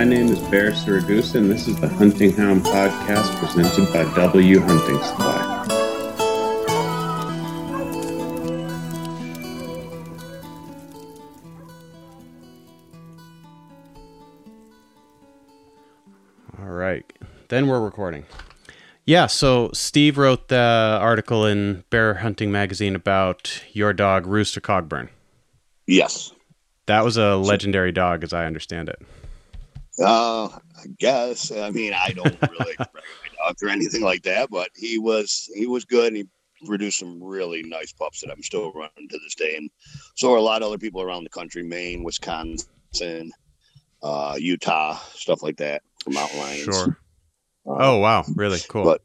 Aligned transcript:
My 0.00 0.04
name 0.04 0.28
is 0.28 0.38
Bear 0.48 0.70
Saragusa, 0.70 1.34
and 1.34 1.50
this 1.50 1.68
is 1.68 1.78
the 1.78 1.86
Hunting 1.86 2.32
Hound 2.32 2.62
Podcast 2.62 3.38
presented 3.38 3.92
by 3.92 4.04
W 4.14 4.58
Hunting 4.60 4.98
Supply. 5.02 5.66
All 16.58 16.70
right. 16.70 17.04
Then 17.48 17.66
we're 17.66 17.84
recording. 17.84 18.24
Yeah, 19.04 19.26
so 19.26 19.68
Steve 19.74 20.16
wrote 20.16 20.48
the 20.48 20.98
article 20.98 21.44
in 21.44 21.84
Bear 21.90 22.14
Hunting 22.14 22.50
Magazine 22.50 22.94
about 22.94 23.62
your 23.74 23.92
dog, 23.92 24.26
Rooster 24.26 24.62
Cogburn. 24.62 25.10
Yes. 25.86 26.32
That 26.86 27.04
was 27.04 27.18
a 27.18 27.36
legendary 27.36 27.92
dog, 27.92 28.24
as 28.24 28.32
I 28.32 28.46
understand 28.46 28.88
it. 28.88 29.02
Uh, 30.00 30.46
I 30.46 30.86
guess. 30.98 31.52
I 31.52 31.70
mean, 31.70 31.92
I 31.92 32.10
don't 32.10 32.40
really 32.42 32.74
brag 32.76 32.88
my 32.94 33.46
dogs 33.46 33.62
or 33.62 33.68
anything 33.68 34.02
like 34.02 34.22
that, 34.22 34.50
but 34.50 34.70
he 34.74 34.98
was 34.98 35.50
he 35.54 35.66
was 35.66 35.84
good. 35.84 36.08
And 36.08 36.16
he 36.16 36.26
produced 36.66 36.98
some 36.98 37.22
really 37.22 37.62
nice 37.62 37.92
pups 37.92 38.20
that 38.20 38.30
I'm 38.30 38.42
still 38.42 38.72
running 38.72 39.08
to 39.08 39.18
this 39.18 39.34
day, 39.34 39.56
and 39.56 39.70
so 40.16 40.32
are 40.32 40.36
a 40.36 40.42
lot 40.42 40.62
of 40.62 40.68
other 40.68 40.78
people 40.78 41.02
around 41.02 41.24
the 41.24 41.30
country: 41.30 41.62
Maine, 41.62 42.02
Wisconsin, 42.02 43.32
uh, 44.02 44.36
Utah, 44.38 44.96
stuff 45.14 45.42
like 45.42 45.56
that 45.58 45.82
for 46.02 46.10
mountain 46.10 46.38
lions. 46.38 46.64
Sure. 46.64 46.98
Uh, 47.66 47.76
Oh, 47.78 47.98
wow. 47.98 48.24
Really 48.36 48.58
cool. 48.68 48.84
But 48.84 49.02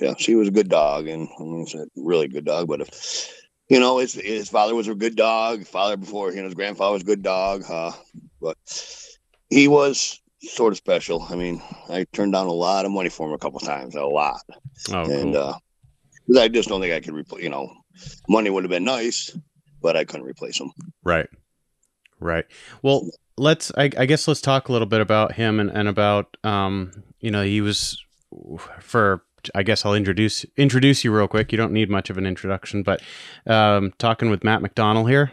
yeah, 0.00 0.14
she 0.18 0.34
was 0.34 0.48
a 0.48 0.52
good 0.52 0.68
dog, 0.68 1.06
and 1.06 1.28
I 1.38 1.42
mean, 1.42 1.62
it's 1.62 1.74
a 1.74 1.86
really 1.96 2.28
good 2.28 2.44
dog. 2.44 2.66
But 2.66 2.80
if 2.80 3.32
you 3.68 3.78
know, 3.78 3.98
his 3.98 4.14
his 4.14 4.48
father 4.48 4.74
was 4.74 4.88
a 4.88 4.94
good 4.94 5.16
dog. 5.16 5.64
Father 5.64 5.96
before, 5.96 6.30
you 6.30 6.38
know, 6.38 6.44
his 6.44 6.54
grandfather 6.54 6.92
was 6.94 7.02
a 7.02 7.06
good 7.06 7.22
dog. 7.22 7.62
Uh, 7.68 7.92
but 8.40 8.56
he 9.50 9.68
was 9.68 10.20
sort 10.42 10.72
of 10.72 10.78
special. 10.78 11.26
I 11.28 11.34
mean, 11.36 11.62
I 11.88 12.06
turned 12.12 12.32
down 12.32 12.46
a 12.46 12.52
lot 12.52 12.86
of 12.86 12.92
money 12.92 13.10
for 13.10 13.28
him 13.28 13.34
a 13.34 13.38
couple 13.38 13.60
times, 13.60 13.94
a 13.94 14.04
lot, 14.04 14.40
oh, 14.92 15.10
and 15.10 15.34
cool. 15.34 15.36
uh, 15.36 16.40
I 16.40 16.48
just 16.48 16.68
don't 16.68 16.80
think 16.80 16.94
I 16.94 17.00
could 17.00 17.14
replace. 17.14 17.42
You 17.42 17.50
know, 17.50 17.70
money 18.28 18.48
would 18.48 18.64
have 18.64 18.70
been 18.70 18.84
nice, 18.84 19.36
but 19.82 19.96
I 19.96 20.04
couldn't 20.04 20.26
replace 20.26 20.58
him. 20.58 20.70
Right. 21.04 21.28
Right. 22.22 22.44
Well, 22.82 23.08
let's, 23.38 23.72
I, 23.78 23.84
I 23.96 24.04
guess 24.04 24.28
let's 24.28 24.42
talk 24.42 24.68
a 24.68 24.72
little 24.72 24.86
bit 24.86 25.00
about 25.00 25.32
him 25.32 25.58
and, 25.58 25.70
and 25.70 25.88
about, 25.88 26.36
um, 26.44 26.92
you 27.18 27.30
know, 27.30 27.42
he 27.42 27.62
was 27.62 27.98
for, 28.78 29.24
I 29.54 29.62
guess 29.62 29.86
I'll 29.86 29.94
introduce, 29.94 30.44
introduce 30.58 31.02
you 31.02 31.16
real 31.16 31.28
quick. 31.28 31.50
You 31.50 31.56
don't 31.56 31.72
need 31.72 31.88
much 31.88 32.10
of 32.10 32.18
an 32.18 32.26
introduction, 32.26 32.82
but, 32.82 33.00
um, 33.46 33.94
talking 33.96 34.28
with 34.28 34.44
Matt 34.44 34.60
McDonald 34.60 35.08
here, 35.08 35.32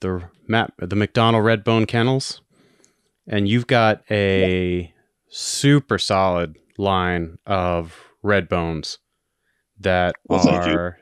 the 0.00 0.22
Matt, 0.48 0.72
the 0.78 0.96
McDonald 0.96 1.44
Redbone 1.44 1.86
Kennels, 1.86 2.40
and 3.26 3.48
you've 3.48 3.66
got 3.66 4.02
a 4.10 4.92
super 5.28 5.98
solid 5.98 6.56
line 6.78 7.38
of 7.46 7.98
red 8.22 8.48
bones 8.48 8.98
that 9.80 10.14
Well, 10.28 10.48
are, 10.48 10.98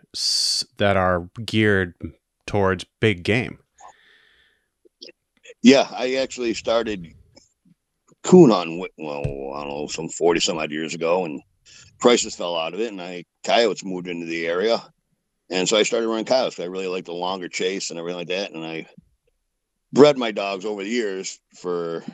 that 0.78 0.96
are 0.96 1.28
geared 1.44 1.94
towards 2.46 2.84
big 3.00 3.22
game. 3.22 3.58
Yeah, 5.62 5.88
I 5.92 6.14
actually 6.16 6.54
started 6.54 7.14
coon 8.22 8.50
on 8.50 8.78
well, 8.78 9.52
I 9.54 9.60
don't 9.60 9.68
know, 9.68 9.86
some 9.88 10.08
forty 10.08 10.40
some 10.40 10.58
odd 10.58 10.70
years 10.70 10.94
ago, 10.94 11.24
and 11.24 11.40
prices 12.00 12.34
fell 12.34 12.56
out 12.56 12.74
of 12.74 12.80
it, 12.80 12.90
and 12.90 13.00
I 13.00 13.24
coyotes 13.44 13.84
moved 13.84 14.08
into 14.08 14.26
the 14.26 14.46
area, 14.46 14.82
and 15.50 15.68
so 15.68 15.76
I 15.76 15.84
started 15.84 16.08
running 16.08 16.24
coyotes. 16.24 16.58
I 16.58 16.64
really 16.64 16.88
like 16.88 17.04
the 17.04 17.12
longer 17.12 17.48
chase 17.48 17.90
and 17.90 17.98
everything 17.98 18.18
like 18.18 18.28
that, 18.28 18.52
and 18.52 18.64
I 18.64 18.86
bred 19.92 20.16
my 20.16 20.30
dogs 20.30 20.64
over 20.64 20.82
the 20.82 20.88
years 20.90 21.38
for 21.60 22.04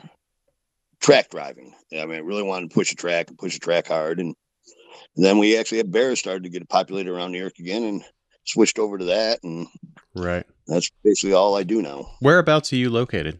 track 0.99 1.29
driving. 1.29 1.73
I 1.93 2.05
mean, 2.05 2.15
I 2.15 2.19
really 2.19 2.43
wanted 2.43 2.69
to 2.69 2.73
push 2.73 2.91
a 2.91 2.95
track 2.95 3.29
and 3.29 3.37
push 3.37 3.55
a 3.55 3.59
track 3.59 3.87
hard, 3.87 4.19
and 4.19 4.35
then 5.15 5.37
we 5.37 5.57
actually 5.57 5.77
had 5.79 5.91
bears 5.91 6.19
started 6.19 6.43
to 6.43 6.49
get 6.49 6.67
populated 6.69 7.11
around 7.11 7.31
New 7.31 7.39
York 7.39 7.59
again, 7.59 7.83
and 7.83 8.03
switched 8.45 8.79
over 8.79 8.97
to 8.97 9.05
that, 9.05 9.39
and 9.43 9.67
Right. 10.15 10.45
that's 10.67 10.89
basically 11.03 11.33
all 11.33 11.55
I 11.55 11.63
do 11.63 11.81
now. 11.81 12.11
Whereabouts 12.19 12.73
are 12.73 12.77
you 12.77 12.89
located? 12.89 13.39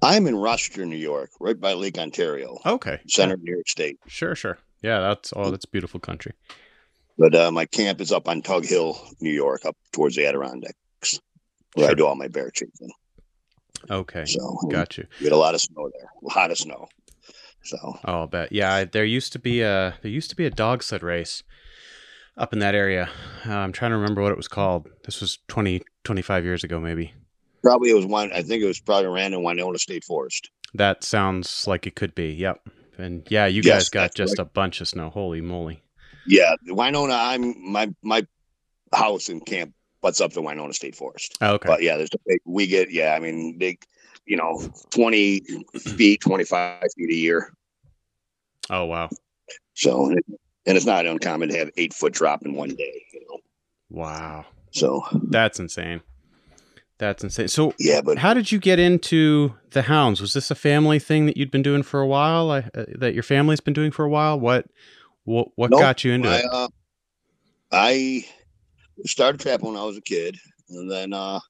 I'm 0.00 0.26
in 0.28 0.36
Rochester, 0.36 0.86
New 0.86 0.96
York, 0.96 1.30
right 1.40 1.58
by 1.58 1.72
Lake 1.72 1.98
Ontario, 1.98 2.58
Okay. 2.64 3.00
center 3.08 3.34
of 3.34 3.42
New 3.42 3.52
York 3.52 3.68
State. 3.68 3.98
Sure, 4.06 4.34
sure. 4.36 4.58
Yeah, 4.82 5.00
that's 5.00 5.32
oh, 5.36 5.50
that's 5.50 5.64
beautiful 5.66 5.98
country. 6.00 6.32
But 7.18 7.34
uh, 7.34 7.50
my 7.50 7.66
camp 7.66 8.00
is 8.00 8.10
up 8.12 8.28
on 8.28 8.42
Tug 8.42 8.64
Hill, 8.64 8.98
New 9.20 9.30
York, 9.32 9.64
up 9.64 9.76
towards 9.92 10.16
the 10.16 10.26
Adirondacks, 10.26 11.20
where 11.74 11.90
I 11.90 11.94
do 11.94 12.06
all 12.06 12.14
my 12.14 12.28
bear 12.28 12.50
chasing. 12.50 12.90
Okay. 13.90 14.24
So 14.26 14.58
Got 14.70 14.98
you. 14.98 15.06
we 15.20 15.24
had 15.24 15.32
a 15.32 15.36
lot 15.36 15.54
of 15.54 15.60
snow 15.60 15.90
there, 15.98 16.08
a 16.22 16.38
lot 16.38 16.50
of 16.50 16.58
snow. 16.58 16.88
So 17.64 17.76
Oh, 17.82 17.98
I'll 18.04 18.26
bet. 18.26 18.52
Yeah, 18.52 18.84
there 18.84 19.04
used 19.04 19.32
to 19.32 19.38
be 19.38 19.60
a 19.62 19.94
there 20.02 20.10
used 20.10 20.30
to 20.30 20.36
be 20.36 20.46
a 20.46 20.50
dog 20.50 20.82
sled 20.82 21.02
race 21.02 21.42
up 22.36 22.52
in 22.52 22.58
that 22.60 22.74
area. 22.74 23.08
Uh, 23.46 23.52
I'm 23.54 23.72
trying 23.72 23.90
to 23.92 23.96
remember 23.96 24.22
what 24.22 24.32
it 24.32 24.36
was 24.36 24.48
called. 24.48 24.88
This 25.04 25.20
was 25.20 25.38
20 25.48 25.82
25 26.04 26.44
years 26.44 26.64
ago 26.64 26.80
maybe. 26.80 27.12
probably 27.62 27.90
it 27.90 27.94
was 27.94 28.06
one. 28.06 28.32
I 28.32 28.42
think 28.42 28.62
it 28.62 28.66
was 28.66 28.80
probably 28.80 29.08
ran 29.08 29.32
in 29.34 29.42
Winona 29.42 29.78
State 29.78 30.04
Forest. 30.04 30.50
That 30.74 31.04
sounds 31.04 31.66
like 31.66 31.86
it 31.86 31.94
could 31.94 32.14
be. 32.14 32.30
Yep. 32.32 32.66
And 32.98 33.26
yeah, 33.30 33.46
you 33.46 33.62
Yes, 33.64 33.88
guys 33.88 33.90
got 33.90 34.14
just 34.14 34.38
a 34.38 34.44
bunch 34.44 34.80
of 34.80 34.88
snow. 34.88 35.10
Holy 35.10 35.40
moly. 35.40 35.82
Yeah, 36.26 36.54
Winona. 36.66 37.14
I'm 37.14 37.54
my 37.72 37.92
my 38.02 38.26
house 38.92 39.28
and 39.28 39.44
camp 39.44 39.72
butts 40.02 40.20
up 40.20 40.32
to 40.32 40.42
Winona 40.42 40.74
State 40.74 40.94
Forest. 40.94 41.38
Oh, 41.40 41.54
okay. 41.54 41.66
But 41.68 41.82
yeah, 41.82 41.96
there's 41.96 42.10
a 42.12 42.18
big. 42.26 42.40
We 42.44 42.66
get 42.66 42.90
yeah. 42.90 43.14
I 43.14 43.18
mean, 43.20 43.56
big. 43.56 43.82
You 44.26 44.36
know, 44.36 44.62
twenty 44.90 45.40
feet, 45.96 46.20
twenty 46.20 46.44
five 46.44 46.82
feet 46.96 47.10
a 47.10 47.14
year. 47.14 47.52
oh, 48.70 48.84
wow. 48.84 49.08
So, 49.74 50.06
and 50.06 50.18
it- 50.18 50.24
and 50.64 50.76
it's 50.76 50.86
not 50.86 51.06
uncommon 51.06 51.48
to 51.48 51.58
have 51.58 51.70
eight 51.76 51.92
foot 51.92 52.12
drop 52.12 52.46
in 52.46 52.54
one 52.54 52.68
day, 52.76 53.04
you 53.12 53.20
know. 53.28 53.38
Wow. 53.90 54.46
So, 54.70 55.02
That's 55.12 55.58
insane. 55.58 56.02
That's 56.98 57.24
insane. 57.24 57.48
So, 57.48 57.74
yeah, 57.80 58.00
but 58.00 58.16
How 58.16 58.32
did 58.32 58.52
you 58.52 58.60
get 58.60 58.78
into 58.78 59.54
the 59.70 59.82
hounds? 59.82 60.20
Was 60.20 60.34
this 60.34 60.52
a 60.52 60.54
family 60.54 61.00
thing 61.00 61.26
that 61.26 61.36
you'd 61.36 61.50
been 61.50 61.64
doing 61.64 61.82
for 61.82 62.00
a 62.00 62.06
while? 62.06 62.52
I, 62.52 62.58
uh, 62.76 62.84
that 62.94 63.12
your 63.12 63.24
family's 63.24 63.58
been 63.58 63.74
doing 63.74 63.90
for 63.90 64.04
a 64.04 64.08
while? 64.08 64.38
What 64.38 64.66
what 65.24 65.48
what 65.56 65.72
Nope. 65.72 65.80
got 65.80 66.04
you 66.04 66.12
into 66.12 66.28
I, 66.28 66.36
it? 66.36 66.44
uh, 66.52 66.68
I 67.72 68.24
started 69.06 69.40
trapping 69.40 69.68
when 69.68 69.76
I 69.76 69.84
was 69.84 69.96
a 69.96 70.02
kid, 70.02 70.36
and 70.68 70.90
then, 70.90 71.12
uh, 71.12 71.40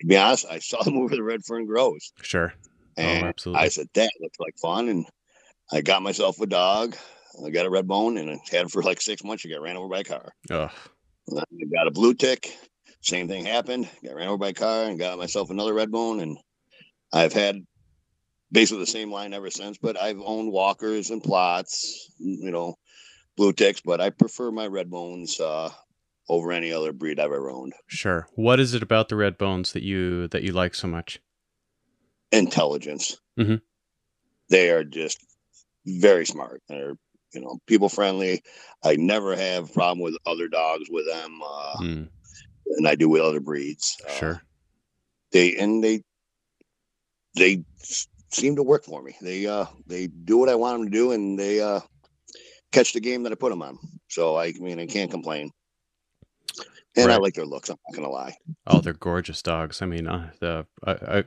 to 0.00 0.06
be 0.06 0.16
honest, 0.16 0.46
I 0.50 0.58
saw 0.58 0.82
the 0.82 0.90
movie 0.90 1.16
The 1.16 1.22
Red 1.22 1.44
Fern 1.44 1.66
Grows, 1.66 2.12
Sure. 2.22 2.52
and 2.96 3.26
absolutely. 3.26 3.62
I 3.62 3.68
said 3.68 3.88
that 3.94 4.10
looks 4.20 4.38
like 4.40 4.56
fun, 4.58 4.88
and 4.88 5.06
I 5.72 5.80
got 5.80 6.02
myself 6.02 6.40
a 6.40 6.46
dog. 6.46 6.96
I 7.44 7.50
got 7.50 7.66
a 7.66 7.70
red 7.70 7.88
bone, 7.88 8.16
and 8.18 8.30
I 8.30 8.38
had 8.50 8.66
it 8.66 8.70
for 8.70 8.82
like 8.82 9.00
six 9.00 9.24
months. 9.24 9.42
She 9.42 9.50
got 9.50 9.60
ran 9.62 9.76
over 9.76 9.88
by 9.88 10.00
a 10.00 10.04
car. 10.04 10.32
Ugh. 10.50 10.70
I 11.36 11.64
got 11.72 11.86
a 11.86 11.90
blue 11.90 12.14
tick. 12.14 12.56
Same 13.00 13.28
thing 13.28 13.44
happened. 13.44 13.88
Got 14.04 14.14
ran 14.14 14.28
over 14.28 14.38
by 14.38 14.48
a 14.48 14.54
car 14.54 14.84
and 14.84 14.98
got 14.98 15.18
myself 15.18 15.50
another 15.50 15.74
red 15.74 15.90
bone. 15.90 16.20
And 16.20 16.38
I've 17.12 17.32
had 17.32 17.64
basically 18.52 18.84
the 18.84 18.90
same 18.90 19.10
line 19.10 19.34
ever 19.34 19.50
since. 19.50 19.78
But 19.78 20.00
I've 20.00 20.20
owned 20.20 20.52
walkers 20.52 21.10
and 21.10 21.22
Plotts, 21.22 21.92
you 22.18 22.50
know, 22.50 22.76
blue 23.36 23.52
ticks. 23.52 23.80
But 23.80 24.00
I 24.00 24.10
prefer 24.10 24.50
my 24.50 24.66
red 24.66 24.90
bones 24.90 25.40
uh, 25.40 25.70
over 26.28 26.52
any 26.52 26.72
other 26.72 26.92
breed 26.92 27.20
I've 27.20 27.32
ever 27.32 27.50
owned. 27.50 27.74
Sure. 27.86 28.26
What 28.34 28.60
is 28.60 28.74
it 28.74 28.82
about 28.82 29.08
the 29.08 29.16
red 29.16 29.36
bones 29.38 29.72
that 29.72 29.82
you 29.82 30.28
that 30.28 30.42
you 30.42 30.52
like 30.52 30.74
so 30.74 30.88
much? 30.88 31.20
Intelligence. 32.32 33.18
Mhm. 33.38 33.60
They 34.48 34.70
are 34.70 34.84
just 34.84 35.18
very 35.86 36.26
smart. 36.26 36.62
They're 36.68 36.96
you 37.32 37.40
know 37.40 37.58
people 37.66 37.88
friendly. 37.88 38.42
I 38.82 38.96
never 38.96 39.36
have 39.36 39.70
a 39.70 39.72
problem 39.72 40.00
with 40.00 40.16
other 40.26 40.48
dogs 40.48 40.88
with 40.90 41.06
them, 41.06 41.40
uh, 41.42 41.76
Mm, 41.80 42.08
and 42.76 42.88
I 42.88 42.94
do 42.94 43.08
with 43.08 43.22
other 43.22 43.40
breeds. 43.40 43.96
Uh, 44.06 44.12
sure. 44.12 44.42
they 45.32 45.56
and 45.56 45.82
they 45.82 46.02
they 47.36 47.64
seem 48.30 48.56
to 48.56 48.62
work 48.62 48.84
for 48.84 49.02
me. 49.02 49.14
They 49.20 49.46
uh 49.46 49.66
they 49.86 50.06
do 50.06 50.38
what 50.38 50.48
I 50.48 50.54
want 50.54 50.78
them 50.78 50.86
to 50.90 50.96
do, 50.96 51.12
and 51.12 51.38
they 51.38 51.60
uh 51.60 51.80
catch 52.72 52.92
the 52.92 53.00
game 53.00 53.22
that 53.24 53.32
I 53.32 53.36
put 53.36 53.50
them 53.50 53.62
on. 53.62 53.78
So 54.08 54.36
I, 54.36 54.52
mean, 54.52 54.80
I 54.80 54.86
can't 54.86 55.10
complain. 55.10 55.50
And 56.96 57.10
I 57.10 57.16
like 57.16 57.34
their 57.34 57.44
looks. 57.46 57.68
I'm 57.70 57.76
not 57.88 57.96
gonna 57.96 58.10
lie. 58.12 58.36
Oh, 58.66 58.80
they're 58.80 58.92
gorgeous 58.92 59.42
dogs. 59.42 59.82
I 59.82 59.86
mean, 59.86 60.06
uh, 60.06 60.30
the 60.40 60.66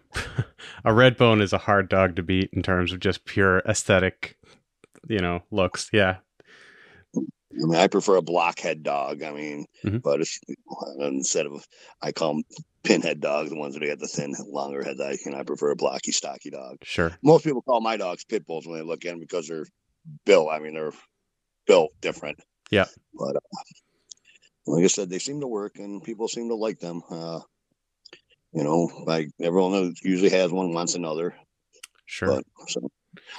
a 0.85 0.93
red 0.93 1.17
bone 1.17 1.41
is 1.41 1.53
a 1.53 1.57
hard 1.57 1.89
dog 1.89 2.15
to 2.15 2.23
beat 2.23 2.49
in 2.53 2.63
terms 2.63 2.93
of 2.93 2.99
just 2.99 3.25
pure 3.25 3.59
aesthetic, 3.59 4.37
you 5.09 5.19
know, 5.19 5.43
looks. 5.51 5.89
Yeah. 5.91 6.17
I 7.15 7.19
mean, 7.65 7.75
I 7.75 7.87
prefer 7.87 8.17
a 8.17 8.21
blockhead 8.21 8.83
dog. 8.83 9.23
I 9.23 9.31
mean, 9.31 9.65
Mhm. 9.83 10.01
but 10.03 10.21
it's, 10.21 10.39
instead 10.99 11.45
of 11.47 11.65
I 12.01 12.11
call 12.11 12.35
them 12.35 12.43
pinhead 12.83 13.19
dogs, 13.19 13.49
the 13.49 13.57
ones 13.57 13.73
that 13.73 13.85
got 13.85 13.99
the 13.99 14.07
thin, 14.07 14.33
longer 14.47 14.83
head. 14.83 14.97
I 15.01 15.17
you 15.25 15.31
know 15.31 15.37
I 15.39 15.43
prefer 15.43 15.71
a 15.71 15.75
blocky, 15.75 16.11
stocky 16.11 16.49
dog. 16.49 16.77
Sure. 16.83 17.17
Most 17.23 17.43
people 17.43 17.61
call 17.61 17.81
my 17.81 17.97
dogs 17.97 18.23
pit 18.25 18.45
bulls 18.45 18.67
when 18.67 18.77
they 18.77 18.85
look 18.85 19.03
at 19.05 19.09
them 19.11 19.19
because 19.19 19.47
they're 19.47 19.65
built. 20.25 20.49
I 20.51 20.59
mean, 20.59 20.73
they're 20.75 20.93
built 21.65 21.91
different. 21.99 22.39
Yeah. 22.69 22.85
But 23.17 23.37
uh, 23.37 23.39
like 24.67 24.83
I 24.83 24.87
said, 24.87 25.09
they 25.09 25.19
seem 25.19 25.41
to 25.41 25.47
work, 25.47 25.77
and 25.77 26.03
people 26.03 26.27
seem 26.27 26.49
to 26.49 26.55
like 26.55 26.79
them. 26.79 27.01
Uh, 27.09 27.39
you 28.53 28.63
know, 28.63 28.89
like 29.05 29.29
everyone 29.41 29.71
knows, 29.71 29.95
usually 30.03 30.29
has 30.31 30.51
one, 30.51 30.73
wants 30.73 30.95
another. 30.95 31.35
Sure. 32.05 32.27
But 32.27 32.43
so 32.69 32.89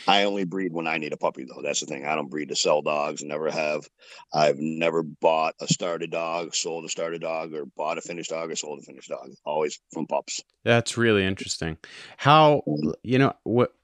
I 0.06 0.24
only 0.24 0.44
breed 0.44 0.72
when 0.72 0.86
I 0.86 0.98
need 0.98 1.12
a 1.12 1.16
puppy, 1.16 1.44
though. 1.44 1.62
That's 1.62 1.80
the 1.80 1.86
thing. 1.86 2.04
I 2.04 2.14
don't 2.14 2.30
breed 2.30 2.48
to 2.48 2.56
sell 2.56 2.82
dogs. 2.82 3.22
Never 3.22 3.50
have. 3.50 3.88
I've 4.32 4.58
never 4.58 5.02
bought 5.02 5.54
a 5.60 5.66
started 5.66 6.10
dog, 6.10 6.54
sold 6.54 6.84
a 6.84 6.88
started 6.88 7.20
dog, 7.20 7.54
or 7.54 7.66
bought 7.76 7.98
a 7.98 8.02
finished 8.02 8.30
dog 8.30 8.50
or 8.50 8.56
sold 8.56 8.80
a 8.80 8.82
finished 8.82 9.08
dog. 9.08 9.30
Always 9.44 9.80
from 9.92 10.06
pups. 10.06 10.42
That's 10.64 10.96
really 10.96 11.24
interesting. 11.24 11.78
How 12.16 12.62
you 13.02 13.18
know 13.18 13.34
what 13.44 13.74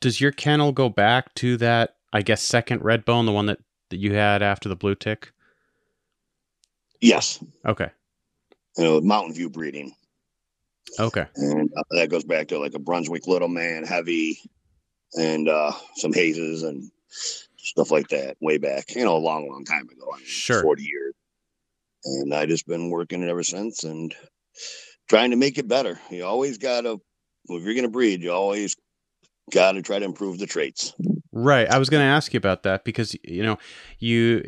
does 0.00 0.20
your 0.20 0.32
kennel 0.32 0.72
go 0.72 0.88
back 0.88 1.34
to 1.36 1.56
that? 1.58 1.96
I 2.12 2.22
guess 2.22 2.42
second 2.42 2.82
red 2.82 3.04
bone, 3.04 3.26
the 3.26 3.32
one 3.32 3.46
that 3.46 3.58
that 3.90 3.98
you 3.98 4.14
had 4.14 4.42
after 4.42 4.68
the 4.68 4.76
blue 4.76 4.94
tick. 4.94 5.32
Yes. 7.00 7.42
Okay. 7.64 7.90
You 8.76 8.84
know, 8.84 9.00
Mountain 9.00 9.34
View 9.34 9.50
breeding. 9.50 9.94
Okay. 10.98 11.26
And 11.34 11.70
uh, 11.76 11.82
that 11.90 12.10
goes 12.10 12.24
back 12.24 12.48
to 12.48 12.58
like 12.58 12.74
a 12.74 12.78
Brunswick 12.78 13.26
little 13.26 13.48
man, 13.48 13.84
heavy, 13.84 14.38
and 15.14 15.48
uh, 15.48 15.72
some 15.96 16.12
hazes 16.12 16.62
and 16.62 16.90
stuff 17.56 17.90
like 17.90 18.08
that 18.08 18.36
way 18.40 18.58
back, 18.58 18.94
you 18.94 19.04
know, 19.04 19.16
a 19.16 19.18
long, 19.18 19.48
long 19.48 19.64
time 19.64 19.88
ago. 19.88 20.10
I 20.14 20.18
mean, 20.18 20.26
Sure. 20.26 20.62
40 20.62 20.82
years. 20.82 21.14
And 22.04 22.34
I 22.34 22.46
just 22.46 22.66
been 22.66 22.90
working 22.90 23.22
it 23.22 23.28
ever 23.28 23.42
since 23.42 23.82
and 23.82 24.14
trying 25.08 25.30
to 25.30 25.36
make 25.36 25.58
it 25.58 25.66
better. 25.66 25.98
You 26.10 26.24
always 26.24 26.58
got 26.58 26.82
to, 26.82 27.00
if 27.48 27.64
you're 27.64 27.74
going 27.74 27.82
to 27.82 27.88
breed, 27.88 28.22
you 28.22 28.32
always 28.32 28.76
got 29.52 29.72
to 29.72 29.82
try 29.82 29.98
to 29.98 30.04
improve 30.04 30.38
the 30.38 30.46
traits. 30.46 30.94
Right. 31.32 31.68
I 31.68 31.78
was 31.78 31.90
going 31.90 32.02
to 32.02 32.06
ask 32.06 32.32
you 32.32 32.38
about 32.38 32.62
that 32.62 32.84
because 32.84 33.16
you 33.24 33.42
know, 33.42 33.58
you 33.98 34.44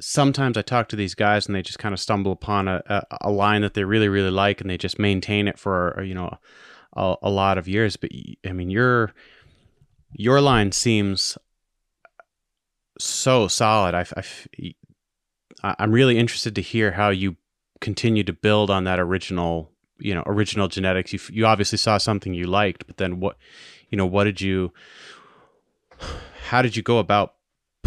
sometimes 0.00 0.56
I 0.56 0.62
talk 0.62 0.88
to 0.88 0.96
these 0.96 1.14
guys 1.14 1.46
and 1.46 1.54
they 1.54 1.62
just 1.62 1.78
kind 1.78 1.92
of 1.92 2.00
stumble 2.00 2.32
upon 2.32 2.68
a, 2.68 2.82
a, 2.86 3.02
a 3.22 3.30
line 3.30 3.62
that 3.62 3.74
they 3.74 3.84
really 3.84 4.08
really 4.08 4.30
like 4.30 4.60
and 4.60 4.70
they 4.70 4.78
just 4.78 4.98
maintain 4.98 5.48
it 5.48 5.58
for 5.58 5.98
uh, 5.98 6.02
you 6.02 6.14
know 6.14 6.38
a, 6.94 7.16
a 7.22 7.30
lot 7.30 7.58
of 7.58 7.68
years. 7.68 7.96
But 7.96 8.10
I 8.46 8.52
mean, 8.52 8.70
your 8.70 9.12
your 10.12 10.40
line 10.40 10.72
seems 10.72 11.36
so 12.98 13.48
solid. 13.48 13.94
I, 13.94 14.06
I, 15.62 15.74
I'm 15.78 15.92
really 15.92 16.18
interested 16.18 16.54
to 16.56 16.62
hear 16.62 16.92
how 16.92 17.10
you 17.10 17.36
continue 17.80 18.24
to 18.24 18.32
build 18.32 18.70
on 18.70 18.84
that 18.84 18.98
original 18.98 19.70
you 19.98 20.14
know 20.14 20.22
original 20.26 20.68
genetics. 20.68 21.12
You 21.12 21.20
you 21.30 21.46
obviously 21.46 21.78
saw 21.78 21.98
something 21.98 22.34
you 22.34 22.46
liked, 22.46 22.86
but 22.86 22.96
then 22.96 23.20
what 23.20 23.36
you 23.90 23.98
know 23.98 24.06
what 24.06 24.24
did 24.24 24.40
you 24.40 24.72
how 26.48 26.62
did 26.62 26.76
you 26.76 26.82
go 26.82 26.98
about 26.98 27.34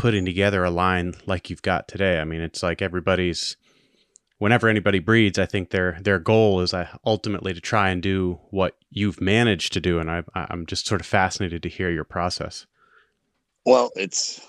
putting 0.01 0.25
together 0.25 0.63
a 0.63 0.71
line 0.71 1.13
like 1.27 1.51
you've 1.51 1.62
got 1.62 1.88
today? 1.88 2.19
I 2.19 2.24
mean, 2.24 2.42
it's 2.42 2.63
like 2.63 2.81
everybody's 2.81 3.56
whenever 4.39 4.68
anybody 4.68 4.98
breeds, 4.98 5.38
I 5.38 5.45
think 5.45 5.69
their 5.69 6.00
their 6.01 6.18
goal 6.18 6.62
is 6.62 6.74
uh, 6.74 6.88
ultimately 7.06 7.53
to 7.53 7.62
try 7.62 7.89
and 7.89 8.01
do 8.01 8.39
what 8.50 8.75
you've 8.89 9.21
managed 9.21 9.74
to 9.74 9.80
do, 9.80 10.00
and 10.00 10.09
I, 10.09 10.24
I'm 10.33 10.65
just 10.65 10.88
sort 10.88 11.01
of 11.01 11.07
fascinated 11.07 11.62
to 11.62 11.69
hear 11.69 11.92
your 11.92 12.03
process. 12.03 12.65
Well, 13.63 13.92
it's 13.95 14.42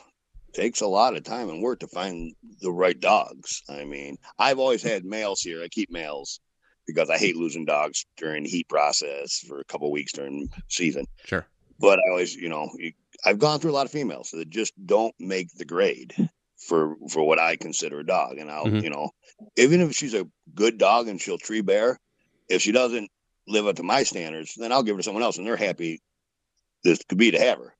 takes 0.55 0.81
a 0.81 0.87
lot 0.87 1.17
of 1.17 1.23
time 1.23 1.51
and 1.51 1.63
work 1.63 1.81
to 1.81 1.87
find 1.87 2.35
the 2.63 2.73
right 2.73 2.99
dogs. 2.99 3.63
I 3.69 3.85
mean, 3.85 4.17
I've 4.39 4.59
always 4.59 4.83
had 4.83 5.05
males 5.05 5.43
here. 5.43 5.63
I 5.63 5.69
keep 5.69 5.91
males 5.91 6.41
because 6.87 7.11
I 7.11 7.19
hate 7.19 7.37
losing 7.37 7.67
dogs 7.67 8.07
during 8.17 8.45
the 8.45 8.49
heat 8.49 8.69
process 8.71 9.39
for 9.47 9.61
a 9.61 9.65
couple 9.65 9.89
of 9.89 9.93
weeks 9.93 10.13
during 10.13 10.49
season. 10.69 11.05
Sure. 11.27 11.47
But 11.79 11.99
I 11.99 12.11
always, 12.11 12.35
you 12.35 12.49
know, 12.49 12.71
you- 12.79 12.93
I've 13.25 13.39
gone 13.39 13.61
through 13.61 13.71
a 13.71 13.75
lot 13.75 13.87
of 13.87 13.93
females 13.93 14.31
that 14.33 14.51
just 14.51 14.73
don't 14.85 15.15
make 15.19 15.53
the 15.55 15.65
grade 15.65 16.15
for 16.57 16.97
for 17.09 17.23
what 17.25 17.39
I 17.39 17.57
consider 17.57 18.01
a 18.01 18.07
dog. 18.07 18.39
And 18.39 18.51
I'll, 18.51 18.67
Mhm. 18.67 18.83
you 18.83 18.91
know, 18.91 19.11
even 19.57 19.81
if 19.81 19.95
she's 19.95 20.15
a 20.15 20.29
good 20.55 20.79
dog 20.79 21.09
and 21.09 21.21
she'll 21.21 21.39
tree 21.39 21.61
bear, 21.61 22.01
if 22.49 22.63
she 22.63 22.73
doesn't 22.73 23.11
live 23.47 23.67
up 23.67 23.77
to 23.77 23.83
my 23.83 24.03
standards, 24.03 24.55
then 24.55 24.73
I'll 24.73 24.83
give 24.83 24.97
her 24.97 25.01
to 25.01 25.05
someone 25.05 25.23
else, 25.23 25.39
and 25.39 25.47
they're 25.47 25.57
happy. 25.57 26.01
This 26.85 27.03
could 27.09 27.19
be 27.19 27.31
to 27.31 27.39
have 27.39 27.59
her. 27.59 27.75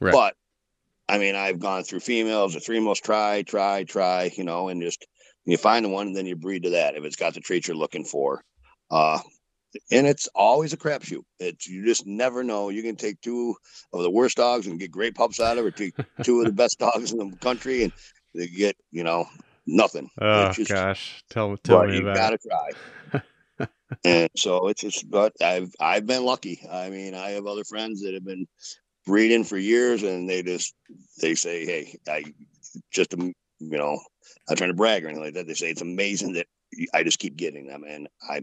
Right. 0.00 0.12
But 0.12 0.36
I 1.08 1.18
mean, 1.18 1.34
I've 1.34 1.58
gone 1.58 1.82
through 1.82 2.00
females, 2.00 2.54
the 2.54 2.60
three 2.60 2.80
most 2.80 3.04
try, 3.04 3.42
try, 3.42 3.84
try, 3.84 4.30
you 4.36 4.44
know, 4.44 4.68
and 4.68 4.80
just 4.80 5.06
you 5.44 5.56
find 5.56 5.84
the 5.84 5.88
one 5.88 6.06
and 6.06 6.16
then 6.16 6.26
you 6.26 6.36
breed 6.36 6.62
to 6.62 6.70
that 6.70 6.96
if 6.96 7.04
it's 7.04 7.16
got 7.16 7.34
the 7.34 7.40
traits 7.40 7.66
you're 7.66 7.76
looking 7.76 8.04
for. 8.04 8.44
Uh, 8.90 9.18
and 9.90 10.06
it's 10.06 10.28
always 10.34 10.72
a 10.72 10.76
crapshoot. 10.76 11.22
It's 11.38 11.66
you 11.66 11.84
just 11.84 12.06
never 12.06 12.42
know. 12.42 12.68
You 12.68 12.82
can 12.82 12.96
take 12.96 13.20
two 13.20 13.54
of 13.92 14.02
the 14.02 14.10
worst 14.10 14.36
dogs 14.36 14.66
and 14.66 14.78
get 14.78 14.90
great 14.90 15.14
pups 15.14 15.40
out 15.40 15.58
of 15.58 15.64
it, 15.64 15.68
or 15.68 15.70
take 15.70 15.94
two 16.22 16.40
of 16.40 16.46
the 16.46 16.52
best 16.52 16.78
dogs 16.78 17.12
in 17.12 17.18
the 17.18 17.36
country 17.38 17.84
and 17.84 17.92
they 18.34 18.46
get, 18.46 18.76
you 18.90 19.04
know, 19.04 19.26
nothing. 19.66 20.08
Oh 20.20 20.52
just- 20.52 20.70
gosh, 20.70 21.22
tell 21.30 21.56
tell 21.58 21.86
me 21.86 21.96
you 21.96 22.08
about 22.08 22.16
gotta 22.16 22.38
try. 22.38 23.68
and 24.04 24.30
so 24.36 24.68
it's 24.68 24.82
just 24.82 25.10
but 25.10 25.32
I've 25.40 25.72
I've 25.80 26.06
been 26.06 26.24
lucky. 26.24 26.60
I 26.70 26.90
mean, 26.90 27.14
I 27.14 27.30
have 27.30 27.46
other 27.46 27.64
friends 27.64 28.02
that 28.02 28.14
have 28.14 28.24
been 28.24 28.46
breeding 29.06 29.44
for 29.44 29.56
years 29.58 30.02
and 30.02 30.28
they 30.28 30.42
just 30.42 30.74
they 31.20 31.34
say, 31.34 31.64
Hey, 31.64 31.98
I 32.08 32.24
just 32.90 33.14
you 33.14 33.78
know, 33.78 33.98
I'm 34.48 34.56
trying 34.56 34.70
to 34.70 34.76
brag 34.76 35.04
or 35.04 35.08
anything 35.08 35.24
like 35.24 35.34
that. 35.34 35.46
They 35.46 35.54
say 35.54 35.70
it's 35.70 35.82
amazing 35.82 36.34
that 36.34 36.46
I 36.94 37.02
just 37.02 37.18
keep 37.18 37.36
getting 37.36 37.66
them 37.66 37.84
and 37.86 38.08
I 38.28 38.42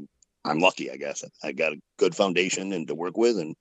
I'm 0.50 0.60
lucky, 0.60 0.92
I 0.92 0.98
guess. 0.98 1.24
I 1.44 1.52
got 1.52 1.74
a 1.74 1.80
good 1.98 2.16
foundation 2.16 2.74
and 2.74 2.88
to 2.88 2.96
work 2.96 3.18
with 3.18 3.38
and 3.38 3.56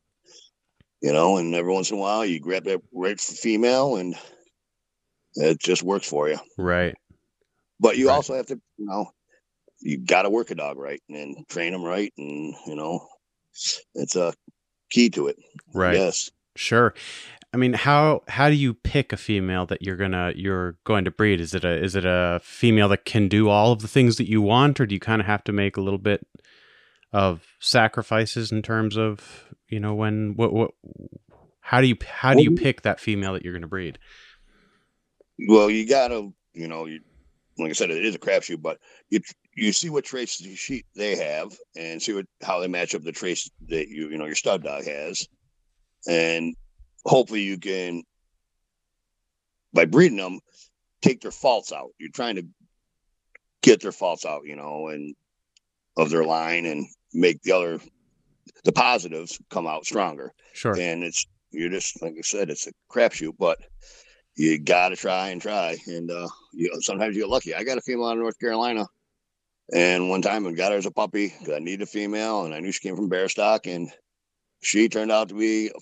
you 1.00 1.12
know, 1.12 1.36
and 1.36 1.54
every 1.54 1.72
once 1.72 1.90
in 1.90 1.96
a 1.96 2.00
while 2.00 2.24
you 2.24 2.40
grab 2.40 2.64
that 2.64 2.80
right 2.92 3.20
female 3.20 3.96
and 3.96 4.16
it 5.34 5.60
just 5.60 5.82
works 5.82 6.08
for 6.08 6.28
you. 6.28 6.38
Right. 6.56 6.96
But 7.78 7.96
you 7.96 8.08
Right. 8.08 8.14
also 8.14 8.34
have 8.34 8.46
to, 8.46 8.60
you 8.76 8.86
know, 8.86 9.10
you 9.80 9.98
got 9.98 10.22
to 10.22 10.30
work 10.30 10.50
a 10.50 10.56
dog 10.56 10.76
right 10.76 11.00
and 11.08 11.46
train 11.48 11.72
them 11.72 11.84
right, 11.84 12.12
and 12.18 12.54
you 12.66 12.74
know, 12.74 13.06
it's 13.94 14.16
a 14.16 14.34
key 14.90 15.10
to 15.10 15.28
it. 15.28 15.36
Right. 15.72 15.94
Yes. 15.94 16.30
Sure. 16.56 16.94
I 17.54 17.56
mean, 17.56 17.72
how 17.72 18.22
how 18.28 18.48
do 18.48 18.56
you 18.56 18.74
pick 18.74 19.12
a 19.12 19.16
female 19.16 19.64
that 19.66 19.82
you're 19.82 19.96
gonna 19.96 20.32
you're 20.34 20.76
going 20.84 21.04
to 21.04 21.10
breed? 21.10 21.40
Is 21.40 21.54
it 21.54 21.64
a 21.64 21.82
is 21.82 21.94
it 21.94 22.04
a 22.04 22.40
female 22.42 22.88
that 22.88 23.04
can 23.04 23.28
do 23.28 23.48
all 23.48 23.72
of 23.72 23.80
the 23.80 23.88
things 23.88 24.16
that 24.16 24.28
you 24.28 24.42
want, 24.42 24.80
or 24.80 24.86
do 24.86 24.94
you 24.94 25.00
kind 25.00 25.20
of 25.20 25.26
have 25.26 25.44
to 25.44 25.52
make 25.52 25.76
a 25.76 25.80
little 25.80 25.98
bit 25.98 26.26
of 27.12 27.42
sacrifices 27.60 28.52
in 28.52 28.62
terms 28.62 28.96
of 28.96 29.46
you 29.68 29.80
know 29.80 29.94
when 29.94 30.34
what 30.36 30.52
what 30.52 30.70
how 31.60 31.80
do 31.80 31.86
you 31.86 31.96
how 32.06 32.34
do 32.34 32.42
you 32.42 32.52
pick 32.52 32.82
that 32.82 33.00
female 33.00 33.34
that 33.34 33.44
you're 33.44 33.52
going 33.52 33.62
to 33.62 33.68
breed? 33.68 33.98
Well, 35.48 35.70
you 35.70 35.86
got 35.86 36.08
to, 36.08 36.32
you 36.54 36.66
know, 36.66 36.86
you, 36.86 37.00
like 37.58 37.70
I 37.70 37.74
said, 37.74 37.90
it 37.90 38.04
is 38.04 38.14
a 38.14 38.18
crapshoot, 38.18 38.62
but 38.62 38.78
you 39.10 39.20
you 39.54 39.72
see 39.72 39.90
what 39.90 40.04
traits 40.04 40.38
the 40.38 40.54
sheep 40.56 40.86
they 40.96 41.16
have, 41.16 41.54
and 41.76 42.02
see 42.02 42.14
what 42.14 42.26
how 42.42 42.60
they 42.60 42.68
match 42.68 42.94
up 42.94 43.02
the 43.02 43.12
traits 43.12 43.50
that 43.68 43.88
you 43.88 44.08
you 44.08 44.18
know 44.18 44.24
your 44.24 44.34
stud 44.34 44.62
dog 44.62 44.84
has, 44.84 45.28
and 46.08 46.54
hopefully 47.04 47.42
you 47.42 47.58
can 47.58 48.02
by 49.74 49.84
breeding 49.84 50.16
them 50.16 50.40
take 51.02 51.20
their 51.20 51.30
faults 51.30 51.70
out. 51.70 51.90
You're 51.98 52.10
trying 52.10 52.36
to 52.36 52.46
get 53.62 53.82
their 53.82 53.92
faults 53.92 54.24
out, 54.24 54.42
you 54.44 54.56
know, 54.56 54.88
and 54.88 55.14
of 55.98 56.10
their 56.10 56.24
line 56.24 56.64
and 56.64 56.86
make 57.12 57.42
the 57.42 57.52
other 57.52 57.80
the 58.64 58.72
positives 58.72 59.38
come 59.50 59.66
out 59.66 59.84
stronger. 59.84 60.32
Sure. 60.52 60.78
And 60.78 61.02
it's 61.02 61.26
you're 61.50 61.70
just 61.70 62.00
like 62.02 62.14
I 62.18 62.22
said, 62.22 62.50
it's 62.50 62.66
a 62.66 62.72
crapshoot, 62.90 63.34
but 63.38 63.58
you 64.36 64.58
got 64.58 64.90
to 64.90 64.96
try 64.96 65.28
and 65.28 65.40
try. 65.40 65.76
And 65.86 66.10
uh, 66.10 66.28
you 66.52 66.70
know, 66.70 66.80
sometimes 66.80 67.16
you 67.16 67.22
get 67.22 67.30
lucky. 67.30 67.54
I 67.54 67.64
got 67.64 67.78
a 67.78 67.82
female 67.82 68.06
out 68.06 68.12
of 68.12 68.18
North 68.18 68.38
Carolina, 68.38 68.86
and 69.72 70.10
one 70.10 70.22
time 70.22 70.46
I 70.46 70.52
got 70.52 70.72
her 70.72 70.78
as 70.78 70.86
a 70.86 70.90
puppy 70.90 71.30
'cause 71.30 71.50
I 71.50 71.58
needed 71.58 71.82
a 71.82 71.86
female, 71.86 72.44
and 72.44 72.54
I 72.54 72.60
knew 72.60 72.72
she 72.72 72.86
came 72.86 72.96
from 72.96 73.08
bear 73.08 73.28
stock, 73.28 73.66
and 73.66 73.90
she 74.60 74.88
turned 74.88 75.12
out 75.12 75.28
to 75.30 75.34
be 75.34 75.68
a 75.68 75.72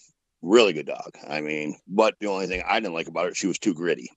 really 0.42 0.73
good 0.73 0.87
dog. 0.87 1.16
I 1.26 1.40
mean, 1.40 1.76
but 1.88 2.14
the 2.21 2.28
only 2.28 2.47
thing 2.47 2.62
I 2.66 2.78
didn't 2.80 2.95
like 2.95 3.09
about 3.09 3.26
her, 3.26 3.35
she 3.35 3.47
was 3.47 3.59
too 3.59 3.75
gritty. 3.75 4.11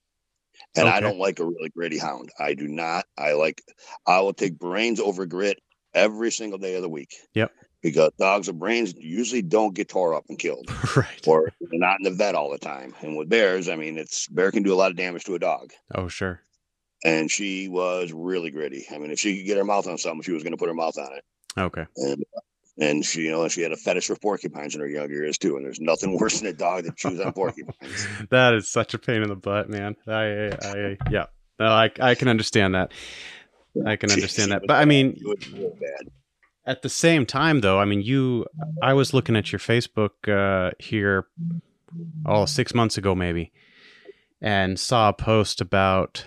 And 0.75 0.87
I 0.87 0.99
don't 0.99 1.17
like 1.17 1.39
a 1.39 1.45
really 1.45 1.69
gritty 1.69 1.97
hound. 1.97 2.29
I 2.37 2.53
do 2.53 2.67
not. 2.67 3.05
I 3.17 3.33
like, 3.33 3.61
I 4.05 4.19
will 4.19 4.33
take 4.33 4.59
brains 4.59 4.99
over 4.99 5.25
grit 5.25 5.57
every 5.93 6.31
single 6.31 6.59
day 6.59 6.75
of 6.75 6.81
the 6.81 6.89
week. 6.89 7.15
Yep. 7.33 7.51
Because 7.81 8.11
dogs 8.19 8.47
with 8.47 8.59
brains 8.59 8.93
usually 8.97 9.41
don't 9.41 9.73
get 9.73 9.87
tore 9.87 10.13
up 10.13 10.25
and 10.27 10.37
killed 10.37 10.69
right. 10.97 11.25
or 11.25 11.49
they're 11.61 11.79
not 11.79 11.97
in 11.99 12.03
the 12.03 12.11
vet 12.11 12.35
all 12.35 12.49
the 12.49 12.57
time. 12.57 12.93
And 13.01 13.15
with 13.15 13.29
bears, 13.29 13.69
I 13.69 13.77
mean, 13.77 13.97
it's 13.97 14.27
bear 14.27 14.51
can 14.51 14.63
do 14.63 14.73
a 14.73 14.75
lot 14.75 14.91
of 14.91 14.97
damage 14.97 15.23
to 15.25 15.35
a 15.35 15.39
dog. 15.39 15.71
Oh, 15.95 16.09
sure. 16.09 16.41
And 17.05 17.31
she 17.31 17.69
was 17.69 18.11
really 18.11 18.51
gritty. 18.51 18.85
I 18.91 18.97
mean, 18.97 19.11
if 19.11 19.19
she 19.19 19.37
could 19.37 19.45
get 19.45 19.57
her 19.57 19.63
mouth 19.63 19.87
on 19.87 19.97
something, 19.97 20.21
she 20.23 20.33
was 20.33 20.43
going 20.43 20.51
to 20.51 20.57
put 20.57 20.67
her 20.67 20.73
mouth 20.73 20.97
on 20.97 21.13
it. 21.13 21.23
Okay. 21.57 21.85
And 21.95 22.23
and 22.79 23.05
she, 23.05 23.23
you 23.23 23.31
know, 23.31 23.47
she 23.49 23.61
had 23.61 23.73
a 23.73 23.77
fetish 23.77 24.07
for 24.07 24.15
porcupines 24.15 24.73
in 24.73 24.81
her 24.81 24.87
younger 24.87 25.13
years 25.13 25.37
too. 25.37 25.57
And 25.57 25.65
there's 25.65 25.81
nothing 25.81 26.17
worse 26.19 26.39
than 26.39 26.49
a 26.49 26.53
dog 26.53 26.85
that 26.85 26.95
chews 26.97 27.19
on 27.19 27.33
porcupines. 27.33 28.07
that 28.29 28.53
is 28.53 28.71
such 28.71 28.93
a 28.93 28.99
pain 28.99 29.21
in 29.21 29.29
the 29.29 29.35
butt, 29.35 29.69
man. 29.69 29.95
I, 30.07 30.13
I, 30.13 30.49
I 30.63 30.97
yeah. 31.11 31.25
No, 31.59 31.65
I, 31.65 31.91
I 31.99 32.15
can 32.15 32.29
understand 32.29 32.75
that. 32.75 32.93
I 33.85 33.95
can 33.95 34.11
understand 34.11 34.51
that. 34.51 34.63
But 34.67 34.75
I 34.75 34.85
mean, 34.85 35.15
She 35.17 35.23
was 35.25 35.51
real 35.51 35.69
bad. 35.79 36.09
at 36.65 36.81
the 36.81 36.89
same 36.89 37.25
time, 37.25 37.61
though, 37.61 37.79
I 37.79 37.85
mean, 37.85 38.01
you, 38.01 38.45
I 38.81 38.93
was 38.93 39.13
looking 39.13 39.35
at 39.35 39.51
your 39.51 39.59
Facebook 39.59 40.11
uh, 40.27 40.71
here, 40.79 41.27
oh, 42.25 42.45
six 42.45 42.73
months 42.73 42.97
ago, 42.97 43.15
maybe, 43.15 43.51
and 44.41 44.79
saw 44.79 45.09
a 45.09 45.13
post 45.13 45.61
about, 45.61 46.25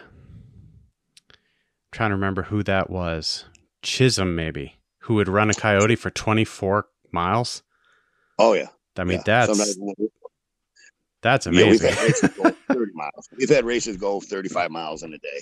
trying 1.90 2.10
to 2.10 2.14
remember 2.16 2.42
who 2.44 2.62
that 2.64 2.90
was, 2.90 3.44
Chisholm, 3.82 4.34
maybe, 4.34 4.78
who 5.00 5.14
would 5.14 5.28
run 5.28 5.50
a 5.50 5.54
coyote 5.54 5.96
for 5.96 6.10
24 6.10 6.86
miles. 7.12 7.62
Oh 8.38 8.54
yeah, 8.54 8.68
I 8.96 9.04
mean, 9.04 9.18
Yeah, 9.18 9.46
that's 9.46 9.76
that's 11.22 11.46
yeah, 11.46 11.52
we've 11.52 11.66
amazing. 11.80 11.92
had 11.92 12.02
races 12.02 12.30
go 12.30 12.50
30 12.74 12.92
miles. 12.94 13.28
We've 13.38 13.48
had 13.48 13.64
races 13.64 13.96
go 13.96 14.20
35 14.20 14.70
miles 14.70 15.02
in 15.02 15.12
a 15.14 15.18
day. 15.18 15.40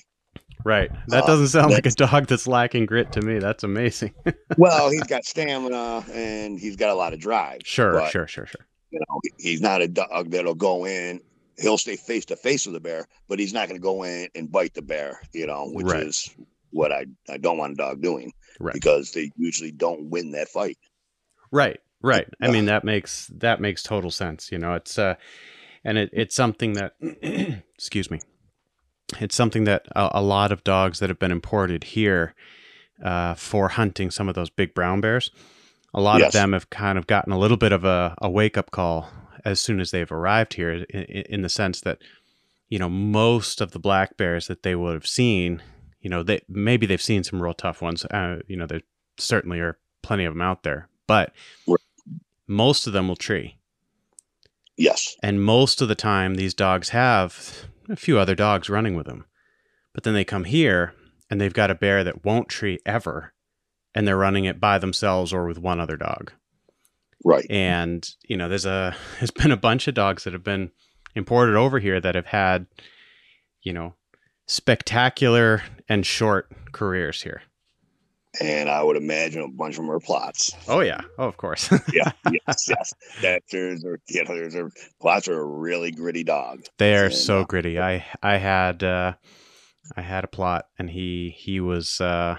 Right. 0.64 0.90
That 1.08 1.24
Uh, 1.24 1.26
doesn't 1.26 1.48
sound 1.48 1.72
like 1.72 1.86
a 1.86 1.90
dog 1.90 2.26
that's 2.26 2.46
lacking 2.46 2.86
grit 2.86 3.12
to 3.12 3.22
me. 3.22 3.38
That's 3.38 3.64
amazing. 3.64 4.12
Well, 4.56 4.90
he's 4.90 5.04
got 5.04 5.24
stamina 5.24 6.04
and 6.12 6.58
he's 6.58 6.76
got 6.76 6.90
a 6.90 6.94
lot 6.94 7.12
of 7.12 7.20
drive. 7.20 7.60
sure, 7.64 7.92
but, 7.92 8.10
sure, 8.10 8.26
sure, 8.26 8.46
sure. 8.46 8.66
You 8.90 9.00
know, 9.08 9.20
he's 9.38 9.60
not 9.60 9.80
a 9.80 9.88
dog 9.88 10.30
that'll 10.30 10.54
go 10.56 10.84
in. 10.86 11.20
He'll 11.58 11.78
stay 11.78 11.96
face 11.96 12.24
to 12.26 12.36
face 12.36 12.66
with 12.66 12.74
the 12.74 12.80
bear, 12.80 13.06
but 13.28 13.38
he's 13.38 13.52
not 13.52 13.68
going 13.68 13.80
to 13.80 13.82
go 13.82 14.02
in 14.02 14.28
and 14.34 14.50
bite 14.50 14.74
the 14.74 14.82
bear. 14.82 15.20
You 15.32 15.46
know, 15.46 15.68
which 15.70 15.86
Right. 15.86 16.02
is 16.06 16.28
what 16.70 16.90
I 16.92 17.06
I 17.28 17.36
don't 17.36 17.58
want 17.58 17.72
a 17.74 17.76
dog 17.76 18.02
doing 18.02 18.32
Right. 18.58 18.74
because 18.74 19.12
they 19.12 19.30
usually 19.36 19.70
don't 19.72 20.10
win 20.10 20.32
that 20.32 20.48
fight. 20.48 20.78
Right, 21.52 21.78
right. 22.02 22.28
I 22.42 22.50
mean 22.50 22.66
that 22.66 22.84
makes 22.84 23.28
that 23.38 23.60
makes 23.60 23.82
total 23.82 24.10
sense. 24.10 24.50
You 24.52 24.58
know, 24.58 24.74
it's 24.74 24.98
uh, 24.98 25.14
and 25.84 25.96
it, 25.96 26.10
it's 26.12 26.34
something 26.34 26.74
that, 26.74 26.94
excuse 27.74 28.10
me, 28.10 28.20
it's 29.18 29.34
something 29.34 29.64
that 29.64 29.86
a, 29.96 30.10
a 30.14 30.22
lot 30.22 30.52
of 30.52 30.62
dogs 30.64 30.98
that 31.00 31.10
have 31.10 31.18
been 31.18 31.32
imported 31.32 31.84
here 31.84 32.34
uh, 33.02 33.34
for 33.34 33.68
hunting 33.68 34.10
some 34.10 34.28
of 34.28 34.34
those 34.34 34.50
big 34.50 34.74
brown 34.74 35.00
bears, 35.00 35.30
a 35.94 36.00
lot 36.00 36.20
of 36.22 36.32
them 36.32 36.52
have 36.52 36.70
kind 36.70 36.98
of 36.98 37.06
gotten 37.06 37.32
a 37.32 37.38
little 37.38 37.56
bit 37.56 37.72
of 37.72 37.84
a, 37.84 38.14
a 38.20 38.30
wake 38.30 38.56
up 38.56 38.70
call 38.70 39.08
as 39.44 39.58
soon 39.58 39.80
as 39.80 39.90
they've 39.90 40.12
arrived 40.12 40.54
here, 40.54 40.84
in, 40.90 41.02
in 41.02 41.42
the 41.42 41.48
sense 41.48 41.80
that, 41.80 41.98
you 42.68 42.78
know, 42.78 42.88
most 42.90 43.60
of 43.60 43.72
the 43.72 43.78
black 43.78 44.16
bears 44.16 44.46
that 44.46 44.62
they 44.62 44.74
would 44.74 44.94
have 44.94 45.06
seen, 45.06 45.62
you 46.00 46.10
know, 46.10 46.22
they 46.22 46.40
maybe 46.48 46.86
they've 46.86 47.02
seen 47.02 47.24
some 47.24 47.42
real 47.42 47.54
tough 47.54 47.82
ones. 47.82 48.04
Uh, 48.04 48.40
you 48.46 48.56
know, 48.56 48.66
there 48.66 48.82
certainly 49.18 49.58
are 49.60 49.78
plenty 50.02 50.24
of 50.24 50.34
them 50.34 50.42
out 50.42 50.62
there, 50.62 50.88
but 51.06 51.32
most 52.46 52.86
of 52.86 52.92
them 52.92 53.08
will 53.08 53.16
tree. 53.16 53.56
Yes, 54.76 55.14
And 55.22 55.42
most 55.42 55.82
of 55.82 55.88
the 55.88 55.94
time, 55.94 56.36
these 56.36 56.54
dogs 56.54 56.88
have 56.90 57.66
a 57.90 57.96
few 57.96 58.18
other 58.18 58.34
dogs 58.34 58.70
running 58.70 58.94
with 58.94 59.06
them. 59.06 59.24
But 59.94 60.04
then 60.04 60.14
they 60.14 60.24
come 60.24 60.44
here 60.44 60.94
and 61.28 61.40
they've 61.40 61.52
got 61.52 61.70
a 61.70 61.74
bear 61.74 62.04
that 62.04 62.24
won't 62.24 62.48
tree 62.48 62.78
ever. 62.86 63.32
And 63.94 64.06
they're 64.06 64.16
running 64.16 64.44
it 64.44 64.60
by 64.60 64.78
themselves 64.78 65.32
or 65.32 65.46
with 65.46 65.58
one 65.58 65.80
other 65.80 65.96
dog. 65.96 66.32
right. 67.24 67.44
And, 67.50 68.08
you 68.28 68.36
know, 68.36 68.48
there's 68.48 68.66
a, 68.66 68.94
there's 69.18 69.32
been 69.32 69.52
a 69.52 69.56
bunch 69.56 69.88
of 69.88 69.94
dogs 69.94 70.24
that 70.24 70.32
have 70.32 70.44
been 70.44 70.70
imported 71.14 71.56
over 71.56 71.80
here 71.80 72.00
that 72.00 72.14
have 72.14 72.26
had, 72.26 72.66
you 73.62 73.72
know, 73.72 73.94
spectacular 74.46 75.62
and 75.88 76.06
short 76.06 76.50
careers 76.72 77.22
here. 77.22 77.42
And 78.40 78.68
I 78.70 78.82
would 78.82 78.96
imagine 78.96 79.42
a 79.42 79.48
bunch 79.48 79.74
of 79.74 79.82
them 79.82 79.90
are 79.90 79.98
Plotts. 79.98 80.54
Oh, 80.68 80.80
yeah. 80.80 81.00
Oh, 81.18 81.26
of 81.26 81.36
course. 81.36 81.68
Yeah, 81.92 82.12
yes, 82.46 82.68
yes. 82.68 82.94
That 83.22 83.42
there's 83.50 83.82
a 83.84 83.96
you 84.08 84.24
know 84.24 84.34
there's 84.34 84.54
a 84.54 84.70
Plotts 85.02 85.28
are 85.28 85.40
a 85.40 85.44
really 85.44 85.90
gritty 85.90 86.22
dog. 86.22 86.62
They 86.78 86.96
are 86.96 87.06
And, 87.06 87.14
so 87.14 87.40
uh, 87.40 87.44
gritty. 87.44 87.80
I 87.80 88.04
I 88.22 88.36
had 88.36 88.84
uh, 88.84 89.14
I 89.96 90.02
had 90.02 90.22
a 90.22 90.28
Plott, 90.28 90.62
and 90.78 90.90
he 90.90 91.34
he 91.36 91.58
was 91.58 92.00
uh, 92.00 92.36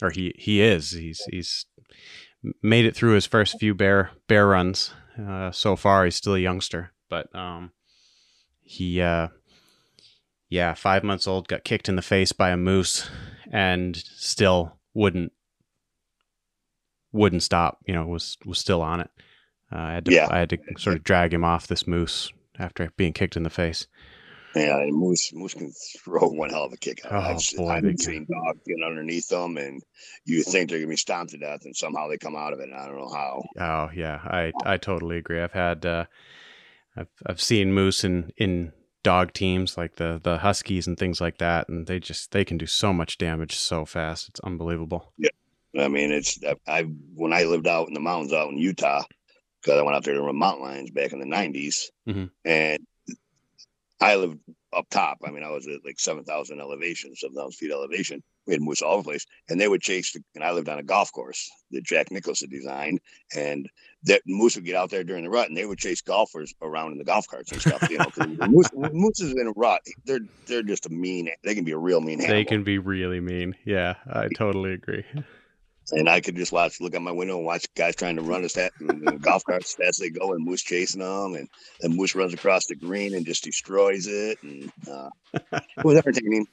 or 0.00 0.10
he 0.10 0.32
he 0.38 0.60
is 0.60 0.92
he's 0.92 1.22
he's 1.30 1.66
made 2.62 2.84
it 2.84 2.94
through 2.94 3.14
his 3.14 3.26
first 3.26 3.58
few 3.58 3.74
bear 3.74 4.10
bear 4.28 4.46
runs. 4.46 4.92
Uh, 5.18 5.50
so 5.50 5.74
far, 5.74 6.04
he's 6.04 6.14
still 6.14 6.34
a 6.36 6.38
youngster, 6.38 6.92
but 7.10 7.34
um, 7.34 7.72
he 8.62 9.00
uh, 9.00 9.28
yeah, 10.48 10.74
five 10.74 11.02
months 11.02 11.26
old, 11.26 11.48
got 11.48 11.64
kicked 11.64 11.88
in 11.88 11.96
the 11.96 12.02
face 12.02 12.30
by 12.32 12.50
a 12.50 12.56
moose, 12.56 13.08
and 13.50 13.96
still 13.96 14.78
wouldn't 14.96 15.32
wouldn't 17.12 17.42
stop. 17.42 17.78
You 17.86 17.94
know, 17.94 18.06
was 18.06 18.38
was 18.44 18.58
still 18.58 18.82
on 18.82 19.00
it. 19.00 19.10
Uh, 19.70 19.78
I 19.78 19.92
had 19.94 20.04
to 20.06 20.12
Yeah. 20.12 20.28
I 20.30 20.38
had 20.38 20.50
to 20.50 20.58
sort 20.78 20.96
of 20.96 21.04
drag 21.04 21.32
him 21.32 21.44
off 21.44 21.66
this 21.66 21.86
moose 21.86 22.32
after 22.58 22.90
being 22.96 23.12
kicked 23.12 23.36
in 23.36 23.42
the 23.42 23.50
face. 23.50 23.86
Yeah, 24.54 24.78
and 24.78 24.96
Moose 24.96 25.34
Moose 25.34 25.52
can 25.52 25.70
throw 26.02 26.28
one 26.28 26.48
hell 26.48 26.64
of 26.64 26.72
a 26.72 26.78
kick. 26.78 27.02
Oh, 27.04 27.14
I've, 27.14 27.42
boy, 27.58 27.68
I've 27.68 27.82
been 27.82 27.98
can. 27.98 28.24
dogs 28.24 28.60
get 28.66 28.86
underneath 28.86 29.28
them, 29.28 29.58
and 29.58 29.82
you 30.24 30.42
think 30.42 30.70
they're 30.70 30.78
gonna 30.78 30.88
be 30.88 30.96
stomped 30.96 31.32
to 31.32 31.38
death, 31.38 31.66
and 31.66 31.76
somehow 31.76 32.08
they 32.08 32.16
come 32.16 32.34
out 32.34 32.54
of 32.54 32.60
it. 32.60 32.70
And 32.70 32.74
I 32.74 32.86
don't 32.86 32.96
know 32.96 33.12
how. 33.12 33.42
Oh 33.60 33.90
yeah, 33.94 34.18
I 34.24 34.52
I 34.64 34.78
totally 34.78 35.18
agree. 35.18 35.42
I've 35.42 35.52
had 35.52 35.84
uh, 35.84 36.06
I've 36.96 37.10
I've 37.26 37.40
seen 37.40 37.74
moose 37.74 38.02
in 38.02 38.32
in 38.38 38.72
dog 39.06 39.32
teams 39.32 39.78
like 39.78 39.94
the 39.96 40.20
the 40.24 40.38
huskies 40.38 40.88
and 40.88 40.98
things 40.98 41.20
like 41.20 41.38
that, 41.38 41.68
and 41.68 41.86
they 41.86 42.00
just 42.00 42.32
they 42.32 42.44
can 42.44 42.58
do 42.58 42.66
so 42.66 42.92
much 42.92 43.18
damage 43.18 43.54
so 43.54 43.84
fast. 43.84 44.28
It's 44.28 44.40
unbelievable. 44.40 45.12
Yeah, 45.16 45.28
I 45.78 45.86
mean, 45.86 46.10
it's 46.10 46.40
I, 46.66 46.82
when 47.14 47.32
I 47.32 47.44
lived 47.44 47.68
out 47.68 47.86
in 47.86 47.94
the 47.94 48.00
mountains 48.00 48.32
out 48.32 48.50
in 48.50 48.58
Utah, 48.58 49.04
because 49.62 49.78
I 49.78 49.82
went 49.82 49.96
out 49.96 50.02
there 50.02 50.14
to 50.14 50.22
run 50.22 50.36
mountain 50.36 50.64
lions 50.64 50.90
back 50.90 51.12
in 51.12 51.20
the 51.20 51.24
90s, 51.26 51.88
Mhm. 52.08 52.30
and 52.44 52.78
I 54.00 54.16
lived 54.16 54.40
up 54.76 54.86
top. 54.90 55.18
I 55.24 55.30
mean, 55.30 55.42
I 55.42 55.50
was 55.50 55.66
at 55.66 55.84
like 55.84 55.98
seven 55.98 56.24
thousand 56.24 56.60
elevation, 56.60 57.14
seven 57.16 57.34
thousand 57.34 57.52
feet 57.52 57.72
elevation. 57.72 58.22
We 58.46 58.52
had 58.52 58.62
moose 58.62 58.82
all 58.82 58.94
over 58.94 59.02
the 59.02 59.08
place, 59.08 59.26
and 59.48 59.60
they 59.60 59.68
would 59.68 59.80
chase. 59.80 60.12
The, 60.12 60.22
and 60.34 60.44
I 60.44 60.52
lived 60.52 60.68
on 60.68 60.78
a 60.78 60.82
golf 60.82 61.10
course 61.12 61.50
that 61.72 61.84
Jack 61.84 62.10
Nicklaus 62.10 62.40
had 62.40 62.50
designed, 62.50 63.00
and 63.34 63.68
that 64.04 64.22
moose 64.26 64.54
would 64.54 64.64
get 64.64 64.76
out 64.76 64.90
there 64.90 65.02
during 65.02 65.24
the 65.24 65.30
rut, 65.30 65.48
and 65.48 65.56
they 65.56 65.66
would 65.66 65.78
chase 65.78 66.00
golfers 66.00 66.54
around 66.62 66.92
in 66.92 66.98
the 66.98 67.04
golf 67.04 67.26
carts 67.26 67.50
and 67.50 67.60
stuff. 67.60 67.88
You 67.90 67.98
know, 67.98 68.46
moose, 68.48 68.70
moose 68.92 69.20
is 69.20 69.32
in 69.32 69.46
a 69.48 69.52
rut. 69.56 69.80
They're 70.04 70.20
they're 70.46 70.62
just 70.62 70.86
a 70.86 70.90
mean. 70.90 71.30
They 71.42 71.54
can 71.54 71.64
be 71.64 71.72
a 71.72 71.78
real 71.78 72.00
mean. 72.00 72.18
They 72.18 72.26
animal. 72.26 72.44
can 72.44 72.64
be 72.64 72.78
really 72.78 73.20
mean. 73.20 73.54
Yeah, 73.64 73.94
I 74.12 74.28
totally 74.36 74.72
agree. 74.72 75.04
And 75.92 76.08
I 76.08 76.20
could 76.20 76.34
just 76.36 76.52
watch, 76.52 76.80
look 76.80 76.94
out 76.94 77.02
my 77.02 77.12
window 77.12 77.36
and 77.36 77.46
watch 77.46 77.66
guys 77.76 77.94
trying 77.94 78.16
to 78.16 78.22
run 78.22 78.42
as 78.42 78.54
that 78.54 78.72
golf 79.20 79.44
carts 79.44 79.76
as 79.86 79.96
they 79.98 80.10
go, 80.10 80.32
and 80.32 80.44
Moose 80.44 80.62
chasing 80.62 81.00
them, 81.00 81.34
and 81.34 81.48
then 81.80 81.96
Moose 81.96 82.14
runs 82.14 82.34
across 82.34 82.66
the 82.66 82.74
green 82.74 83.14
and 83.14 83.24
just 83.24 83.44
destroys 83.44 84.06
it, 84.08 84.38
and 84.42 84.72
uh, 84.90 85.08
it 85.52 85.84
was 85.84 85.96
entertaining. 85.96 86.46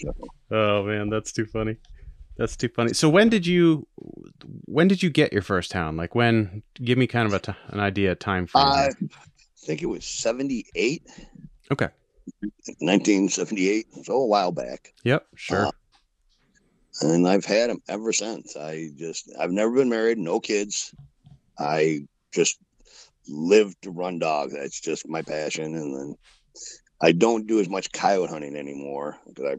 So, 0.00 0.12
Oh 0.50 0.82
man, 0.84 1.10
that's 1.10 1.32
too 1.32 1.46
funny. 1.46 1.76
That's 2.36 2.56
too 2.56 2.68
funny. 2.68 2.92
So 2.92 3.08
when 3.08 3.28
did 3.28 3.46
you 3.46 3.86
when 4.66 4.88
did 4.88 5.02
you 5.02 5.10
get 5.10 5.32
your 5.32 5.42
first 5.42 5.72
hound? 5.72 5.96
Like 5.96 6.14
when? 6.14 6.62
Give 6.74 6.96
me 6.96 7.06
kind 7.06 7.26
of 7.26 7.34
a 7.34 7.38
t- 7.40 7.52
an 7.68 7.80
idea 7.80 8.14
time 8.14 8.46
frame. 8.46 8.64
I 8.64 8.90
think 9.58 9.82
it 9.82 9.86
was 9.86 10.04
seventy 10.04 10.66
eight. 10.74 11.02
Okay. 11.70 11.88
1978, 12.80 13.86
so 14.04 14.14
a 14.14 14.26
while 14.26 14.52
back, 14.52 14.92
Yep. 15.04 15.26
Sure. 15.34 15.66
uh, 15.66 15.70
and 17.02 17.28
I've 17.28 17.44
had 17.44 17.70
him 17.70 17.80
ever 17.88 18.12
since. 18.12 18.56
I 18.56 18.90
just, 18.96 19.30
I've 19.38 19.52
never 19.52 19.72
been 19.72 19.88
married, 19.88 20.18
no 20.18 20.40
kids. 20.40 20.94
I 21.58 22.00
just 22.32 22.58
live 23.28 23.74
to 23.82 23.90
run 23.90 24.18
dogs. 24.18 24.52
That's 24.52 24.80
just 24.80 25.08
my 25.08 25.22
passion. 25.22 25.74
And 25.74 25.94
then 25.94 26.14
I 27.00 27.12
don't 27.12 27.46
do 27.46 27.60
as 27.60 27.68
much 27.68 27.92
coyote 27.92 28.30
hunting 28.30 28.56
anymore 28.56 29.18
because 29.26 29.44
I 29.44 29.56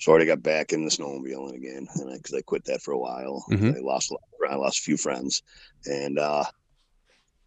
sort 0.00 0.20
of 0.20 0.26
got 0.26 0.42
back 0.42 0.72
in 0.72 0.84
the 0.84 0.90
snowmobiling 0.90 1.54
again, 1.54 1.86
and 1.94 2.12
because 2.16 2.34
I, 2.34 2.42
quit 2.42 2.64
that 2.64 2.82
for 2.82 2.92
a 2.92 2.98
while, 2.98 3.44
Mhm. 3.50 3.76
I 3.76 3.80
lost 3.80 4.10
a 4.10 4.14
lot- 4.14 4.50
I 4.50 4.56
lost 4.56 4.80
a 4.80 4.82
few 4.82 4.96
friends, 4.96 5.42
and 5.86 6.18
uh, 6.18 6.44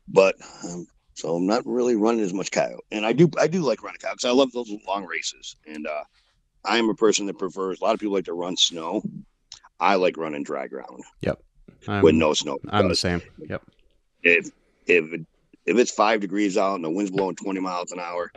but 0.07 0.35
um, 0.63 0.87
so 1.15 1.35
I'm 1.35 1.45
not 1.45 1.65
really 1.65 1.95
running 1.95 2.23
as 2.23 2.33
much 2.33 2.51
coyote, 2.51 2.79
and 2.91 3.05
I 3.05 3.11
do 3.11 3.29
I 3.37 3.47
do 3.47 3.61
like 3.61 3.83
running 3.83 3.99
coyote 3.99 4.15
because 4.15 4.29
I 4.29 4.33
love 4.33 4.51
those 4.53 4.71
long 4.87 5.05
races, 5.05 5.57
and 5.67 5.85
uh, 5.85 6.03
I 6.65 6.77
am 6.77 6.89
a 6.89 6.93
person 6.95 7.25
that 7.27 7.37
prefers. 7.37 7.79
A 7.79 7.83
lot 7.83 7.93
of 7.93 7.99
people 7.99 8.13
like 8.15 8.25
to 8.25 8.33
run 8.33 8.57
snow. 8.57 9.01
I 9.79 9.95
like 9.95 10.17
running 10.17 10.43
dry 10.43 10.67
ground 10.67 11.03
I'm, 11.87 12.01
with 12.01 12.15
no 12.15 12.33
snow. 12.33 12.57
I'm 12.69 12.87
the 12.89 12.95
same. 12.95 13.21
Yep. 13.49 13.61
if 14.23 14.49
if 14.87 15.05
if 15.65 15.77
it's 15.77 15.91
five 15.91 16.19
degrees 16.21 16.57
out 16.57 16.75
and 16.75 16.83
the 16.83 16.89
wind's 16.89 17.11
blowing 17.11 17.35
20 17.35 17.59
miles 17.59 17.91
an 17.91 17.99
hour, 17.99 18.31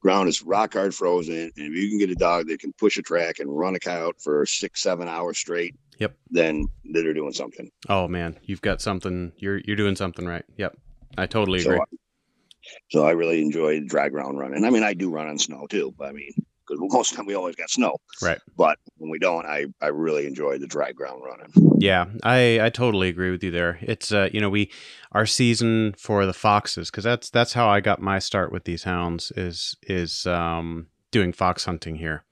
ground 0.00 0.28
is 0.28 0.42
rock 0.42 0.72
hard 0.74 0.94
frozen. 0.94 1.34
And 1.34 1.52
if 1.56 1.72
you 1.74 1.88
can 1.88 1.98
get 1.98 2.10
a 2.10 2.14
dog 2.14 2.48
that 2.48 2.60
can 2.60 2.72
push 2.74 2.96
a 2.98 3.02
track 3.02 3.38
and 3.38 3.48
run 3.56 3.74
a 3.74 3.78
coyote 3.78 4.16
for 4.22 4.44
six, 4.46 4.82
seven 4.82 5.08
hours 5.08 5.38
straight, 5.38 5.74
Yep. 5.98 6.16
then 6.30 6.66
they're 6.92 7.14
doing 7.14 7.32
something. 7.32 7.70
Oh 7.88 8.08
man, 8.08 8.38
you've 8.42 8.62
got 8.62 8.80
something. 8.82 9.32
You're 9.36 9.58
you're 9.64 9.76
doing 9.76 9.96
something 9.96 10.26
right. 10.26 10.44
Yep. 10.56 10.76
I 11.16 11.26
totally 11.26 11.60
So, 11.60 11.70
agree. 11.70 11.80
I- 11.80 11.96
so 12.90 13.04
I 13.04 13.10
really 13.10 13.42
enjoy 13.42 13.80
dry 13.80 14.08
ground 14.08 14.38
running. 14.38 14.64
I 14.64 14.70
mean, 14.70 14.84
I 14.84 14.94
do 14.94 15.10
run 15.10 15.26
on 15.28 15.36
snow 15.38 15.66
too, 15.68 15.92
but 15.98 16.08
I 16.08 16.12
mean, 16.12 16.30
because 16.76 16.92
most 16.92 17.10
of 17.10 17.16
the 17.16 17.20
time 17.22 17.26
we 17.26 17.34
always 17.34 17.56
got 17.56 17.70
snow. 17.70 17.96
Right. 18.20 18.38
But 18.56 18.78
when 18.96 19.10
we 19.10 19.18
don't, 19.18 19.46
I, 19.46 19.66
I 19.80 19.88
really 19.88 20.26
enjoy 20.26 20.58
the 20.58 20.66
dry 20.66 20.92
ground 20.92 21.22
running. 21.24 21.78
Yeah, 21.78 22.06
I 22.22 22.60
I 22.60 22.70
totally 22.70 23.08
agree 23.08 23.30
with 23.30 23.42
you 23.42 23.50
there. 23.50 23.78
It's 23.82 24.12
uh 24.12 24.28
you 24.32 24.40
know 24.40 24.50
we 24.50 24.70
our 25.12 25.26
season 25.26 25.94
for 25.98 26.26
the 26.26 26.32
foxes 26.32 26.90
because 26.90 27.04
that's 27.04 27.30
that's 27.30 27.52
how 27.52 27.68
I 27.68 27.80
got 27.80 28.00
my 28.00 28.18
start 28.18 28.52
with 28.52 28.64
these 28.64 28.84
hounds 28.84 29.32
is 29.36 29.76
is 29.82 30.26
um 30.26 30.86
doing 31.10 31.32
fox 31.32 31.64
hunting 31.64 31.96
here. 31.96 32.24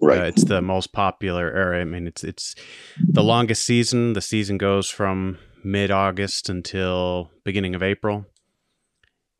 Right. 0.00 0.20
Uh, 0.20 0.24
it's 0.24 0.44
the 0.44 0.60
most 0.60 0.92
popular 0.92 1.50
area. 1.52 1.82
I 1.82 1.84
mean, 1.84 2.06
it's 2.06 2.22
it's 2.22 2.54
the 2.98 3.22
longest 3.22 3.64
season. 3.64 4.12
The 4.12 4.20
season 4.20 4.58
goes 4.58 4.90
from 4.90 5.38
mid 5.64 5.90
August 5.90 6.48
until 6.48 7.30
beginning 7.44 7.74
of 7.74 7.82
April, 7.82 8.26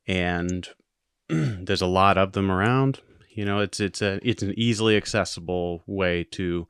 and 0.06 0.68
there's 1.28 1.82
a 1.82 1.86
lot 1.86 2.16
of 2.16 2.32
them 2.32 2.50
around. 2.50 3.00
You 3.36 3.44
know, 3.44 3.60
it's 3.60 3.78
it's 3.80 4.02
a 4.02 4.18
it's 4.22 4.42
an 4.42 4.54
easily 4.56 4.96
accessible 4.96 5.82
way 5.86 6.24
to 6.32 6.66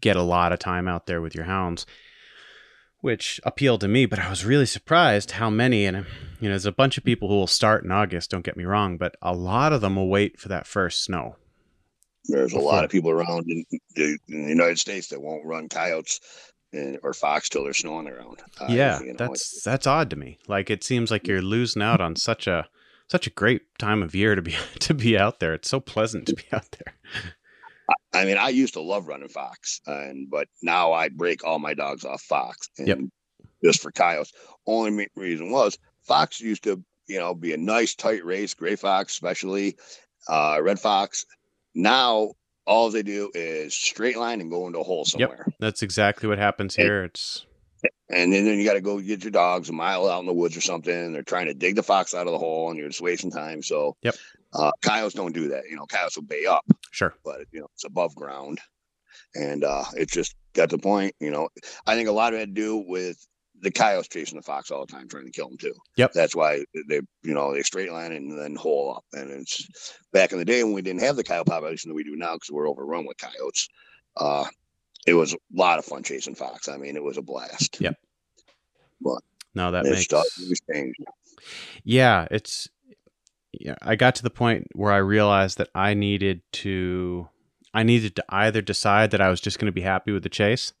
get 0.00 0.16
a 0.16 0.22
lot 0.22 0.52
of 0.52 0.58
time 0.58 0.88
out 0.88 1.06
there 1.06 1.20
with 1.20 1.34
your 1.34 1.44
hounds. 1.44 1.84
which 3.00 3.40
appealed 3.44 3.80
to 3.80 3.88
me. 3.88 4.06
But 4.06 4.18
I 4.18 4.28
was 4.30 4.44
really 4.44 4.66
surprised 4.66 5.32
how 5.32 5.50
many, 5.50 5.84
and 5.86 6.06
you 6.40 6.48
know, 6.48 6.54
there's 6.54 6.66
a 6.66 6.72
bunch 6.72 6.98
of 6.98 7.04
people 7.04 7.28
who 7.28 7.36
will 7.36 7.46
start 7.46 7.84
in 7.84 7.92
August. 7.92 8.30
Don't 8.30 8.44
get 8.44 8.56
me 8.56 8.64
wrong, 8.64 8.96
but 8.98 9.14
a 9.22 9.34
lot 9.34 9.72
of 9.72 9.80
them 9.80 9.96
will 9.96 10.08
wait 10.08 10.40
for 10.40 10.48
that 10.48 10.66
first 10.66 11.04
snow. 11.04 11.36
There's 12.24 12.52
a 12.54 12.58
lot 12.58 12.84
of 12.84 12.90
people 12.90 13.10
around 13.10 13.46
in 13.48 13.64
the, 13.94 14.18
in 14.28 14.42
the 14.44 14.48
United 14.48 14.78
States 14.80 15.08
that 15.08 15.22
won't 15.22 15.44
run 15.46 15.68
coyotes 15.68 16.18
and, 16.72 16.98
or 17.04 17.12
fox 17.12 17.48
till 17.48 17.62
there's 17.62 17.78
snow 17.78 17.94
on 17.94 18.04
the 18.06 18.10
ground. 18.10 18.42
Uh, 18.60 18.66
yeah, 18.68 18.98
you 19.00 19.06
know, 19.08 19.14
that's 19.16 19.62
that's 19.62 19.86
odd 19.86 20.10
to 20.10 20.16
me. 20.16 20.38
Like 20.48 20.68
it 20.68 20.82
seems 20.82 21.10
like 21.12 21.28
you're 21.28 21.42
losing 21.42 21.82
out 21.82 22.00
on 22.00 22.16
such 22.16 22.48
a 22.48 22.66
such 23.08 23.26
a 23.26 23.30
great 23.30 23.62
time 23.78 24.02
of 24.02 24.14
year 24.14 24.34
to 24.34 24.42
be 24.42 24.54
to 24.80 24.94
be 24.94 25.18
out 25.18 25.40
there. 25.40 25.54
It's 25.54 25.68
so 25.68 25.80
pleasant 25.80 26.26
to 26.26 26.34
be 26.34 26.44
out 26.52 26.70
there. 26.72 26.94
I 28.12 28.24
mean, 28.24 28.36
I 28.36 28.48
used 28.48 28.74
to 28.74 28.80
love 28.80 29.06
running 29.06 29.28
fox, 29.28 29.80
and 29.86 30.28
but 30.30 30.48
now 30.62 30.92
I 30.92 31.08
break 31.08 31.44
all 31.44 31.58
my 31.58 31.74
dogs 31.74 32.04
off 32.04 32.22
fox, 32.22 32.68
and 32.78 32.88
yep. 32.88 32.98
just 33.64 33.82
for 33.82 33.92
coyotes. 33.92 34.32
Only 34.66 35.08
reason 35.14 35.50
was 35.50 35.78
fox 36.02 36.40
used 36.40 36.64
to, 36.64 36.82
you 37.06 37.18
know, 37.18 37.34
be 37.34 37.52
a 37.52 37.56
nice 37.56 37.94
tight 37.94 38.24
race. 38.24 38.54
Gray 38.54 38.76
fox, 38.76 39.12
especially 39.12 39.76
uh, 40.28 40.58
red 40.60 40.80
fox. 40.80 41.26
Now 41.74 42.32
all 42.66 42.90
they 42.90 43.02
do 43.02 43.30
is 43.32 43.74
straight 43.74 44.16
line 44.16 44.40
and 44.40 44.50
go 44.50 44.66
into 44.66 44.80
a 44.80 44.82
hole 44.82 45.04
somewhere. 45.04 45.44
Yep. 45.46 45.56
That's 45.60 45.82
exactly 45.82 46.28
what 46.28 46.38
happens 46.38 46.74
here. 46.74 47.04
It's 47.04 47.45
and 48.08 48.32
then, 48.32 48.44
then 48.44 48.58
you 48.58 48.64
got 48.64 48.74
to 48.74 48.80
go 48.80 49.00
get 49.00 49.24
your 49.24 49.30
dogs 49.30 49.68
a 49.68 49.72
mile 49.72 50.08
out 50.08 50.20
in 50.20 50.26
the 50.26 50.32
woods 50.32 50.56
or 50.56 50.60
something. 50.60 50.94
And 50.94 51.14
they're 51.14 51.22
trying 51.22 51.46
to 51.46 51.54
dig 51.54 51.76
the 51.76 51.82
fox 51.82 52.14
out 52.14 52.26
of 52.26 52.32
the 52.32 52.38
hole, 52.38 52.70
and 52.70 52.78
you're 52.78 52.88
just 52.88 53.00
wasting 53.00 53.30
time. 53.30 53.62
So, 53.62 53.96
yep. 54.02 54.14
Uh, 54.52 54.70
coyotes 54.80 55.14
don't 55.14 55.34
do 55.34 55.48
that. 55.48 55.64
You 55.68 55.76
know, 55.76 55.86
coyotes 55.86 56.16
will 56.16 56.24
bay 56.24 56.46
up. 56.46 56.64
Sure. 56.90 57.14
But 57.24 57.40
you 57.52 57.60
know, 57.60 57.68
it's 57.74 57.84
above 57.84 58.14
ground, 58.14 58.60
and 59.34 59.64
uh, 59.64 59.84
it's 59.94 60.12
just 60.12 60.34
got 60.54 60.70
the 60.70 60.78
point. 60.78 61.14
You 61.20 61.30
know, 61.30 61.48
I 61.86 61.94
think 61.94 62.08
a 62.08 62.12
lot 62.12 62.32
of 62.32 62.38
it 62.38 62.40
had 62.40 62.54
to 62.54 62.60
do 62.60 62.84
with 62.86 63.18
the 63.60 63.70
coyotes 63.70 64.08
chasing 64.08 64.36
the 64.36 64.42
fox 64.42 64.70
all 64.70 64.84
the 64.84 64.92
time, 64.92 65.08
trying 65.08 65.24
to 65.24 65.30
kill 65.30 65.48
them 65.48 65.58
too. 65.58 65.74
Yep. 65.96 66.12
That's 66.12 66.36
why 66.36 66.64
they, 66.88 67.00
you 67.22 67.34
know, 67.34 67.52
they 67.52 67.62
straight 67.62 67.90
line 67.90 68.12
and 68.12 68.38
then 68.38 68.54
hole 68.54 68.94
up. 68.96 69.04
And 69.12 69.30
it's 69.30 69.66
back 70.12 70.32
in 70.32 70.38
the 70.38 70.44
day 70.44 70.62
when 70.62 70.74
we 70.74 70.82
didn't 70.82 71.00
have 71.00 71.16
the 71.16 71.24
coyote 71.24 71.48
population 71.48 71.88
that 71.88 71.94
we 71.94 72.04
do 72.04 72.16
now 72.16 72.34
because 72.34 72.50
we're 72.50 72.68
overrun 72.68 73.06
with 73.06 73.18
coyotes. 73.18 73.68
Uh, 74.16 74.44
it 75.06 75.14
was 75.14 75.34
a 75.34 75.38
lot 75.54 75.78
of 75.78 75.84
fun 75.84 76.02
chasing 76.02 76.34
fox. 76.34 76.68
I 76.68 76.76
mean, 76.76 76.96
it 76.96 77.02
was 77.02 77.16
a 77.16 77.22
blast. 77.22 77.80
Yep. 77.80 77.94
But 79.00 79.22
no, 79.54 79.70
that 79.70 79.84
makes 79.84 80.06
changed. 80.06 80.98
Yeah, 81.84 82.26
it's 82.30 82.68
yeah. 83.52 83.76
I 83.82 83.96
got 83.96 84.14
to 84.16 84.22
the 84.22 84.30
point 84.30 84.68
where 84.72 84.92
I 84.92 84.98
realized 84.98 85.58
that 85.58 85.68
I 85.74 85.94
needed 85.94 86.42
to, 86.52 87.28
I 87.72 87.82
needed 87.82 88.16
to 88.16 88.24
either 88.28 88.62
decide 88.62 89.10
that 89.12 89.20
I 89.20 89.28
was 89.28 89.40
just 89.40 89.58
going 89.58 89.66
to 89.66 89.72
be 89.72 89.82
happy 89.82 90.12
with 90.12 90.22
the 90.22 90.28
chase 90.28 90.72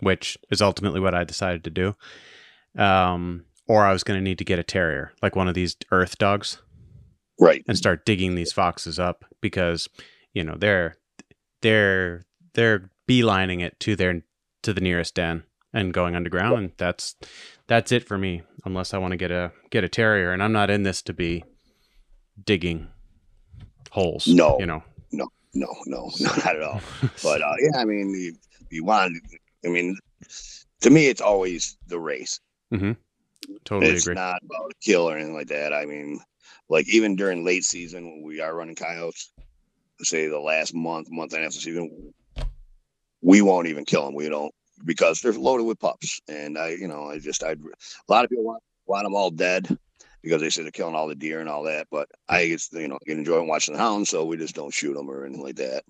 which 0.00 0.38
is 0.50 0.62
ultimately 0.62 1.00
what 1.00 1.14
I 1.14 1.24
decided 1.24 1.64
to 1.64 1.70
do. 1.70 1.96
Um, 2.76 3.44
or 3.66 3.84
I 3.84 3.92
was 3.92 4.04
going 4.04 4.18
to 4.18 4.24
need 4.24 4.38
to 4.38 4.44
get 4.44 4.58
a 4.58 4.64
terrier, 4.64 5.12
like 5.22 5.36
one 5.36 5.48
of 5.48 5.54
these 5.54 5.76
earth 5.90 6.18
dogs, 6.18 6.62
right, 7.38 7.62
and 7.68 7.76
start 7.76 8.06
digging 8.06 8.34
these 8.34 8.52
foxes 8.52 8.98
up 8.98 9.24
because 9.40 9.88
you 10.32 10.42
know 10.42 10.54
they're 10.56 10.96
they're 11.60 12.24
they're 12.54 12.90
beelining 13.08 13.60
it 13.62 13.78
to 13.80 13.96
their 13.96 14.22
to 14.62 14.72
the 14.72 14.80
nearest 14.80 15.14
den 15.14 15.44
and 15.72 15.92
going 15.92 16.14
underground, 16.14 16.58
and 16.58 16.72
that's 16.76 17.16
that's 17.66 17.92
it 17.92 18.06
for 18.06 18.18
me. 18.18 18.42
Unless 18.64 18.94
I 18.94 18.98
want 18.98 19.12
to 19.12 19.16
get 19.16 19.30
a 19.30 19.52
get 19.70 19.84
a 19.84 19.88
terrier, 19.88 20.32
and 20.32 20.42
I'm 20.42 20.52
not 20.52 20.70
in 20.70 20.82
this 20.82 21.02
to 21.02 21.12
be 21.12 21.44
digging 22.44 22.88
holes. 23.90 24.26
No, 24.26 24.58
you 24.60 24.66
know, 24.66 24.82
no, 25.12 25.28
no, 25.54 25.74
no, 25.86 26.10
not 26.20 26.46
at 26.46 26.62
all. 26.62 26.80
but 27.22 27.42
uh, 27.42 27.54
yeah, 27.60 27.80
I 27.80 27.84
mean, 27.84 28.10
you, 28.10 28.36
you 28.70 28.84
want 28.84 29.16
I 29.64 29.68
mean, 29.68 29.96
to 30.82 30.90
me, 30.90 31.06
it's 31.06 31.20
always 31.20 31.76
the 31.86 31.98
race. 31.98 32.40
Mm-hmm. 32.72 32.92
Totally 33.64 33.86
agree. 33.86 33.96
it's 33.96 34.06
agree. 34.06 34.14
not 34.14 34.42
about 34.42 34.70
a 34.70 34.74
kill 34.82 35.08
or 35.08 35.16
anything 35.16 35.34
like 35.34 35.48
that. 35.48 35.72
I 35.72 35.86
mean, 35.86 36.20
like 36.68 36.88
even 36.88 37.16
during 37.16 37.44
late 37.44 37.64
season 37.64 38.04
when 38.04 38.22
we 38.22 38.40
are 38.40 38.54
running 38.54 38.74
coyotes, 38.74 39.32
say 40.02 40.28
the 40.28 40.38
last 40.38 40.74
month, 40.74 41.08
month 41.10 41.32
and 41.32 41.40
a 41.40 41.44
half 41.44 41.54
of 41.54 41.60
season, 41.60 42.12
we 43.22 43.42
won't 43.42 43.68
even 43.68 43.84
kill 43.84 44.04
them. 44.04 44.14
We 44.14 44.28
don't 44.28 44.54
because 44.84 45.20
they're 45.20 45.32
loaded 45.32 45.64
with 45.64 45.80
pups. 45.80 46.20
And 46.28 46.56
I, 46.56 46.70
you 46.70 46.88
know, 46.88 47.04
I 47.04 47.18
just, 47.18 47.42
I, 47.42 47.52
a 47.52 47.56
lot 48.08 48.24
of 48.24 48.30
people 48.30 48.44
want, 48.44 48.62
want 48.86 49.04
them 49.04 49.14
all 49.14 49.30
dead 49.30 49.78
because 50.22 50.40
they 50.40 50.50
say 50.50 50.62
they're 50.62 50.70
killing 50.70 50.94
all 50.94 51.08
the 51.08 51.14
deer 51.14 51.40
and 51.40 51.48
all 51.48 51.64
that. 51.64 51.88
But 51.90 52.08
I, 52.28 52.42
you 52.72 52.88
know, 52.88 52.98
enjoy 53.06 53.42
watching 53.42 53.74
the 53.74 53.80
hounds, 53.80 54.10
so 54.10 54.24
we 54.24 54.36
just 54.36 54.54
don't 54.54 54.72
shoot 54.72 54.94
them 54.94 55.10
or 55.10 55.24
anything 55.24 55.42
like 55.42 55.56
that. 55.56 55.84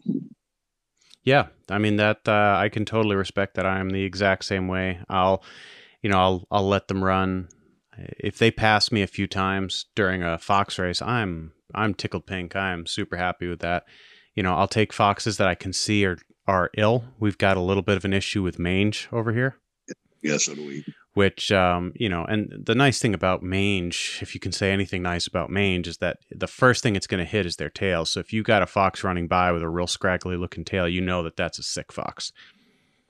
Yeah, 1.25 1.49
I 1.69 1.79
mean 1.79 1.97
that 1.97 2.27
uh, 2.27 2.57
I 2.59 2.71
can 2.71 2.85
totally 2.85 3.17
respect 3.17 3.55
that. 3.55 3.67
I 3.67 3.81
am 3.81 3.91
the 3.91 4.05
exact 4.05 4.45
same 4.45 4.69
way. 4.69 5.01
I'll, 5.09 5.43
you 6.01 6.09
know, 6.09 6.19
I'll 6.19 6.47
I'll 6.51 6.69
let 6.69 6.89
them 6.89 7.05
run. 7.05 7.49
If 7.99 8.39
they 8.39 8.51
pass 8.51 8.91
me 8.91 9.03
a 9.03 9.09
few 9.09 9.27
times 9.27 9.87
during 9.95 10.23
a 10.23 10.39
fox 10.39 10.79
race, 10.79 11.03
I'm 11.03 11.53
I'm 11.75 11.93
tickled 11.93 12.27
pink. 12.27 12.57
I 12.57 12.73
am 12.73 12.87
super 12.87 13.17
happy 13.17 13.47
with 13.47 13.61
that. 13.61 13.85
You 14.35 14.43
know, 14.43 14.55
I'll 14.55 14.69
take 14.69 14.93
foxes 14.93 15.37
that 15.37 15.49
I 15.49 15.55
can 15.55 15.73
see 15.73 16.07
are 16.07 16.17
are 16.49 16.71
ill. 16.77 17.05
We've 17.21 17.39
got 17.39 17.57
a 17.57 17.61
little 17.61 17.83
bit 17.85 17.97
of 17.97 18.05
an 18.05 18.13
issue 18.13 18.43
with 18.43 18.59
mange 18.59 19.09
over 19.13 19.33
here. 19.33 19.57
Yes, 20.23 20.47
so 20.47 20.55
do 20.57 20.67
we 20.67 20.85
which 21.19 21.51
um, 21.51 21.93
you 21.97 22.09
know 22.09 22.25
and 22.27 22.63
the 22.65 22.77
nice 22.77 23.01
thing 23.01 23.13
about 23.13 23.43
mange 23.43 24.21
if 24.23 24.35
you 24.35 24.41
can 24.41 24.53
say 24.53 24.71
anything 24.71 25.03
nice 25.03 25.27
about 25.27 25.51
mange 25.51 25.89
is 25.89 25.97
that 25.99 26.19
the 26.31 26.47
first 26.47 26.81
thing 26.81 26.95
it's 26.95 27.09
going 27.09 27.19
to 27.19 27.29
hit 27.29 27.45
is 27.45 27.57
their 27.57 27.69
tail. 27.69 28.05
So 28.05 28.21
if 28.21 28.33
you 28.33 28.45
got 28.45 28.63
a 28.63 28.67
fox 28.67 29.03
running 29.03 29.27
by 29.27 29.51
with 29.51 29.63
a 29.63 29.69
real 29.69 29.89
scraggly 29.89 30.37
looking 30.37 30.65
tail 30.65 30.89
you 30.89 31.01
know 31.01 31.25
that 31.25 31.37
that's 31.37 31.59
a 31.59 31.65
sick 31.65 31.91
fox. 31.93 32.33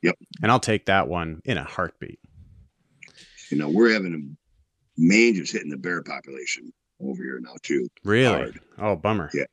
Yep. 0.03 0.15
And 0.43 0.51
i'll 0.51 0.59
take 0.59 0.87
that 0.87 1.07
one 1.07 1.43
in 1.45 1.59
a 1.59 1.65
heartbeat. 1.65 2.19
You 3.51 3.59
know 3.59 3.69
we're 3.69 3.93
having 3.93 4.15
a 4.15 4.23
mange 4.97 5.39
is 5.39 5.51
hitting 5.51 5.69
the 5.69 5.77
bear 5.77 6.03
population 6.03 6.73
over 7.03 7.23
here 7.23 7.41
now 7.43 7.57
too. 7.63 7.89
Really? 8.05 8.27
Hard. 8.27 8.61
oh 8.79 8.97
bummer. 8.97 9.29
Yeah 9.35 9.45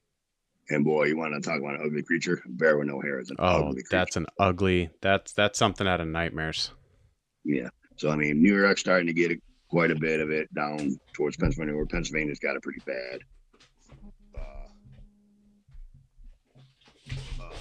and 0.69 0.83
boy 0.83 1.05
you 1.05 1.17
want 1.17 1.33
to 1.33 1.41
talk 1.41 1.59
about 1.59 1.75
an 1.75 1.85
ugly 1.85 2.03
creature 2.03 2.41
bear 2.45 2.77
with 2.77 2.87
no 2.87 2.99
hair 3.01 3.19
is 3.19 3.29
an 3.29 3.35
oh 3.39 3.69
ugly 3.69 3.81
Oh, 3.85 3.87
that's 3.91 4.15
an 4.15 4.25
ugly 4.39 4.89
that's 5.01 5.33
that's 5.33 5.59
something 5.59 5.87
out 5.87 6.01
of 6.01 6.07
nightmares 6.07 6.71
yeah 7.43 7.69
so 7.97 8.09
I 8.09 8.15
mean, 8.15 8.41
New 8.41 8.59
York's 8.59 8.81
starting 8.81 9.07
to 9.07 9.13
get 9.13 9.31
it, 9.31 9.41
quite 9.69 9.89
a 9.89 9.95
bit 9.95 10.19
of 10.19 10.29
it 10.29 10.53
down 10.53 10.99
towards 11.13 11.37
Pennsylvania, 11.37 11.75
where 11.75 11.85
Pennsylvania's 11.85 12.39
got 12.39 12.55
it 12.55 12.61
pretty 12.61 12.81
bad. 12.85 13.21
Uh, 14.35 14.39
uh, 17.39 17.53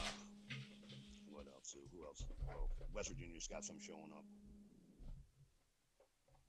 what 1.30 1.46
else? 1.54 1.76
Who 1.92 2.04
else? 2.04 2.24
Oh, 2.50 2.68
West 2.94 3.10
Virginia's 3.10 3.46
got 3.46 3.64
some 3.64 3.76
showing 3.80 4.10
up. 4.16 4.24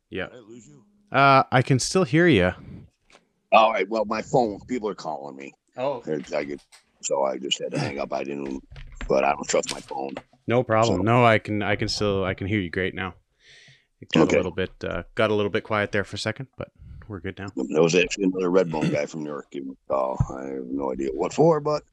Yeah. 0.10 0.28
Did 0.28 0.36
I 0.36 0.40
lose 0.40 0.68
you? 0.68 0.84
Uh, 1.12 1.44
I 1.52 1.62
can 1.62 1.78
still 1.78 2.04
hear 2.04 2.28
you. 2.28 2.54
All 3.52 3.72
right. 3.72 3.88
Well, 3.88 4.06
my 4.06 4.24
phone. 4.24 4.60
People 4.68 4.90
are 4.90 4.96
calling 4.96 5.36
me. 5.36 5.54
Oh. 5.78 6.04
I 6.34 6.44
get, 6.44 6.62
so 7.02 7.24
I 7.24 7.38
just 7.38 7.62
had 7.62 7.72
to 7.72 7.80
hang 7.80 8.00
up. 8.00 8.14
I 8.14 8.24
didn't, 8.24 8.64
but 9.08 9.24
I 9.24 9.34
don't 9.34 9.48
trust 9.48 9.74
my 9.74 9.82
phone. 9.82 10.16
No 10.48 10.64
problem. 10.64 11.00
So, 11.00 11.04
no, 11.04 11.26
I 11.26 11.40
can. 11.40 11.62
I 11.62 11.76
can 11.76 11.88
still. 11.88 12.24
I 12.24 12.34
can 12.34 12.48
hear 12.48 12.60
you 12.60 12.70
great 12.70 12.94
now. 12.94 13.16
It 14.02 14.12
got 14.12 14.24
okay. 14.24 14.36
a 14.36 14.40
little 14.40 14.52
bit 14.52 14.72
uh, 14.84 15.04
got 15.16 15.32
a 15.32 15.34
little 15.34 15.50
bit 15.50 15.64
quiet 15.64 15.92
there 15.92 16.04
for 16.04 16.16
a 16.16 16.20
second, 16.20 16.48
but 16.58 16.72
we're 17.08 17.20
good 17.20 17.38
now. 17.40 17.48
There 17.56 17.82
was 17.82 17.96
actually 17.96 18.26
another 18.26 18.50
Redbone 18.50 18.92
guy 18.92 19.06
from 19.06 19.24
New 19.24 19.30
York 19.30 19.48
giving 19.52 19.72
a 19.72 19.94
call. 19.94 20.18
I 20.30 20.54
have 20.54 20.66
no 20.66 20.92
idea 20.92 21.10
what 21.14 21.34
for, 21.34 21.60
but 21.60 21.84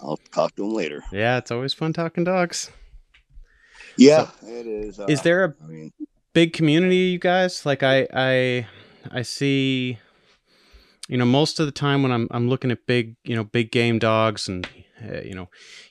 I'll 0.00 0.18
talk 0.32 0.54
to 0.56 0.64
him 0.64 0.74
later. 0.74 1.02
Yeah, 1.12 1.38
it's 1.38 1.50
always 1.50 1.72
fun 1.72 1.92
talking 1.92 2.24
dogs. 2.24 2.70
Yeah, 3.96 4.28
so, 4.40 4.46
it 4.46 4.66
is. 4.66 5.00
Uh, 5.00 5.06
is 5.08 5.22
there 5.22 5.44
a 5.44 5.54
I 5.62 5.66
mean, 5.66 5.92
big 6.32 6.52
community, 6.52 6.96
you 6.96 7.18
guys? 7.18 7.64
Like 7.64 7.82
I, 7.82 8.06
I, 8.12 8.66
I 9.10 9.22
see. 9.22 9.98
You 11.08 11.16
know, 11.18 11.24
most 11.24 11.60
of 11.60 11.66
the 11.66 11.72
time 11.72 12.02
when 12.02 12.12
I'm 12.12 12.28
I'm 12.30 12.48
looking 12.48 12.70
at 12.70 12.86
big, 12.86 13.16
you 13.24 13.36
know, 13.36 13.44
big 13.44 13.70
game 13.70 13.98
dogs 13.98 14.48
and 14.48 14.66
uh, 15.02 15.20
you 15.20 15.34
know, 15.34 15.48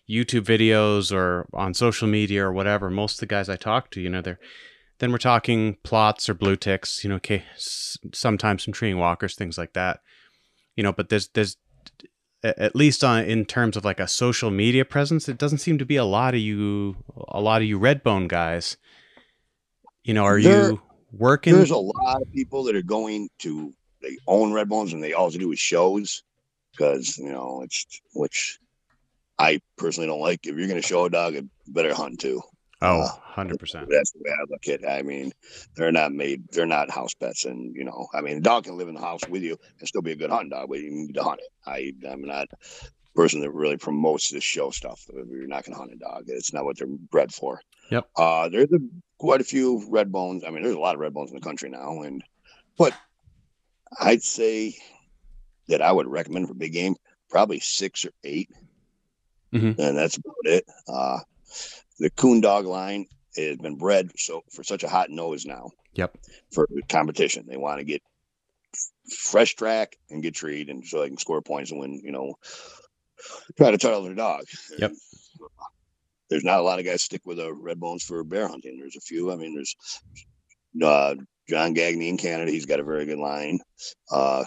YouTube 0.09 0.45
videos 0.45 1.11
or 1.11 1.47
on 1.53 1.73
social 1.73 2.07
media 2.07 2.45
or 2.45 2.51
whatever, 2.51 2.89
most 2.89 3.15
of 3.15 3.19
the 3.19 3.25
guys 3.27 3.49
I 3.49 3.55
talk 3.55 3.91
to, 3.91 4.01
you 4.01 4.09
know, 4.09 4.21
they're 4.21 4.39
then 4.99 5.11
we're 5.11 5.17
talking 5.17 5.77
Plotts 5.83 6.29
or 6.29 6.33
blue 6.33 6.55
ticks, 6.55 7.03
you 7.03 7.09
know, 7.09 7.17
okay, 7.17 7.43
sometimes 7.57 8.63
some 8.63 8.73
treeing 8.73 8.97
walkers, 8.97 9.35
things 9.35 9.57
like 9.57 9.73
that. 9.73 9.99
You 10.75 10.83
know, 10.83 10.91
but 10.91 11.09
there's 11.09 11.27
there's 11.29 11.57
at 12.43 12.75
least 12.75 13.03
on 13.03 13.25
in 13.25 13.45
terms 13.45 13.75
of 13.75 13.83
like 13.83 13.99
a 13.99 14.07
social 14.07 14.51
media 14.51 14.85
presence, 14.85 15.27
it 15.27 15.37
doesn't 15.37 15.57
seem 15.59 15.77
to 15.77 15.85
be 15.85 15.95
a 15.95 16.05
lot 16.05 16.33
of 16.33 16.39
you 16.39 16.97
a 17.29 17.41
lot 17.41 17.61
of 17.61 17.67
you 17.67 17.79
redbone 17.79 18.27
guys. 18.27 18.77
You 20.03 20.13
know, 20.13 20.23
are 20.23 20.41
there, 20.41 20.71
you 20.71 20.81
working? 21.11 21.53
There's 21.53 21.71
a 21.71 21.77
lot 21.77 22.21
of 22.21 22.31
people 22.31 22.63
that 22.65 22.75
are 22.75 22.83
going 22.83 23.29
to 23.39 23.73
they 24.01 24.17
own 24.27 24.53
Red 24.53 24.69
Bones 24.69 24.93
and 24.93 25.03
they 25.03 25.13
all 25.13 25.29
do 25.29 25.51
is 25.51 25.59
shows 25.59 26.23
because 26.71 27.17
you 27.17 27.31
know 27.31 27.61
it's 27.63 27.85
which 28.13 28.59
I 29.37 29.59
personally 29.77 30.07
don't 30.07 30.21
like. 30.21 30.45
If 30.45 30.55
you're 30.55 30.67
going 30.67 30.81
to 30.81 30.87
show 30.87 31.05
a 31.05 31.09
dog, 31.09 31.35
it 31.35 31.45
better 31.67 31.93
hunt 31.93 32.19
too. 32.19 32.41
Oh, 32.81 33.07
100%. 33.35 33.57
That's 33.89 34.11
the 34.11 34.19
way 34.19 34.31
I 34.31 34.45
look 34.49 34.67
at 34.67 34.83
it. 34.83 34.87
I 34.87 35.01
mean, 35.01 35.31
they're 35.75 35.91
not 35.91 36.11
made, 36.11 36.43
they're 36.51 36.65
not 36.65 36.89
house 36.89 37.13
pets. 37.13 37.45
And, 37.45 37.73
you 37.75 37.83
know, 37.83 38.07
I 38.13 38.21
mean, 38.21 38.37
a 38.37 38.41
dog 38.41 38.65
can 38.65 38.77
live 38.77 38.89
in 38.89 38.95
the 38.95 39.01
house 39.01 39.21
with 39.29 39.41
you 39.41 39.57
and 39.79 39.87
still 39.87 40.01
be 40.01 40.11
a 40.11 40.15
good 40.15 40.29
hunting 40.29 40.49
dog, 40.49 40.69
but 40.69 40.79
you 40.79 40.91
need 40.91 41.15
to 41.15 41.23
hunt 41.23 41.39
it. 41.39 41.49
I, 41.65 41.93
I'm 42.09 42.21
not 42.21 42.47
a 42.51 43.15
person 43.15 43.39
that 43.41 43.51
really 43.51 43.77
promotes 43.77 44.29
this 44.29 44.43
show 44.43 44.71
stuff. 44.71 45.01
You're 45.13 45.47
not 45.47 45.63
going 45.63 45.73
to 45.73 45.79
hunt 45.79 45.93
a 45.93 45.97
dog. 45.97 46.25
It's 46.27 46.53
not 46.53 46.65
what 46.65 46.77
they're 46.77 46.87
bred 46.87 47.33
for. 47.33 47.61
Yep. 47.91 48.09
Uh, 48.15 48.49
there's 48.49 48.71
a, 48.73 48.79
quite 49.17 49.41
a 49.41 49.45
few 49.45 49.85
red 49.89 50.11
bones. 50.11 50.43
I 50.45 50.49
mean, 50.49 50.63
there's 50.63 50.75
a 50.75 50.79
lot 50.79 50.95
of 50.95 51.01
red 51.01 51.13
bones 51.13 51.31
in 51.31 51.37
the 51.37 51.41
country 51.41 51.69
now, 51.69 52.01
and 52.01 52.23
but 52.77 52.93
I'd 53.99 54.23
say 54.23 54.75
that 55.67 55.81
I 55.81 55.91
would 55.91 56.07
recommend 56.07 56.47
for 56.47 56.53
big 56.53 56.73
game 56.73 56.95
probably 57.29 57.59
six 57.59 58.05
or 58.05 58.11
8 58.23 58.49
Mhm. 59.53 59.77
and 59.79 59.97
that's 59.97 60.17
about 60.17 60.35
it. 60.45 60.65
Uh, 60.87 61.19
the 61.99 62.09
coon 62.11 62.41
dog 62.41 62.65
line 62.65 63.05
has 63.37 63.57
been 63.57 63.75
bred 63.75 64.11
so 64.17 64.43
for 64.51 64.63
such 64.63 64.83
a 64.83 64.89
hot 64.89 65.09
nose 65.09 65.45
now. 65.45 65.69
Yep. 65.93 66.17
For 66.51 66.67
competition, 66.89 67.45
they 67.47 67.57
want 67.57 67.79
to 67.79 67.85
get 67.85 68.01
fresh 69.17 69.55
track 69.55 69.97
and 70.09 70.21
get 70.21 70.35
treed, 70.35 70.69
and 70.69 70.85
so 70.85 70.99
they 70.99 71.07
can 71.07 71.17
score 71.17 71.41
points 71.41 71.71
and 71.71 71.79
win. 71.79 72.01
You 72.03 72.11
know, 72.11 72.35
try 73.57 73.71
to 73.71 73.77
title 73.77 74.03
their 74.03 74.13
dog. 74.13 74.45
Yep. 74.77 74.91
There's 76.29 76.43
not 76.43 76.59
a 76.59 76.63
lot 76.63 76.79
of 76.79 76.85
guys 76.85 77.03
stick 77.03 77.21
with 77.25 77.39
a 77.39 77.53
red 77.53 77.79
bones 77.79 78.03
for 78.03 78.23
bear 78.23 78.47
hunting. 78.47 78.77
There's 78.77 78.97
a 78.97 79.01
few. 79.01 79.31
I 79.31 79.35
mean, 79.35 79.55
there's 79.55 79.75
uh, 80.81 81.15
John 81.47 81.75
Gagney 81.75 82.09
in 82.09 82.17
Canada. 82.17 82.51
He's 82.51 82.65
got 82.65 82.79
a 82.79 82.83
very 82.83 83.05
good 83.05 83.19
line. 83.19 83.59
Uh, 84.11 84.45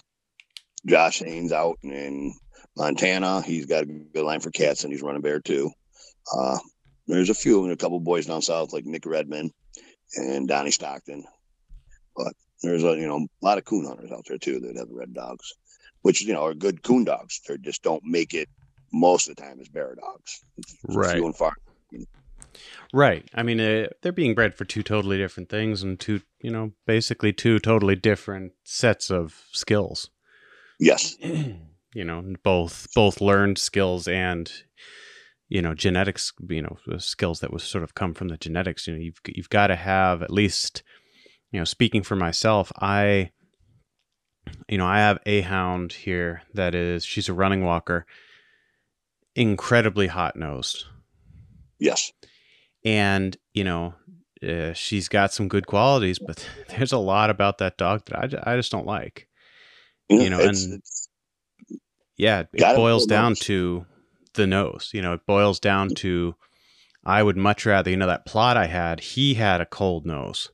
Josh 0.87 1.20
Haynes 1.20 1.52
out 1.52 1.78
in 1.82 2.34
Montana. 2.76 3.42
He's 3.42 3.66
got 3.66 3.84
a 3.84 3.87
good 3.87 4.24
line 4.24 4.40
for 4.40 4.50
cats, 4.50 4.84
and 4.84 4.92
he's 4.92 5.02
running 5.02 5.22
bear 5.22 5.40
too. 5.40 5.70
Uh, 6.34 6.58
there's 7.06 7.30
a 7.30 7.34
few 7.34 7.64
and 7.64 7.72
a 7.72 7.76
couple 7.76 7.98
boys 8.00 8.26
down 8.26 8.42
south 8.42 8.72
like 8.72 8.84
Nick 8.84 9.06
Redman 9.06 9.50
and 10.16 10.48
Donnie 10.48 10.70
Stockton. 10.70 11.24
But 12.16 12.32
there's 12.62 12.84
a 12.84 12.96
you 12.96 13.06
know 13.06 13.26
a 13.42 13.44
lot 13.44 13.58
of 13.58 13.64
coon 13.64 13.87
hunters 13.87 14.12
out 14.12 14.24
there 14.26 14.38
too 14.38 14.61
that 14.61 14.76
have 14.76 14.88
red 14.90 15.14
dogs, 15.14 15.52
which 16.02 16.22
you 16.22 16.32
know 16.32 16.44
are 16.44 16.54
good 16.54 16.82
coon 16.82 17.04
dogs. 17.04 17.40
They 17.46 17.58
just 17.58 17.82
don't 17.82 18.04
make 18.04 18.34
it 18.34 18.48
most 18.92 19.28
of 19.28 19.37
the 19.37 19.42
time 19.42 19.61
as 19.61 19.68
bear 19.68 19.94
dogs. 19.94 20.40
It's 20.56 20.74
Right. 20.84 21.16
Few 21.16 21.26
and 21.26 21.37
far. 21.37 21.52
Right. 22.92 23.28
I 23.34 23.42
mean, 23.42 23.60
uh, 23.60 23.88
they're 24.02 24.12
being 24.12 24.34
bred 24.34 24.54
for 24.54 24.64
two 24.64 24.82
totally 24.82 25.18
different 25.18 25.48
things 25.48 25.82
and 25.82 25.98
two, 25.98 26.22
you 26.40 26.50
know, 26.50 26.72
basically 26.86 27.32
two 27.32 27.58
totally 27.58 27.96
different 27.96 28.52
sets 28.64 29.10
of 29.10 29.44
skills. 29.52 30.10
Yes. 30.78 31.16
you 31.22 32.04
know, 32.04 32.22
both 32.42 32.88
both 32.94 33.20
learned 33.20 33.58
skills 33.58 34.08
and 34.08 34.50
you 35.48 35.60
know 35.60 35.74
genetics. 35.74 36.32
You 36.48 36.62
know, 36.62 36.98
skills 36.98 37.40
that 37.40 37.52
was 37.52 37.62
sort 37.62 37.84
of 37.84 37.94
come 37.94 38.14
from 38.14 38.28
the 38.28 38.36
genetics. 38.36 38.86
You 38.86 38.94
know, 38.94 39.00
you've 39.00 39.20
you've 39.26 39.50
got 39.50 39.68
to 39.68 39.76
have 39.76 40.22
at 40.22 40.30
least, 40.30 40.82
you 41.50 41.58
know, 41.58 41.64
speaking 41.64 42.02
for 42.02 42.16
myself, 42.16 42.70
I, 42.76 43.32
you 44.68 44.78
know, 44.78 44.86
I 44.86 44.98
have 44.98 45.18
a 45.26 45.40
hound 45.40 45.92
here 45.92 46.42
that 46.54 46.74
is 46.74 47.04
she's 47.04 47.28
a 47.28 47.34
running 47.34 47.64
walker, 47.64 48.06
incredibly 49.34 50.06
hot 50.06 50.36
nosed 50.36 50.84
Yes. 51.78 52.12
And 52.88 53.37
you 53.55 53.64
know 53.64 53.94
uh, 54.42 54.72
she's 54.72 55.09
got 55.09 55.33
some 55.33 55.48
good 55.48 55.66
qualities 55.66 56.18
but 56.18 56.48
there's 56.68 56.92
a 56.92 56.98
lot 56.98 57.29
about 57.31 57.59
that 57.59 57.77
dog 57.77 58.03
that 58.07 58.35
I, 58.46 58.53
I 58.53 58.57
just 58.57 58.70
don't 58.72 58.87
like 58.87 59.29
You 60.09 60.31
know, 60.31 60.38
it's, 60.38 60.64
and- 60.64 60.74
it's, 60.79 61.09
yeah 62.16 62.44
it 62.53 62.77
boils 62.77 63.07
down 63.07 63.31
nose. 63.33 63.40
to 63.40 63.87
the 64.35 64.46
nose 64.46 64.90
you 64.94 65.03
know 65.03 65.12
it 65.14 65.27
boils 65.27 65.59
down 65.61 65.88
to 65.88 66.35
i 67.05 67.22
would 67.22 67.37
much 67.37 67.66
rather 67.66 67.90
you 67.90 67.96
know 67.96 68.07
that 68.07 68.27
Plott 68.27 68.57
i 68.57 68.66
had 68.66 69.01
he 69.01 69.35
had 69.35 69.61
a 69.61 69.66
cold 69.66 70.07
nose. 70.07 70.51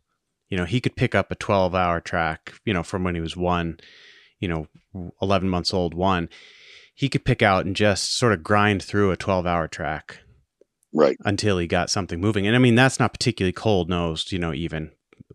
You 0.49 0.57
know 0.59 0.64
he 0.64 0.81
could 0.81 0.97
pick 0.97 1.14
up 1.14 1.31
a 1.31 1.35
12 1.35 1.75
hour 1.75 2.01
track 2.01 2.55
you 2.64 2.73
know 2.73 2.83
from 2.83 3.05
when 3.05 3.14
he 3.14 3.20
was 3.20 3.37
one 3.37 3.79
you 4.40 4.49
know 4.49 4.66
11 5.20 5.49
months 5.49 5.75
old 5.75 5.92
one. 5.94 6.29
He 6.94 7.09
could 7.09 7.25
pick 7.25 7.42
out 7.42 7.66
and 7.66 7.75
just 7.75 8.16
sort 8.16 8.33
of 8.33 8.42
grind 8.44 8.83
through 8.83 9.11
a 9.11 9.16
12 9.16 9.47
hour 9.47 9.66
track 9.68 10.20
right. 10.94 11.16
until 11.24 11.59
he 11.59 11.66
got 11.66 11.90
something 11.90 12.20
moving. 12.20 12.46
And 12.46 12.57
I 12.57 12.59
mean, 12.59 12.74
that's 12.74 12.98
not 12.98 13.12
particularly 13.12 13.52
cold 13.52 13.90
nosed, 13.90 14.33
you 14.33 14.38
know, 14.38 14.54
even, 14.54 14.92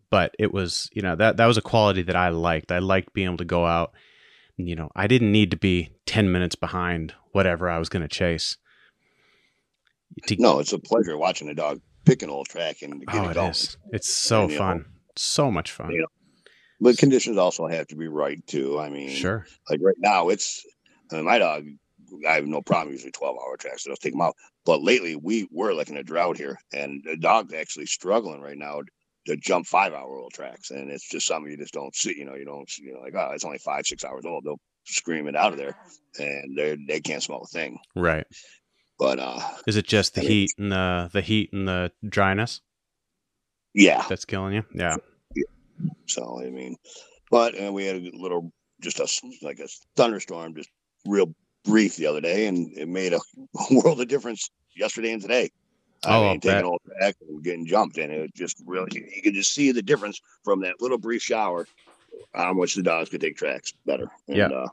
but 0.09 0.33
it 0.39 0.51
was, 0.51 0.89
you 0.93 1.01
know, 1.03 1.15
that, 1.15 1.37
that 1.37 1.45
was 1.45 1.57
a 1.57 1.61
quality 1.61 2.01
that 2.03 2.15
I 2.15 2.29
liked. 2.29 2.71
I 2.71 2.79
liked 2.79 3.13
being 3.13 3.27
able 3.27 3.37
to 3.37 3.45
go 3.45 3.65
out, 3.65 3.93
you 4.57 4.75
know, 4.75 4.89
I 4.95 5.05
didn't 5.05 5.31
need 5.31 5.51
to 5.51 5.57
be 5.57 5.91
10 6.07 6.31
minutes 6.31 6.55
behind 6.55 7.13
whatever 7.31 7.69
I 7.69 7.77
was 7.77 7.89
going 7.89 8.01
to 8.01 8.07
chase. 8.07 8.57
To- 10.27 10.35
No, 10.39 10.59
it's 10.59 10.73
a 10.73 10.79
pleasure 10.79 11.17
watching 11.17 11.49
a 11.49 11.53
dog 11.53 11.81
pick 12.05 12.23
an 12.23 12.29
old 12.29 12.47
track 12.47 12.81
and 12.81 13.05
get 13.05 13.15
oh, 13.15 13.29
it 13.29 13.33
going. 13.35 13.51
is. 13.51 13.77
It's 13.91 14.13
so 14.13 14.43
And, 14.43 14.51
you 14.51 14.57
know, 14.57 14.63
fun. 14.65 14.85
So 15.15 15.51
much 15.51 15.71
fun. 15.71 15.91
Yeah. 15.91 16.05
But 16.81 16.97
conditions 16.97 17.37
also 17.37 17.67
have 17.67 17.87
to 17.87 17.95
be 17.95 18.07
right 18.07 18.45
too. 18.47 18.79
I 18.79 18.89
mean, 18.89 19.09
Sure. 19.09 19.45
like 19.69 19.81
right 19.83 19.97
now, 19.99 20.29
it's 20.29 20.65
uh, 21.11 21.21
my 21.21 21.37
dog. 21.37 21.65
I 22.27 22.33
have 22.35 22.47
no 22.47 22.61
problem 22.61 22.93
using 22.93 23.11
12 23.11 23.35
hour 23.35 23.57
tracks, 23.57 23.83
so 23.83 23.91
I'll 23.91 23.97
take 23.97 24.13
them 24.13 24.21
out. 24.21 24.35
But 24.69 24.83
lately, 24.83 25.15
we 25.15 25.47
were 25.49 25.73
like 25.73 25.89
in 25.89 25.97
a 25.97 26.03
drought 26.03 26.37
here, 26.37 26.59
and 26.71 27.03
the 27.03 27.17
dog's 27.17 27.55
actually 27.55 27.87
struggling 27.87 28.39
right 28.39 28.55
now 28.55 28.81
to 29.25 29.35
jump 29.35 29.65
five 29.65 29.93
hour 29.93 30.19
old 30.19 30.31
tracks. 30.31 30.69
And 30.69 30.91
it's 30.91 31.09
just 31.09 31.25
something 31.25 31.49
you 31.49 31.57
just 31.57 31.73
don't 31.73 31.95
see. 31.95 32.13
You 32.15 32.25
know, 32.25 32.35
you 32.35 32.45
don't, 32.45 32.71
you 32.77 32.93
know, 32.93 32.99
like, 32.99 33.15
oh, 33.15 33.31
it's 33.33 33.43
only 33.43 33.57
five, 33.57 33.87
six 33.87 34.05
hours 34.05 34.25
old. 34.27 34.43
They'll 34.43 34.59
scream 34.83 35.27
it 35.27 35.35
out 35.35 35.53
of 35.53 35.57
there, 35.57 35.75
and 36.19 36.55
they 36.55 36.77
they 36.87 37.01
can't 37.01 37.23
smell 37.23 37.41
a 37.41 37.47
thing. 37.47 37.79
Right. 37.95 38.27
But 38.99 39.17
uh, 39.17 39.39
Is 39.65 39.75
it 39.75 39.87
just 39.87 40.13
the 40.13 40.21
I 40.21 40.23
mean- 40.25 40.31
heat 40.31 40.51
and 40.59 40.71
the, 40.71 41.09
the 41.13 41.21
heat 41.21 41.49
and 41.51 41.67
the 41.67 41.91
dryness 42.07 42.61
yeah. 43.73 44.05
that's 44.07 44.25
killing 44.25 44.53
you? 44.53 44.65
Yeah. 44.75 44.97
So 46.05 46.43
I 46.45 46.51
mean, 46.51 46.75
but 47.31 47.59
uh, 47.59 47.73
we 47.73 47.87
had 47.87 47.95
a 47.95 48.11
little, 48.13 48.51
just 48.81 48.99
a 48.99 49.07
like 49.41 49.57
a 49.57 49.67
thunderstorm, 49.95 50.53
just 50.53 50.69
real 51.07 51.33
brief 51.65 51.95
the 51.95 52.05
other 52.05 52.21
day, 52.21 52.45
and 52.45 52.77
it 52.77 52.87
made 52.87 53.13
a 53.13 53.19
world 53.71 53.99
of 53.99 54.07
difference 54.07 54.51
yesterday 54.79 55.11
and 55.11 55.21
today. 55.21 55.49
I 56.05 56.15
Oh, 56.17 56.23
I'll 56.23 56.31
mean, 56.31 56.39
taking 56.39 56.63
all 56.63 56.79
back 57.01 57.15
and 57.27 57.43
getting 57.43 57.65
jumped, 57.65 57.97
and 57.97 58.11
it 58.11 58.33
just 58.33 58.61
really 58.65 58.89
you, 59.15 59.21
could 59.21 59.33
just 59.33 59.53
see 59.53 59.71
the 59.73 59.81
difference 59.81 60.21
from 60.45 60.61
that 60.61 60.75
little 60.79 60.97
brief 60.97 61.21
shower. 61.21 61.67
How 62.33 62.53
much 62.53 62.75
the 62.75 62.81
dogs 62.83 63.09
could 63.09 63.21
take 63.21 63.35
tracks 63.37 63.73
better. 63.85 64.09
And, 64.27 64.37
Yeah. 64.37 64.47
uh, 64.47 64.67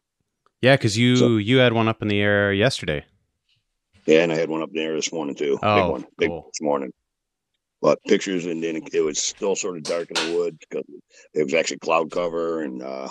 Yeah. 0.62 0.76
Cause 0.76 0.96
you, 0.96 1.16
So- 1.16 1.36
you 1.36 1.58
had 1.58 1.72
one 1.72 1.88
up 1.88 2.00
in 2.00 2.08
the 2.08 2.20
air 2.20 2.52
yesterday. 2.52 3.04
yeah, 4.06 4.22
and 4.22 4.32
I 4.32 4.36
had 4.36 4.48
one 4.48 4.62
up 4.62 4.70
there 4.72 4.94
this 4.94 5.12
morning 5.12 5.34
too. 5.34 5.58
Oh, 5.62 5.76
big 5.82 5.90
one, 5.90 6.06
big 6.18 6.28
cool. 6.28 6.36
one 6.42 6.50
this 6.52 6.60
morning. 6.62 6.92
But 7.82 8.02
pictures, 8.04 8.46
and 8.46 8.62
then 8.62 8.80
it 8.92 9.00
was 9.02 9.18
still 9.20 9.54
sort 9.56 9.76
of 9.76 9.82
dark 9.82 10.08
in 10.10 10.14
the 10.30 10.36
woods 10.36 10.56
because 10.60 10.84
it 11.34 11.42
was 11.44 11.54
actually 11.54 11.78
cloud 11.78 12.10
cover, 12.10 12.62
and 12.62 12.82
uh, 12.82 13.08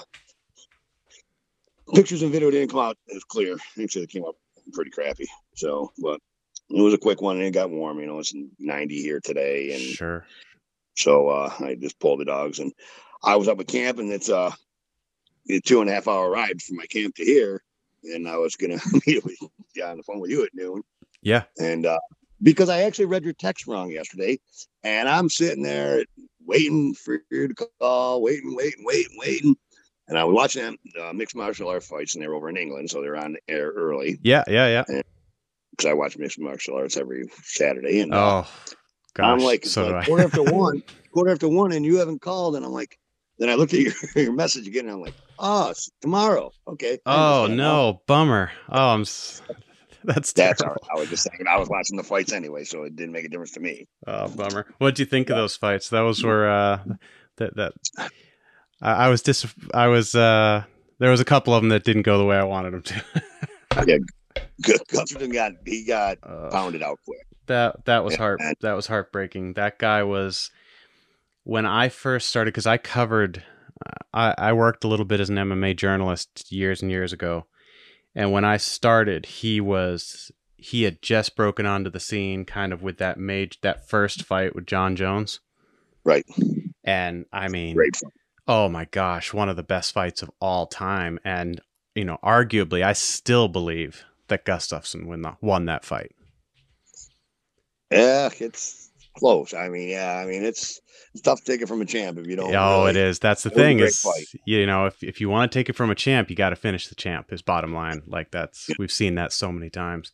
pictures 1.93 2.23
and 2.23 2.31
video 2.31 2.49
didn't 2.49 2.69
come 2.71 2.79
out 2.79 2.97
as 3.15 3.23
clear. 3.25 3.58
Actually, 3.81 4.03
it 4.05 4.10
came 4.10 4.23
out 4.25 4.36
pretty 4.73 4.89
crappy. 4.91 5.27
So, 5.55 5.91
but 5.99 6.19
it 6.69 6.82
was 6.82 6.93
a 6.93 6.97
quick 6.97 7.21
one, 7.21 7.38
and 7.38 7.45
it 7.45 7.51
got 7.51 7.69
warm. 7.69 7.99
You 7.99 8.08
know, 8.08 8.19
it's 8.19 8.34
90 8.60 9.01
here 9.01 9.19
today, 9.23 9.73
and 9.73 9.82
Sure. 9.82 10.25
so 10.95 11.30
uh, 11.30 11.54
I 11.60 11.75
just 11.75 11.99
pulled 11.99 12.19
the 12.19 12.25
dogs, 12.25 12.60
and 12.60 12.73
I 13.23 13.36
was 13.36 13.47
up 13.47 13.60
at 13.60 13.67
camp, 13.67 13.99
and 13.99 14.12
it's 14.12 14.30
uh, 14.30 14.51
a 15.49 15.60
two 15.62 15.82
and 15.82 15.89
a 15.89 15.93
half 15.93 16.08
hour 16.08 16.30
ride 16.30 16.62
from 16.62 16.78
my 16.78 16.86
camp 16.86 17.15
to 17.15 17.23
here, 17.23 17.63
and 18.04 18.28
I 18.28 18.38
was 18.38 18.56
gonna 18.56 18.80
immediately 18.93 19.38
get 19.73 19.89
on 19.89 19.97
the 19.97 20.04
phone 20.04 20.19
with 20.19 20.32
you 20.32 20.43
at 20.43 20.54
noon. 20.54 20.82
Yeah. 21.21 21.43
And 21.60 21.86
uh, 21.86 21.99
because 22.41 22.69
I 22.69 22.82
actually 22.82 23.06
read 23.06 23.23
your 23.23 23.34
text 23.34 23.67
wrong 23.67 23.91
yesterday, 23.91 24.39
and 24.84 25.08
I'm 25.10 25.30
sitting 25.30 25.63
there 25.63 26.04
waiting 26.45 26.93
for 26.93 27.19
you 27.32 27.47
to 27.47 27.67
call, 27.80 28.21
waiting, 28.21 28.56
waiting, 28.56 28.84
waiting, 28.86 29.17
waiting. 29.17 29.56
And 30.08 30.19
I 30.19 30.23
was 30.23 30.36
watching 30.36 30.62
them 30.63 30.78
uh, 31.01 31.13
mixed 31.13 31.36
martial 31.36 31.67
art 31.69 31.84
fights, 31.84 32.13
and 32.13 32.21
they're 32.21 32.36
over 32.36 32.49
in 32.49 32.58
England, 32.58 32.91
so 32.91 33.01
they're 33.01 33.15
on 33.15 33.38
air 33.47 33.69
early 33.71 34.19
Yeah. 34.21 34.43
Yeah. 34.47 34.84
Yeah. 34.88 35.01
Because 35.77 35.89
I 35.89 35.93
watch 35.93 36.17
mixed 36.17 36.39
martial 36.39 36.75
arts 36.75 36.97
every 36.97 37.25
Saturday. 37.43 37.99
And 38.01 38.13
Oh, 38.13 38.47
gosh. 39.13 39.25
I'm 39.25 39.39
like, 39.39 39.65
so 39.65 39.88
like 39.89 40.05
quarter 40.05 40.23
after 40.23 40.43
one, 40.51 40.81
quarter 41.11 41.31
after 41.31 41.47
one, 41.47 41.71
and 41.71 41.85
you 41.85 41.97
haven't 41.97 42.21
called. 42.21 42.55
And 42.55 42.65
I'm 42.65 42.71
like, 42.71 42.97
then 43.38 43.49
I 43.49 43.55
looked 43.55 43.73
at 43.73 43.79
your, 43.79 43.93
your 44.15 44.33
message 44.33 44.67
again, 44.67 44.85
and 44.85 44.93
I'm 44.93 45.01
like, 45.01 45.15
oh, 45.39 45.73
tomorrow. 46.01 46.51
Okay. 46.67 46.99
Oh 47.05 47.47
no, 47.49 48.01
bummer. 48.07 48.51
Oh, 48.69 48.89
I'm. 48.89 49.01
S- 49.01 49.41
that's 50.05 50.33
That's 50.33 50.63
right. 50.63 50.77
I 50.95 50.99
was 50.99 51.09
just 51.09 51.23
saying, 51.23 51.45
I 51.49 51.57
was 51.57 51.67
watching 51.67 51.97
the 51.97 52.03
fights 52.03 52.31
anyway, 52.31 52.63
so 52.63 52.83
it 52.83 52.95
didn't 52.95 53.11
make 53.11 53.25
a 53.25 53.29
difference 53.29 53.51
to 53.53 53.59
me. 53.59 53.88
Oh, 54.05 54.27
bummer. 54.29 54.67
What 54.77 54.95
do 54.95 55.01
you 55.01 55.07
think 55.07 55.29
of 55.29 55.35
those 55.35 55.55
fights? 55.55 55.89
That 55.89 56.01
was 56.01 56.23
where 56.23 56.49
uh, 56.49 56.79
that 57.38 57.55
that 57.55 57.73
I, 58.81 58.91
I 58.91 59.07
was 59.09 59.21
dis. 59.21 59.47
I 59.73 59.88
was 59.88 60.13
uh, 60.13 60.63
there 60.99 61.09
was 61.11 61.19
a 61.21 61.25
couple 61.25 61.53
of 61.53 61.61
them 61.63 61.69
that 61.69 61.83
didn't 61.83 62.03
go 62.03 62.17
the 62.17 62.25
way 62.25 62.38
I 62.38 62.43
wanted 62.43 62.73
them 62.73 62.81
to. 62.83 63.85
Gu- 63.85 64.05
Gustafsson 64.61 65.33
got 65.33 65.53
he 65.65 65.85
got 65.85 66.17
Uh, 66.23 66.49
pounded 66.49 66.81
out 66.83 66.99
quick. 67.05 67.25
that 67.47 67.85
that 67.85 68.03
was 68.03 68.15
heart 68.15 68.39
that 68.61 68.73
was 68.73 68.87
heartbreaking. 68.87 69.53
That 69.53 69.79
guy 69.79 70.03
was 70.03 70.51
when 71.43 71.65
I 71.65 71.89
first 71.89 72.29
started 72.29 72.51
because 72.51 72.67
I 72.67 72.77
covered. 72.77 73.43
I, 74.13 74.33
I 74.37 74.53
worked 74.53 74.85
a 74.85 74.87
little 74.87 75.05
bit 75.05 75.19
as 75.19 75.29
an 75.29 75.35
MMA 75.35 75.75
journalist 75.75 76.49
years 76.51 76.81
and 76.81 76.89
years 76.89 77.11
ago, 77.11 77.45
and 78.15 78.31
when 78.31 78.45
I 78.45 78.55
started, 78.57 79.25
he 79.25 79.59
was 79.59 80.31
he 80.55 80.83
had 80.83 81.01
just 81.01 81.35
broken 81.35 81.65
onto 81.65 81.89
the 81.89 81.99
scene, 81.99 82.45
kind 82.45 82.71
of 82.71 82.81
with 82.81 82.97
that 82.99 83.19
mage 83.19 83.59
that 83.61 83.87
first 83.87 84.23
fight 84.23 84.55
with 84.55 84.65
Jon 84.65 84.95
Jones, 84.95 85.41
Right. 86.05 86.25
and 86.83 87.25
I 87.33 87.49
mean, 87.49 87.75
Great. 87.75 87.97
oh 88.47 88.69
my 88.69 88.85
gosh, 88.85 89.33
one 89.33 89.49
of 89.49 89.57
the 89.57 89.63
best 89.63 89.93
fights 89.93 90.21
of 90.21 90.31
all 90.39 90.65
time, 90.67 91.19
and 91.25 91.59
you 91.93 92.05
know, 92.05 92.17
arguably, 92.23 92.81
I 92.83 92.93
still 92.93 93.49
believe 93.49 94.05
that 94.27 94.45
Gustafsson 94.45 95.05
win 95.07 95.21
the, 95.21 95.35
won 95.41 95.65
that 95.65 95.85
fight. 95.85 96.11
Yeah, 97.91 98.29
it's 98.39 98.91
close. 99.17 99.53
I 99.53 99.69
mean, 99.69 99.89
yeah, 99.89 100.15
I 100.17 100.25
mean 100.25 100.43
it's, 100.43 100.81
it's 101.13 101.21
tough 101.21 101.39
to 101.43 101.51
take 101.51 101.61
it 101.61 101.67
from 101.67 101.81
a 101.81 101.85
champ 101.85 102.17
if 102.17 102.27
you 102.27 102.35
don't. 102.35 102.53
oh, 102.55 102.79
really- 102.85 102.91
it 102.91 102.95
is. 102.97 103.19
That's 103.19 103.43
the 103.43 103.49
it 103.49 103.55
was 103.55 103.61
a 103.61 103.63
thing 103.65 103.79
is, 103.79 103.99
fight. 104.01 104.25
you 104.45 104.65
know, 104.65 104.88
if 104.88 105.01
if 105.03 105.21
you 105.21 105.29
want 105.29 105.51
to 105.51 105.57
take 105.59 105.69
it 105.69 105.73
from 105.75 105.91
a 105.91 105.95
champ, 105.95 106.29
you 106.29 106.35
got 106.35 106.49
to 106.49 106.55
finish 106.55 106.88
the 106.88 106.95
champ. 106.95 107.31
Is 107.31 107.41
bottom 107.41 107.73
line. 107.73 108.01
Like 108.07 108.31
that's 108.31 108.69
we've 108.79 108.91
seen 108.91 109.15
that 109.15 109.31
so 109.31 109.51
many 109.51 109.69
times. 109.69 110.11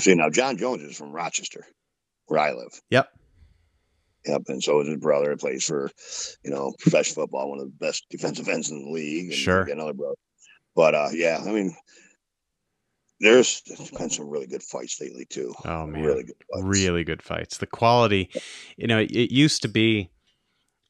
See 0.00 0.14
now, 0.14 0.28
Jon 0.30 0.56
Jones 0.56 0.82
is 0.82 0.96
from 0.96 1.12
Rochester, 1.12 1.64
where 2.26 2.40
I 2.40 2.52
live. 2.52 2.80
Yep. 2.90 3.08
Yep, 4.26 4.42
and 4.48 4.62
so 4.62 4.80
is 4.80 4.88
his 4.88 4.96
brother. 4.96 5.30
He 5.30 5.36
plays 5.36 5.64
for, 5.66 5.90
you 6.42 6.50
know, 6.50 6.72
professional 6.80 7.26
football, 7.26 7.50
one 7.50 7.60
of 7.60 7.66
the 7.66 7.86
best 7.86 8.06
defensive 8.10 8.48
ends 8.48 8.70
in 8.70 8.82
the 8.82 8.90
league. 8.90 9.26
And 9.26 9.34
Sure. 9.34 9.60
Another 9.64 9.92
brother, 9.92 10.14
but 10.74 10.94
uh, 10.94 11.08
yeah, 11.12 11.40
I 11.46 11.52
mean, 11.52 11.76
there's 13.20 13.62
been 13.96 14.10
some 14.10 14.28
really 14.28 14.46
good 14.46 14.62
fights 14.62 15.00
lately 15.00 15.24
too. 15.24 15.54
Oh 15.64 15.86
man, 15.86 16.02
really 16.02 16.24
good 16.24 16.36
fights. 16.52 16.64
really 16.64 17.04
good 17.04 17.22
fights. 17.22 17.58
The 17.58 17.66
quality, 17.66 18.30
you 18.76 18.86
know, 18.86 18.98
it, 18.98 19.10
it 19.10 19.32
used 19.32 19.62
to 19.62 19.68
be, 19.68 20.10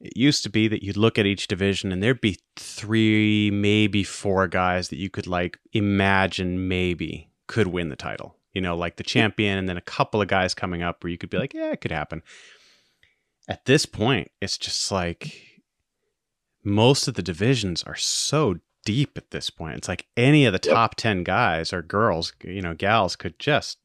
it 0.00 0.16
used 0.16 0.42
to 0.44 0.50
be 0.50 0.68
that 0.68 0.82
you'd 0.82 0.96
look 0.96 1.18
at 1.18 1.26
each 1.26 1.48
division 1.48 1.92
and 1.92 2.02
there'd 2.02 2.20
be 2.20 2.38
three, 2.56 3.50
maybe 3.50 4.04
four 4.04 4.48
guys 4.48 4.88
that 4.88 4.96
you 4.96 5.10
could 5.10 5.26
like 5.26 5.58
imagine 5.72 6.68
maybe 6.68 7.30
could 7.46 7.68
win 7.68 7.88
the 7.88 7.96
title. 7.96 8.36
You 8.52 8.60
know, 8.60 8.76
like 8.76 8.96
the 8.96 9.02
champion, 9.02 9.58
and 9.58 9.68
then 9.68 9.76
a 9.76 9.82
couple 9.82 10.22
of 10.22 10.28
guys 10.28 10.54
coming 10.54 10.80
up 10.80 11.02
where 11.02 11.10
you 11.10 11.18
could 11.18 11.30
be 11.30 11.38
like, 11.38 11.54
yeah, 11.54 11.72
it 11.72 11.80
could 11.80 11.90
happen. 11.90 12.22
At 13.48 13.64
this 13.64 13.84
point, 13.84 14.30
it's 14.40 14.56
just 14.56 14.92
like 14.92 15.60
most 16.64 17.08
of 17.08 17.14
the 17.14 17.22
divisions 17.22 17.82
are 17.82 17.96
so 17.96 18.56
deep 18.84 19.16
at 19.16 19.30
this 19.30 19.50
point. 19.50 19.76
It's 19.78 19.88
like 19.88 20.06
any 20.16 20.46
of 20.46 20.52
the 20.52 20.58
Yep. 20.64 20.72
top 20.74 20.94
10 20.96 21.24
guys 21.24 21.72
or 21.72 21.82
girls, 21.82 22.32
you 22.42 22.62
know, 22.62 22.74
gals 22.74 23.16
could 23.16 23.38
just 23.38 23.78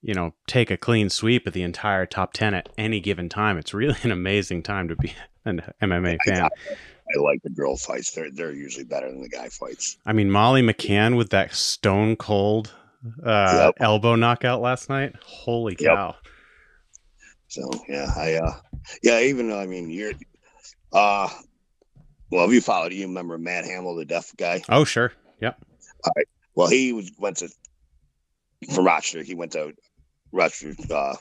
you 0.00 0.14
know, 0.14 0.32
take 0.46 0.70
a 0.70 0.76
clean 0.76 1.08
sweep 1.10 1.46
of 1.46 1.52
the 1.52 1.62
entire 1.62 2.06
top 2.06 2.32
10 2.32 2.54
at 2.54 2.68
any 2.78 3.00
given 3.00 3.28
time. 3.28 3.58
It's 3.58 3.74
really 3.74 3.96
an 4.02 4.12
amazing 4.12 4.62
time 4.62 4.88
to 4.88 4.96
be 4.96 5.12
an 5.44 5.62
MMA 5.82 6.20
fan. 6.22 6.48
I 7.16 7.18
like 7.20 7.42
the 7.42 7.50
girl 7.50 7.76
fights. 7.76 8.12
They're 8.12 8.30
they're 8.30 8.52
usually 8.52 8.84
better 8.84 9.10
than 9.10 9.22
the 9.22 9.28
guy 9.28 9.48
fights. 9.48 9.96
I 10.06 10.12
mean, 10.12 10.30
Molly 10.30 10.62
McCann 10.62 11.16
with 11.16 11.30
that 11.30 11.54
stone 11.54 12.16
cold 12.16 12.72
uh, 13.24 13.66
Yep. 13.66 13.74
elbow 13.78 14.14
knockout 14.14 14.60
last 14.60 14.88
night. 14.88 15.14
Holy 15.22 15.74
Yep. 15.78 15.98
cow. 15.98 16.16
So 17.48 17.70
yeah, 17.88 18.12
I 18.14 18.34
uh 18.34 18.52
yeah, 19.02 19.20
even 19.20 19.48
though 19.48 19.58
I 19.58 19.66
mean 19.66 19.90
you're 19.90 20.12
uh 20.92 21.28
well 22.30 22.46
if 22.46 22.52
you 22.52 22.60
followed 22.60 22.92
you 22.92 23.06
remember 23.06 23.38
Matt 23.38 23.64
Hamill, 23.64 23.94
the 23.96 24.04
deaf 24.04 24.32
guy? 24.36 24.62
Oh, 24.68 24.84
sure. 24.84 25.12
Yep. 25.40 25.60
Well 26.54 26.68
he 26.68 26.92
was 26.92 27.10
went 27.18 27.38
to 27.38 27.48
from 28.72 28.84
Rochester, 28.86 29.22
he 29.22 29.34
went 29.34 29.52
to 29.52 29.72
Rochester 30.32 30.74
uh 30.92 31.16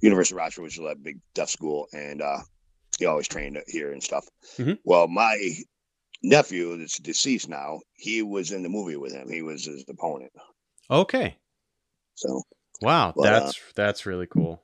University 0.00 0.34
of 0.34 0.38
Rochester, 0.38 0.62
which 0.62 0.78
is 0.78 0.84
a 0.84 0.94
big 0.94 1.18
deaf 1.34 1.48
school, 1.48 1.86
and 1.92 2.20
uh 2.22 2.38
he 2.98 3.06
always 3.06 3.28
trained 3.28 3.58
here 3.68 3.92
and 3.92 4.02
stuff. 4.02 4.26
Mhm. 4.56 4.78
Well, 4.84 5.06
my 5.06 5.36
nephew 6.22 6.76
that's 6.76 6.98
deceased 6.98 7.48
now, 7.48 7.80
he 7.94 8.22
was 8.22 8.50
in 8.50 8.64
the 8.64 8.68
movie 8.68 8.96
with 8.96 9.12
him. 9.12 9.30
He 9.30 9.40
was 9.42 9.64
his 9.66 9.84
opponent. 9.88 10.32
Okay. 10.90 11.36
So 12.16 12.42
Wow. 12.80 13.12
But, 13.16 13.26
uh, 13.32 13.40
that's 13.40 13.60
that's 13.76 14.06
really 14.06 14.26
cool. 14.26 14.60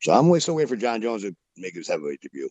so 0.00 0.12
I'm 0.12 0.28
wait- 0.28 0.42
still 0.42 0.54
waiting 0.54 0.68
for 0.68 0.76
Jon 0.76 1.02
Jones 1.02 1.22
to 1.22 1.34
make 1.58 1.74
his 1.74 1.88
heavyweight 1.88 2.20
debut. 2.22 2.48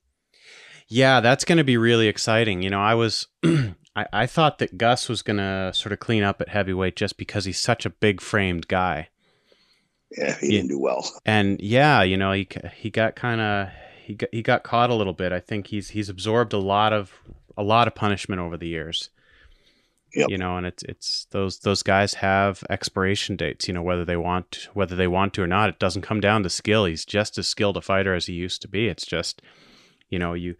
Yeah, 0.87 1.19
that's 1.21 1.45
going 1.45 1.57
to 1.57 1.63
be 1.63 1.77
really 1.77 2.07
exciting. 2.07 2.61
You 2.61 2.69
know, 2.69 2.81
I 2.81 2.93
was, 2.95 3.27
I, 3.95 4.05
I 4.13 4.25
thought 4.27 4.59
that 4.59 4.77
Gus 4.77 5.07
was 5.09 5.21
going 5.21 5.37
to 5.37 5.71
sort 5.73 5.91
of 5.93 5.99
clean 5.99 6.23
up 6.23 6.41
at 6.41 6.49
heavyweight 6.49 6.95
just 6.95 7.17
because 7.17 7.45
he's 7.45 7.59
such 7.59 7.85
a 7.85 7.89
big 7.89 8.21
framed 8.21 8.67
guy. 8.67 9.09
Yeah, 10.15 10.35
he 10.39 10.47
Yeah. 10.47 10.51
didn't 10.57 10.69
do 10.69 10.79
well. 10.79 11.09
and 11.25 11.59
yeah, 11.61 12.03
you 12.03 12.17
know, 12.17 12.31
he 12.33 12.47
he 12.75 12.89
got 12.91 13.15
kind 13.15 13.41
of 13.41 13.69
he 14.05 14.13
got, 14.15 14.29
he 14.31 14.41
got 14.43 14.63
caught 14.63 14.91
a 14.91 14.95
little 14.95 15.13
bit. 15.13 15.31
I 15.31 15.39
think 15.39 15.67
he's 15.67 15.89
he's 15.89 16.09
absorbed 16.09 16.53
a 16.53 16.57
lot 16.59 16.93
of 16.93 17.11
a 17.57 17.63
lot 17.63 17.87
of 17.87 17.95
punishment 17.95 18.39
over 18.39 18.55
the 18.57 18.67
years. 18.67 19.09
Yep. 20.13 20.29
You 20.29 20.37
know, 20.37 20.57
and 20.57 20.67
it's 20.67 20.83
it's 20.83 21.25
those 21.31 21.59
those 21.61 21.81
guys 21.81 22.13
have 22.15 22.63
expiration 22.69 23.35
dates. 23.35 23.67
You 23.67 23.73
know, 23.73 23.81
whether 23.81 24.05
they 24.05 24.17
want 24.17 24.67
whether 24.75 24.95
they 24.95 25.07
want 25.07 25.33
to 25.33 25.41
or 25.41 25.47
not. 25.47 25.69
It 25.69 25.79
doesn't 25.79 26.03
come 26.03 26.19
down 26.21 26.43
to 26.43 26.49
skill. 26.51 26.85
He's 26.85 27.05
just 27.05 27.39
as 27.39 27.47
skilled 27.47 27.77
a 27.77 27.81
fighter 27.81 28.13
as 28.13 28.27
he 28.27 28.33
used 28.33 28.61
to 28.61 28.67
be. 28.67 28.87
It's 28.87 29.07
just, 29.07 29.41
you 30.13 30.19
know, 30.19 30.33
you 30.35 30.55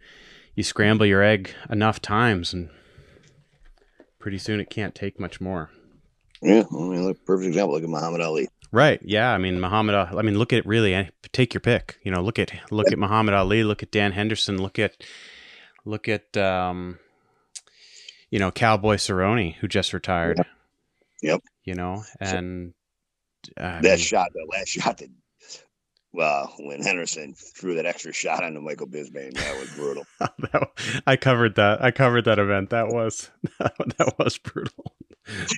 you 0.56 0.64
scramble 0.64 1.06
your 1.06 1.22
egg 1.22 1.54
enough 1.70 2.00
times, 2.02 2.52
and 2.52 2.70
pretty 4.18 4.38
soon 4.38 4.58
it 4.58 4.68
can't 4.68 4.94
take 4.96 5.20
much 5.20 5.40
more. 5.40 5.70
Yeah, 6.42 6.64
I 6.70 6.74
mean, 6.74 7.04
look, 7.04 7.24
perfect 7.24 7.46
example. 7.48 7.74
Look 7.74 7.84
at 7.84 7.88
Muhammad 7.88 8.20
Ali. 8.20 8.48
Right. 8.72 9.00
Yeah. 9.04 9.30
I 9.32 9.38
mean, 9.38 9.60
Muhammad. 9.60 9.94
Ali- 9.94 10.18
I 10.18 10.22
mean, 10.22 10.36
look 10.38 10.52
at 10.52 10.58
it 10.58 10.66
really. 10.66 10.92
eh, 10.92 11.06
Take 11.32 11.54
your 11.54 11.60
pick. 11.60 11.98
You 12.02 12.10
know, 12.10 12.20
look 12.20 12.38
at 12.40 12.50
look 12.72 12.90
at 12.90 12.98
Muhammad 12.98 13.34
Ali. 13.34 13.62
Look 13.62 13.82
at 13.84 13.92
Dan 13.92 14.10
Henderson. 14.12 14.60
Look 14.60 14.78
at 14.80 14.96
look 15.84 16.08
at 16.08 16.36
um, 16.36 16.98
you 18.30 18.40
know 18.40 18.50
Cowboy 18.50 18.96
Cerrone 18.96 19.54
who 19.54 19.68
just 19.68 19.92
retired. 19.92 20.40
Yep. 21.22 21.40
You 21.64 21.74
know, 21.74 22.02
and 22.20 22.74
I 23.56 23.80
that 23.80 23.82
mean, 23.82 23.96
shot, 23.98 24.28
that 24.34 24.46
last 24.50 24.68
shot 24.76 24.98
that, 24.98 25.08
well, 26.14 26.54
when 26.60 26.80
Henderson 26.82 27.34
threw 27.34 27.74
that 27.74 27.84
extra 27.86 28.12
shot 28.12 28.42
onto 28.44 28.60
Michael 28.60 28.86
Bisping, 28.86 29.34
that 29.34 29.60
was 29.60 29.70
brutal. 29.74 30.04
that- 30.20 30.70
I 31.06 31.16
covered 31.16 31.56
that. 31.56 31.82
I 31.84 31.90
covered 31.90 32.24
that 32.24 32.38
event. 32.38 32.70
That 32.70 32.88
was 32.88 33.30
that 33.58 34.14
was 34.18 34.38
brutal. 34.38 34.94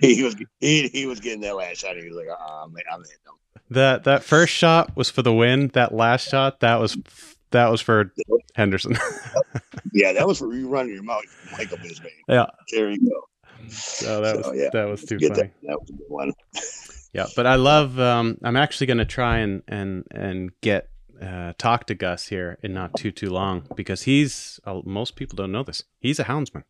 he 0.00 0.22
was 0.22 0.34
he, 0.60 0.88
he 0.88 1.06
was 1.06 1.20
getting 1.20 1.40
that 1.42 1.54
last 1.56 1.78
shot. 1.78 1.96
He 1.96 2.06
was 2.08 2.16
like, 2.16 2.26
oh, 2.30 2.62
I'm, 2.64 2.74
I'm 2.92 3.00
in. 3.00 3.06
That 3.70 4.04
that 4.04 4.22
first 4.24 4.52
shot 4.52 4.96
was 4.96 5.10
for 5.10 5.22
the 5.22 5.32
win. 5.32 5.68
That 5.74 5.92
last 5.94 6.28
shot 6.28 6.60
that 6.60 6.76
was 6.80 6.96
that 7.50 7.68
was 7.70 7.80
for 7.80 8.12
Henderson. 8.54 8.96
Yeah, 9.92 10.12
that 10.12 10.26
was 10.26 10.38
for 10.38 10.52
you 10.52 10.68
running 10.68 10.92
your 10.92 11.04
mouth, 11.04 11.22
Michael 11.52 11.78
Bisping. 11.78 12.10
Yeah. 12.28 12.46
There 12.70 12.90
you 12.90 12.98
go. 13.08 13.68
so 13.68 14.20
that 14.20 14.44
So, 14.44 14.50
was 14.50 14.60
yeah, 14.60 14.68
that 14.72 14.84
was 14.84 15.04
too 15.04 15.16
Get 15.16 15.30
funny. 15.36 15.42
that. 15.42 15.52
That 15.68 15.80
was 15.80 15.88
a 15.88 15.92
good 15.92 16.08
one. 16.08 16.32
Yeah, 17.16 17.26
but 17.34 17.46
I 17.46 17.54
love. 17.56 17.98
Um, 17.98 18.38
I'm 18.44 18.56
actually 18.56 18.86
going 18.86 18.98
to 18.98 19.04
try 19.06 19.38
and 19.38 19.62
and 19.66 20.04
and 20.10 20.50
get 20.60 20.90
uh, 21.22 21.54
talk 21.58 21.86
to 21.86 21.94
Gus 21.94 22.26
here 22.28 22.58
in 22.62 22.74
not 22.74 22.94
too 22.94 23.10
too 23.10 23.30
long 23.30 23.66
because 23.74 24.02
he's. 24.02 24.60
Uh, 24.66 24.82
most 24.84 25.16
people 25.16 25.36
don't 25.36 25.50
know 25.52 25.62
this. 25.62 25.82
He's 25.98 26.18
a 26.20 26.24
houndsman. 26.24 26.64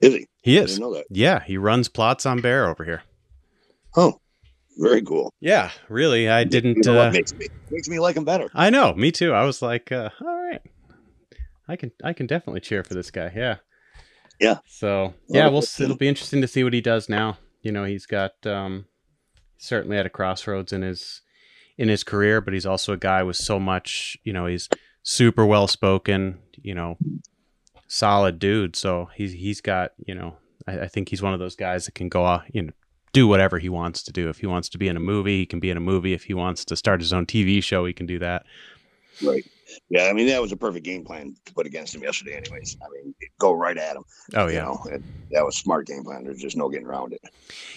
Is 0.00 0.14
he? 0.14 0.26
He 0.42 0.58
is. 0.58 0.78
know. 0.78 1.02
Yeah, 1.10 1.40
he 1.44 1.56
runs 1.56 1.88
Plotts 1.88 2.28
on 2.28 2.40
bear 2.40 2.68
over 2.68 2.84
here. 2.84 3.02
Oh, 3.96 4.20
very 4.76 5.00
cool. 5.02 5.32
Yeah, 5.40 5.70
really. 5.88 6.28
I 6.28 6.40
You 6.40 6.46
didn't. 6.46 6.84
know 6.84 6.94
what 6.96 7.08
Uh, 7.08 7.12
makes 7.12 7.32
me 7.32 7.46
makes 7.70 7.88
me 7.88 7.98
like 7.98 8.16
him 8.16 8.24
better. 8.24 8.48
I 8.52 8.68
know. 8.70 8.94
Me 8.94 9.10
too. 9.12 9.32
I 9.32 9.44
was 9.44 9.62
like, 9.62 9.90
uh, 9.92 10.10
all 10.20 10.44
right. 10.50 10.60
I 11.68 11.76
can 11.76 11.92
I 12.04 12.12
can 12.12 12.26
definitely 12.26 12.60
cheer 12.60 12.82
for 12.84 12.94
this 12.94 13.10
guy. 13.10 13.32
Yeah. 13.34 13.56
Yeah. 14.40 14.58
So 14.66 15.14
yeah, 15.28 15.44
Well, 15.44 15.52
we'll. 15.52 15.84
It'll 15.84 15.96
be 15.96 16.08
interesting 16.08 16.40
to 16.42 16.48
see 16.48 16.62
what 16.64 16.74
he 16.74 16.80
does 16.80 17.08
now. 17.08 17.38
You 17.62 17.72
know, 17.72 17.84
he's 17.84 18.06
got 18.06 18.32
um, 18.46 18.84
certainly 19.58 19.96
at 19.96 20.06
a 20.06 20.10
crossroads 20.10 20.72
in 20.72 20.82
his 20.82 21.22
in 21.78 21.88
his 21.88 22.04
career, 22.04 22.40
but 22.40 22.54
he's 22.54 22.66
also 22.66 22.92
a 22.92 22.98
guy 22.98 23.22
with 23.22 23.36
so 23.36 23.58
much. 23.58 24.16
You 24.24 24.32
know, 24.32 24.46
he's 24.46 24.68
super 25.02 25.44
well 25.44 25.68
spoken. 25.68 26.38
You 26.54 26.74
know, 26.74 26.96
solid 27.88 28.38
dude. 28.38 28.76
So 28.76 29.08
he's 29.14 29.32
he's 29.32 29.60
got. 29.60 29.92
You 30.04 30.14
know, 30.14 30.36
I, 30.66 30.80
I 30.80 30.88
think 30.88 31.08
he's 31.08 31.22
one 31.22 31.34
of 31.34 31.40
those 31.40 31.56
guys 31.56 31.86
that 31.86 31.94
can 31.94 32.08
go 32.08 32.26
out. 32.26 32.42
You 32.52 32.62
know. 32.62 32.72
Do 33.12 33.26
whatever 33.26 33.58
he 33.58 33.70
wants 33.70 34.02
to 34.02 34.12
do. 34.12 34.28
If 34.28 34.40
he 34.40 34.46
wants 34.46 34.68
to 34.68 34.78
be 34.78 34.88
in 34.88 34.96
a 34.96 35.00
movie, 35.00 35.38
he 35.38 35.46
can 35.46 35.58
be 35.58 35.70
in 35.70 35.78
a 35.78 35.80
movie. 35.80 36.12
If 36.12 36.24
he 36.24 36.34
wants 36.34 36.66
to 36.66 36.76
start 36.76 37.00
his 37.00 37.14
own 37.14 37.24
TV 37.24 37.62
show, 37.62 37.86
he 37.86 37.94
can 37.94 38.04
do 38.04 38.18
that. 38.18 38.44
Right. 39.24 39.46
Yeah, 39.90 40.04
I 40.04 40.12
mean 40.12 40.26
that 40.28 40.40
was 40.40 40.52
a 40.52 40.56
perfect 40.56 40.84
game 40.84 41.04
plan 41.04 41.34
to 41.44 41.54
put 41.54 41.66
against 41.66 41.94
him 41.94 42.02
yesterday. 42.02 42.36
Anyways, 42.36 42.76
I 42.82 42.86
mean 42.92 43.14
go 43.38 43.52
right 43.52 43.76
at 43.76 43.96
him. 43.96 44.04
Oh 44.34 44.46
You 44.46 44.54
yeah. 44.54 44.64
know, 44.64 44.84
and 44.92 45.02
that 45.32 45.44
was 45.44 45.56
smart 45.56 45.86
game 45.86 46.04
plan. 46.04 46.24
There's 46.24 46.40
just 46.40 46.56
no 46.56 46.68
getting 46.68 46.86
around 46.86 47.12
it. 47.12 47.20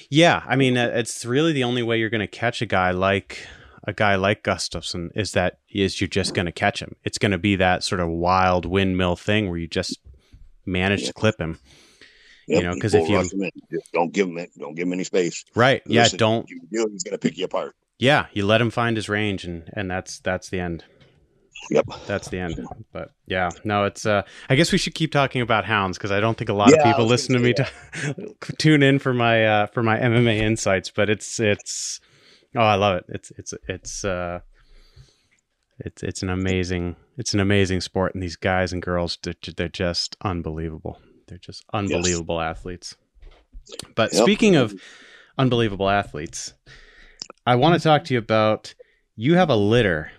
Yeah, 0.09 0.43
I 0.47 0.55
mean, 0.55 0.77
uh, 0.77 0.91
it's 0.93 1.25
really 1.25 1.53
the 1.53 1.63
only 1.63 1.83
way 1.83 1.97
you're 1.99 2.09
going 2.09 2.19
to 2.21 2.27
catch 2.27 2.61
a 2.61 2.65
guy 2.65 2.91
like 2.91 3.45
a 3.85 3.93
guy 3.93 4.15
like 4.15 4.43
Gustafsson 4.43 5.09
is 5.15 5.31
that 5.31 5.59
is 5.69 5.99
you're 6.01 6.07
just 6.07 6.33
going 6.33 6.45
to 6.45 6.51
catch 6.51 6.81
him. 6.81 6.95
It's 7.03 7.17
going 7.17 7.31
to 7.31 7.37
be 7.37 7.55
that 7.55 7.83
sort 7.83 8.01
of 8.01 8.09
wild 8.09 8.65
windmill 8.65 9.15
thing 9.15 9.49
where 9.49 9.57
you 9.57 9.67
just 9.67 9.99
manage 10.65 11.05
to 11.07 11.13
clip 11.13 11.39
him. 11.39 11.59
You 12.47 12.63
know, 12.63 12.73
because 12.73 12.93
if 12.95 13.07
you- 13.07 13.17
rush 13.17 13.31
him 13.31 13.43
in. 13.43 13.51
Just 13.71 13.91
don't 13.93 14.11
give 14.11 14.27
him 14.27 14.37
it, 14.39 14.49
don't 14.57 14.73
give 14.75 14.87
him 14.87 14.93
any 14.93 15.03
space. 15.03 15.45
Right? 15.55 15.81
Yeah. 15.85 16.07
Don't. 16.09 16.49
You 16.49 16.61
do, 16.71 16.87
he's 16.91 17.03
gonna 17.03 17.17
pick 17.19 17.37
you 17.37 17.45
apart. 17.45 17.75
Yeah. 17.99 18.25
You 18.33 18.45
let 18.45 18.59
him 18.61 18.69
find 18.71 18.95
his 18.97 19.07
range, 19.09 19.45
and 19.45 19.69
and 19.73 19.89
that's 19.89 20.19
that's 20.19 20.49
the 20.49 20.59
end. 20.59 20.83
Yep. 21.69 21.85
That's 22.07 22.29
the 22.29 22.39
end. 22.39 22.57
But 22.91 23.11
yeah, 23.27 23.51
no, 23.63 23.83
it's. 23.85 24.05
uh 24.05 24.23
I 24.49 24.55
guess 24.55 24.71
we 24.71 24.77
should 24.77 24.95
keep 24.95 25.11
talking 25.11 25.41
about 25.41 25.65
hounds 25.65 25.97
because 25.97 26.11
I 26.11 26.19
don't 26.19 26.37
think 26.37 26.49
a 26.49 26.53
lot 26.53 26.73
Yeah, 26.73 26.79
of 26.79 26.83
people 26.83 27.05
listen 27.05 27.33
to 27.33 27.39
me 27.39 27.53
to 27.53 27.67
tune 28.57 28.81
in 28.83 28.99
for 28.99 29.13
my 29.13 29.45
uh 29.45 29.67
for 29.67 29.83
my 29.83 29.97
MMA 29.99 30.37
insights. 30.39 30.89
But 30.89 31.09
it's 31.09 31.39
it's. 31.39 31.99
Oh, 32.55 32.61
I 32.61 32.75
love 32.75 32.97
it. 32.97 33.05
It's 33.09 33.31
it's 33.37 33.53
it's 33.67 34.03
uh. 34.05 34.39
It's 35.79 36.03
it's 36.03 36.23
an 36.23 36.29
amazing 36.29 36.95
it's 37.17 37.33
an 37.33 37.39
amazing 37.39 37.81
sport, 37.81 38.13
and 38.13 38.21
these 38.23 38.35
guys 38.35 38.73
and 38.73 38.81
girls 38.81 39.17
they're, 39.21 39.35
they're 39.55 39.69
just 39.69 40.17
unbelievable. 40.21 40.99
They're 41.27 41.37
just 41.37 41.63
unbelievable 41.73 42.41
athletes. 42.41 42.97
But 43.95 44.13
Yep. 44.13 44.23
speaking 44.23 44.55
of 44.55 44.73
unbelievable 45.37 45.89
athletes, 45.89 46.53
I 47.45 47.55
want 47.55 47.75
to 47.75 47.83
talk 47.83 48.03
to 48.05 48.13
you 48.13 48.17
about 48.19 48.73
you 49.15 49.35
have 49.35 49.49
a 49.49 49.55
litter 49.55 50.11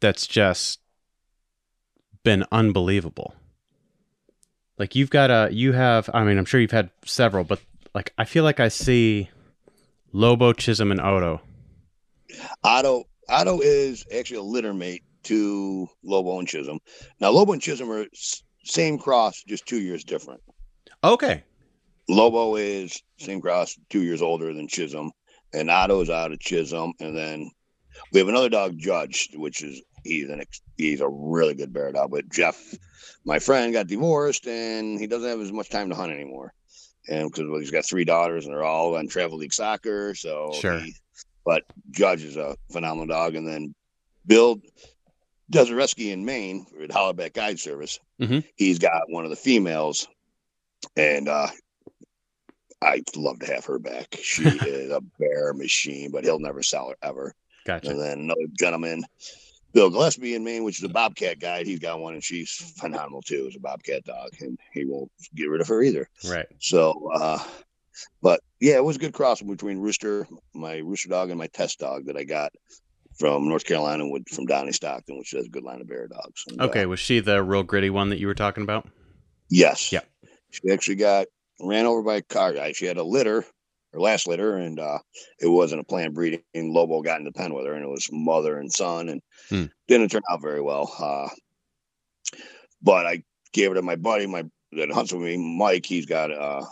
that's 0.00 0.26
just 0.26 0.80
been 2.22 2.44
unbelievable. 2.52 3.34
Like 4.78 4.94
you've 4.94 5.10
got 5.10 5.30
a 5.30 5.52
you 5.52 5.72
have 5.72 6.08
I 6.14 6.24
mean 6.24 6.38
I'm 6.38 6.44
sure 6.44 6.60
you've 6.60 6.70
had 6.70 6.90
several, 7.04 7.44
but 7.44 7.60
like 7.94 8.12
I 8.18 8.24
feel 8.24 8.44
like 8.44 8.60
I 8.60 8.68
see 8.68 9.28
Lobo, 10.12 10.52
Chisholm, 10.52 10.90
and 10.90 11.00
Otto. 11.00 11.40
Otto 12.62 13.04
Otto 13.28 13.60
is 13.60 14.04
actually 14.16 14.38
a 14.38 14.42
litter 14.42 14.72
mate 14.72 15.02
to 15.24 15.88
Lobo 16.02 16.38
and 16.38 16.48
Chisholm. 16.48 16.78
Now 17.20 17.30
Lobo 17.30 17.52
and 17.52 17.62
Chisholm 17.62 17.90
are 17.90 18.06
same 18.64 18.98
cross, 18.98 19.42
just 19.46 19.66
two 19.66 19.80
years 19.80 20.04
different. 20.04 20.40
Okay. 21.02 21.42
Lobo 22.08 22.56
is 22.56 23.02
same 23.18 23.40
cross, 23.40 23.76
two 23.90 24.02
years 24.02 24.22
older 24.22 24.54
than 24.54 24.68
Chisholm, 24.68 25.12
and 25.52 25.70
Otto 25.70 26.00
is 26.00 26.10
out 26.10 26.32
of 26.32 26.40
Chisholm. 26.40 26.94
And 27.00 27.16
then 27.16 27.50
we 28.12 28.20
have 28.20 28.28
another 28.28 28.48
dog, 28.48 28.78
Judge, 28.78 29.28
which 29.34 29.62
is 29.62 29.82
he's 30.04 30.28
an 30.30 30.40
ex- 30.40 30.62
he's 30.76 31.00
a 31.00 31.08
really 31.08 31.54
good 31.54 31.72
bear 31.72 31.92
dog. 31.92 32.10
But 32.10 32.28
Jeff, 32.28 32.74
my 33.24 33.38
friend, 33.38 33.72
got 33.72 33.86
divorced, 33.86 34.46
and 34.46 34.98
he 34.98 35.06
doesn't 35.06 35.28
have 35.28 35.40
as 35.40 35.52
much 35.52 35.68
time 35.70 35.88
to 35.90 35.94
hunt 35.94 36.12
anymore. 36.12 36.52
And 37.08 37.30
because 37.30 37.48
well, 37.48 37.60
he's 37.60 37.70
got 37.70 37.84
three 37.86 38.04
daughters, 38.04 38.44
and 38.44 38.54
they're 38.54 38.64
all 38.64 38.96
on 38.96 39.08
travel 39.08 39.38
league 39.38 39.52
soccer, 39.52 40.14
so 40.14 40.52
Sure. 40.60 40.78
he- 40.80 40.94
but 41.44 41.62
Judge 41.90 42.24
is 42.24 42.36
a 42.36 42.56
phenomenal 42.70 43.06
dog, 43.06 43.34
and 43.34 43.48
then 43.48 43.74
Bill 44.26 44.60
does 45.50 45.70
a 45.70 45.74
rescue 45.74 46.12
in 46.12 46.24
Maine 46.26 46.66
at 46.82 46.90
Hollaback 46.90 47.32
Guide 47.32 47.58
Service. 47.58 47.98
Mhm. 48.20 48.44
He's 48.56 48.78
got 48.78 49.08
one 49.08 49.24
of 49.24 49.30
the 49.30 49.36
females, 49.36 50.06
and 50.96 51.26
uh, 51.28 51.48
I'd 52.82 53.04
love 53.16 53.40
to 53.40 53.46
have 53.46 53.64
her 53.64 53.78
back. 53.78 54.16
She 54.22 54.42
is 54.46 54.90
a 54.90 55.00
bear 55.18 55.52
machine, 55.54 56.10
but 56.10 56.24
he'll 56.24 56.38
never 56.38 56.62
sell 56.62 56.90
her 56.90 56.96
ever. 57.02 57.34
Gotcha. 57.64 57.90
And 57.90 58.00
then 58.00 58.18
another 58.20 58.46
gentleman, 58.58 59.04
Bill 59.72 59.90
Gillespie 59.90 60.34
in 60.34 60.44
Maine, 60.44 60.64
which 60.64 60.78
is 60.78 60.84
a 60.84 60.88
Bobcat 60.88 61.40
guide. 61.40 61.66
He's 61.66 61.78
got 61.78 62.00
one, 62.00 62.14
and 62.14 62.24
she's 62.24 62.50
phenomenal 62.78 63.22
too. 63.22 63.44
It's 63.46 63.56
a 63.56 63.60
Bobcat 63.60 64.04
dog, 64.04 64.30
and 64.40 64.58
he 64.72 64.84
won't 64.84 65.10
get 65.34 65.48
rid 65.48 65.60
of 65.60 65.68
her 65.68 65.82
either. 65.82 66.08
Right. 66.28 66.46
So, 66.58 67.10
uh, 67.14 67.38
but 68.22 68.40
yeah, 68.60 68.76
it 68.76 68.84
was 68.84 68.96
a 68.96 69.00
good 69.00 69.12
cross 69.12 69.42
between 69.42 69.78
Rooster, 69.78 70.26
my 70.54 70.76
Rooster 70.78 71.08
dog, 71.10 71.30
and 71.30 71.38
my 71.38 71.48
test 71.48 71.78
dog 71.80 72.06
that 72.06 72.16
I 72.16 72.24
got 72.24 72.52
from 73.18 73.48
North 73.48 73.64
Carolina 73.64 74.08
with 74.08 74.28
from 74.28 74.46
Donnie 74.46 74.72
Stockton, 74.72 75.18
which 75.18 75.32
has 75.32 75.46
a 75.46 75.50
good 75.50 75.64
line 75.64 75.80
of 75.80 75.88
bear 75.88 76.06
dogs. 76.08 76.44
And, 76.48 76.60
uh, 76.60 76.64
Okay. 76.64 76.86
Was 76.86 77.00
she 77.00 77.20
the 77.20 77.42
real 77.42 77.62
gritty 77.64 77.90
one 77.90 78.08
that 78.10 78.18
you 78.18 78.26
were 78.26 78.34
talking 78.34 78.62
about? 78.62 78.88
yes. 79.50 79.92
Yeah. 79.92 80.00
She 80.50 80.70
actually 80.72 80.96
got 80.96 81.26
ran 81.60 81.84
over 81.84 82.02
by 82.02 82.16
a 82.16 82.22
car 82.22 82.52
guy. 82.54 82.72
She 82.72 82.86
had 82.86 82.96
a 82.96 83.02
litter, 83.02 83.44
her 83.92 84.00
last 84.00 84.26
litter, 84.26 84.56
and 84.56 84.78
uh, 84.78 84.98
it 85.40 85.48
wasn't 85.48 85.80
a 85.80 85.84
planned 85.84 86.14
breeding. 86.14 86.42
Lobo 86.54 87.02
got 87.02 87.18
in 87.18 87.24
the 87.24 87.32
pen 87.32 87.54
with 87.54 87.66
her, 87.66 87.72
and 87.74 87.84
it 87.84 87.88
was 87.88 88.08
mother 88.12 88.58
and 88.58 88.72
son, 88.72 89.08
and 89.08 89.20
Hmm. 89.48 89.64
didn't 89.86 90.10
turn 90.10 90.22
out 90.30 90.42
very 90.42 90.60
well. 90.60 90.92
Uh, 90.98 91.28
but 92.82 93.06
I 93.06 93.22
gave 93.52 93.70
it 93.70 93.74
to 93.74 93.82
my 93.82 93.96
buddy, 93.96 94.26
my 94.26 94.44
that 94.72 94.90
hunts 94.90 95.12
with 95.12 95.22
me, 95.22 95.36
Mike. 95.36 95.86
He's 95.86 96.06
got 96.06 96.30
uh, 96.30 96.64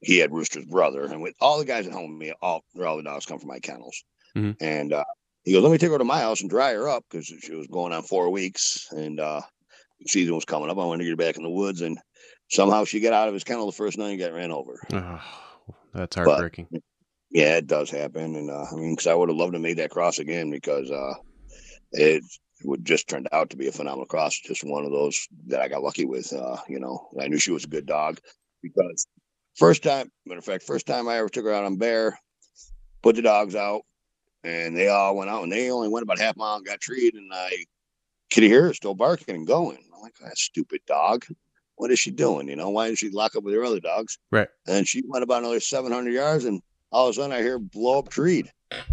he 0.00 0.18
had 0.18 0.32
Rooster's 0.32 0.64
brother, 0.66 1.04
and 1.04 1.20
with 1.20 1.34
all 1.40 1.58
the 1.58 1.64
guys 1.64 1.86
at 1.86 1.92
home 1.92 2.12
with 2.12 2.28
me, 2.28 2.32
all 2.40 2.62
all 2.84 2.96
the 2.96 3.02
dogs 3.02 3.26
come 3.26 3.38
from 3.38 3.48
my 3.48 3.58
kennels, 3.58 4.04
Mhm. 4.36 4.56
and 4.60 4.92
uh, 4.92 5.04
he 5.42 5.52
goes, 5.52 5.62
"Let 5.62 5.72
me 5.72 5.78
take 5.78 5.90
her 5.90 5.98
to 5.98 6.04
my 6.04 6.20
house 6.20 6.40
and 6.40 6.50
dry 6.50 6.72
her 6.74 6.88
up 6.88 7.04
because 7.10 7.26
she 7.26 7.54
was 7.54 7.66
going 7.66 7.92
on 7.92 8.02
four 8.04 8.30
weeks, 8.30 8.86
and 8.92 9.18
uh, 9.18 9.40
season 10.06 10.34
was 10.36 10.44
coming 10.44 10.70
up. 10.70 10.78
I 10.78 10.84
wanted 10.84 10.98
to 10.98 11.04
get 11.04 11.10
her 11.10 11.16
back 11.16 11.36
in 11.36 11.42
the 11.42 11.50
woods, 11.50 11.80
and 11.80 11.98
somehow 12.48 12.84
she 12.84 13.00
got 13.00 13.12
out 13.12 13.28
of 13.28 13.34
his 13.34 13.44
kennel 13.44 13.66
the 13.66 13.72
first 13.72 13.98
night 13.98 14.10
and 14.10 14.20
got 14.20 14.32
ran 14.32 14.52
over. 14.52 14.80
Oh, 14.92 15.20
that's 15.96 16.16
heartbreaking. 16.16 16.68
Yeah, 17.30 17.56
it 17.56 17.66
does 17.66 17.90
happen, 17.90 18.36
and 18.36 18.50
uh, 18.50 18.66
I 18.70 18.74
mean, 18.76 18.92
because 18.92 19.06
I 19.06 19.14
would 19.14 19.28
have 19.28 19.36
loved 19.36 19.54
to 19.54 19.58
make 19.58 19.76
that 19.76 19.90
cross 19.90 20.18
again 20.18 20.50
because 20.50 20.90
uh, 20.90 21.14
it 21.92 22.22
would 22.64 22.84
just 22.84 23.08
turned 23.08 23.28
out 23.32 23.50
to 23.50 23.56
be 23.56 23.66
a 23.66 23.72
phenomenal 23.72 24.06
cross. 24.06 24.38
Just 24.38 24.64
one 24.64 24.84
of 24.84 24.92
those 24.92 25.26
that 25.48 25.60
I 25.60 25.68
got 25.68 25.82
lucky 25.82 26.04
with. 26.04 26.32
Uh, 26.32 26.56
you 26.68 26.78
know, 26.78 27.08
I 27.20 27.28
knew 27.28 27.38
she 27.38 27.50
was 27.50 27.64
a 27.64 27.68
good 27.68 27.86
dog 27.86 28.18
because 28.62 29.06
first 29.56 29.82
time, 29.82 30.10
matter 30.24 30.38
of 30.38 30.44
fact, 30.44 30.64
first 30.64 30.86
time 30.86 31.08
I 31.08 31.18
ever 31.18 31.28
took 31.28 31.44
her 31.44 31.52
out 31.52 31.64
on 31.64 31.76
bear, 31.76 32.18
put 33.02 33.16
the 33.16 33.22
dogs 33.22 33.54
out, 33.54 33.82
and 34.44 34.76
they 34.76 34.88
all 34.88 35.16
went 35.16 35.30
out, 35.30 35.42
and 35.42 35.52
they 35.52 35.70
only 35.70 35.88
went 35.88 36.04
about 36.04 36.18
half 36.18 36.36
a 36.36 36.38
mile 36.38 36.56
and 36.56 36.66
got 36.66 36.80
treed, 36.80 37.14
and 37.14 37.30
I 37.32 37.64
could 38.32 38.44
hear 38.44 38.62
her 38.62 38.74
still 38.74 38.94
barking 38.94 39.34
and 39.34 39.46
going. 39.46 39.78
I'm 39.94 40.00
like, 40.00 40.14
that 40.22 40.38
stupid 40.38 40.80
dog. 40.86 41.26
What 41.76 41.90
is 41.90 41.98
she 41.98 42.10
doing? 42.10 42.48
You 42.48 42.56
know, 42.56 42.70
why 42.70 42.86
didn't 42.86 42.98
she 42.98 43.10
lock 43.10 43.36
up 43.36 43.44
with 43.44 43.54
her 43.54 43.64
other 43.64 43.80
dogs? 43.80 44.18
Right. 44.30 44.48
And 44.66 44.88
she 44.88 45.02
went 45.06 45.22
about 45.22 45.42
another 45.42 45.60
700 45.60 46.10
yards, 46.10 46.44
and 46.44 46.62
all 46.90 47.06
of 47.06 47.10
a 47.10 47.14
sudden 47.14 47.32
I 47.32 47.42
hear 47.42 47.58
blow 47.58 47.98
up 47.98 48.08
treed. 48.08 48.50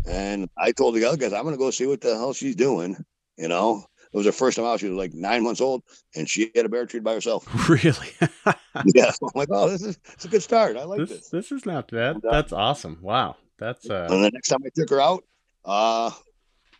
And 0.07 0.49
I 0.57 0.71
told 0.71 0.95
the 0.95 1.05
other 1.05 1.17
guys, 1.17 1.33
I'm 1.33 1.43
going 1.43 1.55
to 1.55 1.59
go 1.59 1.71
see 1.71 1.87
what 1.87 2.01
the 2.01 2.15
hell 2.15 2.33
she's 2.33 2.55
doing. 2.55 3.03
You 3.37 3.47
know, 3.47 3.83
it 4.11 4.17
was 4.17 4.25
her 4.25 4.31
first 4.31 4.57
time 4.57 4.65
out. 4.65 4.79
She 4.79 4.87
was 4.87 4.97
like 4.97 5.13
nine 5.13 5.43
months 5.43 5.61
old, 5.61 5.83
and 6.15 6.29
she 6.29 6.51
had 6.55 6.65
a 6.65 6.69
bear 6.69 6.85
treed 6.85 7.03
by 7.03 7.13
herself. 7.13 7.47
really? 7.69 8.11
yeah. 8.93 9.11
I'm 9.21 9.29
like, 9.33 9.49
oh, 9.51 9.69
this 9.69 9.81
is 9.81 9.97
it's 10.13 10.25
a 10.25 10.27
good 10.27 10.43
start. 10.43 10.77
I 10.77 10.83
like 10.83 10.99
this 10.99 11.09
this. 11.09 11.29
this 11.29 11.51
is 11.51 11.65
not 11.65 11.89
bad. 11.89 12.15
And, 12.15 12.25
uh, 12.25 12.31
That's 12.31 12.53
awesome. 12.53 12.99
Wow. 13.01 13.37
That's 13.57 13.89
uh 13.89 14.07
And 14.11 14.23
the 14.23 14.31
next 14.31 14.49
time 14.49 14.59
I 14.65 14.69
took 14.75 14.89
her 14.89 15.01
out, 15.01 15.23
uh, 15.65 16.11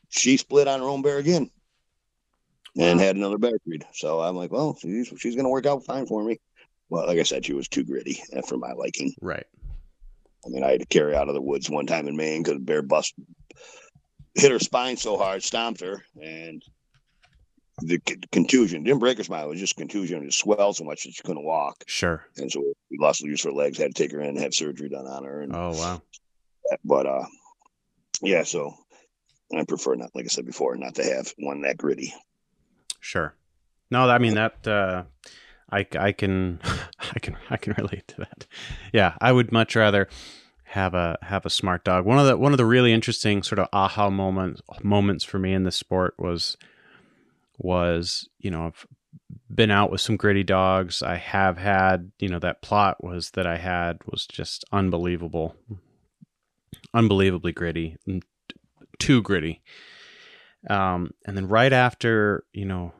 she 0.09 0.37
split 0.37 0.67
on 0.67 0.79
her 0.81 0.85
own 0.85 1.01
bear 1.01 1.17
again 1.17 1.49
and 2.77 2.99
had 2.99 3.15
another 3.15 3.38
bear 3.38 3.53
read. 3.65 3.86
So 3.93 4.21
I'm 4.21 4.36
like, 4.36 4.51
well, 4.51 4.75
she's, 4.79 5.12
she's 5.17 5.36
going 5.36 5.45
to 5.45 5.49
work 5.49 5.65
out 5.65 5.86
fine 5.86 6.05
for 6.05 6.23
me. 6.23 6.39
Well, 6.89 7.07
like 7.07 7.19
I 7.19 7.23
said, 7.23 7.45
she 7.45 7.53
was 7.53 7.67
too 7.67 7.83
gritty 7.83 8.21
for 8.47 8.57
my 8.57 8.71
liking. 8.73 9.13
right. 9.21 9.45
I 10.45 10.49
mean, 10.49 10.63
I 10.63 10.71
had 10.71 10.81
to 10.81 10.86
carry 10.86 11.15
out 11.15 11.29
of 11.29 11.36
the 11.36 11.41
woods 11.41 11.69
one 11.69 11.86
time 11.88 12.07
in 12.07 12.17
Maine 12.17 12.43
because 12.43 12.57
a 12.57 12.59
bear 12.59 12.81
bust 12.81 13.13
hit 14.36 14.51
her 14.51 14.59
spine 14.59 14.97
so 14.97 15.17
hard, 15.17 15.41
stomped 15.41 15.79
her, 15.79 16.03
and 16.21 16.62
the 17.81 17.99
c- 18.07 18.17
contusion 18.31 18.83
didn't 18.83 18.99
break 18.99 19.17
her 19.17 19.23
spine. 19.23 19.45
It 19.45 19.49
was 19.49 19.59
just 19.59 19.77
contusion. 19.77 20.21
It 20.25 20.33
swelled 20.33 20.75
so 20.75 20.83
much 20.83 21.03
that 21.05 21.13
she 21.13 21.23
couldn't 21.23 21.45
walk, 21.45 21.83
Sure. 21.88 22.25
and 22.38 22.51
so 22.51 22.59
we 22.91 22.97
lost 22.99 23.21
the 23.21 23.27
use 23.29 23.45
of 23.45 23.51
her 23.51 23.57
legs. 23.57 23.77
Had 23.77 23.95
to 23.95 24.03
take 24.03 24.12
her 24.12 24.19
in 24.19 24.29
and 24.31 24.39
have 24.39 24.53
surgery 24.53 24.89
done 24.89 25.07
on 25.07 25.23
her. 25.23 25.41
And 25.41 25.55
Oh 25.55 25.71
wow. 25.71 26.01
but 26.83 27.05
uh, 27.05 27.23
yeah. 28.21 28.43
So 28.43 28.73
I 29.57 29.63
prefer 29.63 29.95
not, 29.95 30.09
like 30.13 30.25
I 30.25 30.27
said 30.27 30.45
before, 30.45 30.75
not 30.75 30.95
to 30.95 31.03
have 31.05 31.33
one 31.38 31.62
that 31.62 31.77
gritty. 31.77 32.13
Sure. 33.03 33.35
No, 33.91 34.09
I 34.09 34.17
mean 34.17 34.35
that 34.35 34.65
uh 34.65 35.03
I 35.69 35.85
I 35.99 36.13
can 36.13 36.59
I 37.15 37.19
can 37.19 37.35
I 37.49 37.57
can 37.57 37.73
relate 37.77 38.07
to 38.07 38.17
that. 38.19 38.47
Yeah, 38.93 39.15
I 39.19 39.31
would 39.33 39.51
much 39.51 39.75
rather 39.75 40.07
have 40.63 40.93
a 40.93 41.17
have 41.21 41.45
a 41.45 41.49
smart 41.49 41.83
dog. 41.83 42.05
One 42.05 42.17
of 42.17 42.25
the 42.25 42.37
one 42.37 42.53
of 42.53 42.57
the 42.57 42.65
really 42.65 42.93
interesting 42.93 43.43
sort 43.43 43.59
of 43.59 43.67
aha 43.73 44.09
moments 44.09 44.61
moments 44.81 45.25
for 45.25 45.37
me 45.37 45.53
in 45.53 45.63
this 45.63 45.75
sport 45.75 46.15
was 46.17 46.55
was, 47.57 48.29
you 48.39 48.49
know, 48.49 48.67
I've 48.67 48.87
been 49.53 49.69
out 49.69 49.91
with 49.91 49.99
some 49.99 50.15
gritty 50.15 50.43
dogs. 50.43 51.03
I 51.03 51.15
have 51.17 51.57
had, 51.57 52.11
you 52.19 52.29
know, 52.29 52.39
that 52.39 52.61
Plott 52.61 53.03
was 53.03 53.31
that 53.31 53.45
I 53.45 53.57
had 53.57 53.97
was 54.09 54.25
just 54.25 54.63
unbelievable. 54.71 55.55
Unbelievably 56.93 57.51
gritty. 57.51 57.97
Too 58.97 59.21
gritty. 59.21 59.61
Um 60.69 61.12
and 61.26 61.36
then 61.36 61.47
right 61.47 61.73
after, 61.73 62.45
you 62.54 62.65
know, 62.65 62.93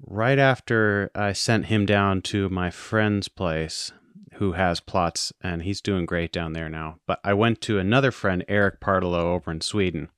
right 0.00 0.38
after 0.38 1.10
I 1.14 1.32
sent 1.32 1.66
him 1.66 1.86
down 1.86 2.22
to 2.22 2.48
my 2.48 2.70
friend's 2.70 3.28
place 3.28 3.92
who 4.34 4.52
has 4.52 4.80
Plotts 4.80 5.32
and 5.40 5.62
he's 5.62 5.80
doing 5.80 6.06
great 6.06 6.32
down 6.32 6.52
there 6.52 6.68
now. 6.68 6.96
But 7.06 7.20
I 7.24 7.34
went 7.34 7.60
to 7.62 7.78
another 7.78 8.10
friend, 8.10 8.44
Eric 8.48 8.80
Partolo, 8.80 9.24
over 9.34 9.50
in 9.50 9.60
Sweden. 9.60 10.08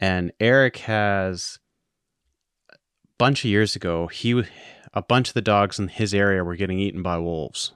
And 0.00 0.32
Eric 0.40 0.78
has 0.78 1.58
a 2.72 2.76
bunch 3.18 3.44
of 3.44 3.50
years 3.50 3.76
ago, 3.76 4.06
he 4.06 4.44
a 4.94 5.02
bunch 5.02 5.28
of 5.28 5.34
the 5.34 5.42
dogs 5.42 5.78
in 5.78 5.88
his 5.88 6.14
area 6.14 6.44
were 6.44 6.56
getting 6.56 6.78
eaten 6.78 7.02
by 7.02 7.18
wolves. 7.18 7.72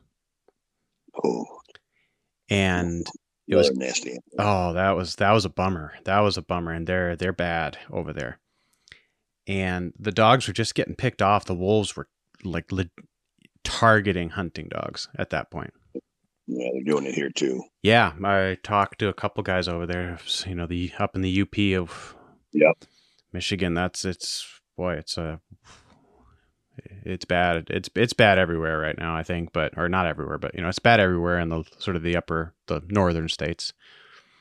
Oh, 1.23 1.45
And 2.49 3.07
it 3.53 3.57
was 3.57 3.71
nasty. 3.73 4.17
Oh, 4.39 4.73
that 4.73 4.93
was 4.93 5.17
that 5.17 5.31
was 5.33 5.45
a 5.45 5.51
bummer. 5.51 5.93
That 6.05 6.21
was 6.21 6.37
a 6.37 6.43
bummer, 6.43 6.73
and 6.73 6.87
they're 6.87 7.17
they're 7.17 7.33
bad 7.33 7.79
over 7.91 8.13
there. 8.13 8.39
And 9.47 9.93
the 9.99 10.13
dogs 10.13 10.47
were 10.47 10.53
just 10.55 10.75
getting 10.75 10.95
picked 10.95 11.21
off. 11.23 11.45
The 11.45 11.55
wolves 11.55 11.97
were 11.97 12.09
like 12.45 12.71
le- 12.71 12.91
targeting 13.65 14.31
hunting 14.31 14.69
dogs 14.69 15.09
at 15.19 15.31
that 15.31 15.51
point. 15.51 15.73
Yeah, 16.47 16.69
they're 16.73 16.95
doing 16.95 17.07
it 17.07 17.15
here 17.15 17.31
too. 17.31 17.63
Yeah, 17.83 18.13
I 18.25 18.59
talked 18.63 18.99
to 19.01 19.09
a 19.09 19.15
couple 19.15 19.43
guys 19.43 19.69
over 19.69 19.87
there. 19.87 20.19
You 20.47 20.55
know, 20.55 20.67
the 20.67 20.93
up 20.99 21.15
in 21.15 21.23
the 21.23 21.41
UP 21.43 21.81
of 21.81 22.17
Yep. 22.53 22.85
Michigan. 23.33 23.75
That's 23.75 24.05
it's 24.05 24.47
boy, 24.77 24.95
it's 24.95 25.17
a 25.17 25.41
it's 27.05 27.25
bad. 27.25 27.69
It's 27.71 27.89
it's 27.95 28.13
bad 28.13 28.39
everywhere 28.39 28.79
right 28.79 28.97
now. 28.97 29.15
I 29.15 29.23
think, 29.23 29.53
but 29.53 29.77
or 29.77 29.89
not 29.89 30.07
everywhere, 30.07 30.39
but 30.39 30.55
you 30.55 30.63
know, 30.63 30.69
it's 30.69 30.79
bad 30.79 31.01
everywhere 31.01 31.39
in 31.39 31.49
the 31.49 31.65
sort 31.79 31.97
of 31.97 32.03
the 32.03 32.17
upper 32.17 32.55
the 32.67 32.83
northern 32.89 33.29
states. 33.29 33.73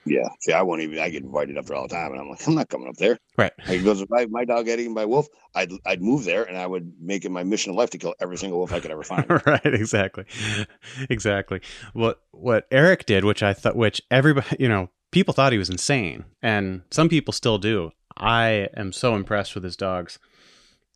Yeah. 0.03 0.29
See, 0.39 0.51
I 0.51 0.63
won't 0.63 0.81
even. 0.81 0.97
I 0.97 1.09
get 1.09 1.23
invited 1.23 1.57
up 1.57 1.65
there 1.65 1.77
all 1.77 1.87
the 1.87 1.93
time, 1.93 2.11
and 2.11 2.19
I'm 2.19 2.29
like, 2.29 2.47
I'm 2.47 2.55
not 2.55 2.69
coming 2.69 2.87
up 2.87 2.97
there. 2.97 3.17
Right. 3.37 3.51
He 3.67 3.83
goes, 3.83 4.01
if 4.01 4.11
I, 4.11 4.25
my 4.25 4.45
dog 4.45 4.65
got 4.65 4.79
eaten 4.79 4.95
by 4.95 5.03
a 5.03 5.07
wolf, 5.07 5.27
I'd 5.53 5.71
I'd 5.85 6.01
move 6.01 6.23
there, 6.23 6.43
and 6.43 6.57
I 6.57 6.65
would 6.65 6.93
make 6.99 7.25
it 7.25 7.29
my 7.29 7.43
mission 7.43 7.69
of 7.69 7.75
life 7.75 7.91
to 7.91 7.97
kill 7.97 8.15
every 8.19 8.37
single 8.37 8.59
wolf 8.59 8.73
I 8.73 8.79
could 8.79 8.91
ever 8.91 9.03
find. 9.03 9.25
right 9.45 9.65
exactly 9.65 10.25
exactly 11.09 11.61
what 11.93 12.21
what 12.31 12.67
eric 12.71 13.05
did 13.05 13.25
which 13.25 13.43
i 13.43 13.53
thought 13.53 13.75
which 13.75 14.01
everybody 14.09 14.55
you 14.59 14.69
know 14.69 14.89
people 15.11 15.33
thought 15.33 15.51
he 15.51 15.57
was 15.57 15.69
insane, 15.69 16.25
and 16.41 16.81
some 16.89 17.09
people 17.09 17.33
still 17.33 17.57
do. 17.57 17.91
I 18.17 18.69
am 18.75 18.91
so 18.91 19.15
impressed 19.15 19.55
with 19.55 19.63
his 19.63 19.77
dogs. 19.77 20.19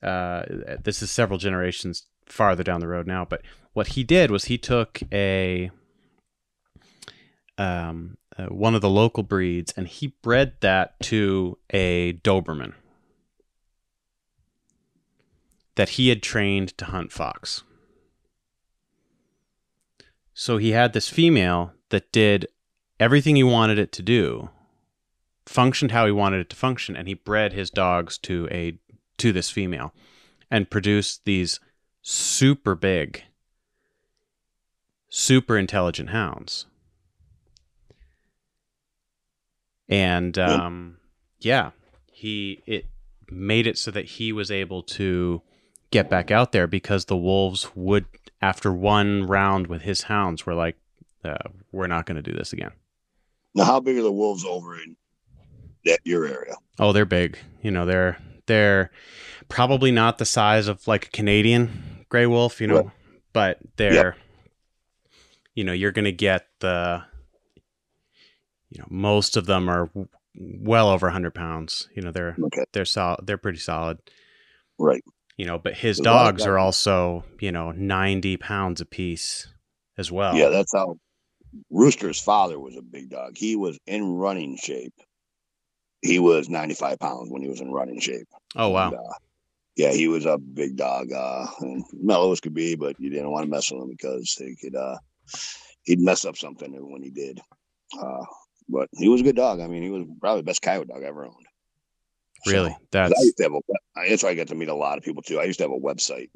Uh, 0.05 0.43
this 0.83 1.01
is 1.01 1.09
several 1.09 1.39
generations 1.39 2.05
farther 2.27 2.63
down 2.63 2.79
the 2.79 2.87
road 2.87 3.07
now, 3.07 3.25
but 3.25 3.41
what 3.73 3.87
he 3.87 4.03
did 4.03 4.31
was 4.31 4.45
he 4.45 4.57
took 4.57 5.01
a 5.11 5.71
um, 7.57 8.17
uh, 8.37 8.45
one 8.47 8.75
of 8.75 8.81
the 8.81 8.89
local 8.89 9.23
breeds 9.23 9.73
and 9.77 9.87
he 9.87 10.15
bred 10.21 10.53
that 10.61 10.99
to 10.99 11.57
a 11.71 12.13
Doberman 12.23 12.73
that 15.75 15.89
he 15.89 16.09
had 16.09 16.21
trained 16.21 16.77
to 16.77 16.85
hunt 16.85 17.11
fox. 17.11 17.63
So 20.33 20.57
he 20.57 20.71
had 20.71 20.93
this 20.93 21.09
female 21.09 21.73
that 21.89 22.11
did 22.11 22.47
everything 22.99 23.35
he 23.35 23.43
wanted 23.43 23.79
it 23.79 23.91
to 23.93 24.01
do, 24.01 24.49
functioned 25.45 25.91
how 25.91 26.05
he 26.05 26.11
wanted 26.11 26.41
it 26.41 26.49
to 26.49 26.55
function, 26.55 26.95
and 26.95 27.07
he 27.07 27.13
bred 27.13 27.53
his 27.53 27.69
dogs 27.69 28.17
to 28.19 28.47
a 28.51 28.77
to 29.17 29.31
this 29.31 29.49
female 29.49 29.93
and 30.51 30.69
produced 30.69 31.25
these 31.25 31.59
super 32.01 32.75
big, 32.75 33.23
super 35.09 35.57
intelligent 35.57 36.09
hounds. 36.09 36.65
And 39.87 40.37
um, 40.37 40.97
yeah, 41.39 41.71
he 42.11 42.63
it 42.65 42.85
made 43.29 43.67
it 43.67 43.77
so 43.77 43.91
that 43.91 44.05
he 44.05 44.31
was 44.31 44.49
able 44.51 44.81
to 44.83 45.41
get 45.91 46.09
back 46.09 46.31
out 46.31 46.51
there 46.51 46.67
because 46.67 47.05
the 47.05 47.17
wolves 47.17 47.69
would 47.75 48.05
after 48.41 48.71
one 48.71 49.25
round 49.25 49.67
with 49.67 49.83
his 49.83 50.03
hounds 50.03 50.45
were 50.45 50.53
like 50.53 50.75
uh, 51.23 51.37
we're 51.71 51.87
not 51.87 52.05
going 52.05 52.15
to 52.15 52.21
do 52.21 52.35
this 52.37 52.53
again 52.53 52.71
Now, 53.55 53.63
how 53.63 53.79
big 53.79 53.97
are 53.97 54.03
the 54.03 54.11
wolves 54.11 54.43
over 54.45 54.75
in 54.79 54.95
that 55.85 55.99
your 56.03 56.25
area? 56.25 56.53
oh 56.79 56.91
they're 56.91 57.05
big 57.05 57.37
you 57.61 57.71
know 57.71 57.85
they're 57.85 58.17
they're 58.47 58.91
probably 59.49 59.91
not 59.91 60.17
the 60.17 60.25
size 60.25 60.67
of 60.67 60.87
like 60.87 61.07
a 61.07 61.09
canadian 61.11 62.05
gray 62.09 62.25
wolf 62.25 62.59
you 62.61 62.67
know 62.67 62.75
Right. 62.81 62.91
but 63.33 63.57
they're 63.77 64.15
you 65.53 65.63
know 65.63 65.73
you're 65.73 65.91
going 65.91 66.05
to 66.05 66.11
get 66.11 66.47
the 66.59 67.03
you 68.69 68.79
know 68.79 68.87
most 68.89 69.37
of 69.37 69.45
them 69.45 69.69
are 69.69 69.89
well 70.35 70.89
over 70.89 71.07
100 71.07 71.33
pounds 71.33 71.87
you 71.95 72.01
know 72.01 72.11
they're 72.11 72.35
Okay, 72.45 72.63
they're 72.73 72.85
solid 72.85 73.25
they're 73.25 73.37
pretty 73.37 73.59
solid 73.59 73.99
right. 74.77 75.03
you 75.37 75.45
know 75.45 75.57
but 75.57 75.73
his 75.75 75.97
There's 75.97 76.07
a 76.07 76.11
lot 76.11 76.27
of 76.27 76.35
dogs 76.35 76.45
are 76.45 76.57
also 76.57 77.23
you 77.39 77.51
know 77.51 77.71
90 77.71 78.37
pounds 78.37 78.81
a 78.81 78.85
piece 78.85 79.47
as 79.97 80.11
well 80.11 80.35
Yeah, 80.35 80.49
that's 80.49 80.73
how 80.73 80.97
Rooster's 81.69 82.19
father 82.21 82.59
was 82.59 82.75
a 82.75 82.81
big 82.81 83.09
dog. 83.11 83.37
He 83.37 83.55
was 83.55 83.79
in 83.87 84.03
running 84.11 84.57
shape. 84.57 84.93
He 86.05 86.19
was 86.19 86.49
95 86.49 86.99
pounds 86.99 87.29
when 87.31 87.41
he 87.41 87.47
was 87.47 87.61
in 87.61 87.71
running 87.71 87.99
shape. 87.99 88.27
oh 88.55 88.69
wow 88.69 88.87
And, 88.89 88.95
uh, 88.95 89.13
yeah, 89.75 89.91
he 89.91 90.07
was 90.07 90.25
a 90.25 90.37
big 90.37 90.77
dog, 90.77 91.11
uh, 91.11 91.47
and 91.61 91.83
mellow 91.93 92.31
as 92.31 92.39
could 92.39 92.53
be, 92.53 92.75
but 92.75 92.97
you 92.99 93.09
didn't 93.09 93.31
want 93.31 93.43
to 93.45 93.49
mess 93.49 93.71
with 93.71 93.81
him 93.81 93.89
because 93.89 94.31
he 94.37 94.55
could, 94.55 94.75
uh, 94.75 94.97
he'd 95.83 95.99
mess 95.99 96.23
up 96.25 96.37
something 96.37 96.71
when 96.91 97.01
he 97.01 97.09
did. 97.09 97.41
Uh, 97.99 98.23
but 98.69 98.87
he 98.93 99.09
was 99.09 99.21
a 99.21 99.23
good 99.23 99.35
dog. 99.35 99.59
I 99.59 99.67
mean, 99.67 99.83
he 99.83 99.89
was 99.89 100.05
probably 100.21 100.41
the 100.41 100.45
best 100.45 100.61
coyote 100.61 100.87
dog 100.87 101.03
I 101.03 101.07
ever 101.07 101.25
owned. 101.25 101.45
So- 102.69 102.75
that's 103.09 103.19
I 103.19 103.23
used 103.23 103.37
to 103.37 103.43
have 103.43 103.53
a. 103.53 104.09
That's 104.09 104.23
why 104.23 104.29
I 104.29 104.35
got 104.35 104.47
to 104.47 104.55
meet 104.55 104.69
a 104.69 104.73
lot 104.75 104.97
of 104.97 105.03
people 105.03 105.21
too. 105.23 105.39
I 105.39 105.43
used 105.43 105.59
to 105.59 105.65
have 105.65 105.71
a 105.71 105.79
website 105.79 106.29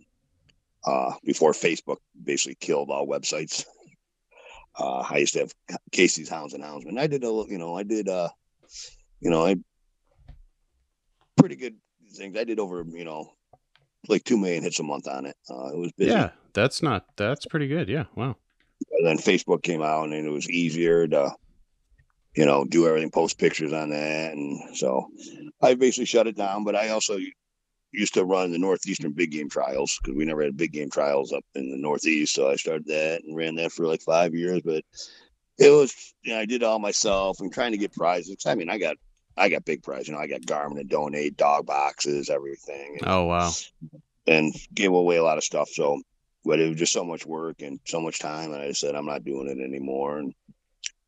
uh, 0.86 1.14
before 1.24 1.54
Facebook 1.54 1.98
basically 2.22 2.56
killed 2.60 2.90
all 2.90 3.08
websites. 3.08 3.64
Uh, 4.78 5.04
I 5.10 5.18
used 5.18 5.34
to 5.34 5.40
have 5.40 5.54
Casey's 5.92 6.30
Hounds 6.30 6.54
and 6.54 6.64
Houndsmen. 6.64 7.00
I 7.00 7.08
did 7.08 7.24
a, 7.24 7.32
li- 7.32 7.48
you 7.52 7.58
know, 7.58 7.76
I 7.76 7.84
did, 7.84 8.08
uh, 8.10 8.30
you 9.22 9.30
know, 9.30 9.46
I 9.46 9.56
pretty 11.38 11.56
good 11.56 11.76
things. 12.14 12.38
I 12.38 12.44
did 12.44 12.60
over, 12.60 12.84
you 12.88 13.06
know, 13.06 13.32
like 14.08 14.24
two 14.24 14.38
million 14.38 14.64
hits 14.64 14.80
a 14.80 14.84
month 14.84 15.08
on 15.08 15.26
it. 15.26 15.36
Uh, 15.50 15.68
it 15.74 15.78
was 15.78 15.92
busy. 15.94 16.12
yeah 16.12 16.30
that's 16.54 16.82
not 16.82 17.06
that's 17.16 17.46
pretty 17.46 17.68
good 17.68 17.88
yeah 17.88 18.06
wow 18.16 18.36
And 18.98 19.06
then 19.08 19.18
Facebook 19.18 19.62
came 19.64 19.82
out, 19.82 20.06
and 20.10 20.14
it 20.26 20.30
was 20.30 20.50
easier 20.50 21.08
to, 21.08 21.32
you 22.36 22.46
know, 22.46 22.66
do 22.66 22.88
everything, 22.88 23.12
post 23.12 23.38
pictures 23.38 23.74
on 23.74 23.90
that, 23.90 24.34
and 24.34 24.76
so 24.76 25.08
I 25.62 25.76
basically 25.76 26.06
shut 26.06 26.28
it 26.28 26.38
down. 26.38 26.64
But 26.64 26.76
I 26.76 26.90
also 26.90 27.18
used 27.92 28.14
to 28.14 28.24
run 28.26 28.52
the 28.52 28.58
northeastern 28.60 29.12
big 29.12 29.32
game 29.32 29.50
trials 29.50 29.98
because 30.02 30.16
we 30.16 30.26
never 30.26 30.44
had 30.44 30.56
big 30.58 30.72
game 30.72 30.90
trials 30.90 31.34
up 31.34 31.44
in 31.56 31.72
the 31.72 31.78
northeast. 31.78 32.34
So 32.36 32.50
I 32.50 32.56
started 32.56 32.86
that 32.88 33.24
and 33.24 33.36
ran 33.36 33.56
that 33.56 33.72
for 33.72 33.86
like 33.88 34.02
five 34.02 34.34
years. 34.36 34.62
But 34.64 34.84
it 35.58 35.70
was, 35.70 35.94
you 36.24 36.32
know, 36.34 36.40
I 36.40 36.46
did 36.46 36.64
all 36.64 36.80
myself 36.80 37.40
and 37.40 37.52
trying 37.52 37.72
to 37.72 37.78
get 37.78 37.94
prizes. 37.94 38.38
I 38.46 38.56
mean, 38.56 38.70
I 38.70 38.78
got, 38.78 38.96
I 39.40 39.50
got 39.50 39.66
big 39.66 39.82
prizes. 39.84 40.10
You 40.10 40.14
know, 40.16 40.20
I 40.20 40.28
got 40.28 40.42
Garmin 40.42 40.76
to 40.76 40.84
donate, 40.84 41.38
dog 41.38 41.66
boxes, 41.66 42.30
everything. 42.30 42.98
And, 43.00 43.10
oh 43.10 43.26
wow 43.26 43.52
and 44.30 44.54
gave 44.74 44.92
away 44.94 45.18
a 45.18 45.24
lot 45.24 45.38
of 45.38 45.44
stuff. 45.44 45.70
So, 45.70 46.02
but 46.46 46.60
it 46.60 46.70
was 46.70 46.78
just 46.78 46.94
so 46.94 47.04
much 47.04 47.26
work 47.26 47.62
and 47.62 47.80
so 47.86 48.00
much 48.00 48.20
time, 48.20 48.54
and 48.54 48.62
I 48.62 48.72
said 48.72 48.96
I'm 48.96 49.06
not 49.06 49.26
doing 49.26 49.50
it 49.50 49.62
anymore, 49.62 50.20
and 50.20 50.34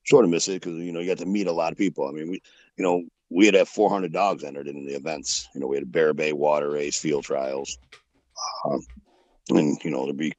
sort 0.06 0.26
of 0.26 0.32
miss 0.32 0.48
it 0.50 0.62
because 0.62 0.78
you 0.78 0.92
know 0.92 1.00
you 1.00 1.08
got 1.08 1.20
to 1.20 1.26
meet 1.26 1.48
a 1.48 1.54
lot 1.54 1.72
of 1.72 1.78
people. 1.78 2.08
I 2.08 2.12
mean, 2.12 2.30
we, 2.30 2.42
you 2.78 2.84
know, 2.84 3.04
we 3.30 3.46
had 3.46 3.56
have 3.56 3.70
400 3.70 4.12
dogs 4.12 4.44
entered 4.44 4.68
in 4.68 4.86
the 4.86 4.96
events. 4.96 5.48
You 5.54 5.62
know, 5.62 5.68
we 5.68 5.78
had 5.78 5.84
a 5.84 5.88
Bear 5.88 6.14
Bay 6.14 6.34
water 6.34 6.72
race, 6.72 7.00
field 7.00 7.24
trials, 7.24 7.78
um, 8.66 8.82
and 9.50 9.78
you 9.84 9.92
know 9.92 10.04
there'd 10.06 10.18
be, 10.18 10.34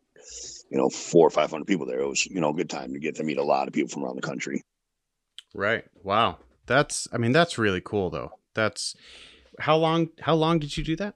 you 0.71 0.77
know, 0.77 0.91
four 0.91 1.27
or 1.27 1.31
500 1.31 1.65
people 1.67 1.87
there. 1.87 2.01
It 2.01 2.09
was 2.09 2.27
you 2.27 2.41
know 2.41 2.51
a 2.51 2.55
good 2.55 2.71
time 2.71 2.93
to 2.93 2.99
get 2.99 3.17
to 3.17 3.25
meet 3.25 3.39
a 3.39 3.45
lot 3.45 3.69
of 3.69 3.73
people 3.73 3.89
from 3.89 4.05
around 4.05 4.17
the 4.17 4.23
country. 4.23 4.63
right 5.55 5.85
wow 6.03 6.39
that's 6.73 7.07
i 7.13 7.19
mean 7.19 7.33
that's 7.33 7.59
really 7.59 7.81
cool 7.81 8.09
though 8.11 8.33
that's 8.55 8.97
how 9.59 9.77
long 9.77 10.09
how 10.21 10.35
long 10.35 10.59
did 10.59 10.77
you 10.77 10.83
do 10.83 10.97
that 10.97 11.15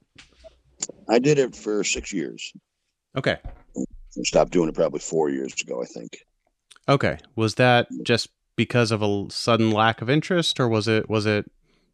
I 1.09 1.17
did 1.17 1.39
it 1.39 1.55
for 1.55 1.83
six 1.83 2.13
years. 2.13 2.53
okay 3.15 3.37
I 3.75 3.83
stopped 4.23 4.51
doing 4.51 4.69
it 4.69 4.75
probably 4.75 4.99
four 4.99 5.29
years 5.29 5.53
ago, 5.61 5.81
I 5.81 5.85
think. 5.85 6.19
okay 6.87 7.17
was 7.35 7.55
that 7.55 7.87
just 8.03 8.29
because 8.55 8.91
of 8.91 9.01
a 9.01 9.25
sudden 9.29 9.71
lack 9.71 10.01
of 10.01 10.09
interest 10.09 10.59
or 10.59 10.67
was 10.67 10.87
it 10.87 11.09
was 11.09 11.25
it 11.25 11.49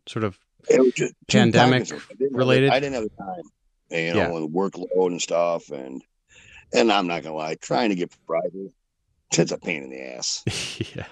sort 0.08 0.26
of 0.26 0.38
It 0.70 0.82
was 0.82 0.92
just 0.96 1.14
Pandemic. 1.30 1.84
I 1.84 1.86
didn't 1.86 2.34
have 2.34 2.38
related? 2.44 2.72
I 2.72 2.80
didn't 2.80 2.96
have 2.96 3.04
the 3.04 3.24
time, 3.24 3.44
and, 3.92 4.02
you 4.08 4.14
Yeah. 4.14 4.28
know, 4.28 4.38
and 4.38 4.54
workload 4.54 5.08
and 5.12 5.22
stuff, 5.22 5.70
and 5.70 6.04
and 6.74 6.92
I'm 6.92 7.08
not 7.08 7.24
gonna 7.24 7.36
lie, 7.36 7.56
trying 7.56 7.90
to 7.90 7.96
get 7.96 8.12
prizes, 8.28 8.72
it's 9.40 9.52
a 9.52 9.58
pain 9.58 9.84
in 9.84 9.90
the 9.90 10.16
ass. 10.16 10.44
yeah 10.96 11.06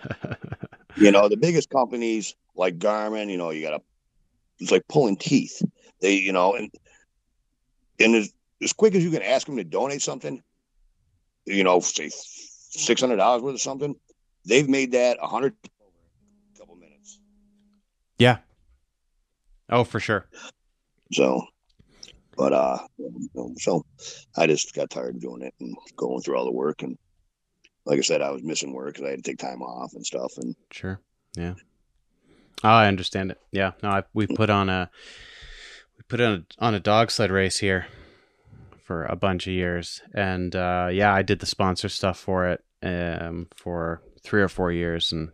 You 0.96 1.12
know, 1.12 1.30
the 1.30 1.38
biggest 1.38 1.70
companies 1.70 2.36
like 2.56 2.78
Garmin, 2.78 3.30
you 3.30 3.38
know, 3.38 3.50
you 3.52 3.62
gotta, 3.62 3.82
it's 4.60 4.72
like 4.72 4.88
pulling 4.90 5.18
teeth. 5.18 5.62
They, 6.02 6.16
you 6.16 6.34
know, 6.34 6.56
and 6.56 6.70
and 8.00 8.16
as, 8.16 8.34
as 8.62 8.74
quick 8.74 8.96
as 8.96 9.04
you 9.04 9.12
can 9.12 9.22
ask 9.22 9.48
them 9.48 9.58
to 9.58 9.64
donate 9.64 10.02
something, 10.02 10.42
you 11.46 11.64
know, 11.64 11.80
say 11.80 12.10
six 12.14 13.02
hundred 13.02 13.18
dollars 13.18 13.42
worth 13.42 13.56
of 13.56 13.62
something, 13.62 13.96
they've 14.46 14.68
made 14.70 14.92
that 14.94 15.18
a 15.22 15.28
hundred 15.28 15.56
couple 16.58 16.76
minutes. 16.76 17.20
yeah 18.18 18.38
oh 19.70 19.84
for 19.84 20.00
sure 20.00 20.28
So, 21.14 21.46
but 22.38 22.54
uh, 22.54 22.80
so 23.58 23.86
I 24.38 24.48
just 24.48 24.74
got 24.76 24.90
tired 24.90 25.16
of 25.16 25.22
doing 25.22 25.42
it 25.42 25.54
and 25.60 25.76
going 25.96 26.22
through 26.22 26.38
all 26.38 26.46
the 26.46 26.52
work. 26.52 26.82
And 26.84 26.98
like 27.86 28.00
I 28.00 28.02
said, 28.02 28.22
I 28.22 28.32
was 28.32 28.44
missing 28.44 28.74
work 28.74 28.94
because 28.94 29.06
I 29.06 29.12
had 29.12 29.24
to 29.24 29.32
take 29.32 29.40
time 29.40 29.62
off 29.62 29.94
and 29.94 30.06
stuff. 30.06 30.34
And 30.38 30.56
Sure. 30.72 31.00
Yeah. 31.36 31.54
Oh, 32.64 32.70
I 32.70 32.88
understand 32.88 33.32
it. 33.32 33.40
Yeah. 33.52 33.72
No, 33.82 33.90
I, 33.90 34.04
we 34.14 34.28
put 34.28 34.50
on 34.50 34.70
a 34.70 34.90
we 35.98 36.04
put 36.08 36.22
on 36.22 36.46
a, 36.60 36.64
on 36.64 36.76
a 36.76 36.80
dog 36.80 37.12
sled 37.12 37.32
race 37.32 37.58
here 37.58 37.88
for 38.84 39.06
a 39.06 39.16
bunch 39.16 39.48
of 39.48 39.54
years, 39.54 40.02
and 40.14 40.56
uh, 40.56 40.90
yeah, 40.92 41.14
I 41.14 41.22
did 41.22 41.40
the 41.40 41.46
sponsor 41.46 41.90
stuff 41.90 42.20
for 42.20 42.48
it 42.48 42.64
um, 42.84 43.48
for 43.56 44.02
three 44.24 44.42
or 44.42 44.50
four 44.50 44.72
years, 44.72 45.12
and 45.12 45.32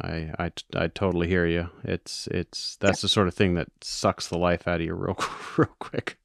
I, 0.00 0.30
I 0.38 0.52
I 0.74 0.86
totally 0.88 1.28
hear 1.28 1.46
you. 1.46 1.70
It's 1.84 2.28
it's 2.30 2.76
that's 2.76 3.02
the 3.02 3.08
sort 3.08 3.28
of 3.28 3.34
thing 3.34 3.54
that 3.54 3.68
sucks 3.82 4.28
the 4.28 4.38
life 4.38 4.66
out 4.66 4.80
of 4.80 4.86
you 4.86 4.94
real 4.94 5.18
real 5.56 5.74
quick. 5.78 6.18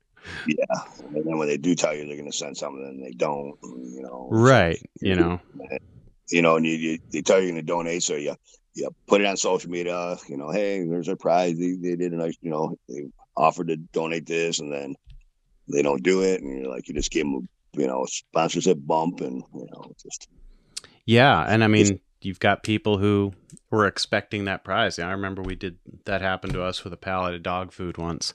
Yeah, 0.45 0.81
and 1.15 1.25
then 1.25 1.37
when 1.37 1.47
they 1.47 1.57
do 1.57 1.75
tell 1.75 1.93
you 1.93 2.05
they're 2.05 2.17
going 2.17 2.31
to 2.31 2.37
send 2.37 2.57
something, 2.57 2.83
and 2.83 3.03
they 3.03 3.11
don't. 3.11 3.55
You 3.63 4.01
know, 4.01 4.27
Right. 4.31 4.81
You 5.01 5.15
know. 5.15 5.39
you 6.29 6.41
know, 6.41 6.57
and 6.57 6.65
you, 6.65 6.73
you 6.73 6.99
they 7.11 7.21
tell 7.21 7.39
you 7.39 7.45
you're 7.45 7.53
going 7.53 7.65
to 7.65 7.67
donate, 7.67 8.03
so 8.03 8.15
you 8.15 8.35
you 8.73 8.89
put 9.07 9.21
it 9.21 9.27
on 9.27 9.37
social 9.37 9.69
media. 9.69 10.17
You 10.27 10.37
know, 10.37 10.51
hey, 10.51 10.85
there's 10.87 11.07
a 11.07 11.15
prize. 11.15 11.57
They, 11.57 11.73
they 11.73 11.95
did 11.95 12.13
a 12.13 12.17
nice, 12.17 12.37
you 12.41 12.51
know, 12.51 12.77
they 12.87 13.07
offered 13.35 13.67
to 13.67 13.77
donate 13.77 14.25
this, 14.25 14.59
and 14.59 14.71
then 14.71 14.95
they 15.71 15.81
don't 15.81 16.03
do 16.03 16.23
it, 16.23 16.41
and 16.41 16.59
you're 16.59 16.71
like, 16.71 16.87
you 16.87 16.93
just 16.93 17.11
give 17.11 17.25
them, 17.25 17.47
you 17.73 17.87
know, 17.87 18.03
a 18.03 18.07
sponsorship 18.07 18.77
bump, 18.79 19.21
and 19.21 19.43
you 19.53 19.67
know, 19.71 19.91
just 20.01 20.27
Yeah, 21.05 21.41
and 21.41 21.63
I 21.63 21.67
mean, 21.67 21.99
you've 22.21 22.39
got 22.39 22.63
people 22.63 22.97
who 22.97 23.33
were 23.69 23.87
expecting 23.87 24.45
that 24.45 24.63
prize. 24.63 24.97
Yeah, 24.97 25.07
I 25.07 25.11
remember 25.11 25.41
we 25.41 25.55
did 25.55 25.77
that 26.05 26.21
happened 26.21 26.53
to 26.53 26.63
us 26.63 26.83
with 26.83 26.93
a 26.93 26.97
pallet 26.97 27.35
of 27.35 27.43
dog 27.43 27.71
food 27.71 27.97
once. 27.97 28.33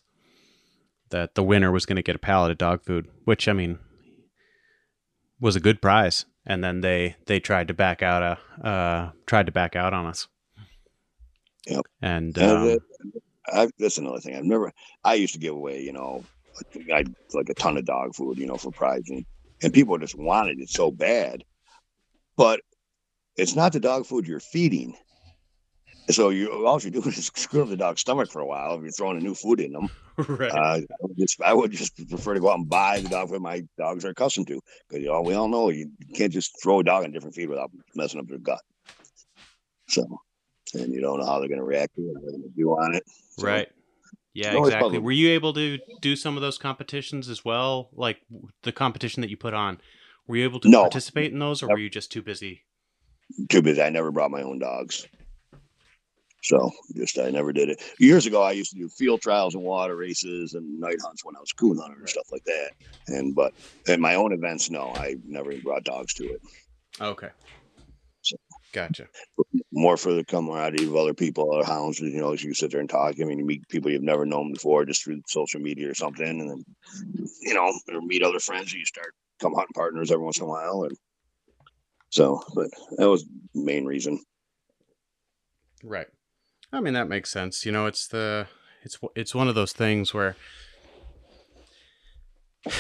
That 1.10 1.34
the 1.34 1.42
winner 1.42 1.70
was 1.70 1.86
going 1.86 1.96
to 1.96 2.02
get 2.02 2.16
a 2.16 2.20
pallet 2.20 2.50
of 2.50 2.58
dog 2.58 2.84
food, 2.84 3.08
which 3.24 3.46
I 3.46 3.52
mean 3.52 3.78
was 5.40 5.56
a 5.56 5.60
good 5.60 5.80
prize, 5.80 6.24
and 6.46 6.64
then 6.64 6.80
they 6.80 7.16
they 7.26 7.40
tried 7.40 7.68
to 7.68 7.74
back 7.74 8.02
out 8.02 8.22
a 8.22 8.66
uh, 8.66 9.10
tried 9.26 9.46
to 9.46 9.52
back 9.52 9.76
out 9.76 9.92
on 9.94 10.06
us. 10.06 10.26
Yep. 11.66 11.86
And 12.02 12.36
And 12.38 12.72
um, 12.72 12.78
I, 13.46 13.68
that's 13.78 13.98
another 13.98 14.20
thing. 14.20 14.34
I've 14.36 14.44
never. 14.44 14.72
I 15.04 15.14
used 15.14 15.34
to 15.34 15.40
give 15.40 15.54
away, 15.54 15.82
you 15.82 15.92
know, 15.92 16.24
I 16.92 17.04
like 17.32 17.48
a 17.48 17.54
ton 17.54 17.76
of 17.76 17.84
dog 17.84 18.14
food, 18.14 18.38
you 18.38 18.46
know, 18.46 18.56
for 18.56 18.70
prize, 18.70 19.04
and, 19.08 19.24
and 19.62 19.72
people 19.72 19.98
just 19.98 20.16
wanted 20.16 20.60
it 20.60 20.70
so 20.70 20.90
bad. 20.90 21.44
But 22.36 22.60
it's 23.36 23.54
not 23.54 23.72
the 23.72 23.80
dog 23.80 24.06
food 24.06 24.26
you're 24.26 24.40
feeding. 24.40 24.96
So 26.10 26.28
you 26.28 26.66
all 26.66 26.80
you're 26.80 26.90
doing 26.90 27.08
is 27.08 27.26
screw 27.34 27.62
up 27.62 27.68
the 27.68 27.76
dog's 27.76 28.02
stomach 28.02 28.30
for 28.30 28.40
a 28.40 28.46
while 28.46 28.74
if 28.74 28.82
you're 28.82 28.90
throwing 28.90 29.16
a 29.16 29.20
new 29.20 29.34
food 29.34 29.60
in 29.60 29.72
them. 29.72 29.88
right. 30.28 30.52
Uh, 30.52 30.56
I, 30.56 30.86
would 31.00 31.16
just, 31.18 31.40
I 31.40 31.54
would 31.54 31.70
just 31.70 31.96
prefer 32.08 32.34
to 32.34 32.40
go 32.40 32.50
out 32.50 32.58
and 32.58 32.68
buy 32.68 33.00
the 33.00 33.08
dog 33.08 33.30
food 33.30 33.40
my 33.40 33.62
dogs 33.78 34.04
are 34.04 34.10
accustomed 34.10 34.46
to 34.48 34.60
because 34.88 35.02
you 35.02 35.08
know 35.08 35.22
we 35.22 35.34
all 35.34 35.48
know 35.48 35.70
you 35.70 35.90
can't 36.14 36.32
just 36.32 36.52
throw 36.62 36.80
a 36.80 36.84
dog 36.84 37.04
in 37.04 37.12
different 37.12 37.34
feed 37.34 37.48
without 37.48 37.70
messing 37.94 38.20
up 38.20 38.28
their 38.28 38.38
gut. 38.38 38.60
So, 39.88 40.04
and 40.74 40.92
you 40.92 41.00
don't 41.00 41.20
know 41.20 41.26
how 41.26 41.38
they're 41.38 41.48
going 41.48 41.58
to 41.58 41.64
react 41.64 41.94
to 41.96 42.02
it, 42.02 42.14
what 42.14 42.22
they're 42.22 42.30
going 42.32 42.42
to 42.42 42.56
do 42.56 42.70
on 42.70 42.94
it. 42.94 43.04
So, 43.36 43.46
Right. 43.46 43.68
Yeah, 44.34 44.56
exactly. 44.56 44.98
Were 44.98 45.12
you 45.12 45.30
able 45.30 45.52
to 45.54 45.78
do 46.00 46.16
some 46.16 46.36
of 46.36 46.42
those 46.42 46.58
competitions 46.58 47.28
as 47.28 47.44
well? 47.44 47.90
Like 47.92 48.18
the 48.64 48.72
competition 48.72 49.20
that 49.20 49.30
you 49.30 49.36
put 49.36 49.54
on, 49.54 49.80
were 50.26 50.36
you 50.36 50.44
able 50.44 50.58
to 50.60 50.68
No. 50.68 50.80
participate 50.80 51.32
in 51.32 51.38
those 51.38 51.62
or 51.62 51.66
Nope. 51.66 51.76
were 51.76 51.80
you 51.80 51.90
just 51.90 52.10
too 52.10 52.22
busy? 52.22 52.64
Too 53.48 53.62
busy. 53.62 53.80
I 53.80 53.90
never 53.90 54.10
brought 54.10 54.32
my 54.32 54.42
own 54.42 54.58
dogs. 54.58 55.06
So 56.44 56.70
just 56.94 57.18
I 57.18 57.30
never 57.30 57.52
did 57.54 57.70
it. 57.70 57.82
Years 57.98 58.26
ago, 58.26 58.42
I 58.42 58.52
used 58.52 58.70
to 58.72 58.78
do 58.78 58.88
field 58.90 59.22
trials 59.22 59.54
and 59.54 59.64
water 59.64 59.96
races 59.96 60.52
and 60.52 60.78
night 60.78 60.98
hunts 61.02 61.24
when 61.24 61.34
I 61.36 61.40
was 61.40 61.52
coon 61.52 61.78
hunter 61.78 61.94
and 61.94 62.02
Right. 62.02 62.08
stuff 62.10 62.26
like 62.30 62.44
that. 62.44 62.72
And 63.08 63.34
but 63.34 63.52
at 63.88 63.98
my 63.98 64.14
own 64.14 64.32
events, 64.32 64.70
no, 64.70 64.94
I 64.94 65.16
never 65.26 65.52
even 65.52 65.62
brought 65.64 65.84
dogs 65.84 66.12
to 66.14 66.24
it. 66.24 66.40
Okay. 67.00 67.28
So- 68.20 68.36
Gotcha. 68.72 69.06
more 69.72 69.96
for 69.96 70.12
the 70.12 70.24
camaraderie 70.24 70.84
of 70.84 70.96
other 70.96 71.14
people, 71.14 71.52
other 71.54 71.64
hounds. 71.64 72.00
You 72.00 72.10
know, 72.20 72.32
as 72.32 72.42
you 72.42 72.52
sit 72.54 72.72
there 72.72 72.80
and 72.80 72.90
talk. 72.90 73.14
I 73.20 73.24
mean, 73.24 73.38
you 73.38 73.44
meet 73.46 73.68
people 73.68 73.90
you've 73.90 74.02
never 74.02 74.26
known 74.26 74.52
before 74.52 74.84
just 74.84 75.04
through 75.04 75.22
social 75.28 75.60
media 75.60 75.88
or 75.88 75.94
something, 75.94 76.26
and 76.26 76.50
then 76.50 76.64
you 77.42 77.54
know, 77.54 77.72
or 77.92 78.02
meet 78.02 78.22
other 78.24 78.40
friends. 78.40 78.72
And 78.72 78.80
you 78.80 78.84
start 78.84 79.14
come 79.40 79.54
hunting 79.54 79.74
partners 79.74 80.10
every 80.10 80.24
once 80.24 80.38
in 80.38 80.44
a 80.44 80.48
while, 80.48 80.82
and 80.82 80.96
so. 82.10 82.42
But 82.54 82.68
that 82.98 83.08
was 83.08 83.24
the 83.54 83.62
main 83.64 83.84
reason. 83.86 84.18
Right. 85.84 86.08
I 86.74 86.80
mean 86.80 86.94
that 86.94 87.08
makes 87.08 87.30
sense. 87.30 87.64
You 87.64 87.70
know, 87.72 87.86
it's 87.86 88.08
the 88.08 88.48
it's 88.82 88.98
it's 89.14 89.34
one 89.34 89.46
of 89.48 89.54
those 89.54 89.72
things 89.72 90.12
where 90.12 90.34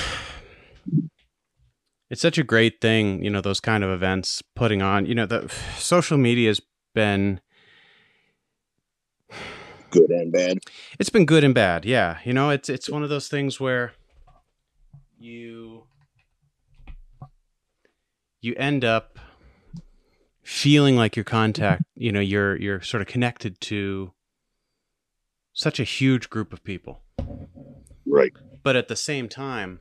it's 2.10 2.20
such 2.20 2.36
a 2.38 2.42
great 2.44 2.80
thing, 2.80 3.22
you 3.22 3.30
know, 3.30 3.40
those 3.40 3.60
kind 3.60 3.84
of 3.84 3.90
events 3.90 4.42
putting 4.56 4.82
on, 4.82 5.06
you 5.06 5.14
know, 5.14 5.26
the 5.26 5.48
social 5.78 6.18
media 6.18 6.50
has 6.50 6.60
been 6.94 7.40
Good 9.90 10.10
and 10.10 10.32
bad. 10.32 10.58
it's 10.98 11.10
been 11.10 11.24
good 11.24 11.44
and 11.44 11.54
bad. 11.54 11.84
Yeah. 11.84 12.18
You 12.24 12.32
know, 12.32 12.50
it's 12.50 12.68
it's 12.68 12.90
one 12.90 13.04
of 13.04 13.10
those 13.10 13.28
things 13.28 13.60
where 13.60 13.92
you 15.16 15.84
you 18.40 18.54
end 18.56 18.84
up 18.84 19.20
feeling 20.44 20.96
like 20.96 21.16
your 21.16 21.24
contact, 21.24 21.82
you 21.96 22.12
know, 22.12 22.20
you're 22.20 22.56
you're 22.56 22.80
sort 22.82 23.00
of 23.00 23.06
connected 23.08 23.60
to 23.62 24.12
such 25.52 25.80
a 25.80 25.84
huge 25.84 26.30
group 26.30 26.52
of 26.52 26.62
people. 26.62 27.02
Right. 28.06 28.32
But 28.62 28.76
at 28.76 28.88
the 28.88 28.96
same 28.96 29.28
time 29.28 29.80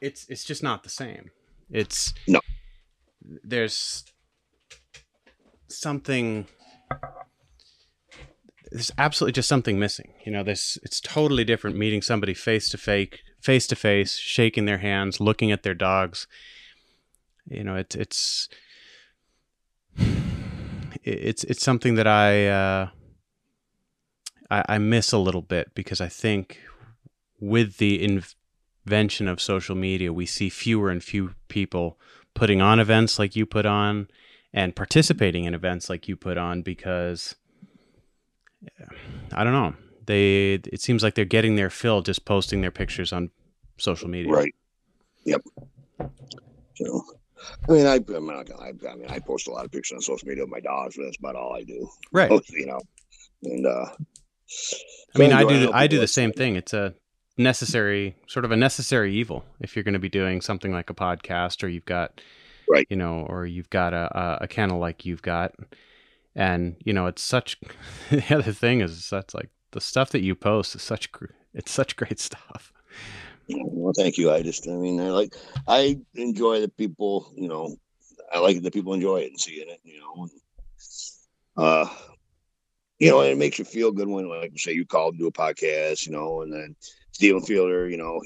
it's 0.00 0.26
it's 0.28 0.44
just 0.44 0.62
not 0.62 0.82
the 0.82 0.88
same. 0.88 1.30
It's 1.70 2.14
No. 2.26 2.40
There's 3.44 4.04
something 5.68 6.46
there's 8.70 8.92
absolutely 8.98 9.32
just 9.32 9.48
something 9.48 9.78
missing. 9.78 10.14
You 10.24 10.32
know, 10.32 10.42
this 10.42 10.78
it's 10.82 11.00
totally 11.00 11.44
different 11.44 11.76
meeting 11.76 12.02
somebody 12.02 12.34
face 12.34 12.68
to 12.70 12.78
face, 12.78 13.10
face 13.40 13.66
to 13.68 13.76
face, 13.76 14.16
shaking 14.16 14.64
their 14.66 14.78
hands, 14.78 15.20
looking 15.20 15.52
at 15.52 15.62
their 15.62 15.74
dogs. 15.74 16.26
You 17.50 17.64
know, 17.64 17.76
it's 17.76 17.94
it's 17.94 18.48
it's 21.04 21.44
it's 21.44 21.62
something 21.62 21.94
that 21.96 22.06
I 22.06 22.46
uh, 22.46 22.88
I, 24.50 24.64
I 24.68 24.78
miss 24.78 25.12
a 25.12 25.18
little 25.18 25.42
bit 25.42 25.74
because 25.74 26.00
I 26.00 26.08
think 26.08 26.60
with 27.40 27.78
the 27.78 28.02
invention 28.02 29.28
of 29.28 29.40
social 29.40 29.74
media, 29.74 30.12
we 30.12 30.26
see 30.26 30.48
fewer 30.48 30.90
and 30.90 31.02
fewer 31.02 31.34
people 31.48 31.98
putting 32.34 32.60
on 32.60 32.80
events 32.80 33.18
like 33.18 33.36
you 33.36 33.46
put 33.46 33.66
on 33.66 34.08
and 34.52 34.74
participating 34.74 35.44
in 35.44 35.54
events 35.54 35.90
like 35.90 36.08
you 36.08 36.16
put 36.16 36.38
on 36.38 36.62
because 36.62 37.34
I 39.32 39.44
don't 39.44 39.52
know. 39.52 39.74
They 40.06 40.54
it 40.54 40.80
seems 40.80 41.02
like 41.02 41.14
they're 41.14 41.24
getting 41.24 41.56
their 41.56 41.70
fill 41.70 42.02
just 42.02 42.24
posting 42.24 42.60
their 42.60 42.70
pictures 42.70 43.12
on 43.12 43.30
social 43.76 44.08
media. 44.08 44.32
Right. 44.32 44.54
Yep. 45.24 45.42
So, 46.74 47.04
I 47.68 47.72
mean, 47.72 47.86
I, 47.86 47.94
I'm 48.14 48.26
not 48.26 48.46
gonna, 48.46 48.62
I, 48.62 48.72
I 48.90 48.94
mean, 48.96 49.06
I 49.08 49.18
post 49.18 49.48
a 49.48 49.50
lot 49.50 49.64
of 49.64 49.70
pictures 49.70 49.96
on 49.96 50.00
social 50.00 50.28
media 50.28 50.44
of 50.44 50.50
my 50.50 50.60
dogs, 50.60 50.96
but 50.96 51.04
that's 51.04 51.18
about 51.18 51.36
all 51.36 51.54
I 51.54 51.62
do. 51.62 51.88
Right. 52.12 52.30
You 52.50 52.66
know, 52.66 52.80
and 53.44 53.66
uh, 53.66 53.86
I 55.14 55.18
mean, 55.18 55.32
I 55.32 55.44
do. 55.44 55.72
I 55.72 55.86
do 55.86 55.98
the 56.00 56.08
same 56.08 56.32
thing. 56.32 56.56
It's 56.56 56.72
a 56.72 56.94
necessary 57.36 58.16
sort 58.26 58.44
of 58.44 58.50
a 58.50 58.56
necessary 58.56 59.14
evil 59.14 59.44
if 59.60 59.76
you're 59.76 59.84
going 59.84 59.92
to 59.94 60.00
be 60.00 60.08
doing 60.08 60.40
something 60.40 60.72
like 60.72 60.90
a 60.90 60.94
podcast 60.94 61.62
or 61.62 61.68
you've 61.68 61.84
got 61.84 62.20
Right. 62.68 62.86
you 62.90 62.96
know 62.96 63.24
or 63.26 63.46
you've 63.46 63.70
got 63.70 63.94
a 63.94 64.18
a, 64.18 64.38
a 64.42 64.48
kennel 64.48 64.78
like 64.78 65.06
you've 65.06 65.22
got 65.22 65.54
and 66.34 66.76
you 66.84 66.92
know 66.92 67.06
it's 67.06 67.22
such 67.22 67.58
the 68.10 68.34
other 68.34 68.52
thing 68.52 68.80
is 68.80 69.08
that's 69.08 69.34
like 69.34 69.48
the 69.70 69.80
stuff 69.80 70.10
that 70.10 70.20
you 70.20 70.34
post 70.34 70.74
is 70.74 70.82
such 70.82 71.08
it's 71.54 71.70
such 71.70 71.96
great 71.96 72.18
stuff 72.20 72.72
Well, 73.48 73.92
thank 73.96 74.18
you. 74.18 74.30
I 74.30 74.42
just, 74.42 74.68
I 74.68 74.72
mean, 74.72 75.00
I 75.00 75.10
like, 75.10 75.34
I 75.66 75.98
enjoy 76.14 76.60
that 76.60 76.76
people, 76.76 77.32
you 77.36 77.48
know, 77.48 77.76
I 78.32 78.40
like 78.40 78.60
that 78.62 78.72
people 78.74 78.92
enjoy 78.94 79.20
it 79.20 79.30
and 79.30 79.40
seeing 79.40 79.68
it, 79.68 79.80
you 79.84 80.00
know. 80.00 80.22
And, 80.24 80.30
uh, 81.56 81.88
you 82.98 83.10
know, 83.10 83.20
and 83.20 83.30
it 83.30 83.38
makes 83.38 83.58
you 83.58 83.64
feel 83.64 83.92
good 83.92 84.08
when, 84.08 84.28
like, 84.28 84.52
say, 84.56 84.72
you 84.72 84.84
called 84.84 85.14
to 85.14 85.18
do 85.18 85.26
a 85.28 85.32
podcast, 85.32 86.06
you 86.06 86.12
know, 86.12 86.42
and 86.42 86.52
then 86.52 86.74
Stephen 87.12 87.40
Fielder, 87.42 87.88
you 87.88 87.96
know, 87.96 88.20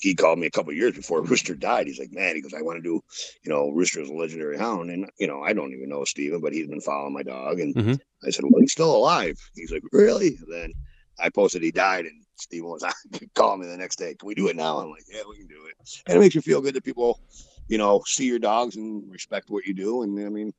he 0.00 0.14
called 0.14 0.38
me 0.38 0.46
a 0.46 0.50
couple 0.50 0.70
of 0.70 0.76
years 0.76 0.94
before 0.94 1.22
Rooster 1.24 1.54
died. 1.54 1.86
He's 1.86 1.98
like, 1.98 2.12
man, 2.12 2.34
he 2.36 2.42
goes, 2.42 2.54
I 2.54 2.62
want 2.62 2.76
to 2.78 2.82
do, 2.82 3.00
you 3.44 3.50
know, 3.50 3.70
Rooster 3.70 4.00
is 4.02 4.10
a 4.10 4.14
legendary 4.14 4.58
hound. 4.58 4.90
And, 4.90 5.08
you 5.18 5.26
know, 5.26 5.42
I 5.42 5.52
don't 5.52 5.72
even 5.72 5.88
know 5.88 6.04
Stephen, 6.04 6.40
but 6.40 6.52
he's 6.52 6.68
been 6.68 6.80
following 6.80 7.14
my 7.14 7.22
dog. 7.22 7.60
And 7.60 7.74
Mhm. 7.74 8.00
I 8.24 8.30
said, 8.30 8.44
well, 8.48 8.60
he's 8.60 8.72
still 8.72 8.94
alive. 8.94 9.36
He's 9.54 9.72
like, 9.72 9.82
really? 9.92 10.36
And 10.36 10.52
then 10.52 10.72
I 11.18 11.30
posted 11.30 11.62
he 11.62 11.70
died 11.72 12.06
and 12.06 12.23
Stephen 12.36 12.68
was 12.68 12.84
calling 13.34 13.60
me 13.60 13.66
the 13.66 13.76
next 13.76 13.96
day. 13.96 14.14
Can 14.14 14.26
we 14.26 14.34
do 14.34 14.48
it 14.48 14.56
now? 14.56 14.78
I'm 14.78 14.90
like, 14.90 15.04
yeah, 15.12 15.22
we 15.28 15.38
can 15.38 15.46
do 15.46 15.66
it. 15.66 16.02
And 16.06 16.16
it 16.16 16.20
makes 16.20 16.34
you 16.34 16.40
feel 16.40 16.60
good 16.60 16.74
that 16.74 16.84
people, 16.84 17.20
you 17.68 17.78
know, 17.78 18.02
see 18.06 18.26
your 18.26 18.38
dogs 18.38 18.76
and 18.76 19.10
respect 19.10 19.50
what 19.50 19.66
you 19.66 19.74
do. 19.74 20.02
And 20.02 20.18
I 20.18 20.28
mean, 20.28 20.52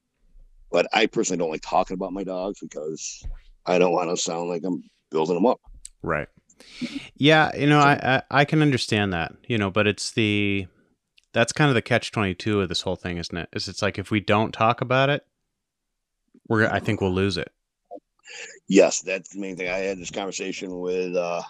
but 0.71 0.87
I 0.93 1.05
personally 1.05 1.37
don't 1.37 1.51
like 1.51 1.61
talking 1.61 1.95
about 1.95 2.13
my 2.13 2.23
dogs 2.23 2.59
because 2.59 3.25
I 3.65 3.77
don't 3.79 3.93
want 3.93 4.09
to 4.09 4.17
sound 4.17 4.49
like 4.49 4.63
I'm 4.63 4.83
building 5.11 5.35
them 5.35 5.45
up. 5.45 5.59
right 6.01 6.27
yeah 7.17 7.53
you 7.55 7.67
know 7.67 7.79
I, 7.79 8.21
I 8.31 8.41
i 8.41 8.45
can 8.45 8.61
understand 8.61 9.11
that 9.11 9.33
you 9.45 9.57
know 9.57 9.69
but 9.69 9.87
it's 9.87 10.11
the 10.11 10.67
that's 11.33 11.51
kind 11.51 11.67
of 11.69 11.75
the 11.75 11.81
catch 11.81 12.11
22 12.11 12.61
of 12.61 12.69
this 12.69 12.81
whole 12.81 12.95
thing 12.95 13.17
isn't 13.17 13.37
it 13.37 13.49
is 13.53 13.67
it's 13.67 13.81
like 13.81 13.99
if 13.99 14.09
we 14.09 14.21
don't 14.21 14.53
talk 14.53 14.79
about 14.79 15.09
it 15.09 15.25
we're 16.47 16.67
i 16.67 16.79
think 16.79 17.01
we'll 17.01 17.13
lose 17.13 17.37
it 17.37 17.51
Yes, 18.67 19.01
that's 19.01 19.29
the 19.29 19.39
main 19.39 19.55
thing. 19.55 19.69
I 19.69 19.77
had 19.77 19.99
this 19.99 20.11
conversation 20.11 20.79
with 20.79 21.15
uh 21.15 21.41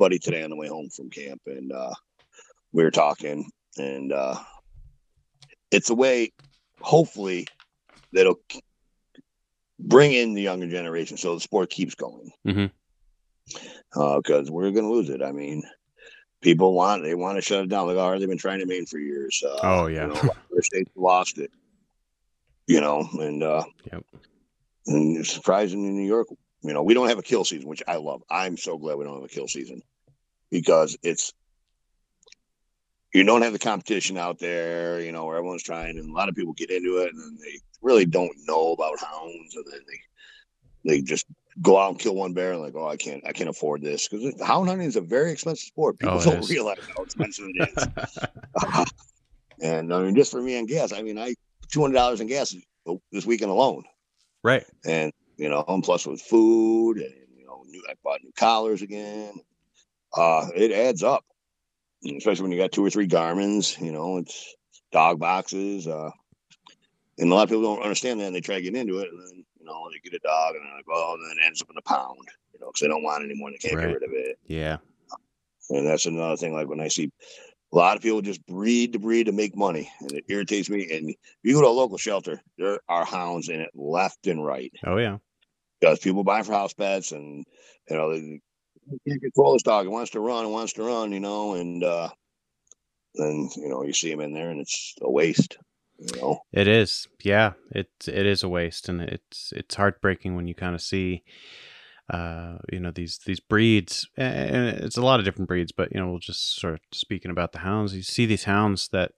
buddy 0.00 0.18
today 0.18 0.42
on 0.42 0.48
the 0.48 0.56
way 0.56 0.66
home 0.66 0.88
from 0.88 1.10
camp 1.10 1.42
and 1.46 1.72
uh 1.72 1.92
we 2.72 2.82
were 2.82 2.90
talking 2.90 3.48
and 3.76 4.12
uh 4.14 4.34
it's 5.70 5.90
a 5.90 5.94
way 5.94 6.32
hopefully 6.80 7.46
that'll 8.14 8.40
bring 9.78 10.12
in 10.14 10.32
the 10.32 10.40
younger 10.40 10.66
generation 10.68 11.18
so 11.18 11.34
the 11.34 11.40
sport 11.40 11.68
keeps 11.68 11.94
going. 11.94 12.30
Mhm. 12.46 12.70
Uh 13.94 14.20
cuz 14.22 14.50
we're 14.50 14.70
going 14.70 14.86
to 14.86 14.90
lose 14.90 15.10
it. 15.10 15.22
I 15.22 15.32
mean, 15.32 15.62
people 16.40 16.72
want 16.72 17.02
they 17.02 17.14
want 17.14 17.36
to 17.36 17.42
shut 17.42 17.64
it 17.64 17.68
down 17.68 17.86
like 17.86 17.96
oh, 17.98 18.18
they've 18.18 18.26
been 18.28 18.38
trying 18.38 18.60
to 18.60 18.66
Maine 18.66 18.86
for 18.86 18.98
years. 18.98 19.42
Uh, 19.46 19.58
Oh, 19.62 19.86
yeah. 19.86 20.06
you 20.06 20.14
know, 20.14 20.60
states 20.62 20.90
lost 20.96 21.38
it. 21.38 21.50
You 22.66 22.80
know, 22.80 23.06
and 23.20 23.42
uh 23.42 23.64
Yep. 23.92 24.04
and 24.86 25.18
it's 25.18 25.32
surprising 25.32 25.84
in 25.84 25.94
New 25.94 26.06
York, 26.08 26.28
you 26.62 26.72
know, 26.72 26.82
we 26.82 26.94
don't 26.94 27.08
have 27.08 27.18
a 27.18 27.22
kill 27.22 27.44
season, 27.44 27.68
which 27.68 27.82
I 27.86 27.96
love. 27.96 28.22
I'm 28.30 28.56
so 28.56 28.76
glad 28.78 28.96
we 28.96 29.04
don't 29.04 29.14
have 29.14 29.24
a 29.24 29.28
kill 29.28 29.48
season 29.48 29.82
because 30.50 30.96
it's 31.02 31.32
you 33.12 33.24
don't 33.24 33.42
have 33.42 33.52
the 33.52 33.58
competition 33.58 34.16
out 34.16 34.38
there, 34.38 35.00
you 35.00 35.10
know, 35.10 35.26
where 35.26 35.36
everyone's 35.36 35.62
trying, 35.64 35.98
and 35.98 36.10
a 36.10 36.12
lot 36.12 36.28
of 36.28 36.34
people 36.36 36.52
get 36.52 36.70
into 36.70 36.98
it, 36.98 37.12
and 37.12 37.20
then 37.20 37.38
they 37.42 37.58
really 37.82 38.06
don't 38.06 38.36
know 38.46 38.72
about 38.72 39.00
hounds, 39.00 39.56
and 39.56 39.64
then 39.70 39.80
they 39.88 40.90
they 40.92 41.02
just 41.02 41.26
go 41.60 41.76
out 41.78 41.90
and 41.90 41.98
kill 41.98 42.14
one 42.14 42.32
bear, 42.32 42.52
and 42.52 42.60
like, 42.62 42.74
oh, 42.76 42.86
I 42.86 42.96
can't, 42.96 43.22
I 43.26 43.32
can't 43.32 43.50
afford 43.50 43.82
this 43.82 44.08
because 44.08 44.40
hound 44.40 44.68
hunting 44.68 44.86
is 44.86 44.96
a 44.96 45.00
very 45.00 45.32
expensive 45.32 45.66
sport. 45.66 45.96
Oh, 45.96 45.98
people 45.98 46.18
Oh, 46.20 46.24
don't 46.24 46.44
is. 46.44 46.50
realize 46.50 46.78
how 46.96 47.02
expensive 47.02 47.46
it 47.54 47.68
is. 47.76 47.88
and 49.60 49.92
I 49.92 50.02
mean, 50.02 50.14
just 50.14 50.30
for 50.30 50.40
me 50.40 50.58
on 50.58 50.66
gas, 50.66 50.92
I 50.92 51.02
mean, 51.02 51.18
I 51.18 51.34
two 51.70 51.80
hundred 51.80 51.94
dollars 51.94 52.20
in 52.20 52.28
gas 52.28 52.54
oh, 52.86 53.00
this 53.12 53.26
weekend 53.26 53.50
alone. 53.50 53.84
Right. 54.42 54.64
And 54.84 55.12
you 55.36 55.48
know, 55.48 55.64
and 55.66 55.82
plus 55.82 56.06
with 56.06 56.22
food 56.22 56.98
and 56.98 57.14
you 57.36 57.44
know, 57.46 57.62
new 57.66 57.82
I 57.90 57.94
bought 58.04 58.22
new 58.22 58.32
collars 58.36 58.82
again. 58.82 59.34
Uh, 60.16 60.46
it 60.54 60.72
adds 60.72 61.02
up, 61.02 61.24
especially 62.16 62.42
when 62.42 62.52
you 62.52 62.58
got 62.58 62.72
two 62.72 62.84
or 62.84 62.90
three 62.90 63.06
Garmin's. 63.06 63.78
You 63.80 63.92
know, 63.92 64.18
it's 64.18 64.54
dog 64.92 65.18
boxes. 65.20 65.86
Uh, 65.86 66.10
and 67.18 67.30
a 67.30 67.34
lot 67.34 67.42
of 67.44 67.48
people 67.50 67.62
don't 67.62 67.82
understand 67.82 68.20
that, 68.20 68.26
and 68.26 68.34
they 68.34 68.40
try 68.40 68.56
to 68.56 68.62
get 68.62 68.74
into 68.74 68.98
it, 68.98 69.08
and 69.12 69.18
then 69.20 69.44
you 69.58 69.64
know 69.66 69.88
they 69.90 69.98
get 70.10 70.16
a 70.20 70.26
dog, 70.26 70.54
and 70.56 70.64
they're 70.64 70.76
like, 70.76 70.84
oh, 70.90 71.14
and 71.18 71.30
then 71.38 71.44
it 71.44 71.46
ends 71.46 71.62
up 71.62 71.68
in 71.70 71.76
a 71.78 71.82
pound. 71.82 72.18
You 72.54 72.60
know, 72.60 72.66
because 72.68 72.80
they 72.80 72.88
don't 72.88 73.02
want 73.02 73.22
it 73.22 73.26
anymore, 73.26 73.48
and 73.48 73.54
they 73.60 73.68
can't 73.68 73.76
Right. 73.76 73.86
get 73.88 73.94
rid 74.00 74.02
of 74.02 74.10
it. 74.14 74.38
Yeah. 74.46 74.78
And 75.70 75.86
that's 75.86 76.06
another 76.06 76.36
thing. 76.36 76.52
Like 76.52 76.68
when 76.68 76.80
I 76.80 76.88
see 76.88 77.12
a 77.72 77.76
lot 77.76 77.96
of 77.96 78.02
people 78.02 78.20
just 78.22 78.44
breed 78.46 78.94
to 78.94 78.98
breed 78.98 79.26
to 79.26 79.32
make 79.32 79.54
money, 79.56 79.88
and 80.00 80.10
it 80.12 80.24
irritates 80.28 80.68
me. 80.68 80.88
And 80.90 81.10
if 81.10 81.16
you 81.44 81.54
go 81.54 81.60
to 81.60 81.68
a 81.68 81.70
local 81.70 81.96
shelter, 81.98 82.42
there 82.58 82.80
are 82.88 83.04
hounds 83.04 83.48
in 83.48 83.60
it 83.60 83.70
left 83.74 84.26
and 84.26 84.44
right 84.44 84.72
Oh 84.84 84.96
yeah. 84.96 85.18
because 85.80 86.00
people 86.00 86.24
buy 86.24 86.42
for 86.42 86.52
house 86.52 86.72
pets, 86.72 87.12
and 87.12 87.44
you 87.88 87.96
know 87.96 88.12
they 88.12 88.20
they 88.20 88.40
can't 89.08 89.20
control 89.20 89.52
this 89.52 89.62
dog. 89.62 89.86
It 89.86 89.90
wants 89.90 90.12
to 90.12 90.20
run, 90.20 90.44
it 90.44 90.50
wants 90.50 90.72
to 90.74 90.82
run, 90.82 91.12
you 91.12 91.20
know, 91.20 91.54
and 91.54 91.82
uh, 91.82 92.08
then 93.14 93.48
you 93.56 93.68
know 93.68 93.82
you 93.84 93.92
see 93.92 94.10
him 94.10 94.20
in 94.20 94.32
there, 94.32 94.50
and 94.50 94.60
it's 94.60 94.94
a 95.00 95.10
waste. 95.10 95.58
You 95.98 96.20
know, 96.20 96.40
It 96.52 96.66
is. 96.66 97.08
Yeah. 97.22 97.52
It 97.70 97.90
it 98.06 98.26
is 98.26 98.42
a 98.42 98.48
waste, 98.48 98.88
and 98.88 99.02
it's 99.02 99.52
it's 99.54 99.74
heartbreaking 99.74 100.34
when 100.34 100.46
you 100.46 100.54
kind 100.54 100.74
of 100.74 100.82
see. 100.82 101.22
Uh, 102.08 102.58
you 102.72 102.80
know 102.80 102.90
these 102.90 103.20
these 103.24 103.38
breeds, 103.38 104.08
and 104.16 104.66
it's 104.66 104.96
a 104.96 105.02
lot 105.02 105.20
of 105.20 105.24
different 105.24 105.46
breeds, 105.46 105.70
but 105.70 105.94
you 105.94 106.00
know 106.00 106.10
we'll 106.10 106.18
just 106.18 106.56
sort 106.56 106.74
of 106.74 106.80
speaking 106.90 107.30
about 107.30 107.52
the 107.52 107.60
hounds. 107.60 107.94
You 107.94 108.02
see 108.02 108.26
these 108.26 108.44
hounds 108.44 108.88
that 108.88 109.12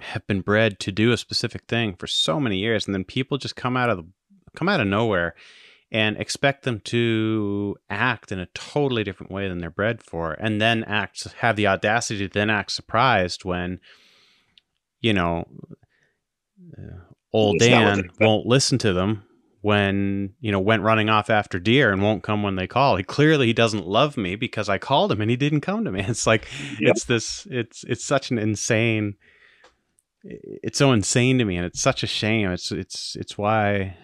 have 0.00 0.26
been 0.26 0.40
bred 0.40 0.80
to 0.80 0.90
do 0.90 1.12
a 1.12 1.16
specific 1.16 1.62
thing 1.68 1.94
for 1.94 2.08
so 2.08 2.40
many 2.40 2.58
years, 2.58 2.86
and 2.86 2.94
then 2.94 3.04
people 3.04 3.38
just 3.38 3.54
come 3.54 3.76
out 3.76 3.88
of 3.88 3.98
the 3.98 4.06
come 4.56 4.68
out 4.68 4.80
of 4.80 4.88
nowhere 4.88 5.36
and 5.94 6.16
expect 6.16 6.64
them 6.64 6.80
to 6.80 7.76
act 7.88 8.32
in 8.32 8.40
a 8.40 8.46
totally 8.46 9.04
different 9.04 9.30
way 9.30 9.48
than 9.48 9.58
they're 9.58 9.70
bred 9.70 10.02
for, 10.02 10.32
and 10.32 10.60
then 10.60 10.82
act 10.84 11.32
have 11.38 11.54
the 11.54 11.68
audacity 11.68 12.26
to 12.26 12.32
then 12.34 12.50
act 12.50 12.72
surprised 12.72 13.44
when 13.44 13.78
you 15.00 15.12
know 15.12 15.46
uh, 16.76 16.96
old 17.32 17.56
It's 17.56 17.66
Dan 17.68 18.10
won't 18.20 18.44
listen 18.44 18.76
to 18.78 18.92
them 18.92 19.22
when 19.60 20.34
you 20.40 20.50
know 20.50 20.58
went 20.58 20.82
running 20.82 21.08
off 21.08 21.30
after 21.30 21.60
deer 21.60 21.92
and 21.92 22.02
won't 22.02 22.24
come 22.24 22.42
when 22.42 22.56
they 22.56 22.66
call. 22.66 22.96
He 22.96 23.04
clearly 23.04 23.46
he 23.46 23.52
doesn't 23.52 23.86
love 23.86 24.16
me 24.16 24.34
because 24.34 24.68
I 24.68 24.78
called 24.78 25.12
him 25.12 25.20
and 25.20 25.30
he 25.30 25.36
didn't 25.36 25.60
come 25.60 25.84
to 25.84 25.92
me. 25.92 26.00
It's 26.08 26.26
like 26.26 26.48
Yep. 26.80 26.90
it's 26.90 27.04
this 27.04 27.46
it's 27.48 27.84
it's 27.84 28.04
such 28.04 28.32
an 28.32 28.38
insane 28.38 29.14
it's 30.24 30.78
so 30.78 30.90
insane 30.90 31.38
to 31.38 31.44
me 31.44 31.56
and 31.56 31.64
it's 31.66 31.80
such 31.80 32.02
a 32.02 32.08
shame. 32.08 32.50
It's 32.50 32.72
it's 32.72 33.14
it's 33.14 33.38
why 33.38 33.96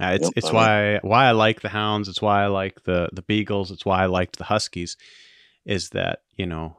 uh, 0.00 0.12
it's 0.14 0.24
Yep, 0.24 0.32
it's 0.36 0.52
why 0.52 0.98
why 1.02 1.26
I 1.26 1.32
like 1.32 1.60
the 1.60 1.68
hounds. 1.68 2.08
It's 2.08 2.22
why 2.22 2.44
I 2.44 2.46
like 2.48 2.84
the 2.84 3.08
the 3.12 3.22
beagles. 3.22 3.70
It's 3.70 3.84
why 3.84 4.02
I 4.02 4.06
liked 4.06 4.38
the 4.38 4.44
huskies. 4.44 4.96
Is 5.64 5.90
that 5.90 6.22
you 6.36 6.46
know 6.46 6.76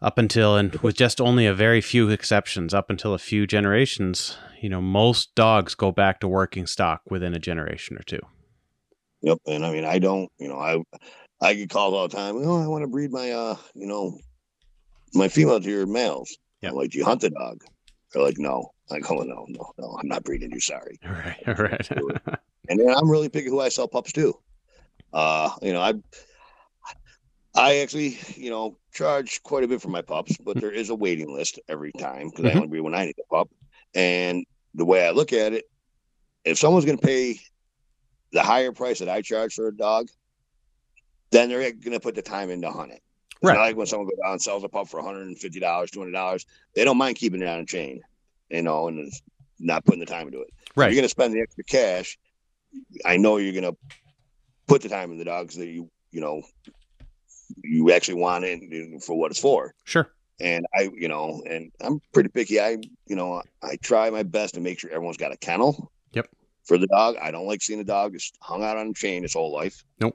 up 0.00 0.18
until 0.18 0.56
and 0.56 0.74
with 0.76 0.96
just 0.96 1.20
only 1.20 1.46
a 1.46 1.54
very 1.54 1.80
few 1.80 2.08
exceptions, 2.08 2.72
up 2.72 2.90
until 2.90 3.14
a 3.14 3.18
few 3.18 3.46
generations, 3.46 4.36
you 4.60 4.68
know, 4.68 4.80
most 4.80 5.34
dogs 5.34 5.74
go 5.74 5.90
back 5.90 6.20
to 6.20 6.28
working 6.28 6.66
stock 6.66 7.02
within 7.10 7.34
a 7.34 7.38
generation 7.38 7.96
or 7.96 8.02
two. 8.02 8.20
Yep. 9.22 9.38
And 9.46 9.66
I 9.66 9.72
mean, 9.72 9.84
I 9.84 9.98
don't, 9.98 10.30
you 10.38 10.48
know, 10.48 10.58
I 10.58 10.82
I 11.40 11.54
get 11.54 11.70
calls 11.70 11.94
all 11.94 12.08
the 12.08 12.16
time. 12.16 12.36
Oh, 12.36 12.62
I 12.62 12.66
want 12.68 12.82
to 12.82 12.88
breed 12.88 13.10
my, 13.10 13.30
uh, 13.32 13.56
you 13.74 13.86
know, 13.86 14.18
my 15.14 15.28
female 15.28 15.60
to 15.60 15.70
your 15.70 15.86
males. 15.86 16.36
I'm 16.62 16.74
like, 16.74 16.90
do 16.90 16.98
you 16.98 17.04
hunt 17.04 17.20
the 17.20 17.30
dog? 17.30 17.62
They're 18.12 18.22
like, 18.22 18.38
no. 18.38 18.70
I 18.90 19.00
oh 19.08 19.18
no, 19.22 19.46
no, 19.48 19.72
no. 19.78 19.96
I'm 20.00 20.08
not 20.08 20.24
breeding 20.24 20.52
you. 20.52 20.60
Sorry. 20.60 20.98
Right, 21.46 21.58
right. 21.58 21.90
And 22.70 22.78
then 22.78 22.90
I'm 22.90 23.10
really 23.10 23.30
picky 23.30 23.48
who 23.48 23.60
I 23.60 23.70
sell 23.70 23.88
pups 23.88 24.12
to. 24.12 24.34
Uh, 25.12 25.50
you 25.62 25.72
know, 25.72 25.80
I 25.80 25.94
I 27.54 27.76
actually, 27.78 28.18
you 28.36 28.50
know, 28.50 28.76
charge 28.92 29.42
quite 29.42 29.64
a 29.64 29.68
bit 29.68 29.80
for 29.80 29.88
my 29.88 30.02
pups, 30.02 30.36
but 30.36 30.60
there 30.60 30.70
is 30.70 30.90
a 30.90 30.94
waiting 30.94 31.32
list 31.32 31.58
every 31.66 31.92
time 31.92 32.28
because 32.28 32.44
I 32.44 32.50
Mhm. 32.50 32.56
only 32.56 32.68
breed 32.68 32.80
when 32.80 32.94
I 32.94 33.06
need 33.06 33.16
a 33.18 33.34
pup. 33.34 33.48
And 33.94 34.44
the 34.74 34.84
way 34.84 35.06
I 35.06 35.10
look 35.12 35.32
at 35.32 35.54
it, 35.54 35.64
if 36.44 36.58
someone's 36.58 36.84
going 36.84 36.98
to 36.98 37.06
pay 37.06 37.40
the 38.32 38.42
higher 38.42 38.72
price 38.72 38.98
that 38.98 39.08
I 39.08 39.22
charge 39.22 39.54
for 39.54 39.68
a 39.68 39.76
dog, 39.76 40.08
then 41.30 41.48
they're 41.48 41.72
going 41.72 41.92
to 41.92 42.00
put 42.00 42.14
the 42.14 42.22
time 42.22 42.50
in 42.50 42.60
to 42.62 42.70
hunt 42.70 42.92
it. 42.92 43.02
It's 43.30 43.42
Right. 43.42 43.58
like 43.58 43.76
when 43.76 43.86
someone 43.86 44.08
goes 44.08 44.18
out 44.26 44.32
and 44.32 44.42
sells 44.42 44.62
a 44.64 44.68
pup 44.68 44.88
for 44.88 45.00
$150, 45.00 45.90
$200, 45.90 46.44
they 46.74 46.84
don't 46.84 46.98
mind 46.98 47.16
keeping 47.16 47.40
it 47.40 47.48
on 47.48 47.60
a 47.60 47.66
chain, 47.66 48.02
you 48.50 48.62
know, 48.62 48.88
and 48.88 49.06
it's 49.06 49.22
not 49.58 49.84
putting 49.84 50.00
the 50.00 50.06
time 50.06 50.26
into 50.26 50.40
it. 50.40 50.48
If 50.70 50.76
right. 50.76 50.86
you're 50.86 50.96
going 50.96 51.04
to 51.04 51.08
spend 51.08 51.34
the 51.34 51.40
extra 51.40 51.64
cash, 51.64 52.18
I 53.04 53.16
know 53.16 53.36
you're 53.36 53.52
going 53.52 53.74
to 53.74 53.76
put 54.66 54.82
the 54.82 54.88
time 54.88 55.10
in 55.10 55.18
the 55.18 55.24
dogs 55.24 55.56
that 55.56 55.66
you, 55.66 55.90
you 56.12 56.20
know, 56.20 56.42
you 57.62 57.90
actually 57.92 58.20
want 58.20 58.44
it 58.44 59.02
for 59.02 59.18
what 59.18 59.30
it's 59.30 59.40
for. 59.40 59.74
Sure. 59.84 60.10
And 60.40 60.66
I, 60.76 60.90
you 60.94 61.08
know, 61.08 61.42
and 61.48 61.72
I'm 61.80 62.00
pretty 62.12 62.28
picky. 62.28 62.60
I, 62.60 62.78
you 63.06 63.16
know, 63.16 63.42
I 63.62 63.76
try 63.76 64.08
my 64.10 64.22
best 64.22 64.54
to 64.54 64.60
make 64.60 64.78
sure 64.78 64.90
everyone's 64.90 65.16
got 65.16 65.32
a 65.32 65.36
kennel. 65.36 65.90
Yep. 66.12 66.28
For 66.64 66.78
the 66.78 66.86
dog, 66.86 67.16
I 67.20 67.30
don't 67.30 67.46
like 67.46 67.62
seeing 67.62 67.80
a 67.80 67.84
dog 67.84 68.12
just 68.12 68.36
hung 68.40 68.62
out 68.62 68.76
on 68.76 68.88
a 68.88 68.92
chain 68.92 69.22
his 69.22 69.34
whole 69.34 69.52
life. 69.52 69.84
Nope. 70.00 70.14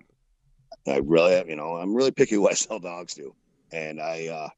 I 0.88 0.98
really, 1.04 1.50
you 1.50 1.56
know, 1.56 1.76
I'm 1.76 1.94
really 1.94 2.12
picky 2.12 2.36
who 2.36 2.48
I 2.48 2.54
sell 2.54 2.80
dogs 2.80 3.16
to, 3.16 3.36
and 3.72 4.00
I, 4.00 4.28
uh 4.28 4.50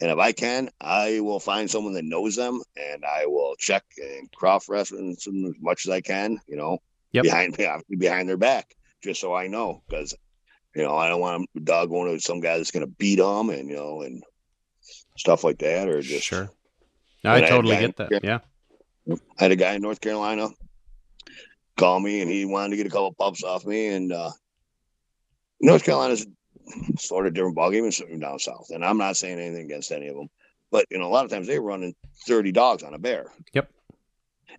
and 0.00 0.10
if 0.10 0.18
I 0.18 0.32
can, 0.32 0.70
I 0.80 1.20
will 1.20 1.40
find 1.40 1.70
someone 1.70 1.94
that 1.94 2.04
knows 2.04 2.36
them, 2.36 2.60
and 2.76 3.04
I 3.04 3.26
will 3.26 3.54
check 3.58 3.84
and 3.98 4.30
cross 4.32 4.68
reference 4.68 5.24
them 5.24 5.44
as 5.46 5.54
much 5.60 5.86
as 5.86 5.90
I 5.90 6.00
can. 6.00 6.38
You 6.46 6.56
know, 6.56 6.78
Yep. 7.12 7.24
behind 7.24 7.56
behind 7.98 8.28
their 8.28 8.36
back, 8.36 8.74
just 9.02 9.20
so 9.20 9.34
I 9.34 9.46
know, 9.48 9.82
because 9.88 10.14
you 10.74 10.82
know 10.82 10.96
I 10.96 11.08
don't 11.08 11.20
want 11.20 11.48
a 11.56 11.60
dog 11.60 11.90
going 11.90 12.14
to 12.14 12.20
some 12.20 12.40
guy 12.40 12.56
that's 12.56 12.70
going 12.70 12.86
to 12.86 12.92
beat 12.98 13.16
them, 13.16 13.50
and 13.50 13.68
you 13.68 13.76
know, 13.76 14.02
and 14.02 14.22
stuff 15.16 15.44
like 15.44 15.58
that, 15.58 15.88
or 15.88 16.00
just 16.02 16.24
Sure. 16.26 16.50
And 17.22 17.32
I 17.32 17.36
I 17.46 17.48
totally 17.48 17.74
guy- 17.76 17.80
get 17.82 17.96
that. 17.96 18.24
Yeah. 18.24 18.38
I 19.10 19.42
had 19.42 19.52
a 19.52 19.56
guy 19.56 19.74
in 19.74 19.82
North 19.82 20.00
Carolina 20.00 20.48
call 21.76 21.98
me 22.00 22.20
and 22.20 22.30
he 22.30 22.44
wanted 22.44 22.70
to 22.70 22.76
get 22.76 22.86
a 22.86 22.90
couple 22.90 23.12
pups 23.12 23.42
off 23.42 23.64
me. 23.66 23.88
And 23.88 24.12
uh, 24.12 24.30
North 25.60 25.84
Carolina's 25.84 26.26
sort 26.98 27.26
of 27.26 27.34
different 27.34 27.56
ballgame 27.56 27.82
than 27.82 27.92
something 27.92 28.20
down 28.20 28.38
south. 28.38 28.70
And 28.70 28.84
I'm 28.84 28.98
not 28.98 29.16
saying 29.16 29.38
anything 29.38 29.64
against 29.64 29.92
any 29.92 30.08
of 30.08 30.16
them, 30.16 30.28
but 30.70 30.86
you 30.90 30.98
know, 30.98 31.06
a 31.06 31.12
lot 31.12 31.24
of 31.24 31.30
times 31.30 31.46
they're 31.46 31.60
running 31.60 31.94
30 32.26 32.52
dogs 32.52 32.82
on 32.82 32.94
a 32.94 32.98
bear. 32.98 33.32
Yep. 33.52 33.70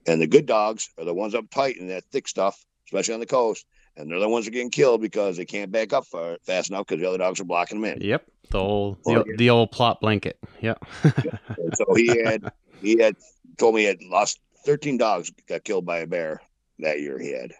And 0.08 0.22
the 0.22 0.28
good 0.28 0.46
dogs 0.46 0.90
are 0.98 1.06
the 1.06 1.14
ones 1.14 1.36
up 1.36 1.50
tight 1.50 1.78
in 1.78 1.88
that 1.90 2.04
thick 2.12 2.28
stuff, 2.28 2.64
especially 2.88 3.14
on 3.14 3.20
the 3.20 3.26
coast. 3.26 3.66
And 3.98 4.10
they're 4.10 4.20
the 4.20 4.30
ones 4.30 4.46
that 4.46 4.52
are 4.52 4.54
getting 4.54 4.70
killed 4.70 5.02
because 5.02 5.38
they 5.38 5.46
can't 5.46 5.72
back 5.72 5.92
up 5.94 6.06
far, 6.06 6.38
fast 6.44 6.70
enough 6.70 6.88
because 6.88 7.02
the 7.02 7.08
other 7.08 7.18
dogs 7.18 7.40
are 7.40 7.46
blocking 7.46 7.82
them 7.82 7.92
in. 7.94 8.02
Yep. 8.02 8.26
The 8.50 8.58
old 8.58 8.98
the, 9.04 9.12
oh, 9.12 9.18
old- 9.18 9.38
the 9.38 9.50
old 9.50 9.72
Plott 9.72 10.00
blanket. 10.00 10.40
Yep. 10.62 10.84
And 11.04 11.76
so 11.78 11.94
he 11.94 12.08
had 12.24 12.52
he 12.82 12.98
had 13.00 13.16
told 13.58 13.76
me 13.76 13.82
he 13.82 13.88
had 13.88 14.02
lost 14.04 14.40
13 14.66 14.98
dogs 14.98 15.32
got 15.48 15.64
killed 15.64 15.86
by 15.86 16.00
a 16.00 16.08
bear 16.08 16.42
that 16.80 17.00
year 17.00 17.20
he 17.20 17.32
had. 17.32 17.54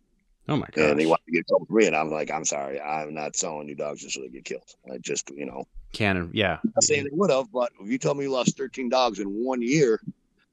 Oh 0.52 0.58
my 0.58 0.68
god! 0.72 0.92
and 0.92 1.00
he 1.00 1.06
gosh. 1.06 1.10
wanted 1.12 1.26
to 1.26 1.32
get 1.32 1.48
killed 1.48 1.68
me. 1.70 1.88
And 1.88 1.96
I'm 1.96 2.10
like, 2.12 2.32
I'm 2.32 2.46
sorry, 2.46 2.80
I'm 2.80 3.14
not 3.14 3.36
selling 3.36 3.68
you 3.68 3.76
dogs 3.76 4.02
just 4.02 4.16
so 4.16 4.22
they 4.22 4.30
get 4.30 4.46
killed. 4.46 4.76
I 4.92 4.98
just, 5.00 5.30
you 5.32 5.46
know, 5.46 5.66
Cannon. 5.94 6.32
Yeah. 6.34 6.60
I'm 6.64 6.72
not 6.76 6.84
saying 6.84 7.04
they 7.04 7.10
would 7.14 7.30
have, 7.32 7.52
but 7.52 7.72
if 7.80 7.90
you 7.90 7.98
tell 7.98 8.14
me 8.14 8.26
you 8.26 8.32
lost 8.32 8.58
13 8.58 8.90
dogs 8.90 9.20
in 9.20 9.28
one 9.28 9.62
year 9.62 10.00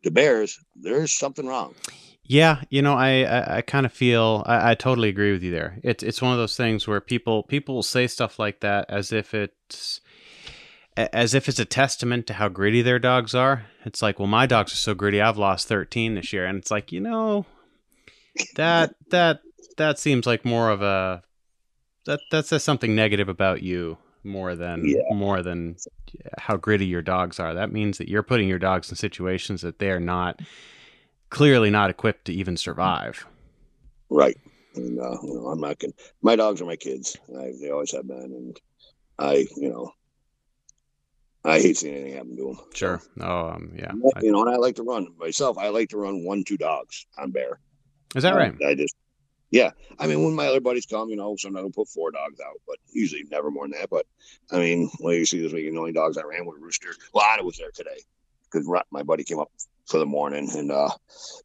to 0.02 0.10
bears, 0.10 0.58
there's 0.76 1.12
something 1.12 1.46
wrong. 1.46 1.74
Yeah, 2.24 2.62
you 2.68 2.82
know, 2.82 2.94
I 2.94 3.22
I, 3.22 3.56
I 3.56 3.60
kind 3.62 3.86
of 3.86 3.92
feel 3.92 4.42
I, 4.46 4.72
I 4.72 4.74
totally 4.74 5.08
agree 5.08 5.32
with 5.32 5.42
you 5.42 5.50
there. 5.50 5.78
It's 5.82 6.02
it's 6.02 6.20
one 6.20 6.32
of 6.32 6.38
those 6.38 6.56
things 6.56 6.86
where 6.86 7.00
people 7.00 7.42
people 7.42 7.74
will 7.76 7.82
say 7.82 8.06
stuff 8.06 8.38
like 8.38 8.60
that 8.60 8.84
as 8.90 9.12
if 9.12 9.32
it's 9.32 10.02
a- 10.96 11.14
as 11.16 11.32
if 11.32 11.48
it's 11.48 11.58
a 11.58 11.64
testament 11.64 12.26
to 12.26 12.34
how 12.34 12.48
gritty 12.50 12.82
their 12.82 12.98
dogs 12.98 13.34
are. 13.34 13.64
It's 13.86 14.02
like, 14.02 14.18
well, 14.18 14.28
my 14.28 14.44
dogs 14.44 14.72
are 14.74 14.76
so 14.76 14.94
gritty, 14.94 15.22
I've 15.22 15.38
lost 15.38 15.68
thirteen 15.68 16.16
this 16.16 16.30
year, 16.32 16.44
and 16.44 16.58
it's 16.58 16.70
like, 16.70 16.92
you 16.92 17.00
know, 17.00 17.46
that 18.56 18.94
that 19.10 19.40
that 19.78 19.98
seems 19.98 20.26
like 20.26 20.44
more 20.44 20.70
of 20.70 20.82
a 20.82 21.22
that 22.06 22.20
that 22.30 22.46
says 22.46 22.62
something 22.62 22.94
negative 22.94 23.28
about 23.28 23.62
you 23.62 23.98
more 24.24 24.54
than 24.54 24.86
Yeah. 24.86 25.14
more 25.14 25.42
than 25.42 25.76
how 26.38 26.56
gritty 26.56 26.86
your 26.86 27.02
dogs 27.02 27.38
are. 27.40 27.54
That 27.54 27.72
means 27.72 27.98
that 27.98 28.08
you're 28.08 28.22
putting 28.22 28.48
your 28.48 28.58
dogs 28.58 28.90
in 28.90 28.96
situations 28.96 29.62
that 29.62 29.78
they're 29.78 30.00
not 30.00 30.40
clearly 31.30 31.70
not 31.70 31.90
equipped 31.90 32.24
to 32.26 32.32
even 32.32 32.56
survive. 32.56 33.26
Right. 34.10 34.36
And, 34.74 34.98
uh, 35.00 35.16
you 35.22 35.34
know, 35.34 35.46
I'm 35.48 35.60
not 35.60 35.78
going 35.78 35.92
my 36.22 36.36
dogs 36.36 36.60
are 36.60 36.66
my 36.66 36.76
kids. 36.76 37.16
I, 37.38 37.52
they 37.60 37.70
always 37.70 37.92
have 37.92 38.06
been. 38.06 38.18
And 38.18 38.60
I, 39.18 39.46
you 39.56 39.68
know, 39.70 39.92
I 41.44 41.60
hate 41.60 41.76
seeing 41.76 41.94
anything 41.94 42.14
happen 42.14 42.36
to 42.36 42.44
them. 42.54 42.58
Sure. 42.74 43.00
Oh, 43.20 43.48
um, 43.50 43.72
yeah. 43.76 43.92
I- 44.16 44.20
You 44.22 44.32
know, 44.32 44.40
and 44.42 44.50
I 44.50 44.56
like 44.56 44.76
to 44.76 44.82
run 44.82 45.08
myself. 45.18 45.56
I 45.58 45.68
like 45.68 45.88
to 45.90 45.96
run 45.98 46.24
one, 46.24 46.44
two 46.44 46.56
dogs 46.56 47.06
on 47.18 47.30
bear. 47.30 47.60
Is 48.14 48.22
that 48.22 48.34
right? 48.34 48.54
I 48.66 48.74
just, 48.74 48.94
yeah. 49.50 49.70
I 49.98 50.06
mean, 50.06 50.22
when 50.24 50.34
my 50.34 50.46
other 50.46 50.60
buddies 50.60 50.86
come, 50.86 51.08
you 51.10 51.16
know, 51.16 51.34
sometimes 51.36 51.64
I'll 51.64 51.70
put 51.70 51.88
four 51.88 52.10
dogs 52.10 52.40
out, 52.40 52.60
but 52.66 52.76
usually 52.92 53.24
never 53.30 53.50
more 53.50 53.64
than 53.64 53.78
that. 53.78 53.90
But 53.90 54.06
I 54.50 54.58
mean, 54.58 54.90
well, 55.00 55.14
you 55.14 55.24
see 55.24 55.40
this 55.40 55.52
week, 55.52 55.70
the 55.70 55.78
only 55.78 55.92
dogs 55.92 56.18
I 56.18 56.22
ran 56.22 56.44
were 56.46 56.58
Rooster. 56.58 56.94
Well, 57.14 57.24
Anna 57.24 57.44
was 57.44 57.56
there 57.56 57.70
today 57.72 58.00
because 58.50 58.68
my 58.90 59.02
buddy 59.02 59.24
came 59.24 59.38
up 59.38 59.50
for 59.86 59.98
the 59.98 60.06
morning, 60.06 60.48
and 60.54 60.70
uh, 60.70 60.90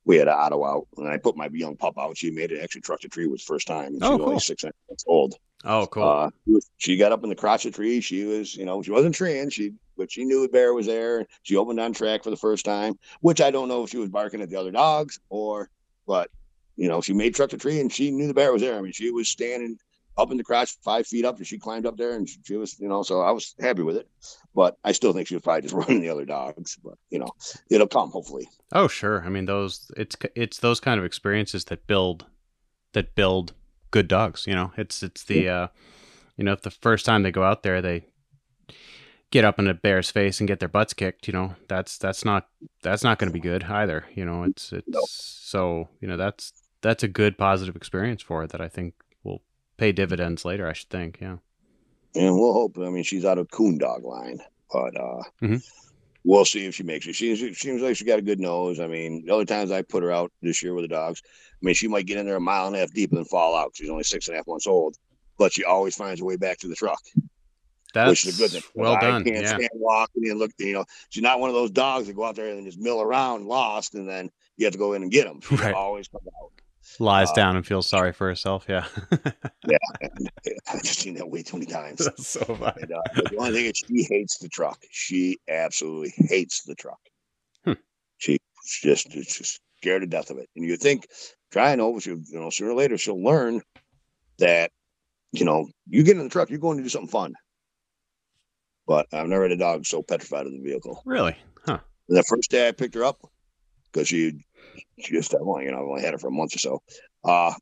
we 0.05 0.17
had 0.17 0.27
Otto 0.27 0.65
out, 0.65 0.87
and 0.97 1.07
I 1.07 1.17
put 1.17 1.37
my 1.37 1.49
young 1.53 1.77
pup 1.77 1.97
out. 1.97 2.17
She 2.17 2.29
made 2.29 2.51
it 2.51 2.61
actually 2.61 2.81
truck 2.81 2.99
the 3.01 3.07
tree 3.07 3.27
was 3.27 3.41
the 3.41 3.45
first 3.53 3.67
time. 3.67 3.93
And 3.93 4.03
she 4.03 4.07
Oh, 4.09 4.11
was 4.17 4.19
only 4.21 4.33
cool. 4.33 4.39
six 4.41 4.63
months 4.63 5.03
old. 5.07 5.35
Oh, 5.63 5.87
cool. 5.87 6.03
Uh, 6.03 6.59
she 6.77 6.97
got 6.97 7.13
up 7.13 7.23
in 7.23 7.29
the 7.29 7.35
crotch 7.37 7.65
of 7.65 7.71
the 7.71 7.75
tree. 7.77 8.01
She 8.01 8.25
was, 8.25 8.53
you 8.53 8.65
know, 8.65 8.81
she 8.81 8.91
wasn't 8.91 9.15
trained. 9.15 9.53
She, 9.53 9.71
but 9.97 10.11
she 10.11 10.25
knew 10.25 10.41
the 10.41 10.49
bear 10.49 10.73
was 10.73 10.87
there. 10.87 11.25
She 11.43 11.55
opened 11.55 11.79
on 11.79 11.93
track 11.93 12.21
for 12.23 12.31
the 12.31 12.35
first 12.35 12.65
time, 12.65 12.95
which 13.21 13.39
I 13.39 13.49
don't 13.49 13.69
know 13.69 13.83
if 13.83 13.89
she 13.91 13.97
was 13.97 14.09
barking 14.09 14.41
at 14.41 14.49
the 14.49 14.57
other 14.57 14.71
dogs 14.71 15.21
or, 15.29 15.69
but 16.05 16.29
you 16.75 16.87
know, 16.87 17.01
she 17.01 17.13
made 17.13 17.35
truck 17.35 17.49
the 17.51 17.57
tree 17.57 17.79
and 17.79 17.91
she 17.91 18.11
knew 18.11 18.27
the 18.27 18.33
bear 18.33 18.51
was 18.51 18.61
there. 18.61 18.77
I 18.77 18.81
mean, 18.81 18.91
she 18.93 19.11
was 19.11 19.27
standing 19.29 19.77
up 20.17 20.29
in 20.31 20.37
the 20.37 20.43
crotch, 20.43 20.75
five 20.83 21.07
feet 21.07 21.25
up, 21.25 21.37
and 21.37 21.47
she 21.47 21.57
climbed 21.57 21.85
up 21.87 21.97
there 21.97 22.15
and 22.15 22.29
she, 22.29 22.37
she 22.43 22.55
was, 22.55 22.79
you 22.79 22.87
know, 22.87 23.01
so 23.03 23.21
I 23.21 23.31
was 23.31 23.55
happy 23.59 23.81
with 23.81 23.95
it. 23.97 24.07
But 24.53 24.77
I 24.83 24.91
still 24.91 25.11
think 25.13 25.27
she 25.27 25.33
was 25.35 25.41
probably 25.43 25.63
just 25.63 25.73
running 25.79 26.01
the 26.01 26.09
other 26.09 26.25
dogs. 26.25 26.77
But 26.83 26.95
you 27.09 27.19
know, 27.19 27.29
it'll 27.69 27.87
come 27.87 28.11
hopefully. 28.11 28.47
oh, 28.71 28.87
sure. 28.87 29.23
I 29.25 29.29
mean, 29.29 29.45
those 29.45 29.89
it's 29.97 30.15
it's 30.35 30.59
those 30.59 30.79
kind 30.79 30.99
of 30.99 31.05
experiences 31.05 31.65
that 31.65 31.87
build 31.87 32.25
that 32.93 33.15
build 33.15 33.53
good 33.91 34.07
dogs. 34.07 34.45
You 34.47 34.53
know, 34.55 34.71
it's 34.77 35.01
it's 35.01 35.23
the 35.23 35.49
uh, 35.49 35.67
you 36.37 36.43
know, 36.43 36.53
if 36.53 36.61
the 36.61 36.69
first 36.71 37.05
time 37.05 37.23
they 37.23 37.31
go 37.31 37.43
out 37.43 37.63
there 37.63 37.81
they 37.81 38.05
get 39.31 39.43
up 39.43 39.57
in 39.57 39.67
a 39.67 39.73
bear's 39.73 40.11
face 40.11 40.39
and 40.39 40.47
get 40.47 40.59
their 40.59 40.69
butts 40.69 40.93
kicked, 40.93 41.25
you 41.27 41.33
know, 41.33 41.55
that's 41.67 41.97
that's 41.97 42.23
not 42.23 42.49
that's 42.83 43.03
not 43.03 43.17
going 43.17 43.29
to 43.29 43.33
be 43.33 43.39
good 43.39 43.63
either. 43.63 44.05
You 44.13 44.25
know, 44.25 44.43
it's 44.43 44.71
it's 44.71 44.87
No. 44.87 45.01
so 45.07 45.89
you 45.99 46.07
know 46.07 46.17
that's 46.17 46.53
that's 46.83 47.01
a 47.03 47.07
good 47.07 47.37
positive 47.37 47.75
experience 47.75 48.21
for 48.21 48.43
it 48.43 48.51
that 48.51 48.61
I 48.61 48.67
think 48.67 48.93
will 49.23 49.41
pay 49.77 49.91
dividends 49.91 50.45
later. 50.45 50.67
I 50.67 50.73
should 50.73 50.89
think. 50.89 51.17
Yeah. 51.19 51.37
and 52.15 52.35
we'll 52.37 52.53
hope. 52.53 52.77
I 52.77 52.89
mean, 52.91 53.03
she's 53.03 53.25
out 53.25 53.39
of 53.39 53.49
coon 53.49 53.79
dog 53.79 54.03
line, 54.03 54.39
but 54.71 54.95
uh, 54.95 55.23
Mhm. 55.41 55.63
we'll 56.23 56.45
see 56.45 56.65
if 56.67 56.75
she 56.75 56.83
makes 56.83 57.07
it. 57.07 57.15
She, 57.15 57.35
she 57.35 57.53
seems 57.55 57.81
like 57.81 57.95
she 57.97 58.05
got 58.05 58.19
a 58.19 58.21
good 58.21 58.39
nose. 58.39 58.79
I 58.79 58.85
mean, 58.85 59.25
the 59.25 59.33
other 59.33 59.45
times 59.45 59.71
I 59.71 59.81
put 59.81 60.03
her 60.03 60.11
out 60.11 60.31
this 60.43 60.61
year 60.61 60.75
with 60.75 60.83
the 60.83 60.89
dogs, 60.89 61.23
I 61.25 61.65
mean, 61.65 61.73
she 61.73 61.87
might 61.87 62.05
get 62.05 62.19
in 62.19 62.27
there 62.27 62.35
a 62.35 62.39
mile 62.39 62.67
and 62.67 62.75
a 62.75 62.79
half 62.79 62.91
deep 62.93 63.09
and 63.11 63.17
then 63.17 63.25
fall 63.25 63.55
out. 63.55 63.71
She's 63.73 63.89
only 63.89 64.03
six 64.03 64.27
and 64.27 64.35
a 64.35 64.37
half 64.37 64.47
months 64.47 64.67
old, 64.67 64.95
but 65.39 65.51
she 65.53 65.63
always 65.63 65.95
finds 65.95 66.19
her 66.19 66.25
way 66.27 66.35
back 66.35 66.59
to 66.59 66.67
the 66.67 66.75
truck, 66.75 67.01
That's 67.95 68.09
which 68.11 68.25
is 68.27 68.35
a 68.39 68.43
good 68.43 68.51
thing. 68.51 68.61
well 68.75 68.93
I 68.95 69.01
done. 69.01 69.23
can't 69.23 69.41
Yeah. 69.41 69.47
stand 69.57 69.69
walking 69.73 70.29
and 70.29 70.37
look. 70.37 70.51
You 70.59 70.73
know, 70.73 70.85
she's 71.09 71.23
not 71.23 71.39
one 71.39 71.49
of 71.49 71.55
those 71.55 71.71
dogs 71.71 72.05
that 72.07 72.13
go 72.13 72.25
out 72.25 72.35
there 72.35 72.49
and 72.49 72.63
just 72.65 72.77
mill 72.79 73.01
around 73.01 73.47
lost, 73.47 73.95
and 73.95 74.07
then 74.07 74.29
you 74.57 74.65
have 74.67 74.73
to 74.73 74.77
go 74.79 74.93
in 74.93 75.01
and 75.01 75.11
get 75.11 75.25
them. 75.25 75.41
She 75.41 75.55
Right. 75.55 75.73
always 75.73 76.07
comes 76.09 76.27
out. 76.27 76.51
Lies 76.99 77.29
uh, 77.31 77.33
down 77.33 77.55
and 77.55 77.65
feels 77.65 77.87
sorry 77.87 78.11
for 78.11 78.27
herself. 78.27 78.65
Yeah. 78.67 78.85
yeah. 79.67 79.77
I've 80.71 80.81
seen 80.81 81.15
that 81.15 81.29
way 81.29 81.41
too 81.43 81.57
many 81.57 81.65
times. 81.65 82.05
That's 82.05 82.27
so 82.27 82.43
funny. 82.43 82.83
And, 82.83 82.91
uh, 82.91 83.01
the 83.15 83.37
only 83.37 83.53
thing 83.53 83.65
is, 83.65 83.83
she 83.87 84.03
hates 84.03 84.37
the 84.37 84.49
truck. 84.49 84.79
She 84.91 85.37
absolutely 85.49 86.13
hates 86.17 86.63
the 86.63 86.75
truck. 86.75 86.99
Hmm. 87.65 87.73
She 88.17 88.37
just 88.81 89.09
just 89.11 89.61
scared 89.77 90.01
to 90.01 90.07
death 90.07 90.29
of 90.29 90.37
it. 90.37 90.49
And 90.55 90.65
you 90.65 90.77
think, 90.77 91.07
try 91.51 91.71
and 91.71 91.81
over, 91.81 91.99
you 91.99 92.21
know, 92.31 92.49
sooner 92.49 92.71
or 92.71 92.75
later 92.75 92.97
she'll 92.97 93.21
learn 93.21 93.61
that, 94.39 94.71
you 95.31 95.45
know, 95.45 95.67
you 95.87 96.03
get 96.03 96.17
in 96.17 96.23
the 96.23 96.29
truck, 96.29 96.49
you're 96.49 96.59
going 96.59 96.77
to 96.77 96.83
do 96.83 96.89
something 96.89 97.09
fun. 97.09 97.33
But 98.85 99.07
I've 99.13 99.27
never 99.27 99.43
had 99.43 99.51
a 99.51 99.57
dog 99.57 99.85
so 99.85 100.03
petrified 100.03 100.45
of 100.45 100.51
the 100.51 100.61
vehicle. 100.61 101.01
Really? 101.05 101.35
Huh. 101.65 101.79
And 102.09 102.17
the 102.17 102.23
first 102.23 102.51
day 102.51 102.67
I 102.67 102.71
picked 102.71 102.95
her 102.95 103.05
up, 103.05 103.21
because 103.91 104.07
she 104.07 104.43
just, 104.99 105.33
I've 105.35 105.41
only, 105.41 105.65
you 105.65 105.71
know, 105.71 105.77
I've 105.77 105.87
only 105.87 106.01
had 106.01 106.13
her 106.13 106.17
for 106.17 106.27
a 106.27 106.31
month 106.31 106.55
or 106.55 106.59
so. 106.59 106.81
Uh, 107.23 107.53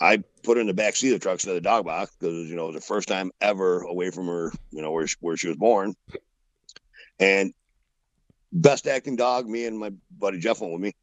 I 0.00 0.22
put 0.42 0.56
her 0.56 0.60
in 0.60 0.66
the 0.66 0.74
back 0.74 0.96
seat 0.96 1.12
of 1.12 1.14
the 1.14 1.18
truck 1.20 1.34
instead 1.34 1.56
of 1.56 1.62
the 1.62 1.68
dog 1.68 1.84
box 1.84 2.14
because 2.18 2.48
you 2.48 2.56
know 2.56 2.64
it 2.64 2.74
was 2.74 2.82
the 2.82 2.86
first 2.86 3.08
time 3.08 3.30
ever 3.40 3.82
away 3.82 4.10
from 4.10 4.26
her, 4.26 4.52
you 4.70 4.82
know, 4.82 4.90
where 4.90 5.06
she, 5.06 5.16
where 5.20 5.36
she 5.36 5.48
was 5.48 5.56
born. 5.56 5.94
And 7.20 7.54
best 8.52 8.86
acting 8.86 9.16
dog, 9.16 9.48
me 9.48 9.66
and 9.66 9.78
my 9.78 9.92
buddy 10.18 10.38
Jeff 10.38 10.60
went 10.60 10.72
with 10.72 10.82
me. 10.82 10.94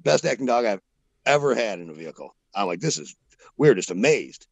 Best 0.00 0.24
acting 0.24 0.46
dog 0.46 0.64
I've 0.64 0.80
ever 1.26 1.54
had 1.54 1.78
in 1.78 1.90
a 1.90 1.94
vehicle. 1.94 2.34
I'm 2.54 2.66
like, 2.66 2.80
this 2.80 2.98
is 2.98 3.14
we're 3.56 3.74
just 3.74 3.90
amazed. 3.90 4.46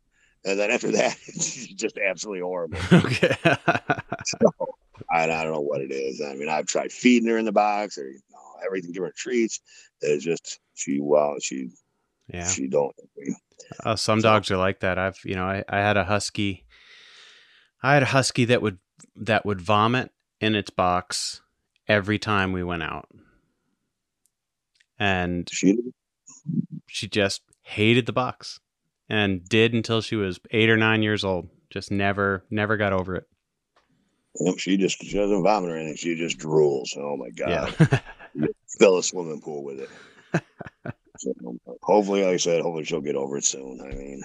And 0.44 0.58
then 0.58 0.70
after 0.70 0.92
that, 0.92 1.16
it's 1.26 1.66
just 1.66 1.98
absolutely 1.98 2.42
horrible. 2.42 2.78
okay. 2.92 3.36
So 4.24 4.38
I, 5.10 5.24
I 5.24 5.26
don't 5.26 5.52
know 5.52 5.60
what 5.60 5.80
it 5.80 5.90
is. 5.90 6.20
I 6.20 6.34
mean, 6.34 6.48
I've 6.48 6.66
tried 6.66 6.92
feeding 6.92 7.28
her 7.28 7.38
in 7.38 7.44
the 7.44 7.52
box 7.52 7.98
or 7.98 8.12
everything, 8.64 8.92
giving 8.92 9.06
her 9.08 9.14
treats. 9.16 9.60
It's 10.00 10.24
just 10.24 10.60
she 10.74 11.00
well, 11.00 11.36
she 11.40 11.70
yeah. 12.32 12.46
she 12.46 12.68
don't. 12.68 12.94
Uh, 13.84 13.96
some 13.96 14.20
So- 14.20 14.28
dogs 14.28 14.50
are 14.50 14.56
like 14.56 14.80
that. 14.80 14.98
I've 14.98 15.18
you 15.24 15.34
know 15.34 15.44
I, 15.44 15.64
I 15.68 15.78
had 15.78 15.96
a 15.96 16.04
husky. 16.04 16.64
I 17.82 17.94
had 17.94 18.02
a 18.02 18.06
husky 18.06 18.44
that 18.46 18.60
would 18.62 18.78
that 19.16 19.46
would 19.46 19.60
vomit 19.60 20.10
in 20.40 20.54
its 20.54 20.70
box 20.70 21.40
every 21.86 22.18
time 22.18 22.52
we 22.52 22.62
went 22.62 22.82
out, 22.82 23.08
and 24.98 25.48
She 25.50 25.78
she 26.86 27.08
just 27.08 27.42
hated 27.62 28.06
the 28.06 28.12
box, 28.12 28.60
and 29.08 29.44
did 29.48 29.74
until 29.74 30.00
she 30.00 30.16
was 30.16 30.40
eight 30.50 30.70
or 30.70 30.76
nine 30.76 31.02
years 31.02 31.24
old. 31.24 31.48
Just 31.70 31.90
never 31.90 32.44
never 32.50 32.76
got 32.76 32.92
over 32.92 33.14
it. 33.16 33.24
Yep, 34.40 34.58
she 34.58 34.76
just 34.76 35.02
she 35.02 35.16
doesn't 35.16 35.42
vomit 35.42 35.70
or 35.70 35.76
anything. 35.76 35.96
She 35.96 36.14
just 36.14 36.38
drools. 36.38 36.96
Oh 36.96 37.16
my 37.16 37.30
god! 37.30 37.74
Yeah. 37.80 37.98
Fill 38.78 38.98
a 38.98 39.02
swimming 39.02 39.40
pool 39.40 39.64
with 39.64 39.80
it. 39.80 39.90
so, 41.18 41.32
hopefully, 41.82 42.22
like 42.22 42.34
I 42.34 42.36
said, 42.36 42.62
hopefully 42.62 42.84
she'll 42.84 43.00
get 43.00 43.16
over 43.16 43.36
it 43.38 43.44
soon. 43.44 43.80
I 43.80 43.94
mean, 43.94 44.22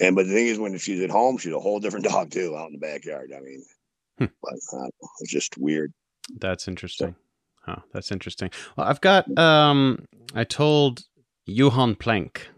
and 0.00 0.14
but 0.16 0.26
the 0.26 0.32
thing 0.32 0.46
is, 0.46 0.58
when 0.58 0.76
she's 0.78 1.02
at 1.02 1.10
home, 1.10 1.38
she's 1.38 1.52
a 1.52 1.60
whole 1.60 1.80
different 1.80 2.04
dog 2.10 2.30
too, 2.30 2.56
out 2.56 2.68
in 2.68 2.72
the 2.74 2.78
backyard. 2.78 3.32
I 3.36 3.40
mean, 3.40 3.64
Hmm. 4.18 4.26
but 4.42 4.54
uh, 4.72 4.88
it's 5.20 5.30
just 5.30 5.58
weird. 5.58 5.92
That's 6.38 6.66
interesting. 6.68 7.14
Huh, 7.66 7.80
that's 7.92 8.10
interesting. 8.10 8.50
Well, 8.76 8.86
I've 8.86 9.00
got 9.02 9.36
um 9.38 10.06
I 10.34 10.44
told 10.44 11.02
Johan 11.44 11.96
Plank, 11.96 12.48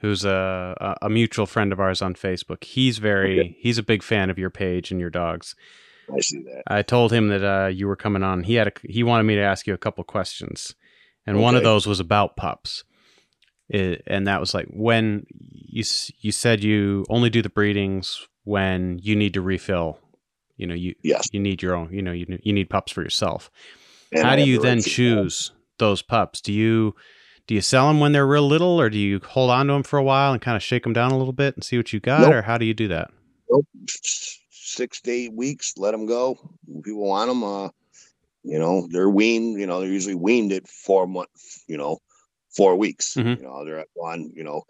who's 0.00 0.24
a 0.24 0.74
a- 1.02 1.06
a 1.06 1.10
mutual 1.10 1.44
friend 1.44 1.72
of 1.72 1.80
ours 1.80 2.00
on 2.00 2.14
Facebook. 2.14 2.64
He's 2.64 2.96
very 2.98 3.56
he's 3.60 3.76
a 3.78 3.82
big 3.82 4.02
fan 4.02 4.30
of 4.30 4.38
your 4.38 4.48
page 4.50 4.90
and 4.90 4.98
your 5.00 5.10
dogs. 5.10 5.54
I 6.14 6.20
see 6.20 6.42
that. 6.42 6.62
I 6.66 6.82
told 6.82 7.12
him 7.12 7.28
that 7.28 7.44
uh, 7.44 7.66
you 7.68 7.86
were 7.86 7.96
coming 7.96 8.22
on. 8.22 8.42
He 8.44 8.54
had 8.54 8.68
a, 8.68 8.72
he 8.82 9.02
wanted 9.02 9.24
me 9.24 9.34
to 9.36 9.42
ask 9.42 9.66
you 9.66 9.74
a 9.74 9.78
couple 9.78 10.02
questions, 10.04 10.74
and 11.26 11.40
one 11.40 11.54
of 11.54 11.62
those 11.62 11.86
was 11.86 12.00
about 12.00 12.36
pups. 12.36 12.84
It, 13.68 14.02
and 14.06 14.26
that 14.26 14.40
was 14.40 14.54
like 14.54 14.66
when 14.70 15.26
you 15.30 15.84
you 16.20 16.32
said 16.32 16.64
you 16.64 17.04
only 17.10 17.28
do 17.28 17.42
the 17.42 17.50
breedings 17.50 18.26
when 18.44 18.98
you 19.02 19.14
need 19.14 19.34
to 19.34 19.42
refill. 19.42 19.98
You 20.56 20.66
know, 20.66 20.74
you 20.74 20.94
Yes. 21.02 21.28
you 21.32 21.38
need 21.40 21.60
your 21.62 21.74
own. 21.76 21.92
You 21.92 22.00
know, 22.02 22.12
you 22.12 22.26
you 22.42 22.52
need 22.54 22.70
pups 22.70 22.92
for 22.92 23.02
yourself. 23.02 23.50
And 24.10 24.24
How 24.24 24.30
I 24.32 24.36
do 24.36 24.42
you 24.44 24.56
the 24.56 24.62
then 24.62 24.80
choose 24.80 25.52
those 25.78 26.00
pups? 26.00 26.40
Do 26.40 26.52
you 26.52 26.94
do 27.46 27.54
you 27.54 27.60
sell 27.60 27.88
them 27.88 28.00
when 28.00 28.12
they're 28.12 28.26
real 28.26 28.46
little, 28.48 28.80
or 28.80 28.88
do 28.88 28.98
you 28.98 29.20
hold 29.22 29.50
on 29.50 29.66
to 29.66 29.72
them 29.74 29.82
for 29.82 29.98
a 29.98 30.02
while 30.02 30.32
and 30.32 30.40
kind 30.40 30.56
of 30.56 30.62
shake 30.62 30.82
them 30.84 30.94
down 30.94 31.12
a 31.12 31.18
little 31.18 31.32
bit 31.34 31.54
and 31.54 31.62
see 31.62 31.76
what 31.76 31.92
you 31.92 32.00
got, 32.00 32.22
Nope. 32.22 32.32
or 32.34 32.42
how 32.42 32.56
do 32.58 32.64
you 32.64 32.74
do 32.74 32.88
that? 32.88 33.10
Nope. 33.50 33.66
Six 34.68 35.00
to 35.02 35.10
eight 35.10 35.32
weeks, 35.32 35.74
let 35.78 35.92
them 35.92 36.06
go. 36.06 36.36
People 36.84 37.08
want 37.08 37.28
them, 37.30 37.42
uh, 37.42 37.68
you 38.42 38.58
know, 38.58 38.86
they're 38.90 39.08
weaned. 39.08 39.58
You 39.58 39.66
know, 39.66 39.80
they're 39.80 39.88
usually 39.88 40.14
weaned 40.14 40.52
at 40.52 40.68
four 40.68 41.06
months. 41.06 41.64
You 41.66 41.78
know, 41.78 41.98
four 42.54 42.76
weeks. 42.76 43.14
Mhm. 43.14 43.38
You 43.38 43.44
know, 43.44 43.64
they're 43.64 43.86
on 44.00 44.30
you 44.34 44.44
know 44.44 44.62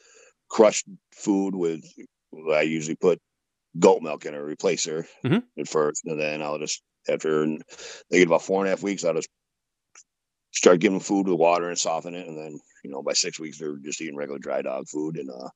crushed 0.48 0.86
food 1.12 1.54
with. 1.54 1.84
I 2.52 2.62
usually 2.62 2.96
put 2.96 3.20
goat 3.78 4.02
milk 4.02 4.24
in 4.24 4.34
a 4.34 4.38
replacer 4.38 5.06
Mhm. 5.24 5.42
at 5.58 5.68
first, 5.68 6.02
and 6.04 6.20
then 6.20 6.42
I'll 6.42 6.58
just 6.58 6.82
after 7.08 7.46
they 8.10 8.18
get 8.18 8.26
about 8.28 8.42
four 8.44 8.60
and 8.60 8.68
a 8.68 8.70
half 8.70 8.82
weeks, 8.82 9.04
I'll 9.04 9.14
just 9.14 9.28
start 10.52 10.80
giving 10.80 10.98
them 10.98 11.04
food 11.04 11.26
with 11.26 11.38
water 11.38 11.68
and 11.68 11.78
soften 11.78 12.14
it, 12.14 12.26
and 12.28 12.36
then 12.38 12.58
you 12.84 12.90
know 12.90 13.02
by 13.02 13.14
six 13.14 13.40
weeks 13.40 13.58
they're 13.58 13.76
just 13.78 14.00
eating 14.00 14.16
regular 14.16 14.38
dry 14.38 14.62
dog 14.62 14.88
food 14.88 15.16
and 15.16 15.30
uh 15.30 15.48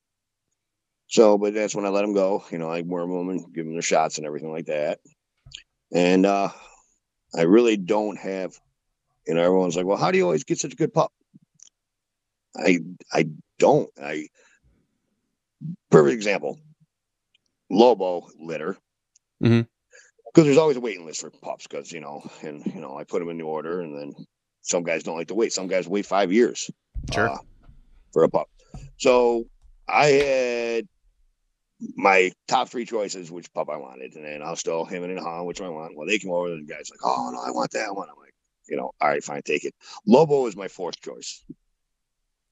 so, 1.12 1.36
but 1.36 1.52
that's 1.52 1.74
when 1.74 1.84
I 1.84 1.90
let 1.90 2.00
them 2.02 2.14
go. 2.14 2.42
You 2.50 2.56
know, 2.56 2.70
I 2.70 2.80
worm 2.80 3.10
them 3.12 3.28
and 3.28 3.54
give 3.54 3.66
them 3.66 3.74
their 3.74 3.82
shots 3.82 4.16
and 4.16 4.26
everything 4.26 4.50
like 4.50 4.64
that. 4.66 4.98
And 5.92 6.24
uh 6.24 6.48
I 7.36 7.42
really 7.42 7.76
don't 7.76 8.18
have. 8.18 8.52
You 9.26 9.34
know, 9.34 9.42
everyone's 9.42 9.76
like, 9.76 9.84
"Well, 9.86 9.98
how 9.98 10.10
do 10.10 10.16
you 10.18 10.24
always 10.24 10.44
get 10.44 10.58
such 10.58 10.72
a 10.72 10.76
good 10.76 10.92
pup?" 10.92 11.12
I 12.56 12.78
I 13.12 13.26
don't. 13.58 13.90
I 14.02 14.28
perfect 15.90 16.14
example. 16.14 16.58
Lobo 17.70 18.26
litter. 18.40 18.76
Mhm. 19.42 19.66
Because 20.26 20.44
there's 20.46 20.56
always 20.58 20.78
a 20.78 20.80
waiting 20.80 21.04
list 21.04 21.20
for 21.20 21.30
pups. 21.30 21.66
Because 21.66 21.92
you 21.92 22.00
know, 22.00 22.22
and 22.42 22.64
you 22.66 22.80
know, 22.80 22.96
I 22.96 23.04
put 23.04 23.18
them 23.20 23.28
in 23.28 23.36
the 23.38 23.44
order, 23.44 23.80
and 23.82 23.96
then 23.96 24.14
some 24.62 24.82
guys 24.82 25.02
don't 25.02 25.16
like 25.16 25.28
to 25.28 25.34
wait. 25.34 25.52
Some 25.52 25.66
guys 25.68 25.86
wait 25.86 26.06
five 26.06 26.32
years 26.32 26.70
Sure. 27.12 27.28
uh, 27.28 27.38
for 28.12 28.24
a 28.24 28.28
pup. 28.30 28.48
So 28.96 29.44
I 29.88 30.06
had 30.06 30.88
my 31.96 32.30
top 32.48 32.68
three 32.68 32.84
choices, 32.84 33.30
which 33.30 33.52
pup 33.52 33.68
I 33.70 33.76
wanted, 33.76 34.14
and 34.14 34.24
then 34.24 34.42
I'll 34.42 34.56
still 34.56 34.84
him 34.84 35.04
and 35.04 35.18
Han, 35.18 35.46
which 35.46 35.60
one 35.60 35.70
I 35.70 35.72
want. 35.72 35.96
Well, 35.96 36.06
they 36.06 36.18
came 36.18 36.30
over, 36.30 36.46
and 36.52 36.66
the 36.68 36.72
guy's 36.72 36.90
like, 36.90 37.00
"Oh 37.04 37.30
no, 37.32 37.40
I 37.40 37.50
want 37.50 37.70
that 37.72 37.94
one." 37.94 38.08
I'm 38.08 38.18
like, 38.18 38.34
you 38.68 38.76
know, 38.76 38.92
all 39.00 39.08
right, 39.08 39.22
fine, 39.22 39.42
take 39.42 39.64
it. 39.64 39.74
Lobo 40.06 40.46
is 40.46 40.56
my 40.56 40.68
fourth 40.68 41.00
choice, 41.00 41.44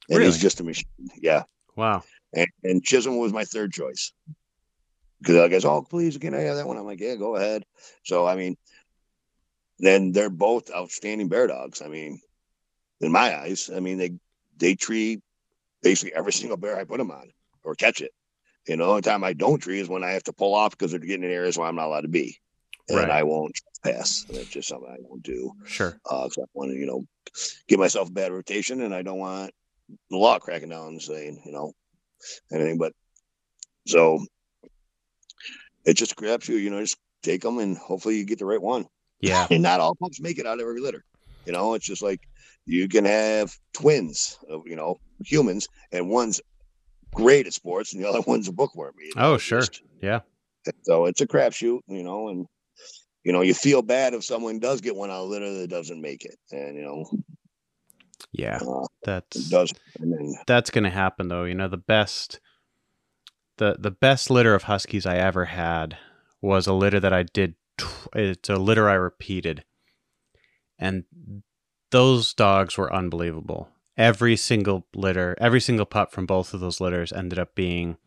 and 0.09 0.19
Really? 0.19 0.25
he's 0.27 0.39
just 0.39 0.61
a 0.61 0.65
machine. 0.65 0.85
Yeah, 1.17 1.45
Wow. 1.77 2.03
and, 2.33 2.49
and 2.65 2.83
Chisholm 2.83 3.19
was 3.19 3.33
my 3.33 3.45
third 3.45 3.73
choice 3.73 4.13
because 5.21 5.37
I 5.37 5.49
guess, 5.49 5.65
oh, 5.65 5.83
please, 5.83 6.17
can 6.19 6.35
I 6.35 6.41
have 6.41 6.57
that 6.57 6.67
one? 6.67 6.77
I'm 6.77 6.87
like, 6.87 7.01
yeah, 7.01 7.15
go 7.15 7.37
ahead. 7.37 7.63
So 8.05 8.27
I 8.27 8.37
mean, 8.37 8.57
then 9.79 10.13
they're 10.13 10.31
both 10.31 10.71
outstanding 10.75 11.29
bear 11.29 11.47
dogs. 11.47 11.83
I 11.83 11.89
mean, 11.89 12.21
in 13.01 13.13
my 13.13 13.39
eyes. 13.39 13.71
I 13.75 13.81
mean, 13.81 13.99
they 13.99 14.13
they 14.57 14.75
tree 14.75 15.23
basically 15.83 16.15
every 16.15 16.33
single 16.33 16.57
bear 16.57 16.77
I 16.77 16.85
put 16.85 16.99
them 16.99 17.11
on 17.11 17.31
or 17.65 17.75
catch 17.75 18.01
it. 18.01 18.11
You 18.71 18.77
know, 18.77 18.85
the 18.85 18.91
only 18.91 19.03
time 19.03 19.25
I 19.25 19.33
don't 19.33 19.59
tree 19.59 19.81
is 19.81 19.89
when 19.89 20.05
I 20.05 20.13
have 20.13 20.23
to 20.25 20.33
pull 20.33 20.55
off 20.55 20.79
because 20.79 20.93
they're 20.93 21.01
getting 21.01 21.25
in 21.25 21.31
areas 21.33 21.59
where 21.59 21.67
I'm 21.67 21.75
not 21.75 21.87
allowed 21.87 22.03
to 22.03 22.09
be, 22.09 22.39
and 22.89 22.99
Right. 22.99 23.11
I 23.11 23.25
won't 23.25 23.59
pass. 23.83 24.25
That's 24.31 24.47
just 24.47 24.69
something 24.69 24.89
I 24.89 24.99
won't 25.01 25.25
do 25.25 25.53
Sure. 25.67 25.99
Uh, 26.09 26.29
because 26.29 26.39
I 26.39 26.47
want 26.55 26.71
to, 26.71 26.77
you 26.79 26.87
know, 26.87 27.05
give 27.67 27.81
myself 27.81 28.11
a 28.11 28.13
bad 28.13 28.31
rotation, 28.31 28.83
and 28.83 28.95
I 28.95 29.03
don't 29.03 29.19
want 29.19 29.53
the 30.09 30.17
law 30.17 30.39
cracking 30.39 30.69
down 30.69 30.87
and 30.87 31.03
saying, 31.03 31.43
you 31.45 31.51
know, 31.51 31.73
anything. 32.53 32.79
But 32.79 32.93
so 33.89 34.25
it 35.85 35.95
just 35.95 36.15
grabs 36.15 36.49
you, 36.49 36.55
you 36.55 36.71
know. 36.71 36.81
Just 36.81 36.97
take 37.25 37.43
them, 37.43 37.59
and 37.59 37.77
hopefully 37.77 38.19
you 38.19 38.25
get 38.25 38.39
the 38.39 38.47
right 38.47 38.63
one. 38.63 38.87
Yeah. 39.21 39.49
And 39.51 39.65
not 39.65 39.81
all 39.81 39.97
pups 39.97 40.21
make 40.21 40.39
it 40.39 40.47
out 40.47 40.61
of 40.61 40.61
every 40.61 40.81
litter. 40.81 41.05
You 41.45 41.53
know, 41.53 41.75
it's 41.75 41.87
just 41.87 42.03
like 42.03 42.21
you 42.67 42.87
can 42.89 43.05
have 43.05 43.53
twins, 43.73 44.39
of, 44.49 44.63
you 44.65 44.77
know, 44.77 45.01
humans, 45.25 45.67
and 45.91 46.09
one's 46.09 46.41
great 47.15 47.47
at 47.47 47.53
sports, 47.55 47.93
and 47.93 48.03
the 48.03 48.09
other 48.09 48.21
one's 48.27 48.49
a 48.49 48.53
bookworm. 48.53 48.95
you 49.01 49.13
know, 49.17 49.33
Oh, 49.35 49.39
sure. 49.39 49.61
just- 49.61 49.83
Yeah. 50.03 50.21
so 50.83 51.07
it's 51.07 51.21
a 51.21 51.27
crapshoot, 51.27 51.81
you 51.89 52.03
know, 52.03 52.29
and 52.29 52.47
you 53.25 53.33
know 53.33 53.41
you 53.43 53.53
feel 53.55 53.83
bad 53.83 54.15
if 54.15 54.25
someone 54.25 54.59
does 54.59 54.81
get 54.81 54.97
one 54.97 55.11
out 55.11 55.25
of 55.25 55.29
litter 55.29 55.53
that 55.59 55.69
doesn't 55.71 56.01
make 56.01 56.25
it, 56.25 56.39
and 56.51 56.75
you 56.77 56.83
know 56.83 57.05
Yeah. 58.33 58.59
uh, 58.67 58.87
That's 59.05 59.49
does. 59.49 59.73
Then 59.99 60.35
that's 60.47 60.71
going 60.71 60.85
to 60.85 60.91
happen 60.91 61.29
though. 61.29 61.45
You 61.45 61.55
know, 61.55 61.69
the 61.69 61.77
best 61.77 62.41
the 63.59 63.77
the 63.79 63.91
best 63.91 64.31
litter 64.31 64.55
of 64.55 64.65
huskies 64.65 65.05
I 65.07 65.17
ever 65.17 65.47
had 65.47 65.99
was 66.41 66.67
a 66.67 66.73
litter 66.73 67.01
that 67.01 67.13
I 67.13 67.23
did 67.25 67.55
it's 68.15 68.49
a 68.49 68.57
litter 68.57 68.89
I 68.89 68.95
repeated. 68.95 69.65
And 70.79 71.05
those 71.91 72.33
dogs 72.35 72.79
were 72.79 72.93
unbelievable. 72.93 73.69
Every 74.01 74.35
single 74.35 74.87
litter, 74.95 75.37
every 75.39 75.61
single 75.61 75.85
pup 75.85 76.11
from 76.11 76.25
both 76.25 76.55
of 76.55 76.61
those 76.61 76.81
litters 76.81 77.13
ended 77.13 77.39
up 77.39 77.55
being 77.55 77.99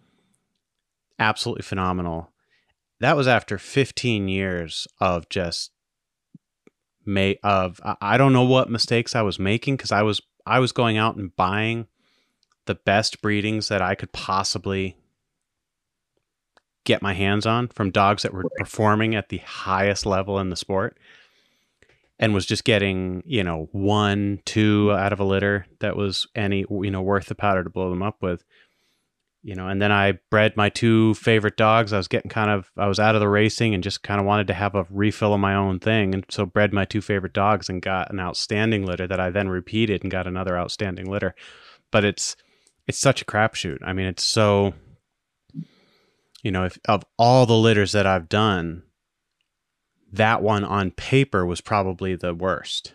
absolutely 1.20 1.62
phenomenal. 1.62 2.32
That 3.00 3.16
was 3.16 3.28
after 3.28 3.60
15 3.60 4.28
years 4.28 4.88
of 5.00 5.30
just 5.30 5.70
may 7.06 7.38
of 7.44 7.80
I- 8.02 8.18
don't 8.18 8.34
know 8.34 8.41
what 8.41 8.72
mistakes 8.72 9.16
I 9.16 9.22
was 9.22 9.38
making 9.38 9.78
cuz 9.78 9.91
I 9.91 10.02
was 10.02 10.20
I 10.48 10.58
was 10.58 10.72
going 10.72 10.98
out 10.98 11.16
and 11.16 11.36
buying 11.36 11.86
the 12.66 12.74
best 12.74 13.22
breedings 13.22 13.68
that 13.68 13.84
I 13.84 13.94
could 13.94 14.14
possibly 14.14 14.98
get 16.86 17.04
my 17.04 17.14
hands 17.14 17.46
on 17.46 17.68
from 17.68 17.91
dogs 17.91 18.24
that 18.24 18.34
were 18.34 18.50
performing 18.58 19.14
at 19.14 19.30
the 19.30 19.38
highest 19.38 20.08
level 20.08 20.39
in 20.39 20.50
the 20.50 20.56
sport 20.56 20.98
and 22.24 22.34
was 22.34 22.45
just 22.45 22.63
getting, 22.63 23.21
you 23.26 23.43
know, 23.43 23.67
one, 23.74 24.39
two 24.45 24.93
out 24.93 25.11
of 25.11 25.19
a 25.19 25.26
litter 25.26 25.65
that 25.82 25.97
was 25.97 26.26
any, 26.36 26.59
you 26.69 26.89
know, 26.89 27.01
worth 27.01 27.26
the 27.26 27.36
powder 27.36 27.65
to 27.65 27.69
blow 27.69 27.89
them 27.89 28.01
up 28.01 28.21
with. 28.21 28.45
You 29.41 29.55
know, 29.55 29.67
and 29.67 29.82
then 29.82 29.91
I 29.91 30.19
bred 30.32 30.55
my 30.55 30.69
two 30.69 31.15
favorite 31.15 31.57
dogs. 31.57 31.91
I 31.91 31.97
was 31.97 32.07
getting 32.07 32.30
kind 32.30 32.49
of, 32.49 32.71
I 32.78 32.88
was 32.88 32.97
out 32.97 33.15
of 33.15 33.19
the 33.19 33.28
racing 33.28 33.74
and 33.74 33.84
just 33.84 34.03
kind 34.03 34.21
of 34.21 34.26
wanted 34.26 34.47
to 34.47 34.53
have 34.53 34.74
a 34.74 34.88
refill 34.89 35.34
of 35.34 35.41
my 35.41 35.53
own 35.53 35.80
thing. 35.80 36.13
And 36.13 36.24
so 36.30 36.45
bred 36.45 36.71
my 36.71 36.86
two 36.86 37.01
favorite 37.01 37.34
dogs 37.34 37.67
and 37.67 37.82
got 37.82 38.09
an 38.09 38.21
outstanding 38.21 38.86
litter 38.86 39.05
that 39.05 39.19
I 39.19 39.30
then 39.30 39.49
repeated 39.49 40.01
and 40.01 40.09
got 40.09 40.26
another 40.26 40.57
outstanding 40.57 41.11
litter. 41.11 41.36
But 41.91 42.05
it's, 42.05 42.38
it's 42.88 42.99
such 42.99 43.21
a 43.21 43.26
crapshoot. 43.26 43.80
I 43.84 43.91
mean, 43.91 44.05
it's 44.05 44.24
so, 44.24 44.74
you 46.41 46.51
know, 46.51 46.63
if 46.63 46.80
of 46.88 47.03
all 47.19 47.45
the 47.45 47.57
litters 47.57 47.91
that 47.91 48.07
I've 48.07 48.30
done, 48.30 48.84
that 50.14 50.41
one 50.41 50.64
on 50.64 50.91
paper 50.91 51.45
was 51.45 51.61
probably 51.61 52.16
the 52.16 52.34
worst, 52.34 52.93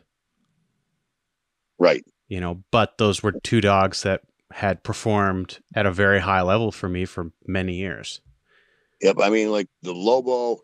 right, 1.79 2.05
you 2.29 2.41
know, 2.41 2.62
but 2.71 2.99
those 2.99 3.23
were 3.23 3.33
two 3.33 3.61
dogs 3.61 4.03
that 4.03 4.23
had 4.53 4.83
performed 4.83 5.59
at 5.75 5.87
a 5.87 5.93
very 5.93 6.21
high 6.21 6.43
level 6.43 6.73
for 6.73 6.89
me 6.89 7.05
for 7.05 7.33
many 7.47 7.75
years. 7.75 8.21
yep. 9.03 9.16
I 9.21 9.31
mean, 9.31 9.51
like 9.51 9.69
the 9.83 9.93
Lobo 9.93 10.61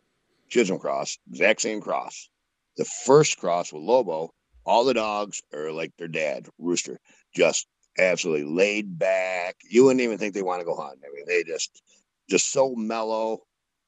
Chisholm 0.48 0.78
cross, 0.78 1.18
exact 1.30 1.60
same 1.60 1.80
cross. 1.80 2.28
The 2.76 2.84
first 2.84 3.38
cross 3.38 3.72
with 3.72 3.82
Lobo, 3.82 4.30
all 4.64 4.84
the 4.84 4.94
dogs 4.94 5.42
are 5.52 5.70
like 5.70 5.92
their 5.98 6.08
dad, 6.08 6.48
Rooster, 6.58 6.98
just 7.34 7.66
absolutely 7.98 8.44
laid 8.44 8.98
back. 8.98 9.56
You 9.68 9.84
wouldn't 9.84 10.00
even 10.00 10.18
think 10.18 10.34
they 10.34 10.42
want 10.42 10.60
to 10.60 10.66
go 10.66 10.74
hunt. 10.74 11.00
I 11.04 11.14
mean, 11.14 11.24
they 11.26 11.44
just 11.44 11.82
just 12.28 12.50
so 12.50 12.74
mellow. 12.74 13.40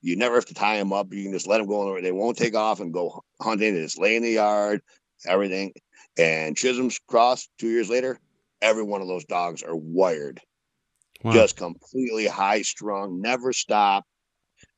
You 0.07 0.15
never 0.15 0.37
have 0.37 0.45
to 0.47 0.55
tie 0.55 0.79
them 0.79 0.93
up. 0.93 1.13
You 1.13 1.25
can 1.25 1.33
just 1.33 1.49
let 1.49 1.59
them 1.59 1.67
go. 1.67 1.97
And 1.97 2.05
they 2.07 2.13
won't 2.13 2.37
take 2.39 2.55
off 2.55 2.79
and 2.79 2.93
go 2.93 3.25
hunting. 3.41 3.75
They 3.75 3.83
just 3.83 3.99
lay 3.99 4.15
in 4.15 4.23
the 4.23 4.31
yard, 4.31 4.81
everything. 5.27 5.73
And 6.17 6.57
Chisholm's 6.57 7.01
cross 7.09 7.49
two 7.59 7.69
years 7.69 7.91
later, 7.91 8.21
every 8.63 8.85
one 8.85 9.01
of 9.03 9.09
those 9.09 9.25
dogs 9.25 9.65
are 9.65 9.75
wired, 9.75 10.41
Wow. 11.25 11.33
just 11.33 11.57
completely 11.57 12.27
high 12.27 12.63
strung, 12.63 13.21
never 13.21 13.53
stop. 13.53 14.05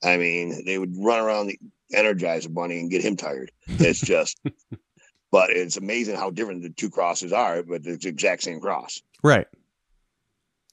I 0.03 0.17
mean, 0.17 0.65
they 0.65 0.79
would 0.79 0.95
run 0.97 1.21
around 1.21 1.49
the 1.49 1.59
Energizer 1.95 2.53
Bunny 2.53 2.79
and 2.81 2.91
get 2.91 3.05
him 3.05 3.17
tired. 3.17 3.51
It's 3.69 4.01
just, 4.01 4.41
but 5.31 5.51
it's 5.51 5.77
amazing 5.77 6.17
how 6.17 6.31
different 6.31 6.63
the 6.63 6.71
two 6.71 6.89
crosses 6.91 7.35
are, 7.35 7.63
but 7.63 7.83
it's 7.85 8.05
the 8.05 8.09
exact 8.09 8.43
same 8.45 8.61
cross. 8.61 9.03
right. 9.23 9.47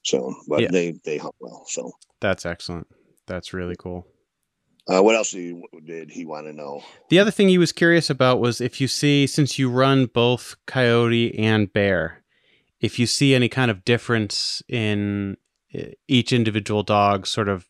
So, 0.04 0.34
but 0.48 0.60
Yeah. 0.62 0.68
they 0.70 0.92
they 1.04 1.18
hunt 1.18 1.34
well. 1.40 1.64
So, 1.68 1.92
That's 2.20 2.46
excellent. 2.46 2.86
That's 3.26 3.52
really 3.52 3.74
cool. 3.76 4.06
Uh, 4.88 5.02
what 5.02 5.16
else 5.16 5.30
did 5.32 6.10
he, 6.10 6.24
want 6.24 6.46
to 6.46 6.52
know? 6.52 6.82
The 7.08 7.18
other 7.18 7.30
thing 7.30 7.48
he 7.48 7.58
was 7.58 7.72
curious 7.72 8.08
about 8.10 8.40
was 8.40 8.60
if 8.60 8.80
you 8.80 8.88
see, 8.88 9.26
since 9.26 9.58
you 9.58 9.68
run 9.70 10.06
both 10.06 10.56
coyote 10.66 11.36
and 11.38 11.72
bear, 11.72 12.22
if 12.80 12.98
you 12.98 13.06
see 13.06 13.34
any 13.34 13.48
kind 13.48 13.70
of 13.70 13.84
difference 13.84 14.62
in 14.68 15.36
each 16.08 16.32
individual 16.32 16.82
dog's 16.82 17.30
sort 17.30 17.48
of 17.48 17.66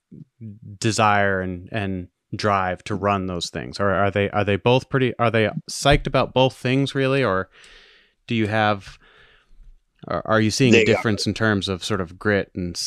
desire 0.78 1.40
and, 1.40 1.68
and 1.72 2.08
drive 2.34 2.84
to 2.84 2.94
run 2.94 3.26
those 3.26 3.50
things, 3.50 3.80
or 3.80 3.90
are 3.90 4.10
they 4.10 4.28
are 4.30 4.44
they 4.44 4.56
both 4.56 4.88
pretty? 4.90 5.16
Are 5.18 5.30
they 5.30 5.48
psyched 5.70 6.06
about 6.06 6.34
both 6.34 6.54
things 6.56 6.94
really, 6.94 7.24
or 7.24 7.48
do 8.26 8.34
you 8.34 8.46
have? 8.46 8.98
Are 10.08 10.22
are 10.26 10.40
you 10.40 10.50
seeing 10.50 10.72
They 10.72 10.80
a 10.80 10.82
are. 10.82 10.86
difference 10.86 11.26
in 11.26 11.34
terms 11.34 11.68
of 11.68 11.82
sort 11.82 12.00
of 12.00 12.18
grit 12.18 12.50
and 12.54 12.78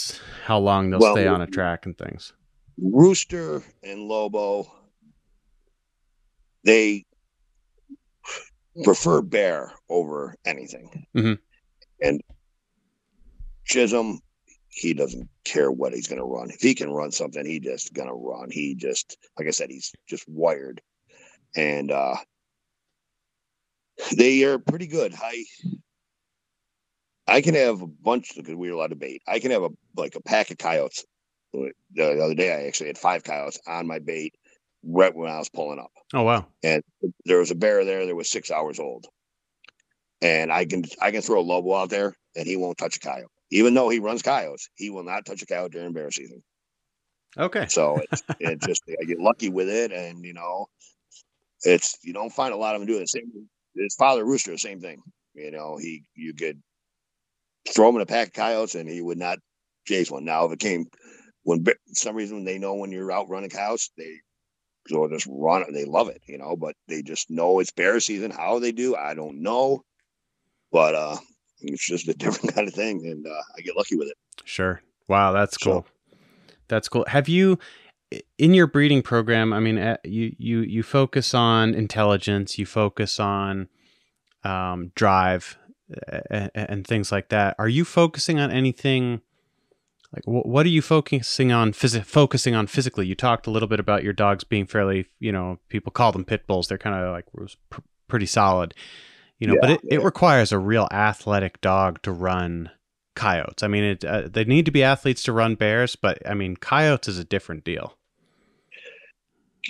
how 0.46 0.60
long 0.60 0.90
they'll 0.90 1.00
Well, 1.00 1.16
stay 1.16 1.28
on 1.28 1.42
a 1.42 1.48
track 1.48 1.86
and 1.86 1.98
things? 1.98 2.34
Rooster 2.82 3.64
and 3.84 4.02
Lobo, 4.02 4.72
they 6.64 7.06
prefer 8.84 9.22
bear 9.22 9.74
over 9.90 10.36
anything. 10.46 11.06
Mhm. 11.16 11.40
And 12.02 12.22
Chisholm, 13.66 14.22
he 14.70 14.94
doesn't 14.94 15.30
care 15.44 15.72
what 15.72 15.94
he's 15.94 16.08
going 16.08 16.20
to 16.20 16.26
run. 16.26 16.52
If 16.52 16.62
he 16.62 16.74
can 16.74 16.90
run 16.90 17.12
something, 17.12 17.46
he 17.46 17.60
just 17.60 17.94
going 17.94 18.08
to 18.08 18.14
run. 18.14 18.50
He 18.52 18.76
just, 18.76 19.18
like 19.38 19.48
I 19.48 19.52
said, 19.52 19.70
he's 19.70 19.92
just 20.08 20.28
wired. 20.28 20.82
And 21.56 21.92
uh 21.92 22.16
they 24.16 24.44
are 24.44 24.60
pretty 24.60 24.88
good. 24.88 25.14
I 25.22 25.44
I 27.28 27.42
can 27.42 27.54
have 27.56 27.82
a 27.82 27.88
bunch 27.88 28.34
because 28.36 28.56
we 28.56 28.70
were 28.70 28.76
allowed 28.76 28.92
to 28.92 28.96
bait. 28.96 29.22
I 29.28 29.40
can 29.40 29.52
have 29.52 29.64
a 29.64 29.70
like 29.96 30.16
a 30.16 30.22
pack 30.22 30.52
of 30.52 30.58
coyotes 30.58 31.06
the 31.54 31.72
the 31.94 32.24
other 32.24 32.36
day 32.36 32.52
I 32.52 32.68
actually 32.68 32.88
had 32.88 32.98
five 32.98 33.24
coyotes 33.24 33.60
on 33.68 33.88
my 33.88 34.00
bait 34.00 34.36
right 34.84 35.16
when 35.16 35.32
I 35.32 35.40
was 35.40 35.50
pulling 35.50 35.80
up. 35.80 35.92
Oh 36.14 36.24
wow! 36.24 36.48
And 36.64 36.84
there 37.26 37.40
was 37.40 37.52
a 37.52 37.56
bear 37.56 37.86
there 37.86 38.06
that 38.06 38.16
was 38.16 38.30
six 38.30 38.52
hours 38.52 38.80
old. 38.80 39.08
And 40.22 40.52
I 40.52 40.66
can 40.66 40.84
I 41.02 41.12
can 41.12 41.22
throw 41.22 41.40
a 41.40 41.42
lobo 41.42 41.76
out 41.76 41.90
there 41.90 42.16
and 42.36 42.46
he 42.46 42.58
won't 42.58 42.78
touch 42.78 42.98
a 42.98 43.00
coyote. 43.00 43.30
Even 43.52 43.74
though 43.74 43.90
he 43.90 44.00
runs 44.00 44.22
coyotes, 44.22 44.70
he 44.76 44.90
will 44.90 45.04
not 45.04 45.26
touch 45.26 45.42
a 45.42 45.46
coyote 45.46 45.72
during 45.72 45.94
bear 45.94 46.12
season. 46.12 46.44
Okay, 47.38 47.68
So 47.68 48.02
it's 48.12 48.24
it 48.40 48.62
just 48.62 48.84
I 49.02 49.06
get 49.06 49.20
lucky 49.20 49.50
with 49.50 49.70
it 49.70 49.92
and 49.92 50.24
you 50.26 50.34
know 50.34 50.68
it's 51.64 51.98
you 52.04 52.14
don't 52.14 52.34
find 52.34 52.54
a 52.54 52.58
lot 52.58 52.76
of 52.76 52.82
them 52.82 52.88
doing 52.88 53.02
the 53.02 53.08
same 53.08 53.32
his 53.76 53.96
father 53.96 54.26
rooster, 54.26 54.52
the 54.52 54.58
same 54.58 54.82
thing. 54.82 55.02
You 55.34 55.52
know, 55.52 55.78
he 55.78 56.04
you 56.16 56.34
could 56.34 56.62
throw 57.68 57.90
him 57.90 57.96
in 57.96 58.02
a 58.02 58.06
pack 58.06 58.28
of 58.28 58.34
coyotes 58.34 58.76
and 58.76 58.90
he 58.90 59.02
would 59.02 59.18
not 59.18 59.40
chase 59.86 60.12
one. 60.12 60.26
Now 60.26 60.46
if 60.46 60.52
it 60.52 60.60
came 60.60 60.88
when 61.50 61.64
for 61.66 61.74
some 61.94 62.16
reason 62.16 62.46
they 62.46 62.60
know 62.60 62.76
when 62.76 62.92
you're 62.92 63.12
out 63.12 63.30
running 63.30 63.50
cows, 63.50 63.90
they 63.98 64.18
so 64.88 65.08
just 65.10 65.28
run 65.30 65.64
it. 65.64 65.74
They 65.74 65.86
love 65.86 66.08
it, 66.10 66.22
you 66.28 66.38
know, 66.38 66.56
but 66.56 66.76
they 66.88 67.02
just 67.02 67.30
know 67.30 67.60
it's 67.60 67.72
bear 67.72 68.00
season. 68.00 68.32
How 68.32 68.60
they 68.60 68.72
do, 68.72 68.96
I 68.96 69.14
don't 69.16 69.42
know. 69.42 69.82
But 70.72 70.96
uh 70.96 71.18
it's 71.62 71.86
just 71.86 72.08
a 72.08 72.14
different 72.24 72.56
kind 72.56 72.68
of 72.68 72.74
thing, 72.74 73.06
and 73.06 73.26
uh, 73.28 73.42
I 73.58 73.62
get 73.62 73.76
lucky 73.76 73.98
with 73.98 74.08
it. 74.08 74.18
Sure. 74.46 74.82
Wow, 75.08 75.32
that's 75.34 75.62
So- 75.62 75.72
cool. 75.72 75.88
That's 76.68 76.88
cool. 76.88 77.04
Have 77.08 77.28
you 77.28 77.58
in 78.38 78.54
your 78.54 78.68
breeding 78.68 79.02
program, 79.02 79.54
I 79.54 79.60
mean, 79.60 79.78
uh, 79.80 79.98
you 80.04 80.36
you 80.38 80.60
you 80.62 80.84
focus 80.84 81.34
on 81.34 81.74
intelligence, 81.74 82.60
you 82.60 82.66
focus 82.68 83.20
on 83.20 83.70
um, 84.44 84.92
drive 84.96 85.58
and, 86.30 86.52
and 86.56 86.86
things 86.88 87.12
like 87.12 87.30
that. 87.30 87.56
Are 87.58 87.68
you 87.68 87.84
focusing 87.86 88.40
on 88.40 88.52
anything 88.52 89.22
like 90.14 90.24
wh- 90.26 90.46
what 90.46 90.66
are 90.66 90.70
you 90.70 90.82
focusing 90.82 91.52
on 91.52 91.72
phys- 91.72 92.04
focusing 92.06 92.56
on 92.56 92.68
physically? 92.68 93.06
You 93.08 93.16
talked 93.16 93.48
a 93.48 93.52
little 93.52 93.68
bit 93.68 93.80
about 93.80 94.04
your 94.04 94.14
dogs 94.14 94.44
being 94.44 94.66
fairly, 94.66 95.06
you 95.20 95.32
know, 95.32 95.60
people 95.70 95.92
call 95.92 96.12
them 96.12 96.26
pit 96.26 96.48
bulls. 96.48 96.68
They're 96.68 96.78
kind 96.78 96.96
of 96.96 97.12
like 97.12 97.26
pr- 97.70 97.82
pretty 98.08 98.26
solid. 98.26 98.74
You 99.40 99.48
know, 99.48 99.56
but 99.62 99.70
Yeah, 99.70 99.76
it, 99.76 99.82
it 99.84 100.00
yeah. 100.00 100.06
requires 100.06 100.52
a 100.52 100.60
real 100.60 100.88
athletic 100.92 101.62
dog 101.62 102.02
to 102.02 102.12
run 102.12 102.72
coyotes. 103.16 103.64
I 103.64 103.68
mean, 103.68 103.84
it, 103.84 104.04
uh, 104.04 104.28
they 104.28 104.44
need 104.44 104.66
to 104.66 104.72
be 104.72 104.84
athletes 104.84 105.24
to 105.24 105.32
run 105.34 105.56
bears, 105.56 105.96
but 105.96 106.20
I 106.28 106.34
mean, 106.34 106.58
coyotes 106.58 107.08
is 107.08 107.20
a 107.20 107.24
different 107.24 107.64
deal. 107.64 107.96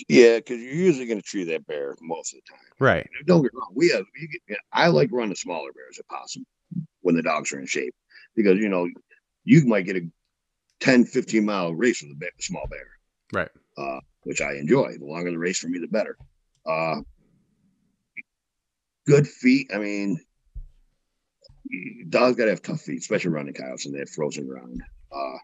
Yeah, 0.07 0.37
because 0.37 0.59
you're 0.59 0.73
usually 0.73 1.07
going 1.07 1.19
to 1.19 1.25
treat 1.25 1.45
that 1.45 1.65
bear 1.67 1.95
most 2.01 2.33
of 2.33 2.39
the 2.39 2.51
time. 2.51 2.65
Right. 2.79 3.09
Don't 3.25 3.41
get 3.41 3.51
wrong. 3.53 3.71
We 3.75 3.89
have. 3.89 4.05
You 4.19 4.27
get, 4.47 4.59
I 4.71 4.87
like 4.87 5.09
running 5.11 5.35
smaller 5.35 5.71
bears 5.73 5.97
if 5.97 6.07
possible 6.07 6.45
when 7.01 7.15
the 7.15 7.23
dogs 7.23 7.51
are 7.51 7.59
in 7.59 7.65
shape 7.65 7.93
because 8.35 8.57
you 8.59 8.69
know 8.69 8.87
you 9.43 9.65
might 9.65 9.85
get 9.85 9.97
a 9.97 10.01
10, 10.79 11.05
15 11.05 11.45
mile 11.45 11.73
race 11.73 12.01
with 12.01 12.11
a 12.11 12.41
small 12.41 12.67
bear. 12.69 12.87
Right. 13.33 13.49
Uh, 13.77 13.99
which 14.23 14.41
I 14.41 14.53
enjoy. 14.55 14.97
The 14.97 15.05
longer 15.05 15.31
the 15.31 15.37
race 15.37 15.59
for 15.59 15.67
me, 15.67 15.79
the 15.79 15.87
better. 15.87 16.17
Uh, 16.65 17.01
good 19.07 19.27
feet. 19.27 19.71
I 19.73 19.77
mean, 19.77 20.19
dogs 22.09 22.37
got 22.37 22.45
to 22.45 22.51
have 22.51 22.61
tough 22.61 22.81
feet, 22.81 22.99
especially 22.99 23.31
running 23.31 23.53
coyotes 23.53 23.85
and 23.85 23.95
they 23.95 23.99
have 23.99 24.09
frozen 24.09 24.47
ground. 24.47 24.81
Uh, 25.11 25.37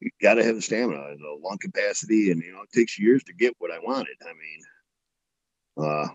you 0.00 0.10
got 0.22 0.34
to 0.34 0.44
have 0.44 0.54
the 0.54 0.62
stamina, 0.62 1.16
the 1.16 1.38
lung 1.42 1.58
capacity, 1.60 2.30
and 2.30 2.42
you 2.42 2.52
know 2.52 2.62
it 2.62 2.72
takes 2.72 2.98
years 2.98 3.22
to 3.24 3.34
get 3.34 3.54
what 3.58 3.70
I 3.70 3.78
wanted. 3.78 4.16
I 4.22 4.32
mean, 4.32 5.86
uh, 5.86 6.08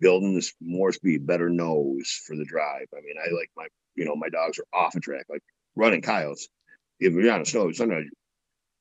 building 0.00 0.34
this 0.34 0.54
more 0.60 0.92
speed, 0.92 1.26
better 1.26 1.50
nose 1.50 2.22
for 2.26 2.36
the 2.36 2.44
drive. 2.44 2.86
I 2.96 3.00
mean, 3.02 3.16
I 3.18 3.30
like 3.34 3.50
my, 3.56 3.66
you 3.94 4.04
know, 4.04 4.16
my 4.16 4.28
dogs 4.28 4.58
are 4.58 4.78
off 4.78 4.94
a 4.94 5.00
track, 5.00 5.26
like 5.28 5.42
running 5.76 6.02
coyotes. 6.02 6.48
If 7.00 7.14
you're 7.14 7.32
on 7.32 7.40
a 7.40 7.46
snow, 7.46 7.72
sometimes 7.72 8.10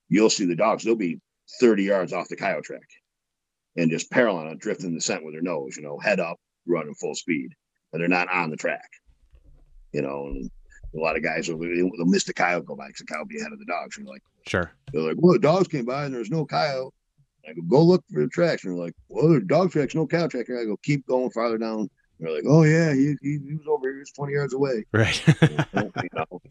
you'll 0.10 0.30
see 0.30 0.46
the 0.46 0.56
dogs; 0.56 0.84
they'll 0.84 0.96
be 0.96 1.20
30 1.60 1.84
yards 1.84 2.14
off 2.14 2.28
the 2.28 2.36
coyote 2.36 2.64
track 2.64 2.88
and 3.76 3.90
just 3.90 4.12
parallel 4.12 4.48
on 4.48 4.58
drifting 4.58 4.94
the 4.94 5.02
scent 5.02 5.24
with 5.24 5.34
their 5.34 5.42
nose, 5.42 5.76
you 5.78 5.84
know, 5.84 5.98
head 5.98 6.20
up, 6.20 6.38
running 6.68 6.94
full 6.96 7.16
speed, 7.16 7.50
and 7.94 8.02
they're 8.02 8.08
not 8.10 8.30
on 8.32 8.50
the 8.50 8.58
track. 8.58 8.90
You 9.94 10.02
know, 10.02 10.28
and 10.28 10.52
a 10.96 11.00
lot 11.00 11.16
of 11.18 11.24
guys 11.24 11.50
will 11.50 11.60
they'll 11.60 12.06
miss 12.06 12.24
the 12.26 12.34
coyote 12.34 12.66
go 12.66 12.76
by 12.76 12.88
because 12.88 13.00
the 13.00 13.06
coyote 13.06 13.22
will 13.22 13.28
be 13.28 13.40
ahead 13.40 13.54
of 13.54 13.60
the 13.60 13.66
dogs. 13.66 13.98
And 13.98 14.06
you're 14.06 14.14
like, 14.14 14.24
Sure. 14.48 14.72
they're 14.92 15.02
like, 15.02 15.18
well, 15.18 15.34
the 15.34 15.40
dogs 15.40 15.68
came 15.68 15.86
by 15.86 16.06
and 16.06 16.14
there's 16.14 16.32
no 16.32 16.46
coyote. 16.46 16.94
I 17.48 17.54
go, 17.54 17.62
go 17.68 17.84
look 17.84 18.04
for 18.12 18.22
the 18.22 18.28
tracks. 18.28 18.64
And 18.64 18.74
they're 18.74 18.86
like, 18.86 18.96
well, 19.08 19.30
there's 19.30 19.44
dog 19.46 19.72
tracks, 19.72 19.96
no 19.96 20.06
cow 20.08 20.28
track. 20.28 20.48
I 20.50 20.66
go, 20.66 20.78
keep 20.84 21.06
going 21.08 21.30
farther 21.32 21.58
down. 21.58 21.80
And 21.80 21.90
they're 22.20 22.34
like, 22.34 22.44
oh, 22.48 22.64
yeah, 22.64 22.94
he, 22.94 23.16
he, 23.22 23.40
he 23.48 23.56
was 23.56 23.68
over 23.68 23.86
here. 23.88 23.94
He 23.94 24.00
was 24.00 24.12
20 24.12 24.34
yards 24.34 24.54
away. 24.54 24.86
Right. 24.92 25.26
you 25.42 26.10
know? 26.14 26.42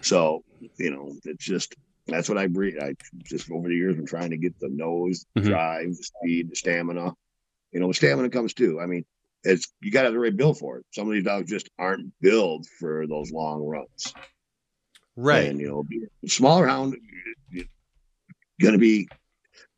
So, 0.00 0.42
you 0.78 0.90
know, 0.90 1.12
it's 1.24 1.44
just, 1.44 1.74
that's 2.06 2.28
what 2.28 2.38
I 2.38 2.46
breed. 2.46 2.78
I 2.80 2.94
just 3.22 3.50
over 3.50 3.68
the 3.68 3.74
years 3.74 3.96
been 3.96 4.06
trying 4.06 4.30
to 4.30 4.36
get 4.36 4.58
the 4.60 4.68
nose, 4.68 5.24
the 5.34 5.40
Mhm. 5.40 5.44
drive, 5.46 5.88
the 5.96 6.02
speed, 6.02 6.50
the 6.50 6.56
stamina. 6.56 7.12
You 7.72 7.80
know, 7.80 7.92
stamina 7.92 8.30
comes 8.30 8.54
too. 8.54 8.80
I 8.80 8.86
mean, 8.86 9.04
it's 9.42 9.72
you 9.82 9.90
got 9.90 10.02
to 10.02 10.06
have 10.06 10.12
the 10.14 10.18
right 10.20 10.36
build 10.36 10.58
for 10.58 10.78
it. 10.78 10.86
Some 10.92 11.06
of 11.08 11.12
these 11.14 11.24
dogs 11.24 11.50
just 11.50 11.68
aren't 11.78 12.12
built 12.20 12.66
for 12.78 13.06
those 13.06 13.30
long 13.32 13.62
runs. 13.62 14.14
right. 15.16 15.48
And 15.48 15.60
you 15.60 15.68
know, 15.68 15.82
be- 15.82 16.06
smaller 16.26 16.66
hound 16.66 16.96
going 18.60 18.72
to 18.72 18.78
be 18.78 19.08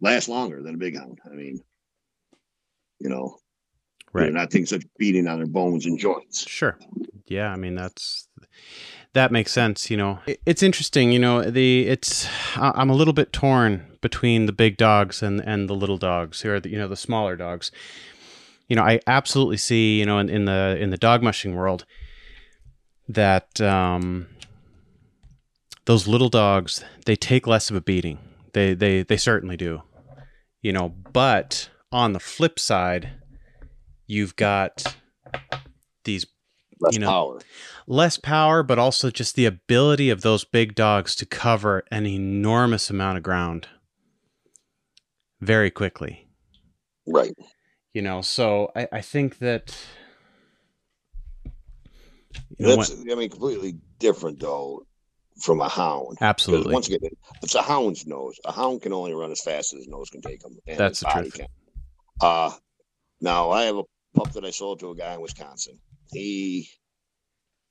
last 0.00 0.28
longer 0.28 0.62
than 0.62 0.74
a 0.74 0.78
big 0.78 0.96
hound. 0.96 1.18
I 1.24 1.34
mean, 1.34 1.60
you 3.00 3.08
know, 3.08 3.38
Right. 4.12 4.24
they're 4.24 4.32
not 4.32 4.50
taking 4.50 4.66
such 4.66 4.84
beating 4.98 5.26
on 5.26 5.38
their 5.38 5.46
bones 5.46 5.84
and 5.86 5.98
joints. 5.98 6.46
Sure. 6.48 6.78
Yeah, 7.26 7.50
I 7.52 7.56
mean 7.56 7.74
that's 7.74 8.28
that 9.16 9.32
makes 9.32 9.50
sense, 9.50 9.90
you 9.90 9.96
know. 9.96 10.18
It's 10.44 10.62
interesting, 10.62 11.10
you 11.10 11.18
know, 11.18 11.42
the 11.42 11.86
it's 11.86 12.28
I'm 12.56 12.90
a 12.90 12.94
little 12.94 13.14
bit 13.14 13.32
torn 13.32 13.98
between 14.02 14.46
the 14.46 14.52
big 14.52 14.76
dogs 14.76 15.22
and 15.22 15.40
and 15.40 15.68
the 15.68 15.74
little 15.74 15.96
dogs 15.96 16.44
or 16.44 16.60
the, 16.60 16.68
you 16.68 16.78
know, 16.78 16.86
the 16.86 16.96
smaller 16.96 17.34
dogs. 17.34 17.72
You 18.68 18.76
know, 18.76 18.82
I 18.82 19.00
absolutely 19.06 19.56
see, 19.56 19.98
you 19.98 20.04
know, 20.04 20.18
in, 20.18 20.28
in 20.28 20.44
the 20.44 20.76
in 20.78 20.90
the 20.90 20.98
dog 20.98 21.22
mushing 21.22 21.54
world 21.54 21.86
that 23.08 23.58
um 23.60 24.28
those 25.86 26.06
little 26.06 26.28
dogs, 26.28 26.84
they 27.06 27.16
take 27.16 27.46
less 27.46 27.70
of 27.70 27.76
a 27.76 27.80
beating. 27.80 28.18
They 28.52 28.74
they 28.74 29.02
they 29.02 29.16
certainly 29.16 29.56
do. 29.56 29.82
You 30.60 30.72
know, 30.72 30.94
but 31.12 31.70
on 31.90 32.12
the 32.12 32.20
flip 32.20 32.58
side, 32.58 33.12
you've 34.06 34.36
got 34.36 34.94
these 36.04 36.26
Less 36.80 36.94
You 36.94 37.00
know, 37.00 37.08
power. 37.08 37.38
Less 37.86 38.18
power, 38.18 38.62
but 38.62 38.78
also 38.78 39.10
just 39.10 39.34
the 39.36 39.46
ability 39.46 40.10
of 40.10 40.22
those 40.22 40.44
big 40.44 40.74
dogs 40.74 41.14
to 41.16 41.26
cover 41.26 41.84
an 41.90 42.06
enormous 42.06 42.90
amount 42.90 43.16
of 43.16 43.22
ground 43.22 43.68
very 45.40 45.70
quickly. 45.70 46.28
Right. 47.06 47.34
You 47.94 48.02
know, 48.02 48.20
so 48.20 48.70
I, 48.76 48.88
I 48.92 49.00
think 49.00 49.38
that 49.38 49.74
you 52.58 52.66
know, 52.66 52.76
That's 52.76 52.90
when- 52.94 53.10
I 53.10 53.14
mean 53.14 53.30
completely 53.30 53.76
different 53.98 54.40
though 54.40 54.86
from 55.40 55.60
a 55.60 55.68
hound. 55.68 56.18
Absolutely 56.20 56.72
once 56.72 56.88
again, 56.88 57.00
it's 57.42 57.54
a 57.54 57.62
hound's 57.62 58.06
nose. 58.06 58.38
A 58.44 58.52
hound 58.52 58.82
can 58.82 58.92
only 58.92 59.14
run 59.14 59.30
as 59.30 59.42
fast 59.42 59.72
as 59.74 59.80
his 59.80 59.88
nose 59.88 60.08
can 60.10 60.22
take 60.22 60.44
him. 60.44 60.56
and 60.66 60.78
That's 60.78 61.00
the 61.00 61.06
truth. 61.06 61.34
Can. 61.34 61.46
Uh 62.20 62.50
now 63.20 63.50
I 63.50 63.64
have 63.64 63.76
a 63.76 63.82
pup 64.14 64.32
that 64.32 64.44
I 64.44 64.50
sold 64.50 64.80
to 64.80 64.90
a 64.90 64.96
guy 64.96 65.14
in 65.14 65.20
Wisconsin. 65.20 65.78
He 66.12 66.68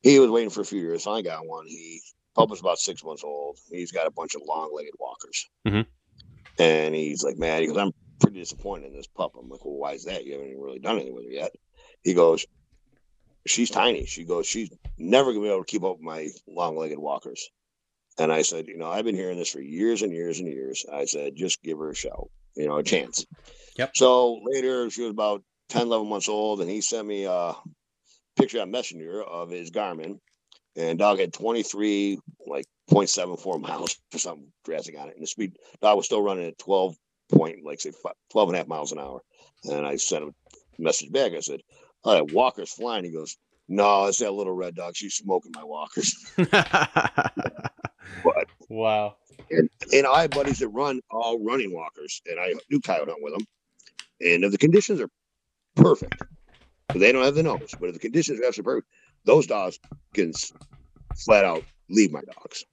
he 0.05 0.19
was 0.19 0.29
waiting 0.29 0.51
for 0.51 0.61
a 0.61 0.65
few 0.65 0.79
years. 0.79 1.07
I 1.07 1.23
got 1.23 1.47
one. 1.47 1.65
He 1.65 1.99
pup 2.35 2.49
was 2.51 2.59
about 2.59 2.77
six 2.77 3.03
months 3.03 3.23
old. 3.23 3.57
He's 3.71 3.91
got 3.91 4.05
a 4.05 4.11
bunch 4.11 4.35
of 4.35 4.43
long-legged 4.45 4.93
walkers, 4.99 5.49
Mhm. 5.65 5.87
and 6.59 6.93
he's 6.93 7.23
like, 7.23 7.37
"Man," 7.37 7.61
he 7.61 7.67
goes, 7.67 7.77
"I'm 7.77 7.91
pretty 8.19 8.39
disappointed 8.39 8.87
in 8.87 8.93
this 8.93 9.07
pup." 9.07 9.31
I'm 9.35 9.49
like, 9.49 9.65
"Well, 9.65 9.73
why 9.73 9.93
is 9.93 10.03
that? 10.03 10.25
You 10.25 10.33
haven't 10.33 10.59
really 10.59 10.79
done 10.79 10.97
anything 10.97 11.15
with 11.15 11.25
her 11.25 11.31
yet." 11.31 11.55
He 12.03 12.13
goes, 12.13 12.45
"She's 13.47 13.71
tiny." 13.71 14.05
She 14.05 14.25
goes, 14.25 14.45
"She's 14.45 14.69
never 14.99 15.33
gonna 15.33 15.43
be 15.43 15.49
able 15.49 15.63
to 15.63 15.71
keep 15.71 15.83
up 15.83 15.97
with 15.97 16.05
my 16.05 16.29
long-legged 16.47 16.99
walkers." 16.99 17.49
And 18.19 18.31
I 18.31 18.43
said, 18.43 18.67
you 18.67 18.77
know, 18.77 18.87
I've 18.87 19.05
been 19.05 19.15
hearing 19.15 19.37
this 19.37 19.49
for 19.49 19.59
years 19.59 20.01
and 20.03 20.13
years 20.13 20.39
and 20.39 20.47
years. 20.47 20.85
I 20.89 21.03
said, 21.03 21.35
just 21.35 21.61
give 21.63 21.79
her 21.79 21.89
a 21.89 21.95
shout, 21.95 22.29
you 22.55 22.65
know, 22.65 22.77
a 22.77 22.83
chance. 22.83 23.25
Yep. 23.77 23.91
So 23.97 24.35
later, 24.35 24.89
she 24.89 25.01
was 25.01 25.11
about 25.11 25.43
10, 25.67 25.87
11 25.87 26.07
months 26.07 26.29
old, 26.29 26.61
and 26.61 26.69
he 26.69 26.79
sent 26.79 27.07
me 27.07 27.25
a 27.25 27.55
picture 28.35 28.61
on 28.61 28.71
Messenger 28.71 29.23
of 29.23 29.49
his 29.49 29.71
Garmin. 29.71 30.19
And 30.75 30.99
dog 30.99 31.19
had 31.19 31.33
23, 31.33 32.19
like 32.47 32.65
0.74 32.91 33.61
miles 33.61 33.97
or 34.13 34.19
something 34.19 34.51
drastic 34.65 34.99
on 34.99 35.07
it. 35.07 35.15
And 35.15 35.23
the 35.23 35.27
speed, 35.27 35.53
dog 35.81 35.97
was 35.97 36.05
still 36.05 36.21
running 36.21 36.47
at 36.47 36.57
12 36.57 36.95
point, 37.31 37.63
like 37.63 37.79
say 37.81 37.91
fi- 37.91 38.11
12 38.31 38.49
and 38.49 38.55
a 38.55 38.59
half 38.59 38.67
miles 38.67 38.91
an 38.91 38.99
hour. 38.99 39.21
And 39.63 39.85
I 39.85 39.95
sent 39.95 40.23
him 40.23 40.35
a 40.77 40.81
message 40.81 41.11
back. 41.11 41.33
I 41.33 41.39
said, 41.39 41.61
Oh, 42.03 42.13
that 42.13 42.33
walker's 42.33 42.71
flying. 42.71 43.05
He 43.05 43.11
goes, 43.11 43.37
No, 43.67 44.05
it's 44.05 44.19
that 44.19 44.33
little 44.33 44.53
red 44.53 44.75
dog. 44.75 44.95
She's 44.95 45.15
smoking 45.15 45.53
my 45.55 45.63
walkers. 45.63 46.13
But 48.23 48.47
wow. 48.69 49.15
And 49.51 49.69
and 49.93 50.07
I 50.07 50.23
have 50.23 50.31
buddies 50.31 50.59
that 50.59 50.69
run 50.69 51.01
all 51.11 51.43
running 51.43 51.73
walkers, 51.73 52.21
and 52.25 52.39
I 52.39 52.53
do 52.69 52.79
coyote 52.79 53.09
hunt 53.09 53.21
with 53.21 53.33
them. 53.33 53.45
And 54.21 54.43
if 54.43 54.51
the 54.51 54.57
conditions 54.57 55.01
are 55.01 55.09
perfect, 55.75 56.21
but 56.87 56.99
they 56.99 57.11
don't 57.11 57.23
have 57.23 57.35
the 57.35 57.43
nose, 57.43 57.73
but 57.79 57.87
if 57.89 57.93
the 57.93 57.99
conditions 57.99 58.39
are 58.39 58.45
absolutely 58.45 58.73
perfect, 58.81 58.87
those 59.25 59.47
dogs 59.47 59.79
can 60.13 60.33
flat 61.17 61.45
out 61.45 61.63
leave 61.89 62.11
my 62.11 62.21
dogs. 62.21 62.65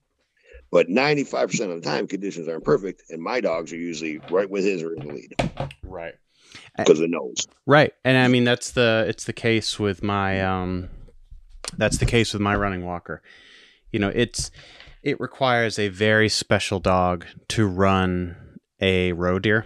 But 0.71 0.87
95% 0.87 1.71
of 1.71 1.81
the 1.81 1.87
time, 1.87 2.07
conditions 2.07 2.47
aren't 2.47 2.63
perfect, 2.63 3.03
and 3.09 3.21
my 3.21 3.41
dogs 3.41 3.71
are 3.71 3.77
usually 3.77 4.19
right 4.29 4.49
with 4.49 4.63
his 4.63 4.81
or 4.81 4.93
in 4.95 5.07
the 5.07 5.13
lead 5.13 5.35
Right. 5.83 6.15
because 6.77 6.99
of 6.99 7.03
the 7.03 7.07
nose. 7.07 7.47
Right. 7.65 7.93
And 8.03 8.17
I 8.17 8.27
mean 8.27 8.43
that's 8.43 8.71
the 8.71 9.05
it's 9.07 9.25
the 9.25 9.33
case 9.33 9.79
with 9.79 10.01
my 10.01 10.41
um 10.41 10.89
that's 11.77 11.97
the 11.97 12.05
case 12.05 12.33
with 12.33 12.41
my 12.41 12.55
running 12.55 12.83
walker. 12.85 13.21
You 13.91 13.99
know, 13.99 14.09
it's 14.09 14.49
it 15.03 15.19
requires 15.19 15.77
a 15.77 15.89
very 15.89 16.29
special 16.29 16.79
dog 16.79 17.25
to 17.49 17.67
run 17.67 18.35
a 18.81 19.11
roe 19.13 19.37
deer. 19.39 19.65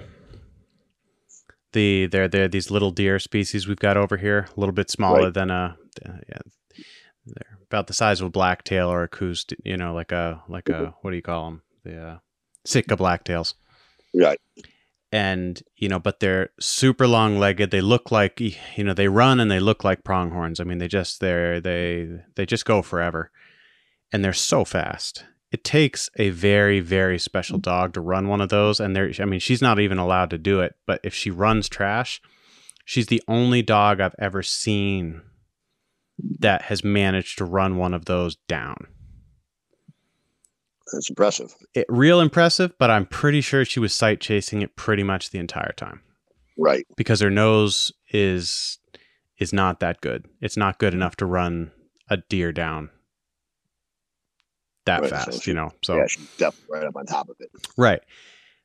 The 1.78 2.08
they're 2.08 2.28
they're 2.28 2.48
these 2.48 2.72
little 2.72 2.92
deer 2.92 3.20
species 3.20 3.68
we've 3.68 3.86
got 3.88 3.98
over 3.98 4.18
here, 4.18 4.48
a 4.56 4.60
little 4.60 4.74
bit 4.82 4.90
smaller 4.90 5.26
Right. 5.26 5.34
than 5.38 5.50
a 5.52 5.78
uh, 6.06 6.18
yeah, 6.30 6.44
they're 7.26 7.58
about 7.70 7.86
the 7.88 7.94
size 7.94 8.20
of 8.22 8.28
a 8.28 8.30
blacktail 8.40 8.88
or 8.90 9.04
a 9.04 9.08
Coues, 9.08 9.46
you 9.64 9.78
know, 9.78 9.94
like 9.94 10.12
a 10.12 10.42
like 10.50 10.70
a 10.70 10.96
what 11.02 11.12
do 11.12 11.16
you 11.18 11.22
call 11.32 11.44
them? 11.46 11.62
The 11.84 11.96
uh, 12.10 12.18
Sitka 12.66 12.96
blacktails 12.98 13.54
Right. 14.14 14.40
and 15.12 15.62
you 15.76 15.88
know 15.90 16.00
but 16.00 16.20
they're 16.20 16.50
super 16.60 17.08
long 17.08 17.38
legged 17.40 17.72
they 17.72 17.82
look 17.82 18.12
like 18.12 18.40
you 18.78 18.84
know 18.84 18.94
they 18.94 19.08
run 19.08 19.40
and 19.40 19.50
they 19.52 19.60
look 19.60 19.84
like 19.84 20.04
pronghorns 20.04 20.60
i 20.60 20.64
mean 20.66 20.80
they 20.80 20.88
just 21.00 21.20
they're 21.22 21.62
they 21.62 22.10
they 22.36 22.46
just 22.46 22.66
go 22.66 22.82
forever 22.82 23.32
and 24.12 24.24
they're 24.24 24.34
so 24.52 24.66
fast 24.66 25.24
it 25.52 25.64
takes 25.64 26.10
a 26.18 26.30
very 26.30 26.80
very 26.80 27.20
special 27.20 27.58
mm-hmm. 27.58 27.70
dog 27.70 27.94
to 27.94 28.02
run 28.02 28.28
one 28.28 28.42
of 28.42 28.50
those 28.50 28.80
and 28.80 28.96
there 28.96 29.12
i 29.20 29.26
mean 29.26 29.40
she's 29.40 29.62
not 29.62 29.80
even 29.80 29.98
allowed 29.98 30.30
to 30.30 30.38
do 30.38 30.62
it 30.62 30.76
but 30.86 31.00
if 31.04 31.14
she 31.14 31.30
runs 31.32 31.70
trash 31.70 32.22
she's 32.86 33.08
the 33.08 33.22
only 33.28 33.62
dog 33.62 34.00
i've 34.00 34.16
ever 34.20 34.44
seen 34.44 35.22
that 36.40 36.64
has 36.64 36.84
managed 36.84 37.38
to 37.38 37.46
run 37.46 37.78
one 37.78 37.94
of 37.94 38.06
those 38.06 38.36
down 38.48 38.76
That's 40.92 41.10
impressive. 41.10 41.54
it, 41.74 41.86
real 41.90 42.20
impressive 42.20 42.78
but 42.78 42.90
i'm 42.90 43.06
pretty 43.06 43.42
sure 43.42 43.64
she 43.66 43.80
was 43.80 43.94
sight 43.94 44.20
chasing 44.20 44.62
it 44.62 44.76
pretty 44.76 45.04
much 45.04 45.30
the 45.30 45.40
entire 45.40 45.74
time 45.74 46.02
Right. 46.60 46.88
because 46.96 47.22
her 47.22 47.30
nose 47.30 47.92
is 48.10 48.80
is 49.38 49.54
not 49.54 49.80
that 49.80 50.02
good. 50.02 50.26
It's 50.42 50.58
not 50.58 50.80
good 50.80 50.94
enough 50.94 51.16
to 51.18 51.26
run 51.26 51.72
a 52.10 52.18
deer 52.18 52.52
down 52.52 52.90
that 54.88 55.02
Right, 55.02 55.10
so 55.10 55.16
fast, 55.16 55.44
she- 55.44 55.52
you 55.52 55.56
know. 55.56 55.72
So 55.84 55.96
yeah, 55.96 56.08
she's 56.08 56.28
definitely 56.38 56.80
right 56.80 56.88
up 56.88 56.96
on 56.96 57.06
top 57.06 57.30
of 57.30 57.36
it. 57.40 57.50
Right. 57.78 58.02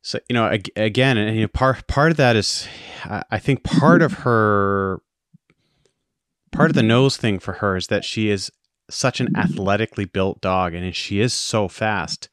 So 0.00 0.18
you 0.28 0.34
know, 0.34 0.50
again, 0.74 1.16
and 1.16 1.36
you 1.36 1.42
know, 1.42 1.48
part 1.48 1.86
part 1.86 2.10
of 2.10 2.16
that 2.16 2.34
is, 2.34 2.66
I 3.04 3.22
I 3.30 3.38
think 3.38 3.62
part 3.62 4.02
of 4.02 4.12
her, 4.24 5.00
part 6.50 6.70
of 6.70 6.74
the 6.74 6.82
nose 6.82 7.16
thing 7.16 7.38
for 7.38 7.54
her 7.54 7.76
is 7.76 7.86
that 7.86 8.04
she 8.04 8.28
is 8.30 8.50
such 8.90 9.20
an 9.20 9.28
athletically 9.36 10.04
built 10.04 10.40
dog, 10.40 10.74
and 10.74 10.94
she 10.96 11.20
is 11.20 11.32
so 11.32 11.68
fast 11.68 12.28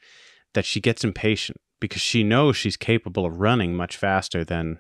that 0.53 0.65
she 0.65 0.81
gets 0.81 1.03
impatient 1.03 1.59
because 1.79 2.01
she 2.01 2.23
knows 2.23 2.57
she's 2.57 2.75
capable 2.75 3.25
of 3.25 3.39
running 3.39 3.75
much 3.75 3.95
faster 3.95 4.43
than 4.43 4.79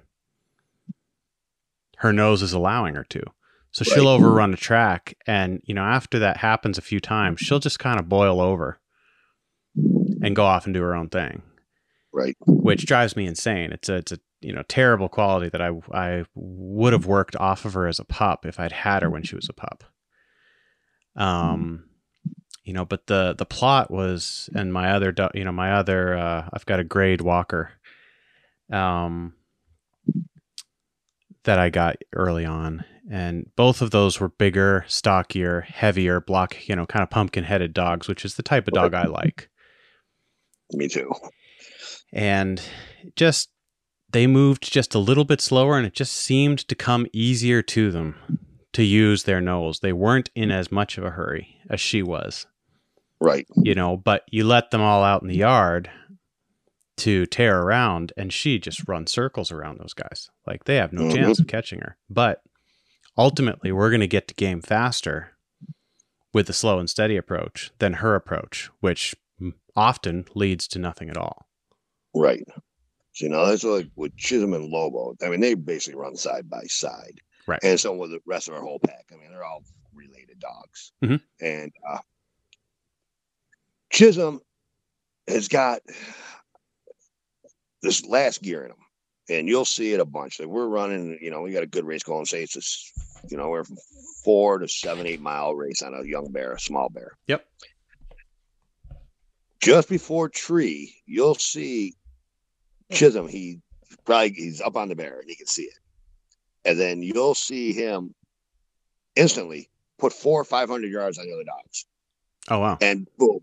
her 1.97 2.11
nose 2.11 2.41
is 2.41 2.53
allowing 2.53 2.95
her 2.95 3.03
to. 3.09 3.21
So 3.71 3.83
she'll 3.85 4.07
overrun 4.07 4.51
a 4.53 4.57
track, 4.57 5.15
and 5.27 5.61
you 5.63 5.75
know, 5.75 5.83
after 5.83 6.17
that 6.19 6.37
happens 6.37 6.79
a 6.79 6.81
few 6.81 6.99
times, 6.99 7.39
she'll 7.39 7.59
just 7.59 7.77
kind 7.77 7.99
of 7.99 8.09
boil 8.09 8.41
over 8.41 8.79
and 10.21 10.35
go 10.35 10.45
off 10.45 10.65
and 10.65 10.73
do 10.73 10.81
her 10.81 10.95
own 10.95 11.09
thing 11.09 11.41
Right. 12.11 12.35
which 12.45 12.85
drives 12.85 13.15
me 13.15 13.25
insane. 13.25 13.71
It's 13.71 13.87
a 13.89 13.95
it's 13.95 14.11
a 14.11 14.19
you 14.41 14.51
know 14.53 14.63
terrible 14.67 15.09
quality 15.09 15.49
that 15.49 15.61
I 15.61 15.71
I 15.93 16.25
would 16.33 16.93
have 16.93 17.05
worked 17.05 17.35
off 17.35 17.65
of 17.65 17.73
her 17.73 17.87
as 17.87 17.99
a 17.99 18.05
pup 18.05 18.45
if 18.45 18.59
I'd 18.59 18.71
had 18.71 19.03
her 19.03 19.09
when 19.09 19.23
she 19.23 19.35
was 19.35 19.47
a 19.49 19.53
pup. 19.53 19.83
Um, 21.15 21.85
you 22.63 22.73
know, 22.73 22.85
but 22.85 23.07
the 23.07 23.35
the 23.37 23.45
Plott 23.45 23.91
was, 23.91 24.49
and 24.55 24.73
my 24.73 24.91
other 24.91 25.13
you 25.33 25.43
know 25.43 25.51
my 25.51 25.73
other 25.73 26.17
uh, 26.17 26.49
I've 26.51 26.65
got 26.65 26.79
a 26.79 26.83
grade 26.83 27.21
walker, 27.21 27.71
um, 28.71 29.33
that 31.43 31.59
I 31.59 31.69
got 31.69 31.97
early 32.13 32.45
on, 32.45 32.83
and 33.09 33.49
both 33.55 33.81
of 33.81 33.91
those 33.91 34.19
were 34.19 34.29
bigger, 34.29 34.85
stockier, 34.87 35.61
heavier, 35.61 36.19
block 36.21 36.67
you 36.67 36.75
know 36.75 36.85
kind 36.85 37.03
of 37.03 37.09
pumpkin 37.09 37.43
headed 37.43 37.73
dogs, 37.73 38.07
which 38.07 38.25
is 38.25 38.35
the 38.35 38.43
type 38.43 38.67
of 38.67 38.73
dog 38.73 38.93
I 38.93 39.05
like 39.05 39.49
Me 40.71 40.87
too. 40.87 41.11
and 42.13 42.61
just 43.15 43.49
they 44.11 44.25
moved 44.27 44.71
just 44.71 44.95
a 44.95 44.99
little 44.99 45.25
bit 45.25 45.41
slower 45.41 45.77
and 45.77 45.85
it 45.85 45.93
just 45.93 46.13
seemed 46.13 46.59
to 46.67 46.75
come 46.75 47.05
easier 47.13 47.61
to 47.61 47.91
them 47.91 48.15
to 48.73 48.83
use 48.83 49.23
their 49.23 49.41
nose 49.41 49.79
they 49.79 49.93
weren't 49.93 50.29
in 50.35 50.51
as 50.51 50.71
much 50.71 50.97
of 50.97 51.03
a 51.03 51.11
hurry 51.11 51.57
as 51.69 51.79
she 51.79 52.01
was 52.03 52.45
Right. 53.19 53.45
you 53.55 53.73
know 53.75 53.97
but 53.97 54.23
you 54.31 54.43
let 54.43 54.71
them 54.71 54.81
all 54.81 55.03
out 55.03 55.21
in 55.21 55.27
the 55.27 55.35
yard 55.37 55.89
to 56.97 57.25
tear 57.27 57.61
around 57.61 58.11
and 58.17 58.31
she 58.33 58.59
just 58.59 58.87
runs 58.87 59.11
circles 59.11 59.51
around 59.51 59.79
those 59.79 59.93
guys 59.93 60.29
like 60.45 60.65
they 60.65 60.75
have 60.75 60.93
no 60.93 61.03
Mhm. 61.03 61.15
chance 61.15 61.39
of 61.39 61.47
catching 61.47 61.79
her 61.79 61.97
but 62.09 62.41
ultimately 63.17 63.71
we're 63.71 63.89
going 63.89 63.99
to 64.01 64.07
get 64.07 64.27
to 64.27 64.33
game 64.35 64.61
faster 64.61 65.31
with 66.33 66.47
the 66.47 66.53
slow 66.53 66.77
and 66.79 66.89
steady 66.89 67.17
approach 67.17 67.71
than 67.79 67.93
her 67.93 68.15
approach 68.15 68.69
which 68.79 69.15
often 69.79 70.25
leads 70.35 70.67
to 70.67 70.79
nothing 70.79 71.09
at 71.09 71.17
all 71.17 71.45
Right. 72.13 72.43
So, 73.13 73.25
you 73.25 73.29
know, 73.29 73.45
that's 73.45 73.63
like 73.63 73.87
with 73.95 74.15
Chisholm 74.17 74.53
and 74.53 74.69
Lobo. 74.69 75.15
I 75.23 75.29
mean, 75.29 75.39
they 75.39 75.53
basically 75.53 75.99
run 75.99 76.15
side 76.15 76.49
by 76.49 76.63
side. 76.63 77.19
Right. 77.47 77.59
And 77.63 77.79
so 77.79 77.93
with 77.93 78.11
the 78.11 78.19
rest 78.25 78.47
of 78.47 78.55
our 78.55 78.61
whole 78.61 78.79
pack. 78.79 79.05
I 79.11 79.15
mean, 79.15 79.31
they're 79.31 79.43
all 79.43 79.63
related 79.93 80.39
dogs. 80.39 80.91
Mhm. 81.03 81.21
And 81.41 81.71
uh, 81.87 81.99
Chisholm 83.91 84.41
has 85.27 85.47
got 85.47 85.81
this 87.81 88.05
last 88.05 88.41
gear 88.41 88.63
in 88.65 88.71
him. 88.71 88.77
And 89.29 89.47
you'll 89.47 89.65
see 89.65 89.93
it 89.93 89.99
a 89.99 90.05
bunch. 90.05 90.39
Like 90.39 90.49
we're 90.49 90.67
running, 90.67 91.19
you 91.21 91.29
know, 91.29 91.41
we 91.41 91.51
got 91.51 91.63
a 91.63 91.67
good 91.67 91.85
race 91.85 92.01
going. 92.01 92.25
Say 92.25 92.41
it's 92.41 92.55
this, 92.55 92.91
you 93.29 93.37
know, 93.37 93.49
we're 93.49 93.63
from 93.63 93.77
four 94.23 94.57
to 94.57 94.67
seven, 94.67 95.05
eight 95.05 95.21
mile 95.21 95.53
race 95.53 95.83
on 95.83 95.93
a 95.93 96.03
young 96.03 96.31
bear, 96.31 96.53
a 96.53 96.59
small 96.59 96.89
bear. 96.89 97.11
Yep. 97.27 97.45
Just 99.61 99.89
before 99.89 100.29
tree, 100.29 100.95
you'll 101.05 101.35
see 101.35 101.95
Chisholm, 102.91 103.27
he 103.27 103.59
probably 104.05 104.31
he's 104.31 104.61
up 104.61 104.75
on 104.77 104.89
the 104.89 104.95
bear 104.95 105.19
and 105.19 105.29
he 105.29 105.35
can 105.35 105.47
see 105.47 105.63
it. 105.63 105.77
And 106.65 106.79
then 106.79 107.01
you'll 107.01 107.35
see 107.35 107.73
him 107.73 108.13
instantly 109.15 109.69
put 109.97 110.13
four 110.13 110.39
or 110.39 110.45
five 110.45 110.69
hundred 110.69 110.91
yards 110.91 111.17
on 111.17 111.25
the 111.25 111.33
other 111.33 111.43
dogs. 111.43 111.85
oh 112.49 112.59
wow 112.59 112.77
And 112.81 113.07
boom, 113.17 113.41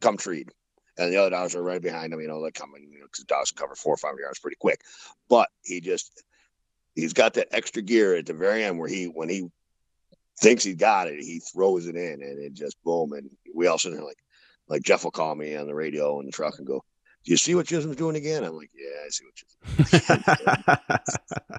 come 0.00 0.16
treed. 0.16 0.50
And 0.98 1.12
the 1.12 1.16
other 1.16 1.30
dogs 1.30 1.54
are 1.56 1.62
right 1.62 1.80
behind 1.80 2.12
him, 2.12 2.20
you 2.20 2.28
know, 2.28 2.42
they're 2.42 2.50
coming, 2.50 2.86
you 2.92 3.00
know, 3.00 3.06
because 3.06 3.24
dogs 3.24 3.50
cover 3.50 3.74
four 3.74 3.94
or 3.94 3.98
five 3.98 4.14
yards 4.20 4.38
pretty 4.38 4.58
quick. 4.60 4.80
But 5.28 5.48
he 5.64 5.80
just 5.80 6.22
he's 6.94 7.14
got 7.14 7.34
that 7.34 7.48
extra 7.50 7.82
gear 7.82 8.14
at 8.14 8.26
the 8.26 8.34
very 8.34 8.62
end 8.62 8.78
where 8.78 8.88
he 8.88 9.06
when 9.06 9.28
he 9.28 9.48
thinks 10.38 10.62
he 10.64 10.74
got 10.74 11.08
it, 11.08 11.20
he 11.20 11.40
throws 11.40 11.86
it 11.86 11.96
in 11.96 12.22
and 12.22 12.38
it 12.38 12.52
just 12.54 12.76
boom. 12.84 13.12
And 13.12 13.30
we 13.54 13.66
all 13.66 13.78
sit 13.78 13.92
there 13.92 14.04
like 14.04 14.18
like 14.72 14.82
Jeff 14.82 15.04
will 15.04 15.10
call 15.10 15.34
me 15.34 15.54
on 15.54 15.66
the 15.66 15.74
radio 15.74 16.18
in 16.18 16.26
the 16.26 16.32
truck 16.32 16.54
and 16.58 16.66
go, 16.66 16.82
Do 17.24 17.30
you 17.30 17.36
see 17.36 17.54
what 17.54 17.66
Chisholm's 17.66 17.96
doing 17.96 18.16
again? 18.16 18.42
I'm 18.42 18.56
like, 18.56 18.70
Yeah, 18.74 19.04
I 19.04 19.08
see 19.10 19.24
what 19.26 19.34
Chisholm's 19.90 21.58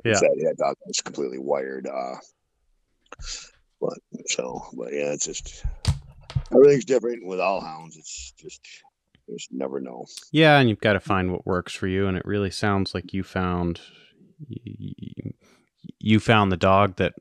Yeah. 0.04 0.14
said. 0.14 0.30
Yeah, 0.36 0.52
dog 0.56 0.76
is 0.86 1.00
completely 1.02 1.38
wired. 1.38 1.86
Uh, 1.86 2.14
but 3.80 3.98
so, 4.26 4.62
but 4.72 4.92
yeah, 4.92 5.12
it's 5.12 5.26
just 5.26 5.64
everything's 6.54 6.84
different 6.86 7.26
with 7.26 7.40
all 7.40 7.60
hounds. 7.60 7.96
It's 7.96 8.32
just 8.38 8.60
you 9.26 9.36
just 9.36 9.52
never 9.52 9.80
know. 9.80 10.06
Yeah, 10.32 10.58
and 10.58 10.68
you've 10.68 10.80
got 10.80 10.94
to 10.94 11.00
find 11.00 11.32
what 11.32 11.46
works 11.46 11.74
for 11.74 11.86
you, 11.86 12.06
and 12.06 12.16
it 12.16 12.24
really 12.24 12.50
sounds 12.50 12.94
like 12.94 13.12
you 13.12 13.22
found 13.22 13.80
you, 14.48 15.32
you 15.98 16.20
found 16.20 16.50
the 16.50 16.56
dog 16.56 16.96
that 16.96 17.14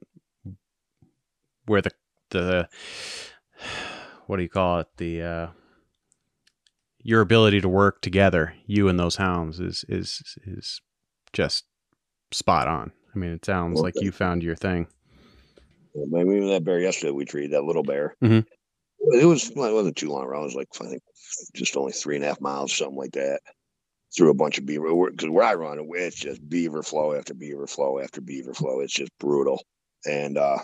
where 1.65 1.82
the 1.82 1.91
the 2.30 2.69
what 4.30 4.38
do 4.38 4.43
you 4.43 4.49
call 4.49 4.80
it 4.80 4.88
the 4.97 5.23
uh, 5.23 5.47
your 6.99 7.21
ability 7.21 7.61
to 7.61 7.67
work 7.67 7.99
together, 8.03 8.53
you 8.67 8.88
and 8.88 8.99
those 8.99 9.15
hounds, 9.15 9.59
is 9.59 9.84
is 9.89 10.38
is 10.45 10.82
just 11.34 11.65
spot 12.32 12.67
on. 12.67 12.91
I 13.15 13.17
mean, 13.17 13.32
it 13.32 13.43
sounds 13.43 13.82
like 13.82 13.95
you 13.99 14.11
found 14.11 14.43
your 14.43 14.55
thing. 14.55 14.86
I 15.95 16.23
mean, 16.23 16.47
that 16.49 16.63
bear 16.63 16.80
yesterday 16.80 17.09
we 17.09 17.25
treated 17.25 17.53
that 17.53 17.63
little 17.63 17.82
bear. 17.82 18.15
Mhm. 18.21 18.45
It 18.99 19.25
was 19.25 19.51
well, 19.55 19.67
it 19.67 19.73
wasn't 19.73 19.95
too 19.95 20.11
long 20.11 20.25
around. 20.25 20.43
It 20.43 20.45
was 20.45 20.55
like 20.55 20.67
I 20.80 20.86
think 20.89 21.01
just 21.55 21.75
only 21.75 21.91
three 21.91 22.15
and 22.15 22.23
a 22.23 22.27
half 22.27 22.39
miles, 22.39 22.71
something 22.71 22.97
like 22.97 23.13
that. 23.13 23.39
Through 24.15 24.30
a 24.30 24.36
bunch 24.36 24.59
of 24.59 24.65
beaver, 24.67 25.09
because 25.09 25.30
where 25.30 25.43
I 25.43 25.55
run, 25.55 25.80
it's 25.95 26.17
just 26.17 26.47
beaver 26.47 26.84
flow 26.84 27.15
after 27.15 27.34
beaver 27.34 27.65
flow 27.65 27.97
after 27.99 28.21
beaver 28.21 28.53
flow. 28.53 28.80
It's 28.81 28.93
just 28.93 29.11
brutal, 29.18 29.64
and 30.06 30.38
uh 30.38 30.60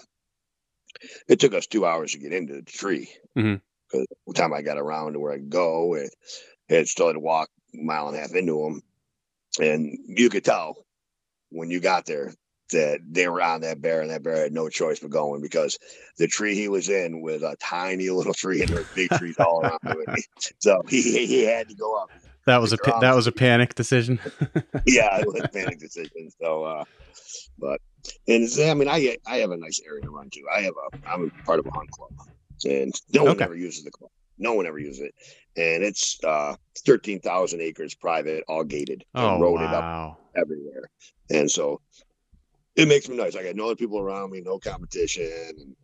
it 1.27 1.39
took 1.39 1.53
us 1.53 1.67
two 1.67 1.85
hours 1.85 2.11
to 2.13 2.19
get 2.19 2.33
into 2.33 2.53
the 2.53 2.61
tree. 2.63 3.09
Mhm. 3.37 3.61
Because 3.91 4.07
the 4.27 4.33
time 4.33 4.53
I 4.53 4.61
got 4.61 4.77
around 4.77 5.13
to 5.13 5.19
where 5.19 5.33
I 5.33 5.37
go, 5.37 5.95
it 5.95 6.13
had 6.69 6.87
still 6.87 7.07
had 7.07 7.13
to 7.13 7.19
walk 7.19 7.49
a 7.73 7.77
mile 7.83 8.07
and 8.07 8.17
a 8.17 8.19
half 8.19 8.33
into 8.33 8.63
them, 8.63 8.81
and 9.59 9.97
you 10.07 10.29
could 10.29 10.43
tell 10.43 10.85
when 11.49 11.69
you 11.69 11.79
got 11.79 12.05
there 12.05 12.33
that 12.71 12.99
they 13.07 13.27
were 13.27 13.41
on 13.41 13.61
that 13.61 13.79
bear, 13.79 14.01
and 14.01 14.09
that 14.09 14.23
bear 14.23 14.37
had 14.37 14.51
no 14.51 14.69
choice 14.69 14.99
but 14.99 15.11
going 15.11 15.41
because 15.41 15.77
the 16.17 16.27
tree 16.27 16.55
he 16.55 16.67
was 16.67 16.89
in 16.89 17.21
was 17.21 17.43
a 17.43 17.55
tiny 17.61 18.09
little 18.09 18.33
tree, 18.33 18.61
and 18.61 18.69
there 18.69 18.79
were 18.79 18.85
big 18.95 19.11
trees 19.11 19.35
all 19.39 19.61
around 19.61 19.79
it. 19.83 20.25
So 20.59 20.81
he 20.89 21.25
he 21.27 21.43
had 21.43 21.69
to 21.69 21.75
go 21.75 21.95
up. 21.95 22.09
That 22.47 22.57
was 22.57 22.73
a 22.73 22.77
that 23.01 23.15
was 23.15 23.27
a 23.27 23.31
panic 23.31 23.75
decision. 23.75 24.19
Yeah, 24.87 25.19
it 25.19 25.25
was 25.25 25.41
a 25.41 25.47
panic 25.47 25.79
decision. 25.79 26.29
So, 26.39 26.63
uh, 26.63 26.85
but 27.57 27.81
and 28.27 28.47
I 28.59 28.73
mean, 28.73 28.87
I 28.87 29.17
I 29.25 29.37
have 29.37 29.51
a 29.51 29.57
nice 29.57 29.79
area 29.85 30.03
to 30.03 30.09
run 30.09 30.29
to. 30.31 30.41
I 30.53 30.61
have 30.61 30.73
a 30.73 31.09
I'm 31.13 31.31
part 31.45 31.59
of 31.59 31.65
a 31.65 31.71
hunt 31.71 31.89
club, 31.91 32.09
and 32.65 32.93
no 33.13 33.23
one 33.23 33.33
Okay. 33.33 33.45
ever 33.45 33.55
uses 33.55 33.83
the 33.83 33.91
club. 33.91 34.11
No 34.37 34.53
one 34.53 34.65
ever 34.65 34.79
uses 34.79 35.01
it, 35.01 35.13
and 35.55 35.83
it's 35.83 36.17
uh, 36.23 36.55
thirteen 36.85 37.19
thousand 37.19 37.61
acres, 37.61 37.95
private, 37.95 38.43
all 38.47 38.63
gated, 38.63 39.03
and 39.15 39.23
oh 39.23 39.39
roaded 39.39 39.73
up 39.73 40.13
everywhere. 40.35 40.89
And 41.29 41.49
so 41.49 41.81
it 42.75 42.87
makes 42.87 43.07
me 43.07 43.15
nice. 43.15 43.35
I 43.35 43.43
got 43.43 43.55
no 43.55 43.65
other 43.65 43.75
people 43.75 43.99
around 43.99 44.31
me, 44.31 44.41
no 44.41 44.59
competition. 44.59 45.75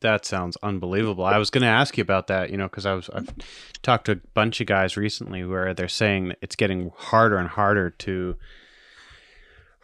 That 0.00 0.24
sounds 0.24 0.56
unbelievable. 0.62 1.24
I 1.24 1.38
was 1.38 1.50
going 1.50 1.62
to 1.62 1.68
ask 1.68 1.96
you 1.98 2.02
about 2.02 2.28
that, 2.28 2.50
you 2.50 2.56
know, 2.56 2.68
because 2.68 2.86
I 2.86 2.94
was 2.94 3.10
I've 3.12 3.32
talked 3.82 4.06
to 4.06 4.12
a 4.12 4.16
bunch 4.34 4.60
of 4.60 4.68
guys 4.68 4.96
recently 4.96 5.44
where 5.44 5.74
they're 5.74 5.88
saying 5.88 6.28
that 6.28 6.38
it's 6.40 6.54
getting 6.54 6.92
harder 6.96 7.36
and 7.36 7.48
harder 7.48 7.90
to 7.90 8.36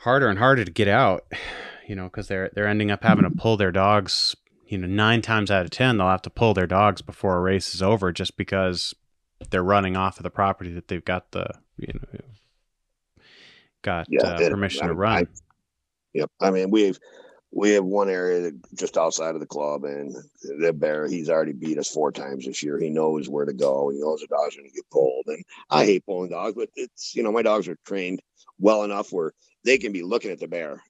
harder 0.05 0.29
and 0.29 0.39
harder 0.39 0.65
to 0.65 0.71
get 0.71 0.89
out, 0.89 1.25
you 1.89 1.97
know, 1.97 2.05
because 2.05 2.29
they're 2.29 2.51
they're 2.55 2.69
ending 2.69 2.91
up 2.91 3.03
having 3.03 3.25
to 3.25 3.31
pull 3.31 3.57
their 3.57 3.73
dogs. 3.73 4.37
You 4.67 4.79
know, 4.79 4.87
nine 4.87 5.21
times 5.21 5.51
out 5.51 5.65
of 5.65 5.71
ten, 5.71 5.99
they'll 5.99 6.09
have 6.09 6.23
to 6.23 6.31
pull 6.31 6.55
their 6.55 6.67
dogs 6.67 7.03
before 7.03 7.37
a 7.37 7.41
race 7.41 7.75
is 7.75 7.83
over, 7.83 8.13
just 8.13 8.37
because 8.37 8.95
they're 9.51 9.63
running 9.63 9.97
off 9.97 10.19
of 10.19 10.23
the 10.23 10.31
property 10.31 10.73
that 10.73 10.89
they've 10.89 11.05
got 11.05 11.33
the 11.33 11.47
you 11.77 11.93
know 11.93 12.21
got 13.83 14.07
Yeah, 14.09 14.23
uh, 14.23 14.49
permission 14.49 14.85
I- 14.85 14.89
to 14.89 14.95
run. 14.95 15.29
yep. 16.15 16.31
I 16.41 16.51
mean, 16.51 16.71
we've 16.71 16.99
we 17.53 17.71
have 17.71 17.85
one 17.85 18.09
area 18.11 18.41
that 18.41 18.75
just 18.75 18.97
outside 18.99 19.35
of 19.35 19.41
the 19.41 19.47
club, 19.47 19.85
and 19.85 20.15
the 20.59 20.73
bear 20.73 21.07
he's 21.07 21.29
already 21.31 21.53
beat 21.53 21.79
us 21.79 21.89
four 21.91 22.11
times 22.11 22.47
this 22.47 22.63
year. 22.63 22.79
He 22.79 22.91
knows 22.91 23.29
where 23.29 23.45
to 23.45 23.53
go. 23.53 23.91
He 23.91 24.01
knows 24.01 24.21
the 24.21 24.27
dogs 24.27 24.57
are 24.57 24.61
going 24.61 24.71
to 24.71 24.75
get 24.75 24.91
pulled, 24.91 25.25
and 25.29 25.45
I 25.71 25.85
hate 25.85 26.05
pulling 26.07 26.31
dogs, 26.31 26.55
but 26.57 26.71
it's 26.75 27.15
you 27.15 27.23
know 27.23 27.31
my 27.33 27.43
dogs 27.43 27.69
are 27.69 27.77
trained 27.87 28.21
well 28.59 28.83
enough 28.83 29.13
where 29.13 29.33
they 29.65 29.79
can 29.79 29.93
be 29.93 30.03
looking 30.03 30.31
at 30.31 30.41
the 30.41 30.49
bear 30.49 30.83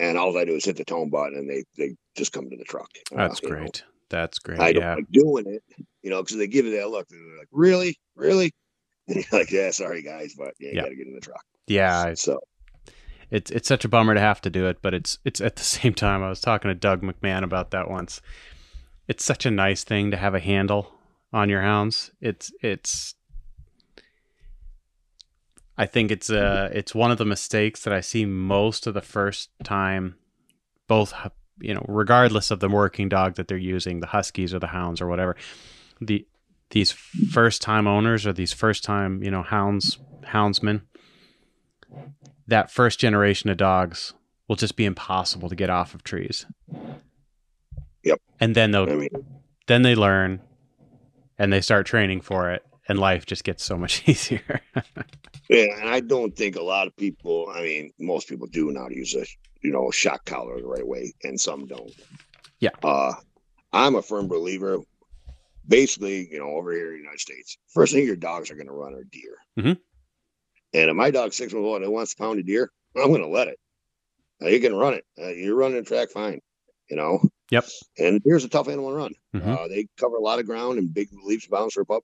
and 0.00 0.16
all 0.16 0.36
I 0.36 0.44
do 0.44 0.54
is 0.54 0.64
hit 0.64 0.76
the 0.76 0.84
tone 0.84 1.10
button, 1.10 1.36
and 1.36 1.50
they 1.50 1.64
they 1.76 1.96
just 2.16 2.32
come 2.32 2.48
to 2.50 2.56
the 2.56 2.64
truck. 2.64 2.88
Uh, 3.12 3.16
That's 3.16 3.42
know. 3.42 3.48
great. 3.50 3.82
That's 4.10 4.38
great. 4.38 4.60
I 4.60 4.72
don't 4.72 4.82
yeah. 4.82 4.94
like 4.94 5.10
doing 5.10 5.44
it, 5.46 5.62
you 6.02 6.10
know, 6.10 6.22
because 6.22 6.36
they 6.38 6.46
give 6.46 6.64
you 6.64 6.76
that 6.78 6.88
look. 6.88 7.06
and 7.10 7.20
They're 7.20 7.38
like, 7.38 7.48
really, 7.52 7.98
really, 8.16 8.52
and 9.08 9.16
you're 9.16 9.40
like, 9.40 9.50
yeah, 9.50 9.70
sorry 9.70 10.02
guys, 10.02 10.34
but 10.36 10.54
yeah, 10.58 10.70
you 10.70 10.74
Yeah. 10.76 10.82
got 10.82 10.88
to 10.88 10.96
get 10.96 11.06
in 11.06 11.14
the 11.14 11.20
truck. 11.20 11.44
Yeah. 11.66 12.14
So 12.14 12.40
it's 13.30 13.50
it's 13.50 13.68
such 13.68 13.84
a 13.84 13.88
bummer 13.88 14.14
to 14.14 14.20
have 14.20 14.40
to 14.42 14.50
do 14.50 14.66
it, 14.66 14.78
but 14.82 14.94
it's 14.94 15.18
it's 15.24 15.40
at 15.40 15.56
the 15.56 15.64
same 15.64 15.94
time 15.94 16.22
I 16.22 16.28
was 16.28 16.40
talking 16.40 16.68
to 16.68 16.74
Doug 16.74 17.02
McMahon 17.02 17.42
about 17.42 17.70
that 17.72 17.90
once. 17.90 18.20
It's 19.08 19.24
such 19.24 19.46
a 19.46 19.50
nice 19.50 19.84
thing 19.84 20.10
to 20.10 20.16
have 20.18 20.34
a 20.34 20.40
handle 20.40 20.92
on 21.32 21.48
your 21.48 21.62
hounds. 21.62 22.10
It's 22.20 22.52
it's 22.62 23.14
I 25.78 25.86
think 25.86 26.10
it's 26.10 26.28
uh 26.28 26.68
it's 26.72 26.94
one 26.94 27.10
of 27.10 27.18
the 27.18 27.24
mistakes 27.24 27.82
that 27.84 27.92
I 27.92 28.00
see 28.00 28.26
most 28.26 28.86
of 28.86 28.94
the 28.94 29.00
first 29.00 29.50
time 29.62 30.16
both 30.88 31.14
you 31.60 31.72
know 31.72 31.84
regardless 31.88 32.50
of 32.50 32.60
the 32.60 32.68
working 32.68 33.08
dog 33.08 33.36
that 33.36 33.46
they're 33.46 33.56
using, 33.56 34.00
the 34.00 34.08
huskies 34.08 34.52
or 34.52 34.58
the 34.58 34.66
hounds 34.66 35.00
or 35.00 35.06
whatever. 35.06 35.36
The 36.00 36.26
these 36.70 36.90
first 36.90 37.62
time 37.62 37.86
owners 37.86 38.26
or 38.26 38.32
these 38.32 38.52
first 38.52 38.84
time, 38.84 39.22
you 39.22 39.30
know, 39.30 39.42
hounds 39.42 39.98
houndsmen 40.24 40.82
that 42.46 42.70
first 42.70 42.98
generation 42.98 43.48
of 43.50 43.56
dogs 43.56 44.14
will 44.48 44.56
just 44.56 44.76
be 44.76 44.84
impossible 44.84 45.48
to 45.48 45.54
get 45.54 45.70
off 45.70 45.94
of 45.94 46.02
trees. 46.02 46.46
Yep. 48.02 48.20
And 48.40 48.54
then 48.54 48.72
they'll 48.72 48.86
mean, 48.86 49.08
then 49.66 49.82
they 49.82 49.94
learn 49.94 50.40
and 51.38 51.52
they 51.52 51.60
start 51.60 51.86
training 51.86 52.22
for 52.22 52.50
it 52.50 52.64
and 52.88 52.98
life 52.98 53.26
just 53.26 53.44
gets 53.44 53.64
so 53.64 53.76
much 53.76 54.02
easier. 54.08 54.60
yeah, 55.48 55.66
and 55.80 55.88
I 55.88 56.00
don't 56.00 56.34
think 56.36 56.56
a 56.56 56.62
lot 56.62 56.86
of 56.86 56.96
people. 56.96 57.48
I 57.54 57.62
mean, 57.62 57.92
most 57.98 58.28
people 58.28 58.46
do 58.46 58.72
to 58.72 58.88
use 58.96 59.14
a 59.14 59.24
you 59.62 59.72
know 59.72 59.88
a 59.88 59.92
shock 59.92 60.24
collar 60.24 60.60
the 60.60 60.66
right 60.66 60.86
way, 60.86 61.12
and 61.24 61.40
some 61.40 61.66
don't. 61.66 61.92
Yeah. 62.60 62.70
Uh, 62.82 63.14
I'm 63.72 63.94
a 63.96 64.02
firm 64.02 64.28
believer. 64.28 64.78
Basically, 65.66 66.26
you 66.32 66.38
know, 66.38 66.48
over 66.48 66.72
here 66.72 66.86
in 66.88 66.92
the 66.94 66.98
United 67.00 67.20
States, 67.20 67.58
first 67.74 67.92
thing 67.92 68.06
your 68.06 68.16
dogs 68.16 68.50
are 68.50 68.54
going 68.54 68.68
to 68.68 68.72
run 68.72 68.94
are 68.94 69.04
deer. 69.04 69.36
Mhm. 69.58 69.78
And 70.72 70.90
if 70.90 70.96
my 70.96 71.10
dog's 71.10 71.36
six 71.36 71.52
months 71.52 71.66
old 71.66 71.82
and 71.82 71.92
wants 71.92 72.14
to 72.14 72.22
pound 72.22 72.38
a 72.38 72.42
deer, 72.42 72.70
I'm 72.96 73.08
going 73.08 73.20
to 73.22 73.28
let 73.28 73.48
it. 73.48 73.58
Uh, 74.42 74.46
you 74.48 74.60
can 74.60 74.74
run 74.74 74.94
it. 74.94 75.04
Uh, 75.20 75.28
you're 75.28 75.54
running 75.56 75.76
a 75.78 75.82
track 75.82 76.08
fine. 76.10 76.40
You 76.88 76.96
know. 76.96 77.20
Yep. 77.50 77.64
And 77.98 78.22
deer's 78.22 78.44
a 78.44 78.48
tough 78.48 78.68
animal 78.68 78.90
to 78.90 78.96
run. 78.96 79.14
Mhm. 79.34 79.46
Uh, 79.58 79.68
they 79.68 79.86
cover 79.98 80.16
a 80.16 80.22
lot 80.22 80.38
of 80.38 80.46
ground 80.46 80.78
and 80.78 80.92
big 80.92 81.08
leaps, 81.22 81.46
bounds, 81.46 81.76
rip 81.76 81.90
up. 81.90 82.02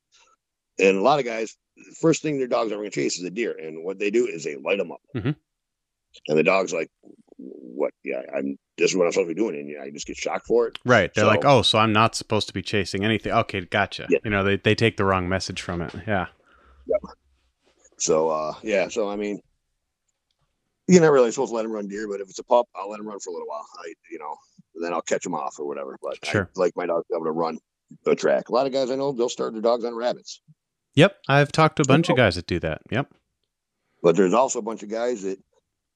And 0.78 0.96
a 0.96 1.02
lot 1.02 1.18
of 1.18 1.24
guys, 1.24 1.56
the 1.76 1.94
first 2.00 2.22
thing 2.22 2.38
their 2.38 2.46
dogs 2.48 2.72
are 2.72 2.76
going 2.76 2.90
to 2.90 2.94
chase 2.94 3.18
is 3.18 3.24
a 3.24 3.30
deer. 3.30 3.56
And 3.58 3.84
what 3.84 3.98
they 3.98 4.10
do 4.10 4.26
is 4.26 4.44
they 4.44 4.56
light 4.56 4.78
them 4.78 4.92
up. 4.92 5.00
Mhm. 5.14 5.36
And 6.28 6.38
the 6.38 6.42
dog's 6.42 6.72
like, 6.72 6.90
what? 7.36 7.92
Yeah, 8.04 8.22
I'm, 8.36 8.56
this 8.78 8.90
is 8.92 8.96
what 8.96 9.06
I'm 9.06 9.12
supposed 9.12 9.28
to 9.30 9.34
be 9.34 9.40
doing. 9.40 9.56
And 9.56 9.68
yeah, 9.68 9.82
I 9.82 9.90
just 9.90 10.06
get 10.06 10.16
shocked 10.16 10.46
for 10.46 10.68
it. 10.68 10.78
right. 10.84 11.12
They're 11.12 11.24
So- 11.24 11.28
like, 11.28 11.44
"Oh, 11.44 11.62
so 11.62 11.78
I'm 11.78 11.92
not 11.92 12.14
supposed 12.14 12.46
to 12.48 12.54
be 12.54 12.62
chasing 12.62 13.04
anything." 13.04 13.32
Okay, 13.32 13.62
gotcha. 13.62 14.06
Yeah. 14.08 14.18
You 14.24 14.30
know, 14.30 14.44
they 14.44 14.56
they 14.56 14.74
take 14.76 14.96
the 14.96 15.04
wrong 15.04 15.28
message 15.28 15.60
from 15.60 15.80
it. 15.80 15.92
Yeah. 16.06 16.26
Yep. 16.86 17.00
So, 17.98 18.28
uh, 18.28 18.54
yeah. 18.62 18.88
So, 18.88 19.08
I 19.08 19.16
mean, 19.16 19.40
you're 20.86 21.00
not 21.02 21.12
really 21.12 21.30
supposed 21.32 21.50
to 21.50 21.56
let 21.56 21.62
them 21.62 21.72
run 21.72 21.88
deer, 21.88 22.06
but 22.08 22.20
if 22.20 22.28
it's 22.28 22.38
a 22.38 22.44
pup, 22.44 22.68
I'll 22.74 22.90
let 22.90 22.98
them 22.98 23.06
run 23.08 23.18
for 23.20 23.30
a 23.30 23.32
little 23.32 23.48
while. 23.48 23.66
I, 23.84 23.92
you 24.10 24.18
know, 24.18 24.36
then 24.80 24.92
I'll 24.92 25.02
catch 25.02 25.22
them 25.24 25.34
off 25.34 25.58
or 25.58 25.66
whatever. 25.66 25.96
But 26.02 26.24
Sure. 26.24 26.50
I 26.56 26.60
like 26.60 26.76
my 26.76 26.86
dog 26.86 27.02
to 27.02 27.06
be 27.10 27.16
able 27.16 27.26
to 27.26 27.32
run 27.32 27.58
the 28.04 28.14
track. 28.14 28.48
A 28.48 28.52
lot 28.52 28.66
of 28.66 28.72
guys 28.72 28.90
I 28.90 28.96
know, 28.96 29.12
they'll 29.12 29.28
start 29.28 29.52
their 29.52 29.62
dogs 29.62 29.84
on 29.84 29.94
rabbits. 29.94 30.40
Yep, 30.96 31.16
I've 31.28 31.52
talked 31.52 31.76
to 31.76 31.82
a 31.82 31.86
bunch 31.86 32.08
of 32.08 32.14
oh. 32.14 32.16
guys 32.16 32.36
that 32.36 32.46
do 32.46 32.60
that. 32.60 32.82
Yep. 32.90 33.12
But 34.02 34.16
there's 34.16 34.34
also 34.34 34.58
a 34.58 34.62
bunch 34.62 34.82
of 34.82 34.90
guys 34.90 35.22
that 35.22 35.38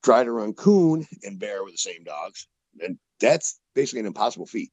try 0.03 0.25
to 0.25 0.33
run 0.33 0.55
coon 0.55 1.07
and 1.23 1.39
bear 1.39 1.63
with 1.65 1.75
the 1.75 1.79
same 1.79 2.05
dogs, 2.05 2.49
and 2.81 2.99
that's 3.21 3.61
basically 3.75 4.01
an 4.01 4.07
impossible 4.07 4.47
feat 4.47 4.71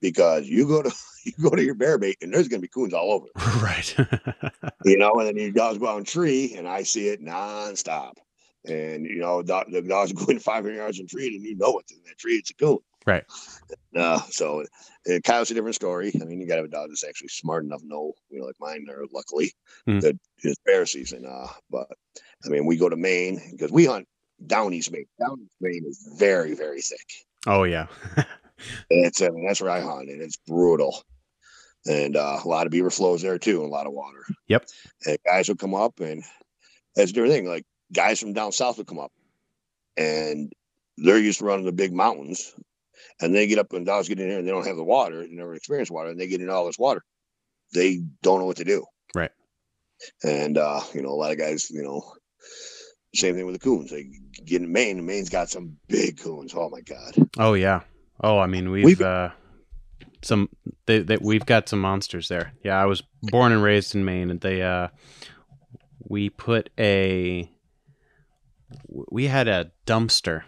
because 0.00 0.46
you 0.46 0.66
go 0.66 0.82
to 0.82 0.94
you 1.24 1.32
go 1.40 1.50
to 1.50 1.64
your 1.64 1.74
bear 1.74 1.98
bait 1.98 2.18
and 2.20 2.32
there's 2.32 2.48
going 2.48 2.60
to 2.60 2.64
be 2.64 2.68
coons 2.68 2.92
all 2.92 3.12
over, 3.12 3.26
right. 3.62 3.96
you 4.84 4.98
know, 4.98 5.12
and 5.14 5.28
then 5.28 5.36
your 5.36 5.50
dogs 5.50 5.78
go 5.78 5.88
out 5.88 5.98
in 5.98 6.04
tree 6.04 6.54
and 6.56 6.68
I 6.68 6.82
see 6.82 7.08
it 7.08 7.24
nonstop, 7.24 8.14
and 8.64 9.06
you 9.06 9.18
know 9.18 9.42
the 9.42 9.84
dogs 9.86 10.12
go 10.12 10.26
in 10.26 10.38
500 10.38 10.74
yards 10.74 11.00
in 11.00 11.06
tree 11.06 11.34
and 11.34 11.44
you 11.44 11.56
know 11.56 11.78
it's 11.78 11.92
in 11.92 11.98
that 12.06 12.18
tree, 12.18 12.34
it's 12.34 12.50
a 12.50 12.54
coon, 12.54 12.78
Right. 13.08 13.24
Uh, 13.96 14.20
so 14.28 14.64
uh, 15.10 15.18
Kyle's 15.24 15.50
a 15.50 15.54
different 15.54 15.74
story. 15.76 16.12
I 16.20 16.24
mean, 16.26 16.40
you 16.40 16.46
got 16.46 16.56
to 16.56 16.58
have 16.62 16.66
a 16.66 16.68
dog 16.68 16.90
that's 16.90 17.04
actually 17.04 17.28
smart 17.28 17.64
enough 17.64 17.80
to 17.80 17.88
know, 17.88 18.12
you 18.28 18.38
know, 18.40 18.46
like 18.46 18.56
mine 18.60 18.86
are 18.90 19.04
luckily 19.12 19.52
Mhm. 19.86 20.02
that 20.02 20.18
it's 20.42 20.58
bear 20.66 20.84
season. 20.84 21.24
Uh, 21.24 21.46
but 21.70 21.88
I 22.44 22.48
mean, 22.50 22.66
we 22.66 22.76
go 22.76 22.90
to 22.90 22.96
Maine 22.96 23.40
because 23.52 23.72
we 23.72 23.86
hunt 23.86 24.06
down 24.46 24.74
east 24.74 24.92
Maine. 24.92 25.06
Down 25.18 25.40
east 25.40 25.52
Maine 25.60 25.84
is 25.88 26.06
very, 26.18 26.54
very 26.54 26.82
thick. 26.82 27.06
oh 27.46 27.64
yeah. 27.64 27.86
It's 28.90 29.22
I 29.22 29.28
mean, 29.30 29.46
that's 29.46 29.60
where 29.60 29.70
I 29.70 29.80
hunt, 29.80 30.10
and 30.10 30.20
it's 30.20 30.36
brutal. 30.36 31.02
And 31.86 32.16
uh, 32.16 32.40
a 32.44 32.48
lot 32.48 32.66
of 32.66 32.72
beaver 32.72 32.90
flows 32.90 33.22
there 33.22 33.38
too, 33.38 33.62
and 33.62 33.70
a 33.70 33.74
lot 33.74 33.86
of 33.86 33.92
water. 33.92 34.24
Yep. 34.48 34.66
And 35.06 35.16
guys 35.24 35.48
will 35.48 35.54
come 35.56 35.74
up, 35.76 36.00
and 36.00 36.24
that's 36.96 37.10
a 37.12 37.14
different 37.14 37.34
thing. 37.34 37.46
Like 37.46 37.64
guys 37.92 38.18
from 38.20 38.32
down 38.34 38.50
south 38.52 38.76
will 38.76 38.84
come 38.84 38.98
up, 38.98 39.12
and 39.96 40.52
they're 40.98 41.18
used 41.18 41.38
to 41.38 41.44
running 41.44 41.66
the 41.66 41.72
big 41.72 41.92
mountains, 41.92 42.52
and 43.20 43.34
they 43.34 43.46
get 43.46 43.58
up 43.58 43.72
and 43.72 43.86
dogs 43.86 44.08
get 44.08 44.20
in 44.20 44.28
there, 44.28 44.38
and 44.38 44.46
they 44.46 44.52
don't 44.52 44.66
have 44.66 44.76
the 44.76 44.84
water, 44.84 45.22
they 45.26 45.28
never 45.34 45.54
experienced 45.54 45.90
water, 45.92 46.10
and 46.10 46.18
they 46.20 46.26
get 46.28 46.40
in 46.40 46.50
all 46.50 46.66
this 46.66 46.78
water. 46.78 47.02
They 47.74 48.00
don't 48.22 48.38
know 48.40 48.46
what 48.46 48.56
to 48.58 48.64
do. 48.64 48.84
Right. 49.14 49.30
And 50.22 50.56
uh, 50.58 50.80
you 50.94 51.02
know, 51.02 51.10
a 51.10 51.18
lot 51.18 51.32
of 51.32 51.38
guys, 51.38 51.70
you 51.70 51.82
know, 51.82 52.02
same 53.14 53.34
thing 53.34 53.46
with 53.46 53.54
the 53.54 53.60
coons. 53.60 53.90
They 53.90 54.08
get 54.44 54.62
in 54.62 54.72
Maine, 54.72 54.98
and 54.98 55.06
Maine's 55.06 55.28
got 55.30 55.48
some 55.50 55.76
big 55.88 56.18
coons. 56.20 56.52
Oh 56.56 56.68
my 56.70 56.80
god. 56.80 57.28
Oh 57.38 57.54
yeah. 57.54 57.80
Oh, 58.22 58.38
I 58.38 58.46
mean 58.46 58.70
we've, 58.70 58.84
We've- 58.84 59.04
uh 59.04 59.30
some 60.22 60.48
they, 60.86 60.98
they 61.00 61.16
we've 61.20 61.46
got 61.46 61.68
some 61.68 61.80
monsters 61.80 62.28
there. 62.28 62.52
Yeah, 62.64 62.80
I 62.80 62.86
was 62.86 63.02
born 63.22 63.52
and 63.52 63.62
raised 63.62 63.94
in 63.94 64.04
Maine 64.04 64.30
and 64.30 64.40
they 64.40 64.62
uh 64.62 64.88
we 66.00 66.28
put 66.30 66.70
a 66.78 67.50
we 68.88 69.26
had 69.26 69.48
a 69.48 69.70
dumpster 69.86 70.42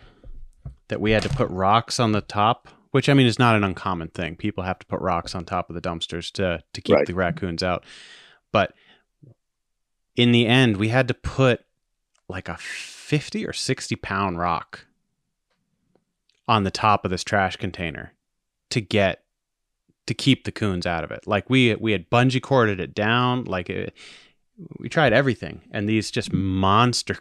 that 0.91 1.01
we 1.01 1.11
had 1.13 1.23
to 1.23 1.29
put 1.31 1.49
rocks 1.51 1.99
on 1.99 2.13
the 2.13 2.21
top, 2.21 2.69
which 2.91 3.09
I 3.09 3.15
mean 3.15 3.27
is 3.27 3.39
not 3.39 3.57
an 3.57 3.65
uncommon 3.65 4.09
thing. 4.09 4.37
People 4.37 4.65
have 4.65 4.79
to 4.81 4.87
put 4.87 5.01
rocks 5.01 5.35
on 5.35 5.45
top 5.45 5.71
of 5.71 5.75
the 5.75 5.81
dumpsters 5.81 6.31
to 6.33 6.63
to 6.73 6.81
keep 6.81 6.95
Right. 6.97 7.07
the 7.07 7.15
raccoons 7.15 7.63
out. 7.63 7.85
But 8.53 8.75
in 10.17 10.33
the 10.33 10.47
end, 10.47 10.77
we 10.77 10.89
had 10.89 11.09
to 11.09 11.15
put 11.15 11.65
like 12.29 12.49
a 12.49 12.57
50 12.59 13.47
or 13.47 13.53
60 13.53 13.97
pound 13.97 14.39
rock 14.39 14.87
on 16.47 16.65
the 16.65 16.71
top 16.71 17.05
of 17.05 17.11
this 17.11 17.25
trash 17.25 17.57
container 17.57 18.13
to 18.71 18.81
get 18.81 19.25
to 20.07 20.15
keep 20.15 20.45
the 20.45 20.53
coons 20.53 20.87
out 20.87 21.05
of 21.05 21.11
it. 21.13 21.27
Like 21.27 21.49
we 21.49 21.75
we 21.77 21.93
had 21.93 22.11
bungee 22.11 22.43
corded 22.43 22.81
it 22.81 22.95
down, 22.95 23.45
like 23.45 23.71
it, 23.71 23.95
we 24.79 24.89
tried 24.89 25.13
everything, 25.13 25.63
and 25.71 25.89
these 25.89 26.11
just 26.11 26.33
monster 26.33 27.17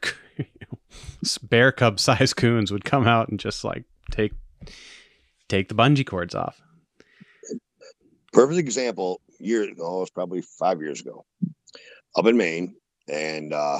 bear 1.44 1.72
cub 1.72 2.00
sized 2.00 2.36
coons 2.36 2.72
would 2.72 2.86
come 2.86 3.08
out 3.08 3.30
and 3.30 3.40
just 3.40 3.64
like 3.64 3.84
take 4.12 4.34
take 5.48 5.68
the 5.70 5.76
bungee 5.76 6.06
cords 6.06 6.36
off. 6.36 6.62
perfect 8.34 8.60
example 8.60 9.22
years 9.40 9.68
ago 9.70 9.98
it 9.98 10.00
was 10.02 10.10
probably 10.10 10.42
five 10.42 10.82
years 10.82 11.02
ago 11.02 11.26
up 12.16 12.26
in 12.26 12.36
maine 12.38 12.76
and 13.08 13.54
uh 13.54 13.80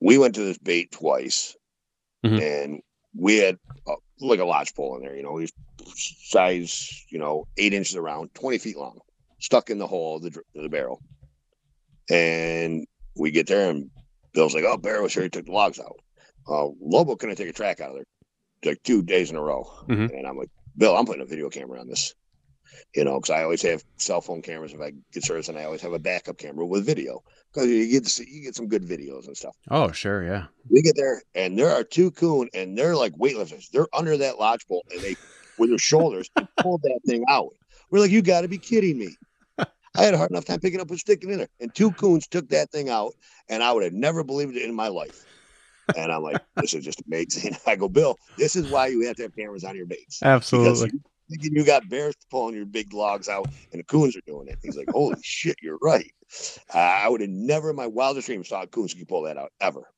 we 0.00 0.16
went 0.18 0.34
to 0.34 0.42
this 0.44 0.58
bait 0.58 0.90
twice 0.90 1.56
Mhm. 2.24 2.40
and 2.40 2.82
we 3.16 3.38
had 3.38 3.58
uh, 3.88 3.94
like 4.20 4.38
a 4.38 4.44
lodge 4.44 4.74
pole 4.74 4.96
in 4.96 5.02
there 5.02 5.16
you 5.16 5.22
know 5.24 5.36
he's 5.38 5.52
size 5.94 7.04
you 7.10 7.18
know 7.18 7.46
eight 7.56 7.74
inches 7.74 7.96
around 7.96 8.32
20 8.34 8.58
feet 8.58 8.76
long 8.76 8.98
stuck 9.40 9.68
in 9.70 9.78
the 9.78 9.86
hole 9.86 10.16
of 10.16 10.22
the, 10.22 10.28
of 10.56 10.62
the 10.62 10.68
barrel 10.68 11.02
and 12.12 12.86
we 13.16 13.30
get 13.30 13.46
there 13.46 13.70
and 13.70 13.90
bill's 14.34 14.54
like 14.54 14.64
oh 14.64 14.76
bear 14.76 15.02
was 15.02 15.12
here 15.14 15.22
he 15.24 15.28
took 15.28 15.46
the 15.46 15.52
logs 15.52 15.78
out 15.80 15.98
uh 16.48 16.68
lobo 16.80 17.16
couldn't 17.16 17.36
take 17.36 17.48
a 17.48 17.52
track 17.52 17.80
out 17.80 17.90
of 17.90 17.96
there 17.96 18.04
like 18.72 18.82
two 18.82 19.02
days 19.02 19.30
in 19.30 19.36
a 19.36 19.40
row 19.42 19.64
Mhm. 19.88 20.16
and 20.16 20.26
i'm 20.26 20.36
like 20.36 20.50
bill 20.76 20.96
i'm 20.96 21.06
putting 21.06 21.22
a 21.22 21.26
video 21.26 21.48
camera 21.48 21.80
on 21.80 21.88
this 21.88 22.14
you 22.94 23.04
know, 23.04 23.18
because 23.20 23.30
I 23.30 23.42
always 23.42 23.60
have 23.62 23.82
cell 23.96 24.20
phone 24.22 24.40
cameras 24.40 24.72
if 24.72 24.80
I 24.80 24.92
get 25.12 25.24
service, 25.24 25.48
and 25.48 25.58
I 25.58 25.64
always 25.64 25.82
have 25.82 25.92
a 25.92 25.98
backup 25.98 26.38
camera 26.38 26.64
with 26.64 26.86
video 26.86 27.22
because 27.52 27.68
you 27.68 27.86
get 27.90 28.04
to 28.04 28.10
see, 28.10 28.26
you 28.26 28.42
get 28.42 28.54
some 28.54 28.66
good 28.66 28.82
videos 28.82 29.26
and 29.26 29.36
stuff. 29.36 29.54
Oh 29.70 29.92
sure, 29.92 30.24
yeah. 30.24 30.46
We 30.70 30.80
get 30.80 30.96
there, 30.96 31.22
and 31.34 31.58
there 31.58 31.68
are 31.70 31.84
two 31.84 32.10
coon, 32.12 32.48
and 32.54 32.76
they're 32.76 32.96
like 32.96 33.12
weightlifters. 33.14 33.68
They're 33.70 33.88
under 33.92 34.16
that 34.16 34.38
lodge 34.38 34.66
pole, 34.66 34.84
and 34.90 35.00
they 35.02 35.16
with 35.58 35.68
their 35.68 35.78
shoulders 35.78 36.30
they 36.34 36.46
pull 36.60 36.78
that 36.78 37.00
thing 37.06 37.24
out. 37.28 37.50
We're 37.90 38.00
like, 38.00 38.10
you 38.10 38.22
got 38.22 38.40
to 38.40 38.48
be 38.48 38.58
kidding 38.58 38.98
me! 38.98 39.16
I 39.96 40.04
had 40.04 40.14
a 40.14 40.18
hard 40.18 40.30
enough 40.30 40.44
time 40.46 40.60
picking 40.60 40.80
up 40.80 40.88
and 40.90 40.98
sticking 40.98 41.30
in 41.30 41.38
there, 41.38 41.48
and 41.60 41.74
two 41.74 41.92
coons 41.92 42.26
took 42.26 42.48
that 42.48 42.70
thing 42.70 42.88
out, 42.88 43.12
and 43.48 43.62
I 43.62 43.72
would 43.72 43.84
have 43.84 43.92
never 43.92 44.24
believed 44.24 44.56
it 44.56 44.62
in 44.62 44.74
my 44.74 44.88
life. 44.88 45.24
And 45.96 46.10
I'm 46.10 46.22
like, 46.22 46.40
this 46.56 46.74
is 46.74 46.84
just 46.84 47.02
amazing. 47.06 47.56
I 47.66 47.76
go, 47.76 47.88
Bill, 47.88 48.16
this 48.38 48.56
is 48.56 48.70
why 48.70 48.86
you 48.88 49.06
have 49.06 49.16
to 49.16 49.22
have 49.24 49.36
cameras 49.36 49.64
on 49.64 49.76
your 49.76 49.86
baits. 49.86 50.22
Absolutely. 50.22 50.90
you 50.92 51.00
thinking 51.30 51.56
you 51.56 51.64
got 51.64 51.88
bears 51.88 52.14
pulling 52.30 52.54
your 52.54 52.66
big 52.66 52.92
logs 52.92 53.28
out 53.28 53.46
and 53.72 53.80
the 53.80 53.84
coons 53.84 54.16
are 54.16 54.22
doing 54.26 54.48
it. 54.48 54.58
He's 54.62 54.76
like, 54.76 54.88
holy 54.90 55.16
shit, 55.22 55.56
you're 55.62 55.78
right. 55.82 56.10
Uh, 56.74 56.78
I 56.78 57.08
would 57.08 57.20
have 57.20 57.30
never 57.30 57.70
in 57.70 57.76
my 57.76 57.86
wildest 57.86 58.26
dreams 58.26 58.48
thought 58.48 58.70
coons 58.70 58.94
could 58.94 59.08
pull 59.08 59.22
that 59.22 59.36
out 59.36 59.52
ever. 59.60 59.90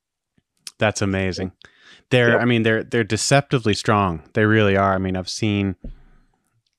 That's 0.79 1.03
amazing. 1.03 1.53
They're, 2.11 2.33
Yep. 2.33 2.41
I 2.41 2.45
mean, 2.45 2.63
they're 2.63 2.83
they're 2.85 3.05
deceptively 3.05 3.75
strong. 3.75 4.23
They 4.35 4.45
really 4.45 4.77
are. 4.77 4.95
I 4.95 4.99
mean, 4.99 5.17
I've 5.17 5.29
seen, 5.29 5.77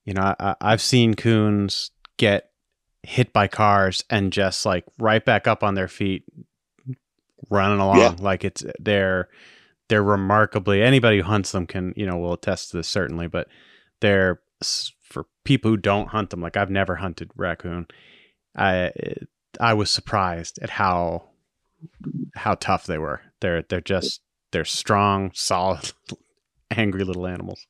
you 0.04 0.14
know, 0.14 0.34
I, 0.38 0.54
I've 0.60 0.82
seen 0.82 1.14
coons 1.14 1.90
get 2.16 2.50
hit 3.06 3.32
by 3.32 3.46
cars 3.46 4.04
and 4.10 4.32
just 4.32 4.66
like 4.66 4.84
right 4.98 5.24
back 5.24 5.46
up 5.46 5.62
on 5.62 5.74
their 5.74 5.86
feet, 5.86 6.24
running 7.48 7.78
along. 7.78 7.98
Yeah. 7.98 8.16
Like 8.18 8.44
it's 8.44 8.64
they're 8.80 9.28
they're 9.88 10.02
remarkably. 10.02 10.82
Anybody 10.82 11.18
who 11.18 11.22
hunts 11.22 11.52
them 11.52 11.66
can, 11.66 11.94
you 11.96 12.04
know, 12.04 12.18
will 12.18 12.32
attest 12.32 12.70
to 12.70 12.78
this 12.78 12.88
certainly. 12.88 13.28
But 13.28 13.46
they're 14.00 14.40
for 15.02 15.26
people 15.44 15.70
who 15.70 15.76
don't 15.76 16.08
hunt 16.08 16.30
them. 16.30 16.40
Like 16.40 16.56
I've 16.56 16.70
never 16.70 16.96
hunted 16.96 17.30
raccoon. 17.36 17.86
I 18.56 18.90
I 19.60 19.74
was 19.74 19.88
surprised 19.88 20.58
at 20.60 20.70
how 20.70 21.30
how 22.34 22.56
tough 22.56 22.86
they 22.86 22.98
were. 22.98 23.22
They're 23.40 23.62
they're 23.62 23.80
just 23.80 24.20
they're 24.50 24.64
strong, 24.64 25.30
solid, 25.32 25.92
angry 26.72 27.04
little 27.04 27.28
animals. 27.28 27.68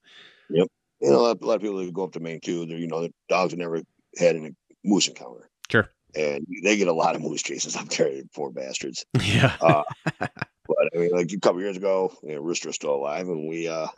You 0.49 0.67
know, 1.03 1.17
a 1.17 1.21
lot, 1.21 1.43
a 1.43 1.47
lot 1.47 1.57
of 1.57 1.61
people 1.61 1.85
that 1.85 1.93
go 1.93 2.05
up 2.05 2.13
to 2.13 2.21
Maine 2.21 2.41
too. 2.41 2.65
They're 2.65 2.79
you 2.79 2.89
know 2.89 3.03
the 3.03 3.13
dogs 3.29 3.53
have 3.53 3.59
never 3.59 3.83
had 4.17 4.37
a 4.37 4.51
moose 4.87 5.09
encounter, 5.09 5.49
Sure. 5.71 5.89
and 6.15 6.47
they 6.63 6.77
get 6.77 6.89
a 6.89 6.93
lot 6.93 7.15
of 7.15 7.23
moose 7.23 7.43
chases 7.43 7.77
up 7.77 7.89
there. 7.89 8.23
Poor 8.35 8.51
bastards. 8.51 9.05
Yeah. 9.23 9.57
Uh, 9.61 9.83
but 10.21 10.91
I 10.95 10.99
mean, 10.99 11.11
like 11.11 11.31
a 11.33 11.39
couple 11.41 11.61
years 11.61 11.77
ago, 11.77 12.13
you 12.23 12.35
know, 12.35 12.41
Rooster 12.41 12.69
was 12.69 12.77
still 12.77 12.95
alive, 12.95 13.29
and 13.29 13.49
we 13.49 13.69
uh, 13.69 13.89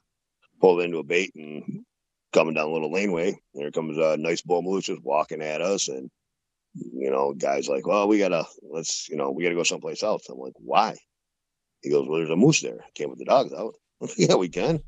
pulled 0.60 0.80
into 0.82 0.98
a 0.98 1.02
bait 1.04 1.32
and 1.34 1.84
coming 2.32 2.54
down 2.54 2.68
a 2.68 2.72
little 2.72 2.92
laneway. 2.92 3.38
There 3.54 3.70
comes 3.70 3.96
a 3.96 4.16
nice 4.16 4.42
bull 4.42 4.62
moose 4.62 4.84
just 4.84 5.02
walking 5.02 5.40
at 5.42 5.62
us, 5.62 5.88
and 5.88 6.10
you 6.74 7.10
know, 7.10 7.32
guys 7.32 7.68
like, 7.68 7.86
well, 7.86 8.06
we 8.06 8.18
gotta 8.18 8.44
let's 8.62 9.08
you 9.08 9.16
know 9.16 9.30
we 9.30 9.42
gotta 9.44 9.54
go 9.54 9.62
someplace 9.62 10.02
else. 10.02 10.28
I'm 10.28 10.38
like, 10.38 10.52
why? 10.56 10.96
He 11.82 11.90
goes, 11.90 12.06
well, 12.08 12.18
there's 12.18 12.30
a 12.30 12.36
moose 12.36 12.60
there. 12.60 12.84
Can't 12.94 13.10
put 13.10 13.18
the 13.18 13.24
dogs 13.24 13.52
out. 13.52 13.74
yeah, 14.16 14.34
we 14.34 14.48
can. 14.48 14.82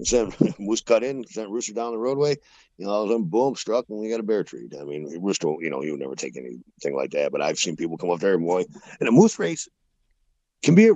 And 0.00 0.08
sent 0.08 0.58
moose 0.58 0.80
cut 0.80 1.04
in, 1.04 1.26
sent 1.26 1.50
Rooster 1.50 1.74
down 1.74 1.92
the 1.92 1.98
roadway. 1.98 2.34
You 2.78 2.86
know, 2.86 2.90
all 2.90 3.02
of 3.02 3.10
a 3.10 3.12
sudden, 3.12 3.26
boom, 3.26 3.54
struck, 3.54 3.84
and 3.90 3.98
we 3.98 4.08
got 4.08 4.18
a 4.18 4.22
bear 4.22 4.42
treat. 4.42 4.74
I 4.80 4.84
mean, 4.84 5.06
Rooster, 5.20 5.48
you 5.60 5.68
know, 5.68 5.82
he 5.82 5.90
would 5.90 6.00
never 6.00 6.16
take 6.16 6.38
anything 6.38 6.96
like 6.96 7.10
that. 7.10 7.32
But 7.32 7.42
I've 7.42 7.58
seen 7.58 7.76
people 7.76 7.98
come 7.98 8.08
up 8.10 8.20
there 8.20 8.32
and 8.32 8.46
boy, 8.46 8.64
and 8.98 9.08
a 9.10 9.12
moose 9.12 9.38
race 9.38 9.68
can 10.62 10.74
be 10.74 10.88
a 10.88 10.94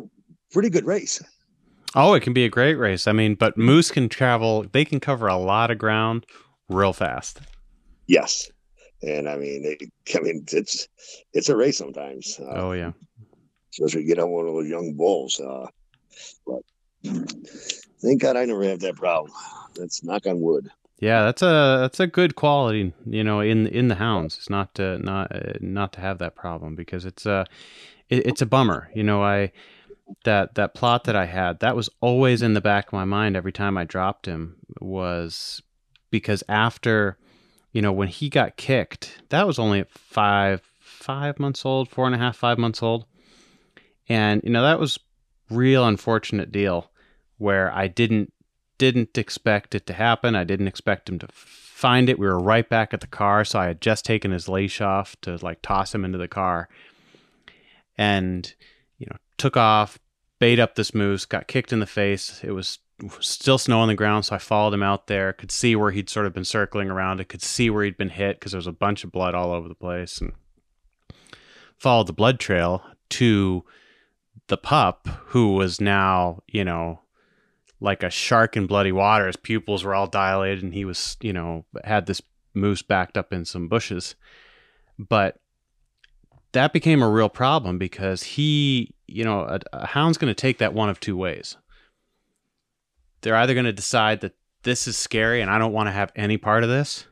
pretty 0.53 0.71
good 0.71 0.87
race. 0.87 1.23
Oh, 1.95 2.15
it 2.15 2.21
can 2.23 2.33
be 2.33 2.47
a 2.47 2.49
great 2.49 2.77
race. 2.77 3.07
I 3.07 3.13
mean, 3.13 3.35
but 3.35 3.59
moose 3.59 3.91
can 3.91 4.09
travel. 4.09 4.65
They 4.73 4.87
can 4.87 5.01
cover 5.01 5.27
a 5.27 5.37
lot 5.37 5.71
of 5.71 5.77
ground 5.77 6.25
real 6.71 6.95
fast. 6.95 7.41
Yes, 8.07 8.51
and 9.03 9.29
I 9.29 9.37
mean, 9.37 9.65
it, 9.67 9.91
I 10.17 10.21
mean, 10.21 10.47
it's 10.51 10.89
it's 11.35 11.51
a 11.51 11.57
race 11.57 11.77
sometimes. 11.77 12.41
Uh, 12.41 12.53
Oh 12.53 12.73
yeah. 12.73 12.93
especially 13.71 14.01
you 14.03 14.09
get 14.09 14.19
on 14.19 14.31
one 14.31 14.47
of 14.47 14.55
those 14.55 14.69
young 14.69 14.95
bulls. 14.95 15.39
Uh, 15.41 15.67
but 16.47 16.63
thank 17.05 18.21
God 18.21 18.37
I 18.37 18.45
never 18.45 18.65
have 18.65 18.81
that 18.81 18.97
problem. 18.97 19.33
That's 19.75 20.05
knock 20.05 20.27
on 20.27 20.41
wood. 20.41 20.71
Yeah, 21.01 21.25
that's 21.25 21.43
a 21.43 21.79
that's 21.81 22.01
a 22.01 22.07
good 22.07 22.35
quality, 22.35 22.93
you 23.05 23.25
know, 23.25 23.41
in 23.41 23.67
in 23.67 23.89
the 23.89 23.97
hounds. 23.97 24.37
It's 24.37 24.51
not 24.51 24.75
to 24.77 24.99
not 24.99 25.35
uh, 25.35 25.53
not 25.61 25.93
to 25.95 26.01
have 26.01 26.19
that 26.19 26.35
problem 26.35 26.77
because 26.77 27.05
it's 27.05 27.27
a 27.27 27.47
it, 28.09 28.27
it's 28.27 28.43
a 28.43 28.47
bummer. 28.47 28.91
You 28.95 29.03
know, 29.03 29.23
I 29.23 29.53
that 30.25 30.55
that 30.55 30.75
Plott 30.75 31.05
that 31.05 31.17
I 31.17 31.27
had 31.27 31.61
that 31.61 31.77
was 31.77 31.91
always 32.01 32.43
in 32.43 32.55
the 32.55 32.61
back 32.61 32.87
of 32.87 32.93
my 32.93 33.05
mind 33.05 33.37
every 33.37 33.53
time 33.53 33.77
I 33.77 33.85
dropped 33.85 34.27
him 34.27 34.57
was 34.81 35.63
because 36.11 36.43
after 36.49 37.19
you 37.73 37.83
know 37.83 37.93
when 37.93 38.09
he 38.09 38.29
got 38.29 38.57
kicked, 38.57 39.23
that 39.31 39.47
was 39.47 39.59
only 39.59 39.85
five 39.91 40.63
five 40.79 41.39
months 41.39 41.67
old, 41.67 41.91
four 41.91 42.07
and 42.07 42.15
a 42.15 42.19
half, 42.19 42.37
five 42.37 42.57
months 42.57 42.83
old, 42.83 43.05
and 44.09 44.41
you 44.45 44.51
know 44.51 44.63
that 44.63 44.79
was 44.79 44.99
real 45.51 45.87
unfortunate 45.87 46.51
deal 46.51 46.91
where 47.39 47.73
I 47.73 47.89
didn't 47.89 48.33
didn't 48.79 49.17
expect 49.17 49.75
it 49.75 49.87
to 49.87 49.93
happen. 49.93 50.35
I 50.35 50.45
didn't 50.45 50.69
expect 50.69 51.09
him 51.09 51.19
to 51.21 51.29
find 51.31 52.09
it. 52.09 52.19
We 52.19 52.27
were 52.27 52.39
right 52.39 52.69
back 52.69 52.93
at 52.93 53.01
the 53.01 53.07
car, 53.07 53.45
so 53.45 53.59
I 53.59 53.67
had 53.67 53.81
just 53.81 54.05
taken 54.05 54.31
his 54.31 54.49
leash 54.49 54.81
off 54.81 55.17
to 55.23 55.37
like 55.43 55.63
toss 55.63 55.95
him 55.95 56.05
into 56.05 56.19
the 56.19 56.29
car, 56.29 56.69
and 57.97 58.53
you 58.99 59.07
know 59.11 59.17
took 59.39 59.57
off, 59.57 59.99
bait 60.39 60.59
up 60.59 60.75
this 60.75 60.95
moose, 60.95 61.25
got 61.25 61.49
kicked 61.49 61.73
in 61.73 61.81
the 61.81 61.87
face. 61.87 62.41
It 62.43 62.53
was 62.53 62.79
still 63.21 63.59
snow 63.59 63.81
on 63.81 63.89
the 63.89 63.95
ground, 63.95 64.25
so 64.25 64.37
I 64.37 64.39
followed 64.39 64.75
him 64.75 64.83
out 64.83 65.07
there. 65.07 65.33
Could 65.33 65.51
see 65.51 65.77
where 65.77 65.91
he'd 65.91 66.11
sort 66.11 66.27
of 66.27 66.33
been 66.33 66.45
circling 66.45 66.91
around. 66.91 67.21
I 67.21 67.25
could 67.25 67.43
see 67.43 67.71
where 67.71 67.85
he'd 67.85 67.99
been 67.99 68.11
hit 68.11 68.39
because 68.39 68.53
there 68.53 68.59
was 68.59 68.67
a 68.67 68.73
bunch 68.73 69.05
of 69.05 69.13
blood 69.13 69.35
all 69.35 69.53
over 69.53 69.69
the 69.69 69.75
place, 69.75 70.19
and 70.19 70.33
followed 71.79 72.07
the 72.07 72.13
blood 72.13 72.41
trail 72.41 72.83
to 73.11 73.65
the 74.49 74.57
pup, 74.57 75.07
who 75.27 75.55
was 75.55 75.81
now 75.81 76.43
you 76.49 76.65
know 76.65 77.01
like 77.85 78.03
a 78.03 78.11
shark 78.11 78.57
in 78.57 78.67
bloody 78.67 78.91
water. 78.91 79.27
His 79.27 79.37
pupils 79.37 79.85
were 79.85 79.95
all 79.95 80.07
dilated, 80.07 80.65
and 80.65 80.75
he 80.75 80.85
was, 80.85 81.17
you 81.21 81.33
know, 81.33 81.67
had 81.85 82.07
this 82.07 82.23
moose 82.55 82.83
backed 82.83 83.17
up 83.17 83.33
in 83.33 83.45
some 83.45 83.69
bushes. 83.69 84.17
But 84.99 85.39
that 86.53 86.73
became 86.73 87.03
a 87.03 87.11
real 87.11 87.29
problem 87.29 87.79
because 87.79 88.23
he, 88.23 88.95
you 89.07 89.25
know, 89.25 89.43
a, 89.43 89.61
a 89.73 89.87
hound's 89.87 90.19
going 90.19 90.31
to 90.31 90.41
take 90.41 90.59
that 90.59 90.73
one 90.73 90.89
of 90.89 90.99
two 90.99 91.17
ways. 91.17 91.57
They're 93.21 93.37
either 93.37 93.55
going 93.55 93.67
to 93.67 93.73
decide 93.73 94.21
that 94.23 94.35
this 94.63 94.89
is 94.89 94.97
scary 94.97 95.41
and 95.41 95.51
I 95.51 95.59
don't 95.59 95.73
want 95.73 95.89
to 95.89 95.93
have 95.93 96.11
any 96.17 96.39
part 96.39 96.63
of 96.63 96.71
this, 96.71 97.07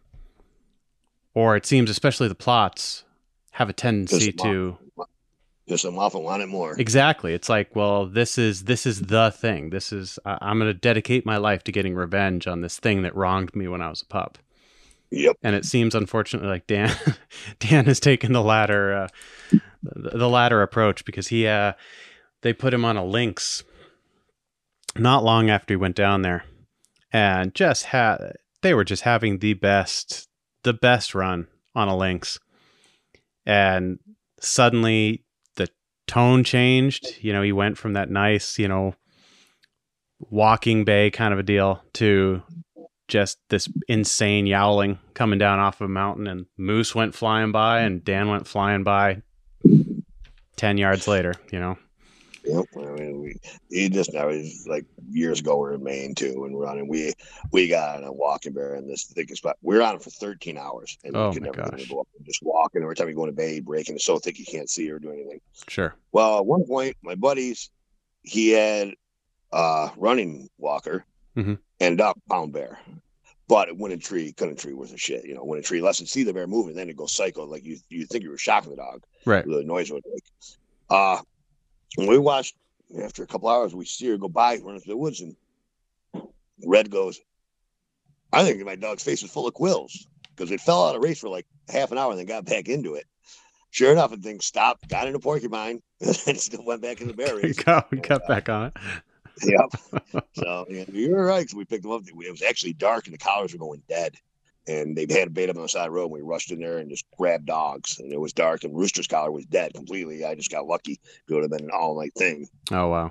or 1.35 1.55
it 1.55 1.67
seems, 1.67 1.91
especially 1.91 2.29
the 2.29 2.35
Plotts, 2.35 3.03
have 3.53 3.69
a 3.69 3.75
tendency 3.75 4.33
to 4.33 4.79
Off 5.71 6.15
and 6.15 6.25
want 6.25 6.43
it 6.43 6.49
more. 6.49 6.75
Exactly. 6.79 7.35
It's 7.35 7.49
like, 7.49 7.75
well, 7.77 8.07
this 8.07 8.37
is 8.37 8.65
this 8.65 8.85
is 8.85 9.03
the 9.03 9.31
thing. 9.31 9.71
This 9.71 9.93
is 9.93 10.19
I 10.25 10.39
I'm 10.41 10.59
going 10.59 10.69
to 10.71 10.79
dedicate 10.79 11.25
my 11.25 11.37
life 11.37 11.65
to 11.65 11.73
getting 11.73 11.95
revenge 11.95 12.47
on 12.47 12.61
this 12.61 12.79
thing 12.79 13.03
that 13.03 13.15
wronged 13.15 13.55
me 13.55 13.69
when 13.69 13.81
I 13.81 13.89
was 13.89 14.03
a 14.03 14.07
pup. 14.07 14.39
Yep. 15.11 15.37
And 15.43 15.55
it 15.55 15.65
seems 15.65 15.95
unfortunately 15.95 16.49
like 16.49 16.67
Dan 16.67 16.95
Dan 17.61 17.85
has 17.85 18.01
taken 18.01 18.33
the 18.33 18.43
latter 18.43 18.95
uh, 18.95 19.09
the, 19.83 20.19
the 20.19 20.29
latter 20.29 20.63
approach 20.63 21.05
because 21.05 21.29
he 21.29 21.47
uh 21.47 21.75
they 22.41 22.53
put 22.53 22.75
him 22.75 22.85
on 22.85 22.97
a 22.97 23.05
lynx 23.05 23.63
not 24.97 25.23
long 25.23 25.49
after 25.49 25.75
he 25.75 25.77
went 25.77 25.97
down 25.97 26.23
there 26.23 26.45
and 27.13 27.55
just 27.55 27.85
had 27.85 28.37
they 28.63 28.75
were 28.75 28.85
just 28.85 29.03
having 29.03 29.39
the 29.39 29.55
best 29.55 30.29
the 30.65 30.73
best 30.73 31.15
run 31.15 31.47
on 31.75 31.89
a 31.89 31.97
lynx 31.97 32.39
and 33.47 33.99
suddenly 34.41 35.22
tone 36.13 36.45
changed. 36.45 37.17
You 37.23 37.33
know 37.33 37.41
he 37.41 37.53
went 37.53 37.79
from 37.79 37.95
that 37.95 38.11
nice 38.11 38.59
you 38.59 38.69
know 38.69 38.95
walking 40.31 40.85
bay 40.85 41.11
kind 41.11 41.33
of 41.33 41.41
a 41.41 41.43
deal 41.43 41.83
to 41.95 42.43
just 43.09 43.39
this 43.49 43.67
insane 43.89 44.47
yowling 44.47 44.99
coming 45.15 45.39
down 45.39 45.59
off 45.59 45.81
of 45.81 45.87
a 45.87 45.89
mountain 45.89 46.27
and 46.27 46.45
moose 46.59 46.95
went 46.95 47.15
flying 47.15 47.51
by 47.51 47.81
and 47.81 48.05
dan 48.05 48.29
went 48.29 48.47
flying 48.47 48.85
by 48.85 49.21
10 50.57 50.79
yards 50.79 51.09
later 51.09 51.35
you 51.51 51.59
know 51.59 51.77
Yep. 52.45 52.65
I 52.77 52.91
mean, 52.93 53.21
we 53.21 53.35
he 53.71 53.89
just 53.89 54.13
now 54.13 54.29
he's 54.29 54.67
like 54.67 54.85
years 55.11 55.41
ago 55.41 55.57
we 55.59 55.69
are 55.69 55.75
in 55.75 55.83
Maine 55.85 56.15
too 56.15 56.45
and 56.45 56.59
running. 56.59 56.89
We 56.89 57.13
we 57.53 57.69
got 57.69 57.99
on 57.99 58.05
a 58.05 58.13
walking 58.13 58.53
bear 58.53 58.75
in 58.75 58.89
this 58.89 59.05
thickest 59.05 59.39
spot. 59.43 59.57
We 59.63 59.77
are 59.77 59.83
on 59.83 59.97
it 59.97 60.03
for 60.03 60.11
13 60.11 60.59
hours 60.59 60.99
and 61.05 61.17
Oh 61.17 61.29
you 61.29 61.35
could 61.35 61.43
never 61.45 61.71
gosh. 61.71 61.89
go 61.89 62.01
up 62.01 62.09
and 62.17 62.27
just 62.27 62.43
walk. 62.43 62.73
And 62.75 62.83
every 62.83 62.97
time 62.97 63.09
you 63.09 63.15
go 63.15 63.25
in 63.25 63.31
a 63.31 63.33
bay, 63.33 63.61
breaking 63.61 63.95
it's 63.95 64.05
so 64.05 64.19
thick 64.19 64.39
you 64.39 64.45
can't 64.45 64.69
see 64.69 64.91
or 64.91 64.99
do 64.99 65.11
anything. 65.13 65.41
sure 65.69 65.95
Well, 66.11 66.39
at 66.39 66.47
one 66.47 66.65
point, 66.67 66.97
my 67.03 67.15
buddies, 67.15 67.71
he 68.23 68.51
had 68.51 68.95
a 69.53 69.91
running 69.97 70.49
walker 70.59 71.05
Mhm. 71.37 71.59
and 71.81 72.01
a 72.01 72.13
pound 72.29 72.53
bear. 72.53 72.79
But 73.49 73.69
it 73.69 73.77
went 73.77 73.93
a 73.95 73.99
tree, 73.99 74.33
couldn't 74.33 74.59
tree 74.59 74.73
worth 74.73 74.95
a 74.95 74.97
shit. 74.97 75.25
You 75.27 75.35
know, 75.35 75.45
when 75.45 75.59
a 75.59 75.63
tree 75.63 75.83
less 75.83 75.99
than 75.99 76.07
see 76.07 76.23
the 76.23 76.33
bear 76.33 76.47
moving, 76.47 76.75
then 76.75 76.89
it 76.89 76.97
goes 76.97 77.13
psycho. 77.13 77.45
Like 77.45 77.65
you 77.65 77.77
you 77.89 78.07
think 78.07 78.25
you 78.25 78.31
were 78.31 78.39
shocking 78.39 78.71
the 78.71 78.77
dog. 78.77 79.05
right 79.27 79.45
The 79.45 79.63
noise 79.65 79.91
would 79.93 80.03
make. 80.11 80.23
Uh 80.89 81.21
when 81.97 82.09
we 82.09 82.19
watched 82.19 82.55
after 83.03 83.23
a 83.23 83.27
couple 83.27 83.49
hours, 83.49 83.75
we 83.75 83.85
see 83.85 84.09
her 84.09 84.19
go 84.19 84.29
by, 84.29 84.57
run 84.59 84.75
into 84.77 84.89
the 84.89 84.97
woods, 84.97 85.21
and 85.21 85.37
Red 86.65 86.91
goes, 86.91 87.21
I 88.33 88.45
think 88.45 88.65
my 88.65 88.77
dog's 88.77 89.03
face 89.03 89.23
was 89.23 89.31
full 89.31 89.47
of 89.47 89.55
quills 89.55 90.07
because 90.31 90.51
it 90.51 90.61
fell 90.61 90.87
out 90.87 90.97
of 90.97 91.03
race 91.03 91.21
for 91.21 91.29
like 91.29 91.47
half 91.69 91.93
an 91.93 91.99
hour 91.99 92.11
and 92.11 92.19
then 92.19 92.27
got 92.27 92.45
back 92.45 92.69
into 92.69 92.95
it. 92.95 93.05
Sure 93.71 93.93
enough, 93.93 94.11
the 94.11 94.17
thing 94.19 94.41
stopped, 94.41 94.89
got 94.89 95.07
into 95.07 95.19
porcupine, 95.19 95.83
and 96.01 96.39
still 96.39 96.65
went 96.65 96.83
back 96.83 97.01
in 97.01 97.09
the 97.09 97.15
bear 97.15 97.37
race. 97.43 97.59
got, 97.63 97.91
we 97.91 97.99
got 97.99 98.27
back 98.29 98.49
on 98.49 98.67
it 98.67 98.77
yep. 99.43 99.71
So 100.35 100.67
yeah, 100.69 100.85
you 100.93 101.11
were 101.11 101.25
right. 101.25 101.47
'cause 101.47 101.55
we 101.55 101.65
picked 101.65 101.83
them 101.83 101.93
up. 101.93 102.03
It 102.07 102.31
was 102.31 102.43
actually 102.43 102.73
dark 102.73 103.07
and 103.07 103.15
the 103.15 103.19
collars 103.19 103.53
were 103.53 103.59
going 103.59 103.83
dead. 103.89 104.17
And 104.69 104.97
they 104.97 105.07
had 105.11 105.29
a 105.29 105.31
bait 105.31 105.51
up 105.51 105.57
on 105.57 105.63
the 105.63 105.69
side 105.69 105.87
of 105.87 105.87
the 105.87 105.91
road. 105.91 106.05
And 106.05 106.13
we 106.13 106.21
rushed 106.21 106.53
in 106.53 106.61
there 106.61 106.79
and 106.79 106.89
just 106.89 107.05
grabbed 107.19 107.47
dogs. 107.47 107.99
And 107.99 108.13
it 108.13 108.21
was 108.21 108.33
dark. 108.33 108.63
And 108.65 108.77
Rooster's 108.77 109.09
collar 109.09 109.31
was 109.33 109.45
dead 109.47 109.75
completely. 109.75 110.25
I 110.25 110.35
just 110.37 110.51
got 110.53 110.67
lucky. 110.67 111.01
It 111.29 111.35
would 111.35 111.43
have 111.43 111.51
been 111.51 111.65
an 111.65 111.71
all 111.77 111.99
night 111.99 112.13
thing. 112.17 112.49
oh 112.71 112.89
wow 112.89 113.11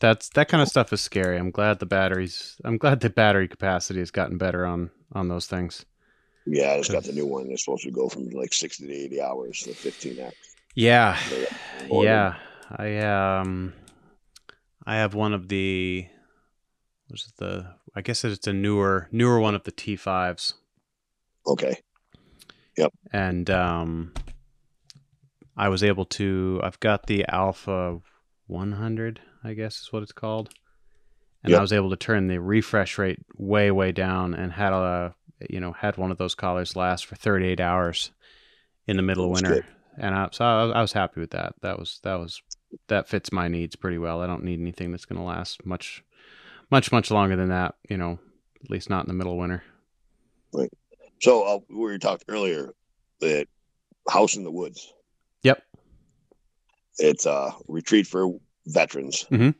that's 0.00 0.28
that 0.30 0.48
kind 0.48 0.62
of 0.62 0.68
stuff 0.68 0.92
is 0.92 1.00
scary 1.00 1.36
i'm 1.38 1.50
glad 1.50 1.78
the 1.78 1.86
batteries 1.86 2.56
i'm 2.64 2.76
glad 2.78 2.98
the 3.00 3.10
battery 3.10 3.46
capacity 3.46 4.00
has 4.00 4.10
gotten 4.10 4.38
better 4.38 4.64
on 4.66 4.90
on 5.12 5.28
those 5.28 5.46
things 5.46 5.84
Yeah, 6.46 6.72
I 6.72 6.78
just 6.78 6.90
got 6.90 7.04
the 7.04 7.12
new 7.12 7.26
one. 7.26 7.46
It's 7.50 7.64
supposed 7.64 7.84
to 7.84 7.90
go 7.90 8.08
from 8.08 8.28
like 8.30 8.52
60 8.52 8.86
to 8.86 8.92
80 8.92 9.20
hours 9.20 9.62
to 9.62 9.74
15 9.74 10.18
x 10.18 10.34
yeah 10.74 11.18
yeah 11.88 12.34
I 12.76 12.98
um, 12.98 13.72
I 14.86 14.96
have 14.96 15.14
one 15.14 15.32
of 15.34 15.48
the, 15.48 16.06
was 17.10 17.26
it 17.28 17.36
the? 17.38 17.74
I 17.94 18.00
guess 18.02 18.24
it's 18.24 18.46
a 18.46 18.52
newer 18.52 19.08
newer 19.10 19.40
one 19.40 19.54
of 19.54 19.64
the 19.64 19.72
T5s, 19.72 20.54
Okay. 21.46 21.76
Yep. 22.76 22.92
And 23.12 23.50
um, 23.50 24.12
I 25.56 25.68
was 25.68 25.82
able 25.82 26.04
to. 26.06 26.60
I've 26.62 26.80
got 26.80 27.06
the 27.06 27.24
Alpha 27.28 28.00
100, 28.46 29.20
I 29.44 29.52
guess 29.54 29.80
is 29.82 29.92
what 29.92 30.02
it's 30.02 30.12
called, 30.12 30.50
and 31.44 31.54
I 31.54 31.60
was 31.60 31.72
able 31.72 31.90
to 31.90 31.96
turn 31.96 32.28
the 32.28 32.40
refresh 32.40 32.96
rate 32.98 33.18
way 33.36 33.70
way 33.70 33.92
down, 33.92 34.34
and 34.34 34.52
had 34.52 34.72
a 34.72 35.14
you 35.48 35.60
know 35.60 35.72
had 35.72 35.96
one 35.96 36.10
of 36.10 36.18
those 36.18 36.34
collars 36.34 36.76
last 36.76 37.06
for 37.06 37.16
38 37.16 37.60
hours 37.60 38.12
in 38.86 38.96
the 38.96 39.02
middle 39.02 39.24
of 39.24 39.30
winter, 39.30 39.54
good. 39.56 39.64
and 39.98 40.14
I, 40.14 40.28
so 40.32 40.44
I, 40.44 40.64
was- 40.64 40.72
I 40.76 40.80
was 40.80 40.92
happy 40.92 41.20
with 41.20 41.30
that. 41.32 41.54
That 41.62 41.78
was 41.78 42.00
that 42.04 42.18
was 42.18 42.40
that 42.88 43.08
fits 43.08 43.32
my 43.32 43.48
needs 43.48 43.74
pretty 43.76 43.98
well. 43.98 44.20
I 44.22 44.26
don't 44.26 44.44
need 44.44 44.60
anything 44.60 44.90
that's 44.92 45.04
going 45.04 45.18
to 45.18 45.24
last 45.26 45.66
much 45.66 46.04
much 46.70 46.92
much 46.92 47.10
longer 47.10 47.36
than 47.36 47.48
that. 47.48 47.74
You 47.88 47.96
know, 47.96 48.18
at 48.64 48.70
least 48.70 48.90
not 48.90 49.04
in 49.04 49.08
the 49.08 49.14
middle 49.14 49.32
of 49.32 49.38
winter. 49.38 49.62
Right. 50.52 50.70
So 51.20 51.42
uh, 51.42 51.58
we 51.68 51.98
talked 51.98 52.24
earlier 52.28 52.72
that 53.20 53.46
House 54.08 54.36
in 54.36 54.44
the 54.44 54.50
Woods. 54.50 54.92
Yep. 55.42 55.62
It's 56.98 57.26
a 57.26 57.52
retreat 57.68 58.06
for 58.06 58.38
veterans, 58.66 59.26
Mhm. 59.30 59.54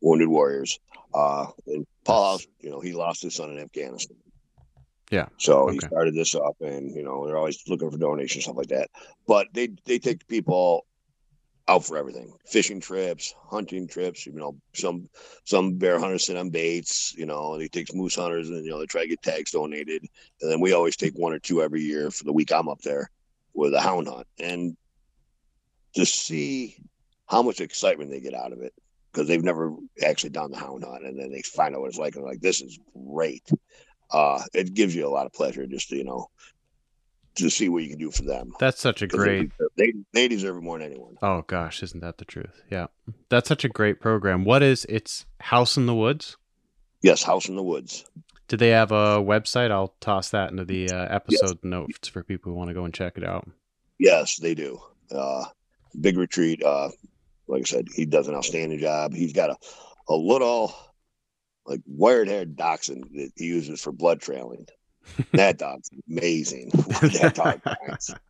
wounded 0.00 0.28
warriors. 0.28 0.78
Uh, 1.12 1.46
and 1.66 1.86
Paul 2.04 2.32
House, 2.32 2.46
you 2.60 2.70
know, 2.70 2.80
he 2.80 2.92
lost 2.92 3.22
his 3.22 3.34
son 3.34 3.50
in 3.50 3.58
Afghanistan. 3.58 4.16
Yeah. 5.10 5.26
So 5.38 5.68
he 5.68 5.78
started 5.80 6.14
this 6.14 6.34
up, 6.36 6.56
and 6.60 6.94
you 6.94 7.02
know 7.02 7.26
they're 7.26 7.36
always 7.36 7.60
looking 7.66 7.90
for 7.90 7.98
donations, 7.98 8.44
stuff 8.44 8.56
like 8.56 8.68
that. 8.68 8.90
But 9.26 9.48
they 9.52 9.70
they 9.84 9.98
take 9.98 10.26
people 10.28 10.86
out 11.70 11.84
for 11.84 11.96
everything: 11.96 12.32
fishing 12.46 12.80
trips, 12.80 13.34
hunting 13.48 13.86
trips. 13.86 14.26
You 14.26 14.32
know, 14.32 14.56
some 14.74 15.08
some 15.44 15.78
bear 15.78 15.98
hunters 16.00 16.26
sit 16.26 16.36
on 16.36 16.50
baits. 16.50 17.14
You 17.16 17.26
know, 17.26 17.54
and 17.54 17.62
he 17.62 17.68
takes 17.68 17.94
moose 17.94 18.16
hunters, 18.16 18.50
and 18.50 18.64
you 18.64 18.70
know 18.70 18.80
they 18.80 18.86
try 18.86 19.02
to 19.02 19.08
get 19.08 19.22
tags 19.22 19.52
donated. 19.52 20.04
And 20.40 20.50
then 20.50 20.60
we 20.60 20.72
always 20.72 20.96
take 20.96 21.14
one 21.14 21.32
or 21.32 21.38
two 21.38 21.62
every 21.62 21.82
year 21.82 22.10
for 22.10 22.24
the 22.24 22.32
week 22.32 22.52
I'm 22.52 22.68
up 22.68 22.80
there 22.82 23.10
with 23.54 23.72
a 23.74 23.80
hound 23.80 24.08
hunt, 24.08 24.26
and 24.38 24.76
to 25.94 26.04
see 26.04 26.76
how 27.26 27.42
much 27.42 27.60
excitement 27.60 28.10
they 28.10 28.20
get 28.20 28.34
out 28.34 28.52
of 28.52 28.60
it 28.60 28.74
because 29.12 29.28
they've 29.28 29.42
never 29.42 29.74
actually 30.04 30.30
done 30.30 30.50
the 30.50 30.58
hound 30.58 30.84
hunt, 30.84 31.04
and 31.04 31.18
then 31.18 31.30
they 31.30 31.42
find 31.42 31.74
out 31.74 31.80
what 31.80 31.88
it's 31.88 31.98
like, 31.98 32.16
and 32.16 32.24
like, 32.24 32.40
"This 32.40 32.60
is 32.60 32.78
great." 33.06 33.48
Uh, 34.10 34.42
it 34.54 34.74
gives 34.74 34.94
you 34.94 35.06
a 35.06 35.08
lot 35.08 35.26
of 35.26 35.32
pleasure 35.32 35.66
just 35.68 35.88
to 35.90 35.96
you 35.96 36.04
know 36.04 36.26
to 37.36 37.50
see 37.50 37.68
what 37.68 37.82
you 37.82 37.90
can 37.90 37.98
do 37.98 38.10
for 38.10 38.22
them. 38.22 38.52
That's 38.58 38.80
such 38.80 39.02
a 39.02 39.06
great. 39.06 39.50
They, 39.76 39.92
they 40.12 40.28
deserve 40.28 40.56
it 40.56 40.62
more 40.62 40.78
than 40.78 40.90
anyone. 40.90 41.16
Oh 41.22 41.42
gosh, 41.46 41.82
isn't 41.82 42.00
that 42.00 42.18
the 42.18 42.24
truth? 42.24 42.62
Yeah, 42.70 42.86
that's 43.28 43.48
such 43.48 43.64
a 43.64 43.68
great 43.68 44.00
program. 44.00 44.44
What 44.44 44.62
is 44.62 44.86
it's 44.88 45.26
House 45.40 45.76
in 45.76 45.86
the 45.86 45.94
Woods? 45.94 46.36
Yes, 47.02 47.22
House 47.22 47.48
in 47.48 47.56
the 47.56 47.62
Woods. 47.62 48.04
Do 48.48 48.56
they 48.56 48.70
have 48.70 48.90
a 48.90 49.22
website? 49.22 49.70
I'll 49.70 49.94
toss 50.00 50.30
that 50.30 50.50
into 50.50 50.64
the 50.64 50.90
uh, 50.90 51.06
episode 51.08 51.62
notes 51.62 52.08
for 52.08 52.24
people 52.24 52.50
who 52.50 52.58
want 52.58 52.68
to 52.68 52.74
go 52.74 52.84
and 52.84 52.92
check 52.92 53.16
it 53.16 53.24
out. 53.24 53.48
Yes, 53.98 54.36
they 54.36 54.54
do. 54.54 54.80
Uh, 55.10 55.44
big 56.00 56.18
retreat. 56.18 56.62
Uh, 56.62 56.90
like 57.46 57.62
I 57.62 57.64
said, 57.64 57.88
he 57.94 58.06
does 58.06 58.28
an 58.28 58.34
outstanding 58.34 58.78
job. 58.80 59.14
He's 59.14 59.32
got 59.32 59.50
a, 59.50 59.56
a 60.08 60.16
little 60.16 60.74
like 61.64 61.80
wired 61.86 62.28
haired 62.28 62.56
dachshund 62.56 63.04
that 63.14 63.30
he 63.36 63.44
uses 63.46 63.80
for 63.80 63.92
blood 63.92 64.20
trailing. 64.20 64.66
that 65.32 65.58
dog's 65.58 65.90
amazing. 66.08 66.70
that 66.74 67.32
dog. 67.34 67.60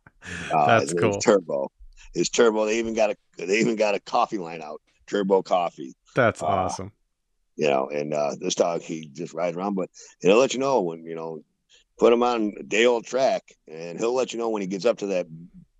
Uh, 0.53 0.67
That's 0.67 0.93
cool. 0.93 1.17
Turbo. 1.19 1.71
His 2.13 2.29
turbo. 2.29 2.65
They 2.67 2.77
even 2.77 2.93
got 2.93 3.09
a 3.09 3.15
they 3.43 3.59
even 3.59 3.75
got 3.75 3.95
a 3.95 3.99
coffee 3.99 4.37
line 4.37 4.61
out. 4.61 4.79
Turbo 5.07 5.41
coffee. 5.41 5.95
That's 6.13 6.43
Uh, 6.43 6.45
awesome. 6.45 6.91
You 7.55 7.67
know, 7.67 7.89
and 7.89 8.13
uh, 8.13 8.35
this 8.39 8.53
dog 8.53 8.83
he 8.83 9.07
just 9.11 9.33
rides 9.33 9.57
around, 9.57 9.73
but 9.73 9.89
he'll 10.19 10.37
let 10.37 10.53
you 10.53 10.59
know 10.59 10.81
when 10.81 11.03
you 11.05 11.15
know 11.15 11.39
put 11.97 12.13
him 12.13 12.21
on 12.21 12.53
a 12.59 12.61
day 12.61 12.85
old 12.85 13.05
track, 13.05 13.41
and 13.67 13.97
he'll 13.97 14.13
let 14.13 14.31
you 14.31 14.37
know 14.37 14.49
when 14.49 14.61
he 14.61 14.67
gets 14.67 14.85
up 14.85 14.99
to 14.99 15.07
that. 15.07 15.25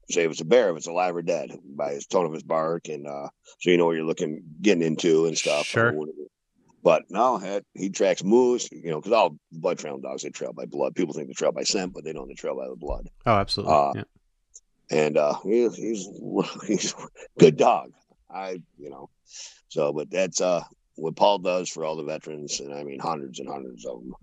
Say 0.10 0.24
if 0.24 0.32
it's 0.32 0.42
a 0.42 0.46
bear, 0.46 0.72
if 0.72 0.78
it's 0.78 0.88
alive 0.88 1.16
or 1.16 1.22
dead, 1.22 1.52
by 1.64 1.94
his 1.94 2.08
tone 2.08 2.26
of 2.26 2.34
his 2.34 2.42
bark, 2.42 2.90
and 2.90 3.06
uh, 3.06 3.30
so 3.60 3.70
you 3.70 3.78
know 3.78 3.86
what 3.86 3.96
you're 3.96 4.06
looking 4.06 4.42
getting 4.60 4.82
into 4.84 5.28
and 5.28 5.38
stuff. 5.38 5.68
Sure. 5.68 5.94
But 6.84 7.04
no, 7.10 7.38
heck, 7.38 7.64
he 7.74 7.90
tracks 7.90 8.24
moose, 8.24 8.70
you 8.72 8.90
know, 8.90 9.00
because 9.00 9.12
all 9.14 9.38
blood 9.52 9.78
trailing 9.80 10.02
dogs 10.02 10.24
they 10.24 10.30
trail 10.30 10.54
by 10.54 10.66
blood. 10.66 10.96
People 10.96 11.14
think 11.14 11.28
they 11.28 11.34
trail 11.34 11.52
by 11.52 11.64
scent, 11.64 11.94
but 11.94 12.04
they 12.04 12.14
don't. 12.14 12.28
They 12.28 12.34
trail 12.34 12.56
by 12.58 12.68
the 12.68 12.76
blood. 12.76 13.10
Oh, 13.26 13.34
absolutely. 13.38 13.74
uh, 13.74 13.92
yeah. 13.96 14.04
and 14.90 15.18
uh 15.18 15.36
he, 15.44 15.68
he's 15.70 16.08
he's 16.68 16.94
a 16.94 17.08
good 17.40 17.58
dog 17.58 17.92
i 18.34 18.60
you 18.78 18.90
know 18.90 19.10
so 19.68 19.92
but 19.94 20.10
that's 20.10 20.40
uh 20.42 20.64
what 20.96 21.16
paul 21.16 21.38
does 21.38 21.70
for 21.70 21.84
all 21.86 21.96
the 21.98 22.04
veterans 22.04 22.60
and 22.62 22.74
i 22.74 22.84
mean 22.84 23.00
hundreds 23.00 23.40
and 23.40 23.48
hundreds 23.50 23.86
of 23.86 24.02
them 24.02 24.14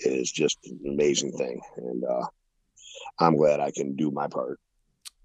is 0.00 0.30
just 0.30 0.58
an 0.66 0.78
amazing 0.86 1.32
thing 1.32 1.58
and 1.78 2.04
uh 2.04 2.26
i'm 3.18 3.36
glad 3.36 3.60
i 3.60 3.70
can 3.70 3.96
do 3.96 4.10
my 4.10 4.26
part 4.28 4.58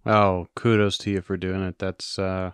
Oh, 0.05 0.47
kudos 0.55 0.97
to 0.99 1.11
you 1.11 1.21
for 1.21 1.37
doing 1.37 1.61
it. 1.61 1.77
That's, 1.77 2.17
uh, 2.17 2.51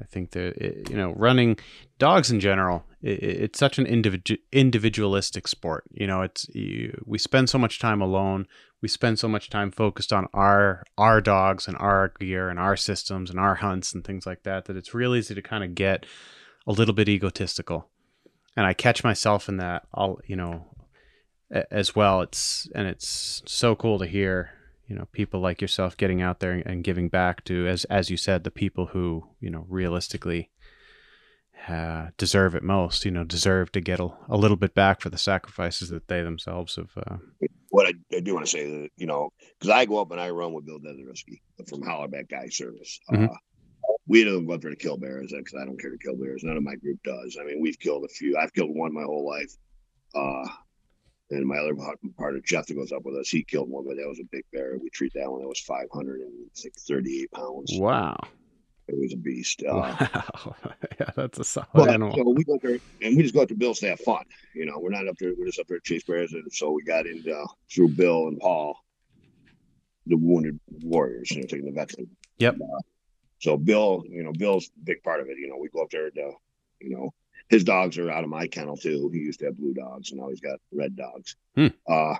I 0.00 0.04
think 0.04 0.30
that 0.30 0.56
it, 0.56 0.88
you 0.88 0.96
know, 0.96 1.12
running 1.12 1.58
dogs 1.98 2.30
in 2.30 2.40
general, 2.40 2.82
it, 3.06 3.22
it's 3.22 3.58
such 3.58 3.78
an 3.78 3.86
individu- 3.86 4.40
individualistic 4.52 5.46
sport. 5.46 5.84
You 5.92 6.06
know, 6.06 6.22
it's 6.22 6.48
you, 6.54 7.02
we 7.06 7.18
spend 7.18 7.48
so 7.48 7.58
much 7.58 7.78
time 7.78 8.00
alone. 8.00 8.46
We 8.82 8.88
spend 8.88 9.18
so 9.18 9.28
much 9.28 9.48
time 9.48 9.70
focused 9.70 10.12
on 10.12 10.26
our 10.34 10.82
our 10.98 11.20
dogs 11.20 11.68
and 11.68 11.76
our 11.78 12.12
gear 12.18 12.48
and 12.48 12.58
our 12.58 12.76
systems 12.76 13.30
and 13.30 13.38
our 13.38 13.56
hunts 13.56 13.94
and 13.94 14.04
things 14.04 14.26
like 14.26 14.42
that. 14.42 14.66
That 14.66 14.76
it's 14.76 14.94
real 14.94 15.14
easy 15.14 15.34
to 15.34 15.42
kind 15.42 15.64
of 15.64 15.74
get 15.74 16.04
a 16.66 16.72
little 16.72 16.94
bit 16.94 17.08
egotistical, 17.08 17.88
and 18.56 18.66
I 18.66 18.74
catch 18.74 19.04
myself 19.04 19.48
in 19.48 19.56
that. 19.58 19.86
All 19.94 20.20
you 20.26 20.36
know, 20.36 20.66
as 21.70 21.94
well. 21.94 22.20
It's 22.22 22.68
and 22.74 22.86
it's 22.86 23.42
so 23.46 23.74
cool 23.74 23.98
to 23.98 24.06
hear 24.06 24.50
you 24.88 24.96
know 24.96 25.06
people 25.12 25.40
like 25.40 25.60
yourself 25.60 25.96
getting 25.96 26.22
out 26.22 26.40
there 26.40 26.62
and 26.64 26.84
giving 26.84 27.08
back 27.08 27.44
to 27.44 27.66
as 27.66 27.84
as 27.86 28.10
you 28.10 28.16
said 28.16 28.44
the 28.44 28.50
people 28.50 28.86
who 28.86 29.26
you 29.40 29.50
know 29.50 29.64
realistically 29.68 30.50
uh, 31.68 32.08
deserve 32.16 32.54
it 32.54 32.62
most 32.62 33.04
you 33.04 33.10
know 33.10 33.24
deserve 33.24 33.72
to 33.72 33.80
get 33.80 33.98
a, 34.00 34.08
a 34.28 34.36
little 34.36 34.56
bit 34.56 34.74
back 34.74 35.00
for 35.00 35.10
the 35.10 35.18
sacrifices 35.18 35.88
that 35.90 36.06
they 36.08 36.22
themselves 36.22 36.76
have 36.76 36.90
uh, 37.06 37.16
what 37.70 37.86
i, 37.86 37.92
I 38.16 38.20
do 38.20 38.34
want 38.34 38.46
to 38.46 38.50
say 38.50 38.64
that 38.82 38.90
you 38.96 39.06
know 39.06 39.30
because 39.58 39.70
i 39.74 39.84
go 39.84 40.00
up 40.00 40.10
and 40.12 40.20
i 40.20 40.30
run 40.30 40.52
with 40.52 40.66
bill 40.66 40.78
Dezerisky 40.78 41.40
from 41.68 41.82
Hollaback 41.82 42.28
Guide 42.28 42.52
Service 42.52 43.00
Mhm. 43.10 43.28
uh 43.30 43.36
we 44.08 44.22
don't 44.22 44.46
go 44.46 44.52
up 44.54 44.60
there 44.60 44.70
to 44.70 44.76
kill 44.76 44.96
bears 44.96 45.32
because 45.36 45.54
I 45.60 45.64
don't 45.64 45.80
care 45.80 45.90
to 45.90 45.98
kill 45.98 46.14
bears. 46.16 46.44
None 46.44 46.56
of 46.56 46.62
my 46.62 46.76
group 46.76 47.00
does. 47.02 47.36
I 47.40 47.44
mean, 47.44 47.60
we've 47.60 47.78
killed 47.78 48.04
a 48.04 48.08
few. 48.08 48.36
I've 48.36 48.52
killed 48.52 48.70
one 48.72 48.94
my 48.94 49.02
whole 49.02 49.26
life. 49.28 49.50
Uh, 50.14 50.48
and 51.30 51.44
my 51.44 51.56
other 51.56 51.74
part, 51.74 51.98
part 52.16 52.36
of 52.36 52.44
Jeff 52.44 52.66
that 52.66 52.74
goes 52.74 52.92
up 52.92 53.02
with 53.04 53.16
us, 53.16 53.28
he 53.28 53.42
killed 53.42 53.68
one, 53.68 53.84
but 53.84 53.96
that 53.96 54.06
was 54.06 54.20
a 54.20 54.24
big 54.30 54.44
bear. 54.52 54.78
We 54.80 54.90
treat 54.90 55.12
that 55.14 55.28
one 55.28 55.40
that 55.40 55.48
was 55.48 55.58
538 55.58 57.30
pounds. 57.32 57.72
wow 57.74 58.16
It 58.88 58.96
was 58.98 59.12
a 59.12 59.16
beast. 59.16 59.62
Uh, 59.68 59.74
wow 59.74 60.54
yeah 61.00 61.10
that's 61.16 61.38
a 61.38 61.44
solid 61.44 61.68
but, 61.74 61.90
animal 61.90 62.16
so 62.16 62.30
we 62.30 62.44
go 62.44 62.58
there 62.62 62.78
and 63.02 63.16
we 63.16 63.22
just 63.22 63.34
go 63.34 63.42
up 63.42 63.48
to 63.48 63.54
Bill's 63.54 63.80
to 63.80 63.88
have 63.88 64.00
fun. 64.00 64.24
You 64.54 64.66
know, 64.66 64.78
we're 64.78 64.90
not 64.90 65.08
up 65.08 65.16
there, 65.18 65.32
we're 65.36 65.46
just 65.46 65.58
up 65.58 65.66
there 65.66 65.78
to 65.78 65.84
chase 65.84 66.04
bears. 66.04 66.32
And 66.32 66.52
so 66.52 66.70
we 66.70 66.82
got 66.82 67.06
into 67.06 67.36
uh, 67.36 67.46
through 67.70 67.88
Bill 67.90 68.28
and 68.28 68.38
Paul, 68.38 68.78
the 70.06 70.16
wounded 70.16 70.60
warriors, 70.82 71.30
you 71.30 71.40
know, 71.40 71.46
taking 71.46 71.66
the 71.66 71.72
veteran. 71.72 72.08
Yep. 72.38 72.56
Uh, 72.56 72.80
so 73.38 73.56
Bill, 73.56 74.04
you 74.08 74.22
know, 74.22 74.32
Bill's 74.32 74.68
a 74.68 74.84
big 74.84 75.02
part 75.02 75.20
of 75.20 75.28
it. 75.28 75.38
You 75.38 75.48
know, 75.48 75.56
we 75.58 75.68
go 75.68 75.82
up 75.82 75.90
there 75.90 76.10
to, 76.10 76.32
you 76.80 76.90
know, 76.90 77.12
his 77.48 77.64
dogs 77.64 77.98
are 77.98 78.10
out 78.10 78.24
of 78.24 78.30
my 78.30 78.46
kennel 78.46 78.76
too. 78.76 79.10
He 79.12 79.20
used 79.20 79.40
to 79.40 79.46
have 79.46 79.58
blue 79.58 79.74
dogs, 79.74 80.10
and 80.10 80.20
now 80.20 80.28
he's 80.28 80.40
got 80.40 80.58
red 80.72 80.96
dogs. 80.96 81.36
Hmm. 81.54 81.68
Uh, 81.88 82.16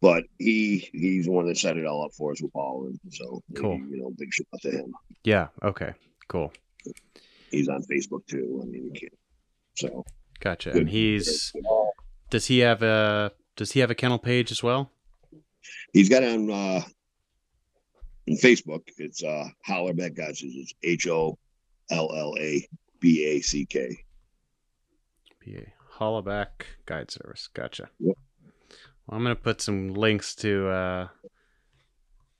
but 0.00 0.24
he 0.38 0.88
he's 0.92 1.24
the 1.26 1.32
one 1.32 1.46
that 1.46 1.56
set 1.58 1.76
it 1.76 1.86
all 1.86 2.04
up 2.04 2.12
for 2.16 2.32
us 2.32 2.40
with 2.42 2.52
Paul, 2.52 2.86
and 2.88 3.12
so 3.12 3.42
Cool. 3.54 3.78
you 3.90 3.96
know, 4.00 4.10
big 4.18 4.32
shout 4.32 4.46
out 4.54 4.60
to 4.62 4.70
him. 4.70 4.92
yeah 5.24 5.48
okay 5.62 5.92
cool 6.28 6.52
He's 7.50 7.68
on 7.68 7.82
Facebook 7.90 8.26
too. 8.26 8.60
I 8.62 8.66
mean, 8.66 8.84
you 8.86 8.92
can't. 8.92 9.12
So 9.74 10.04
gotcha 10.40 10.70
good. 10.70 10.82
and 10.82 10.90
he's 10.90 11.52
does 12.30 12.46
he 12.46 12.58
have 12.58 12.82
a 12.82 13.32
does 13.56 13.72
he 13.72 13.80
have 13.80 13.90
a 13.90 13.94
kennel 13.94 14.18
page 14.18 14.50
as 14.52 14.62
well 14.62 14.92
He's 15.92 16.08
got 16.08 16.22
on 16.22 16.50
uh 16.50 16.80
on 18.28 18.36
Facebook. 18.36 18.82
It's 18.98 19.22
uh 19.22 19.44
Hollaback 19.66 20.14
Guys. 20.14 20.40
It's 20.42 20.72
H 20.82 21.06
O 21.08 21.38
L 21.90 22.10
L 22.14 22.34
A 22.38 22.66
B 23.00 23.24
A 23.24 23.40
C 23.40 23.64
K. 23.66 23.96
PA 25.44 25.60
Hollaback 25.98 26.48
Guide 26.86 27.10
Service. 27.10 27.48
Gotcha. 27.54 27.88
Yep. 27.98 28.16
I'm 29.10 29.22
gonna 29.22 29.36
put 29.36 29.60
some 29.60 29.94
links 29.94 30.34
to 30.36 30.68
uh, 30.68 31.08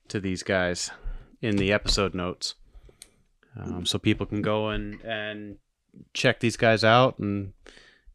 to 0.08 0.20
these 0.20 0.42
guys 0.42 0.90
in 1.40 1.56
the 1.56 1.72
episode 1.72 2.14
notes, 2.14 2.54
um, 3.58 3.86
so 3.86 3.98
people 3.98 4.26
can 4.26 4.42
go 4.42 4.68
and 4.68 5.00
and 5.02 5.56
check 6.14 6.40
these 6.40 6.56
guys 6.56 6.84
out 6.84 7.18
and 7.18 7.52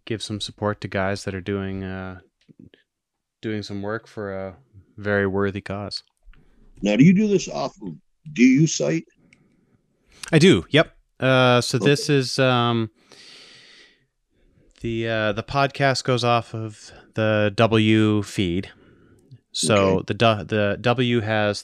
give 0.06 0.22
some 0.22 0.40
support 0.40 0.82
to 0.82 0.88
guys 0.88 1.24
that 1.24 1.34
are 1.34 1.42
doing 1.42 1.84
uh, 1.84 2.20
doing 3.42 3.64
some 3.64 3.82
work 3.82 4.08
for 4.08 4.34
a 4.34 4.56
very 4.98 5.28
worthy 5.28 5.62
cause. 5.62 6.04
Now, 6.82 6.96
do 6.96 7.04
you 7.04 7.14
do 7.14 7.28
this 7.28 7.48
off 7.48 7.76
of 7.82 7.96
you 8.36 8.68
site? 8.68 9.06
I 10.32 10.40
do. 10.40 10.66
Yep. 10.70 10.96
Uh, 11.20 11.62
so 11.62 11.78
okay. 11.78 11.86
this 11.86 12.10
is 12.10 12.40
um, 12.40 12.90
the 14.84 15.08
uh, 15.08 15.32
the 15.32 15.44
podcast 15.44 16.04
goes 16.04 16.24
off 16.24 16.54
of 16.54 16.92
the 17.16 17.52
W 17.56 18.22
feed. 18.22 18.70
So 19.54 20.00
okay. 20.00 20.14
the 20.14 20.46
the 20.48 20.78
W 20.82 21.22
has 21.22 21.64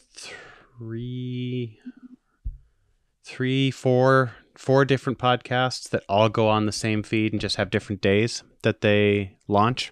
three, 0.77 1.79
three, 3.25 3.71
four, 3.71 4.31
four 4.55 4.85
different 4.85 5.19
podcasts 5.19 5.89
that 5.89 6.03
all 6.07 6.29
go 6.29 6.47
on 6.47 6.65
the 6.65 6.71
same 6.71 7.03
feed 7.03 7.33
and 7.33 7.41
just 7.41 7.57
have 7.57 7.69
different 7.69 8.01
days 8.01 8.43
that 8.63 8.81
they 8.81 9.35
launch. 9.49 9.91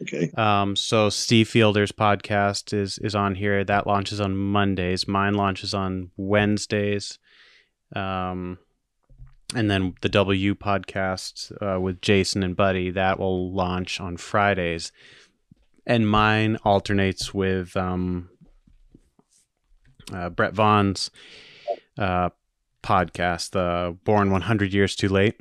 Okay. 0.00 0.30
Um, 0.36 0.76
so 0.76 1.10
Steve 1.10 1.48
Fielder's 1.48 1.92
podcast 1.92 2.72
is 2.72 2.98
is 2.98 3.14
on 3.14 3.34
here. 3.34 3.64
That 3.64 3.86
launches 3.86 4.18
on 4.18 4.34
Mondays. 4.34 5.06
Mine 5.06 5.34
launches 5.34 5.74
on 5.74 6.10
Wednesdays. 6.16 7.18
Um, 7.94 8.58
and 9.54 9.70
then 9.70 9.94
the 10.00 10.08
W 10.08 10.54
podcast 10.54 11.52
uh, 11.62 11.80
with 11.80 12.00
Jason 12.00 12.42
and 12.42 12.56
Buddy 12.56 12.90
that 12.90 13.18
will 13.18 13.52
launch 13.52 14.00
on 14.00 14.16
Fridays, 14.16 14.92
and 15.86 16.08
mine 16.08 16.56
alternates 16.64 17.32
with 17.32 17.76
um, 17.76 18.30
uh, 20.12 20.30
Brett 20.30 20.54
Vaughn's 20.54 21.10
uh, 21.98 22.30
podcast, 22.82 23.50
the 23.50 23.96
Born 24.04 24.30
100 24.30 24.72
Years 24.72 24.96
Too 24.96 25.08
Late. 25.08 25.40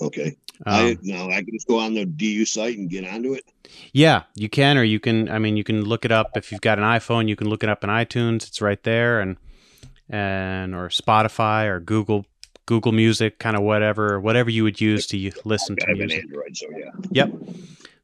Okay. 0.00 0.36
Um, 0.66 0.74
I 0.74 0.98
now 1.02 1.28
I 1.28 1.42
can 1.42 1.52
just 1.52 1.68
go 1.68 1.78
on 1.78 1.94
the 1.94 2.04
DU 2.04 2.44
site 2.44 2.78
and 2.78 2.90
get 2.90 3.06
onto 3.06 3.34
it. 3.34 3.44
Yeah, 3.92 4.24
you 4.34 4.48
can, 4.48 4.76
or 4.76 4.82
you 4.82 4.98
can. 4.98 5.28
I 5.28 5.38
mean, 5.38 5.56
you 5.56 5.62
can 5.62 5.84
look 5.84 6.04
it 6.04 6.10
up 6.10 6.36
if 6.36 6.50
you've 6.50 6.60
got 6.60 6.78
an 6.78 6.84
iPhone. 6.84 7.28
You 7.28 7.36
can 7.36 7.48
look 7.48 7.62
it 7.62 7.68
up 7.68 7.84
in 7.84 7.90
iTunes. 7.90 8.48
It's 8.48 8.60
right 8.60 8.82
there, 8.82 9.20
and 9.20 9.36
and 10.08 10.74
or 10.74 10.88
Spotify 10.88 11.66
or 11.66 11.78
Google 11.78 12.26
Google 12.68 12.92
Music, 12.92 13.38
kind 13.38 13.56
of 13.56 13.62
whatever 13.62 14.20
whatever 14.20 14.50
you 14.50 14.62
would 14.62 14.78
use 14.78 15.06
to 15.06 15.32
listen 15.46 15.74
to 15.74 15.94
music. 15.94 16.22
Android, 16.24 16.54
so 16.54 16.66
yeah. 16.76 16.90
Yep. 17.12 17.32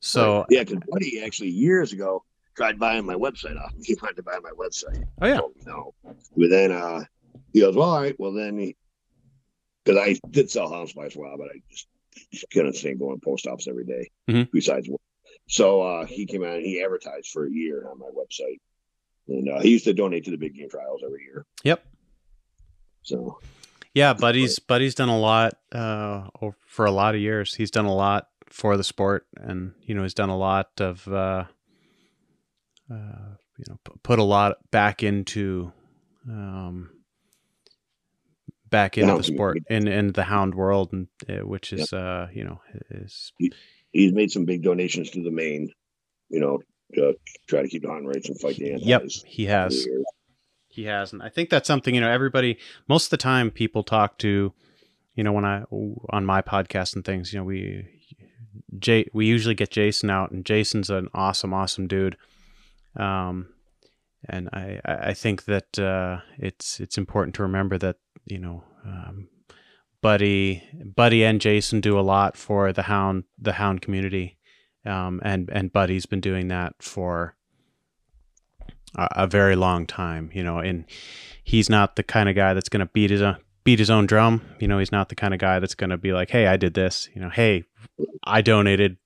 So 0.00 0.46
yeah, 0.48 0.64
because 0.64 0.78
Buddy 0.88 1.22
actually 1.22 1.50
years 1.50 1.92
ago 1.92 2.24
tried 2.56 2.78
buying 2.78 3.04
my 3.04 3.14
website 3.14 3.62
off. 3.62 3.74
He 3.84 3.94
wanted 4.00 4.16
to 4.16 4.22
buy 4.22 4.38
my 4.42 4.52
website. 4.52 5.04
Oh 5.20 5.26
yeah. 5.26 5.40
No, 5.66 5.94
but 6.02 6.48
then 6.48 6.72
uh, 6.72 7.04
he 7.52 7.60
goes, 7.60 7.76
well, 7.76 7.90
all 7.90 8.00
right. 8.00 8.18
Well, 8.18 8.32
then 8.32 8.58
he 8.58 8.74
because 9.84 10.00
I 10.00 10.18
did 10.30 10.50
sell 10.50 10.72
house 10.72 10.92
for 10.92 11.04
a 11.04 11.10
while, 11.10 11.36
but 11.36 11.48
I 11.48 11.60
just 12.32 12.50
couldn't 12.50 12.74
stand 12.74 12.98
going 12.98 13.20
post 13.20 13.46
office 13.46 13.68
every 13.68 13.84
day 13.84 14.10
mm-hmm. 14.30 14.50
besides 14.50 14.88
work. 14.88 15.02
So 15.46 15.82
uh, 15.82 16.06
he 16.06 16.24
came 16.24 16.42
out 16.42 16.56
and 16.56 16.64
he 16.64 16.82
advertised 16.82 17.28
for 17.28 17.46
a 17.46 17.50
year 17.50 17.86
on 17.86 17.98
my 17.98 18.08
website, 18.16 18.60
and 19.28 19.46
uh, 19.46 19.60
he 19.60 19.72
used 19.72 19.84
to 19.84 19.92
donate 19.92 20.24
to 20.24 20.30
the 20.30 20.38
big 20.38 20.54
game 20.54 20.70
trials 20.70 21.02
every 21.04 21.22
year. 21.22 21.44
Yep. 21.64 21.84
So. 23.02 23.38
Yeah, 23.94 24.12
Buddy's 24.12 24.58
Buddy's 24.58 24.96
done 24.96 25.08
a 25.08 25.18
lot 25.18 25.54
uh, 25.72 26.28
for 26.66 26.84
a 26.84 26.90
lot 26.90 27.14
of 27.14 27.20
years. 27.20 27.54
He's 27.54 27.70
done 27.70 27.84
a 27.84 27.94
lot 27.94 28.28
for 28.48 28.76
the 28.76 28.84
sport, 28.84 29.26
and 29.36 29.72
you 29.82 29.94
know 29.94 30.02
he's 30.02 30.14
done 30.14 30.30
a 30.30 30.36
lot 30.36 30.68
of 30.80 31.06
uh, 31.06 31.44
uh, 32.90 33.34
you 33.56 33.64
know 33.68 33.78
put 34.02 34.18
a 34.18 34.24
lot 34.24 34.56
back 34.72 35.04
into 35.04 35.72
um, 36.28 36.90
back 38.68 38.98
into 38.98 39.16
the 39.16 39.22
sport 39.22 39.58
in 39.70 39.86
in 39.86 40.12
the 40.12 40.24
hound 40.24 40.56
world, 40.56 40.92
and 40.92 41.06
uh, 41.28 41.46
which 41.46 41.72
is 41.72 41.92
yep. 41.92 42.00
uh, 42.00 42.26
you 42.32 42.42
know 42.42 42.60
is 42.90 43.32
he, 43.38 43.52
he's 43.92 44.12
made 44.12 44.32
some 44.32 44.44
big 44.44 44.64
donations 44.64 45.10
to 45.10 45.22
the 45.22 45.30
main, 45.30 45.70
you 46.30 46.40
know, 46.40 46.58
to 46.94 47.14
try 47.46 47.62
to 47.62 47.68
keep 47.68 47.82
the 47.82 47.88
hound 47.88 48.08
rates 48.08 48.28
and 48.28 48.40
fight 48.40 48.56
the 48.56 48.72
antis. 48.72 48.86
Yep, 48.86 49.02
he 49.26 49.46
has. 49.46 49.86
He 50.74 50.84
has, 50.86 51.12
and 51.12 51.22
I 51.22 51.28
think 51.28 51.50
that's 51.50 51.68
something 51.68 51.94
you 51.94 52.00
know. 52.00 52.10
Everybody, 52.10 52.58
most 52.88 53.06
of 53.06 53.10
the 53.10 53.16
time, 53.16 53.52
people 53.52 53.84
talk 53.84 54.18
to, 54.18 54.52
you 55.14 55.22
know, 55.22 55.32
when 55.32 55.44
I 55.44 55.62
on 56.10 56.26
my 56.26 56.42
podcast 56.42 56.96
and 56.96 57.04
things, 57.04 57.32
you 57.32 57.38
know, 57.38 57.44
we 57.44 57.86
Jay, 58.80 59.06
we 59.12 59.26
usually 59.26 59.54
get 59.54 59.70
Jason 59.70 60.10
out, 60.10 60.32
and 60.32 60.44
Jason's 60.44 60.90
an 60.90 61.08
awesome, 61.14 61.54
awesome 61.54 61.86
dude. 61.86 62.16
Um, 62.96 63.50
and 64.28 64.48
I, 64.52 64.80
I 64.84 65.14
think 65.14 65.44
that 65.44 65.78
uh, 65.78 66.22
it's 66.38 66.80
it's 66.80 66.98
important 66.98 67.36
to 67.36 67.42
remember 67.42 67.78
that 67.78 67.96
you 68.24 68.38
know, 68.38 68.64
um, 68.84 69.28
Buddy, 70.02 70.64
Buddy, 70.96 71.22
and 71.22 71.40
Jason 71.40 71.80
do 71.80 71.98
a 71.98 72.02
lot 72.02 72.36
for 72.36 72.72
the 72.72 72.82
hound, 72.82 73.24
the 73.38 73.52
hound 73.52 73.80
community, 73.80 74.38
um, 74.84 75.20
and 75.22 75.48
and 75.52 75.72
Buddy's 75.72 76.06
been 76.06 76.20
doing 76.20 76.48
that 76.48 76.74
for 76.80 77.36
a, 78.94 79.08
a, 79.16 79.26
very 79.26 79.56
long 79.56 79.86
time. 79.86 80.30
You 80.32 80.42
know, 80.42 80.58
and 80.58 80.84
he's 81.42 81.70
not 81.70 81.96
the 81.96 82.02
kind 82.02 82.28
of 82.28 82.34
guy 82.34 82.54
that's 82.54 82.68
going 82.68 82.84
to 82.84 82.90
beat 82.92 83.10
his 83.10 83.22
own, 83.22 83.36
beat 83.64 83.78
his 83.78 83.90
own 83.90 84.06
drum. 84.06 84.42
You 84.58 84.68
know, 84.68 84.78
he's 84.78 84.92
not 84.92 85.08
the 85.08 85.14
kind 85.14 85.34
of 85.34 85.40
guy 85.40 85.58
that's 85.58 85.74
going 85.74 85.90
to 85.90 85.98
be 85.98 86.12
like, 86.12 86.30
"Hey, 86.30 86.46
I 86.46 86.56
did 86.56 86.74
this." 86.74 87.08
You 87.14 87.20
know, 87.20 87.30
"Hey, 87.30 87.64
I 88.24 88.40
donated. 88.40 88.96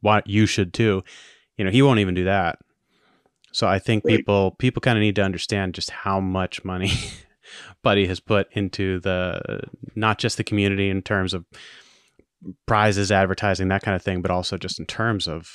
What 0.00 0.26
you 0.26 0.46
should 0.46 0.72
too." 0.72 1.02
You 1.56 1.64
know, 1.64 1.70
he 1.70 1.82
won't 1.82 2.00
even 2.00 2.14
do 2.14 2.24
that. 2.24 2.58
So 3.52 3.66
I 3.66 3.78
think 3.78 4.04
people 4.04 4.52
people 4.52 4.80
kind 4.80 4.96
of 4.96 5.02
need 5.02 5.16
to 5.16 5.22
understand 5.22 5.74
just 5.74 5.90
how 5.90 6.20
much 6.20 6.64
money 6.64 6.92
Buddy 7.82 8.06
has 8.06 8.20
put 8.20 8.48
into 8.52 9.00
the 9.00 9.62
not 9.94 10.18
just 10.18 10.36
the 10.36 10.44
community 10.44 10.88
in 10.88 11.02
terms 11.02 11.34
of 11.34 11.44
prizes, 12.66 13.12
advertising, 13.12 13.68
that 13.68 13.82
kind 13.82 13.94
of 13.94 14.02
thing, 14.02 14.22
but 14.22 14.30
also 14.30 14.56
just 14.56 14.78
in 14.78 14.86
terms 14.86 15.26
of 15.26 15.48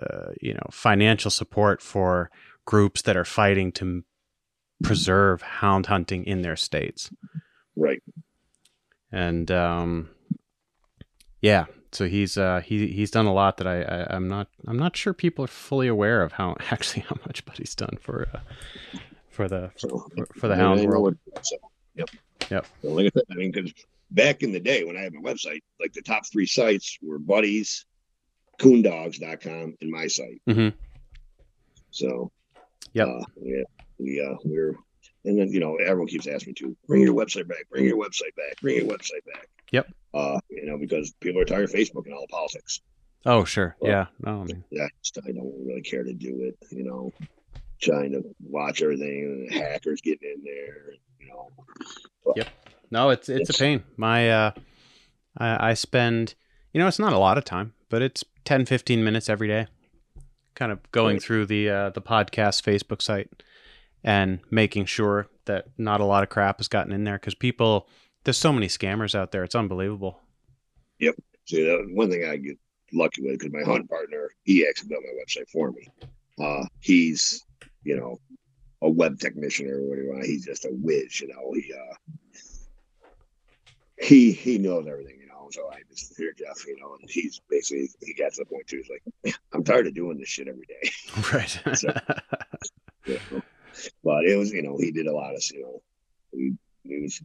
uh, 0.00 0.32
you 0.40 0.52
know 0.52 0.66
financial 0.70 1.30
support 1.30 1.80
for 1.80 2.30
groups 2.66 3.02
that 3.02 3.16
are 3.16 3.24
fighting 3.24 3.72
to 3.72 4.04
preserve 4.82 5.40
hound 5.40 5.86
hunting 5.86 6.24
in 6.24 6.42
their 6.42 6.56
states. 6.56 7.10
Right. 7.74 8.02
And 9.10 9.50
um, 9.50 10.10
yeah, 11.40 11.66
so 11.92 12.06
he's 12.06 12.36
uh, 12.36 12.60
he 12.64 12.88
he's 12.88 13.10
done 13.10 13.26
a 13.26 13.32
lot 13.32 13.56
that 13.56 13.66
I, 13.66 13.82
I 13.82 14.16
am 14.16 14.28
not 14.28 14.48
I'm 14.66 14.78
not 14.78 14.96
sure 14.96 15.14
people 15.14 15.44
are 15.44 15.48
fully 15.48 15.88
aware 15.88 16.22
of 16.22 16.32
how 16.32 16.56
actually 16.70 17.02
how 17.02 17.16
much 17.26 17.44
Buddy's 17.46 17.74
done 17.74 17.96
for 18.00 18.28
uh, 18.34 18.98
for 19.30 19.48
the 19.48 19.70
for, 19.80 19.88
for, 20.14 20.26
for 20.34 20.48
the 20.48 20.56
hound 20.56 20.84
world. 20.84 21.16
So, 21.42 21.56
yep. 21.94 22.10
Yep. 22.50 22.66
So 22.82 22.88
like 22.88 23.06
I 23.06 23.10
said, 23.14 23.24
I 23.30 23.34
mean, 23.34 23.50
because 23.52 23.72
back 24.10 24.42
in 24.42 24.52
the 24.52 24.60
day 24.60 24.84
when 24.84 24.96
I 24.96 25.00
had 25.00 25.12
my 25.12 25.20
website, 25.20 25.60
like 25.80 25.92
the 25.92 26.02
top 26.02 26.24
three 26.30 26.46
sites 26.46 26.98
were 27.02 27.18
Buddies, 27.18 27.86
Coondogs.com, 28.60 29.76
and 29.80 29.90
my 29.90 30.06
site. 30.06 30.40
Mm-hmm. 30.48 30.76
So, 31.90 32.30
yeah, 32.92 33.04
uh, 33.04 33.24
yeah, 33.40 33.62
we 33.98 34.20
uh, 34.20 34.36
we're 34.44 34.76
and 35.24 35.38
then 35.38 35.48
you 35.48 35.60
know 35.60 35.76
everyone 35.76 36.06
keeps 36.06 36.26
asking 36.26 36.50
me 36.50 36.54
to 36.54 36.76
bring 36.86 37.02
your 37.02 37.14
website 37.14 37.48
back, 37.48 37.68
bring 37.70 37.84
your 37.84 37.96
website 37.96 38.34
back, 38.36 38.60
bring 38.60 38.76
your 38.76 38.86
website 38.86 39.24
back. 39.32 39.48
Yep. 39.72 39.88
Uh, 40.14 40.38
you 40.48 40.66
know, 40.66 40.78
because 40.78 41.12
people 41.20 41.42
are 41.42 41.44
tired 41.44 41.64
of 41.64 41.72
Facebook 41.72 42.06
and 42.06 42.14
all 42.14 42.22
the 42.22 42.32
politics. 42.32 42.80
Oh, 43.26 43.44
sure. 43.44 43.76
Well, 43.80 43.90
yeah. 43.90 44.06
No, 44.20 44.42
I 44.42 44.44
mean, 44.44 44.64
yeah, 44.70 44.86
I 45.26 45.32
don't 45.32 45.66
really 45.66 45.82
care 45.82 46.04
to 46.04 46.14
do 46.14 46.42
it. 46.42 46.56
You 46.70 46.84
know, 46.84 47.12
trying 47.82 48.12
to 48.12 48.22
watch 48.40 48.82
everything 48.82 49.48
and 49.50 49.52
hackers 49.52 50.00
getting 50.00 50.30
in 50.36 50.44
there, 50.44 50.94
you 51.20 51.28
know. 51.28 51.50
But 52.24 52.36
yep. 52.36 52.48
No, 52.90 53.10
it's, 53.10 53.28
it's, 53.28 53.50
it's 53.50 53.58
a 53.58 53.62
pain. 53.62 53.82
My 53.96 54.30
uh 54.30 54.50
I, 55.36 55.70
I 55.70 55.74
spend 55.74 56.34
you 56.72 56.80
know, 56.80 56.86
it's 56.86 56.98
not 56.98 57.12
a 57.12 57.18
lot 57.18 57.36
of 57.36 57.44
time, 57.44 57.74
but 57.88 58.00
it's 58.00 58.24
10 58.44 58.66
15 58.66 59.02
minutes 59.02 59.28
every 59.28 59.48
day 59.48 59.66
kind 60.56 60.72
of 60.72 60.80
going 60.90 61.20
through 61.20 61.46
the 61.46 61.70
uh 61.70 61.90
the 61.90 62.02
podcast 62.02 62.62
Facebook 62.62 63.00
site 63.00 63.44
and 64.02 64.40
making 64.50 64.86
sure 64.86 65.28
that 65.44 65.66
not 65.78 66.00
a 66.00 66.04
lot 66.04 66.24
of 66.24 66.28
crap 66.28 66.58
has 66.58 66.66
gotten 66.66 66.92
in 66.92 67.04
there 67.04 67.18
cuz 67.18 67.34
people 67.34 67.88
there's 68.24 68.38
so 68.38 68.52
many 68.52 68.66
scammers 68.66 69.14
out 69.14 69.30
there. 69.30 69.44
It's 69.44 69.54
unbelievable. 69.54 70.20
Yep. 70.98 71.14
See, 71.44 71.62
that 71.62 71.86
one 71.92 72.10
thing 72.10 72.24
I 72.28 72.36
get 72.36 72.58
lucky 72.92 73.22
with 73.22 73.38
because 73.38 73.52
my 73.52 73.62
hunt 73.62 73.88
partner, 73.88 74.30
he 74.42 74.66
actually 74.66 74.88
built 74.88 75.04
my 75.04 75.22
website 75.22 75.48
for 75.48 75.70
me. 75.70 75.86
Uh, 76.40 76.64
he's 76.80 77.46
you 77.86 77.96
know, 77.96 78.18
a 78.82 78.90
web 78.90 79.18
technician 79.18 79.70
or 79.70 79.80
whatever. 79.82 80.20
He's 80.26 80.44
just 80.44 80.64
a 80.64 80.70
whiz, 80.70 81.20
you 81.20 81.28
know. 81.28 81.52
He 81.54 81.72
uh, 81.72 81.94
he 84.02 84.32
he 84.32 84.58
knows 84.58 84.86
everything, 84.88 85.20
you 85.54 85.62
know. 85.62 85.68
So 85.68 85.70
I 85.72 85.80
just 85.88 86.16
hear 86.16 86.32
Jeff, 86.32 86.66
you 86.66 86.76
know, 86.80 86.96
and 87.00 87.08
he's 87.08 87.40
basically 87.48 87.90
he 88.02 88.14
got 88.14 88.32
to 88.34 88.44
the 88.44 88.46
point 88.46 88.66
too. 88.66 88.82
He's 88.82 88.90
like, 89.24 89.34
I'm 89.52 89.64
tired 89.64 89.86
of 89.86 89.94
doing 89.94 90.18
this 90.18 90.28
shit 90.28 90.48
every 90.48 90.66
day. 90.66 90.90
Right. 91.32 91.60
so, 91.78 91.92
yeah. 93.06 93.18
But 94.02 94.24
it 94.24 94.36
was, 94.36 94.52
you 94.52 94.62
know, 94.62 94.76
he 94.78 94.90
did 94.90 95.06
a 95.06 95.14
lot 95.14 95.34
of, 95.34 95.42
you 95.52 95.62
know, 95.62 95.82
he, 96.32 96.52
he 96.84 97.02
was 97.02 97.20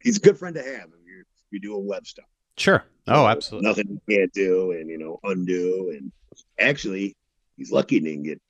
he's 0.00 0.16
a 0.18 0.20
good 0.20 0.38
friend 0.38 0.54
to 0.54 0.62
have 0.62 0.88
if 0.88 1.06
you 1.06 1.24
you 1.50 1.60
do 1.60 1.74
a 1.74 1.78
web 1.78 2.06
stuff. 2.06 2.26
Sure. 2.56 2.84
Oh, 3.06 3.26
absolutely. 3.26 3.68
Nothing 3.68 4.00
you 4.06 4.16
can't 4.16 4.32
do, 4.32 4.72
and 4.72 4.88
you 4.88 4.98
know, 4.98 5.20
undo, 5.24 5.90
and 5.90 6.10
actually, 6.58 7.16
he's 7.56 7.70
lucky 7.70 7.96
he 7.96 8.00
didn't 8.00 8.24
get 8.24 8.40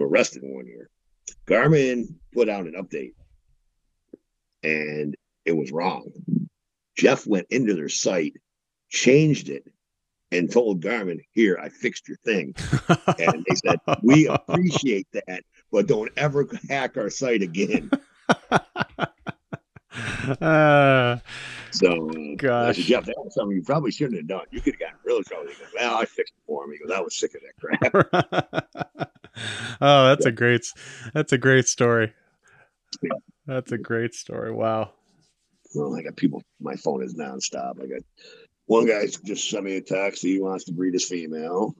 arrested 0.00 0.42
one 0.44 0.66
year. 0.66 0.88
Garmin 1.46 2.14
put 2.32 2.48
out 2.48 2.66
an 2.66 2.74
update 2.74 3.12
and 4.62 5.16
it 5.44 5.56
was 5.56 5.72
wrong. 5.72 6.10
Jeff 7.00 7.26
went 7.26 7.46
into 7.48 7.72
their 7.74 7.88
site, 7.88 8.34
changed 8.90 9.48
it, 9.48 9.64
and 10.30 10.52
told 10.52 10.82
Garmin, 10.82 11.20
Here, 11.32 11.58
I 11.58 11.70
fixed 11.70 12.06
your 12.08 12.18
thing. 12.18 12.54
and 13.18 13.42
they 13.48 13.54
said, 13.54 13.78
We 14.02 14.26
appreciate 14.26 15.06
that, 15.14 15.44
but 15.72 15.86
don't 15.86 16.12
ever 16.18 16.46
hack 16.68 16.98
our 16.98 17.08
site 17.08 17.40
again. 17.40 17.90
uh, 20.40 21.16
So, 21.72 22.10
uh, 22.10 22.34
Gosh. 22.36 22.76
Said, 22.76 22.84
Jeff, 22.84 23.04
that 23.06 23.14
was 23.16 23.32
something 23.32 23.56
you 23.56 23.62
probably 23.62 23.92
shouldn't 23.92 24.16
have 24.18 24.26
done. 24.26 24.44
You 24.50 24.60
could 24.60 24.74
have 24.74 24.80
gotten 24.80 24.98
real 25.04 25.22
trouble. 25.22 25.46
He 25.46 25.54
goes, 25.54 25.72
well, 25.74 25.94
I 25.94 26.04
fixed 26.04 26.34
it 26.36 26.42
for 26.46 26.64
him. 26.64 26.72
He 26.72 26.78
goes, 26.78 26.90
I 26.94 27.00
was 27.00 27.16
sick 27.16 27.32
of 27.34 27.42
that 27.42 28.10
crap. 28.12 29.10
oh, 29.80 30.08
that's 30.08 30.26
a 30.26 30.32
great 30.32 30.66
that's 31.14 31.32
a 31.32 31.38
great 31.38 31.66
story. 31.68 32.12
That's 33.46 33.70
a 33.72 33.78
great 33.78 34.14
story. 34.14 34.52
Wow. 34.52 34.90
Well, 35.74 35.94
I 35.96 36.02
got 36.02 36.16
people. 36.16 36.42
My 36.60 36.76
phone 36.76 37.02
is 37.02 37.14
nonstop. 37.14 37.82
I 37.82 37.86
got 37.86 38.02
one 38.66 38.86
guy 38.86 39.06
just 39.24 39.48
sent 39.50 39.64
me 39.64 39.76
a 39.76 39.80
text. 39.80 40.22
He 40.22 40.40
wants 40.40 40.64
to 40.64 40.72
breed 40.72 40.94
his 40.94 41.04
female. 41.04 41.74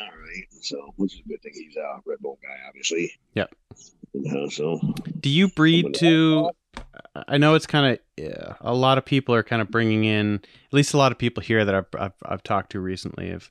All 0.00 0.08
right, 0.08 0.46
so 0.60 0.92
which 0.96 1.14
is 1.14 1.20
a 1.24 1.28
good 1.28 1.42
thing. 1.42 1.52
He's 1.54 1.76
a 1.76 2.00
Red 2.04 2.18
Bull 2.20 2.38
guy, 2.42 2.56
obviously. 2.66 3.12
Yep. 3.34 3.54
So 4.50 4.80
Do 5.20 5.30
you 5.30 5.48
breed 5.48 5.94
to 5.94 6.50
I 7.14 7.38
know 7.38 7.54
it's 7.54 7.66
kind 7.66 7.92
of 7.92 7.98
yeah, 8.16 8.54
a 8.60 8.74
lot 8.74 8.98
of 8.98 9.04
people 9.04 9.34
are 9.34 9.42
kind 9.42 9.62
of 9.62 9.70
bringing 9.70 10.04
in 10.04 10.36
at 10.36 10.72
least 10.72 10.94
a 10.94 10.96
lot 10.96 11.12
of 11.12 11.18
people 11.18 11.42
here 11.42 11.64
that 11.64 11.74
I've, 11.74 11.86
I've, 11.98 12.12
I've 12.24 12.42
talked 12.42 12.72
to 12.72 12.80
recently 12.80 13.30
of 13.30 13.50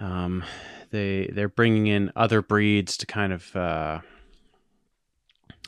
um 0.00 0.44
they 0.90 1.30
they're 1.32 1.48
bringing 1.48 1.86
in 1.86 2.12
other 2.16 2.42
breeds 2.42 2.96
to 2.98 3.06
kind 3.06 3.32
of 3.32 3.54
uh 3.56 4.00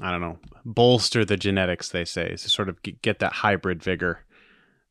I 0.00 0.10
don't 0.10 0.20
know 0.20 0.38
bolster 0.64 1.24
the 1.24 1.36
genetics 1.36 1.90
they 1.90 2.04
say 2.04 2.30
to 2.30 2.38
sort 2.38 2.68
of 2.68 2.82
get 2.82 3.18
that 3.20 3.32
hybrid 3.32 3.82
vigor 3.82 4.24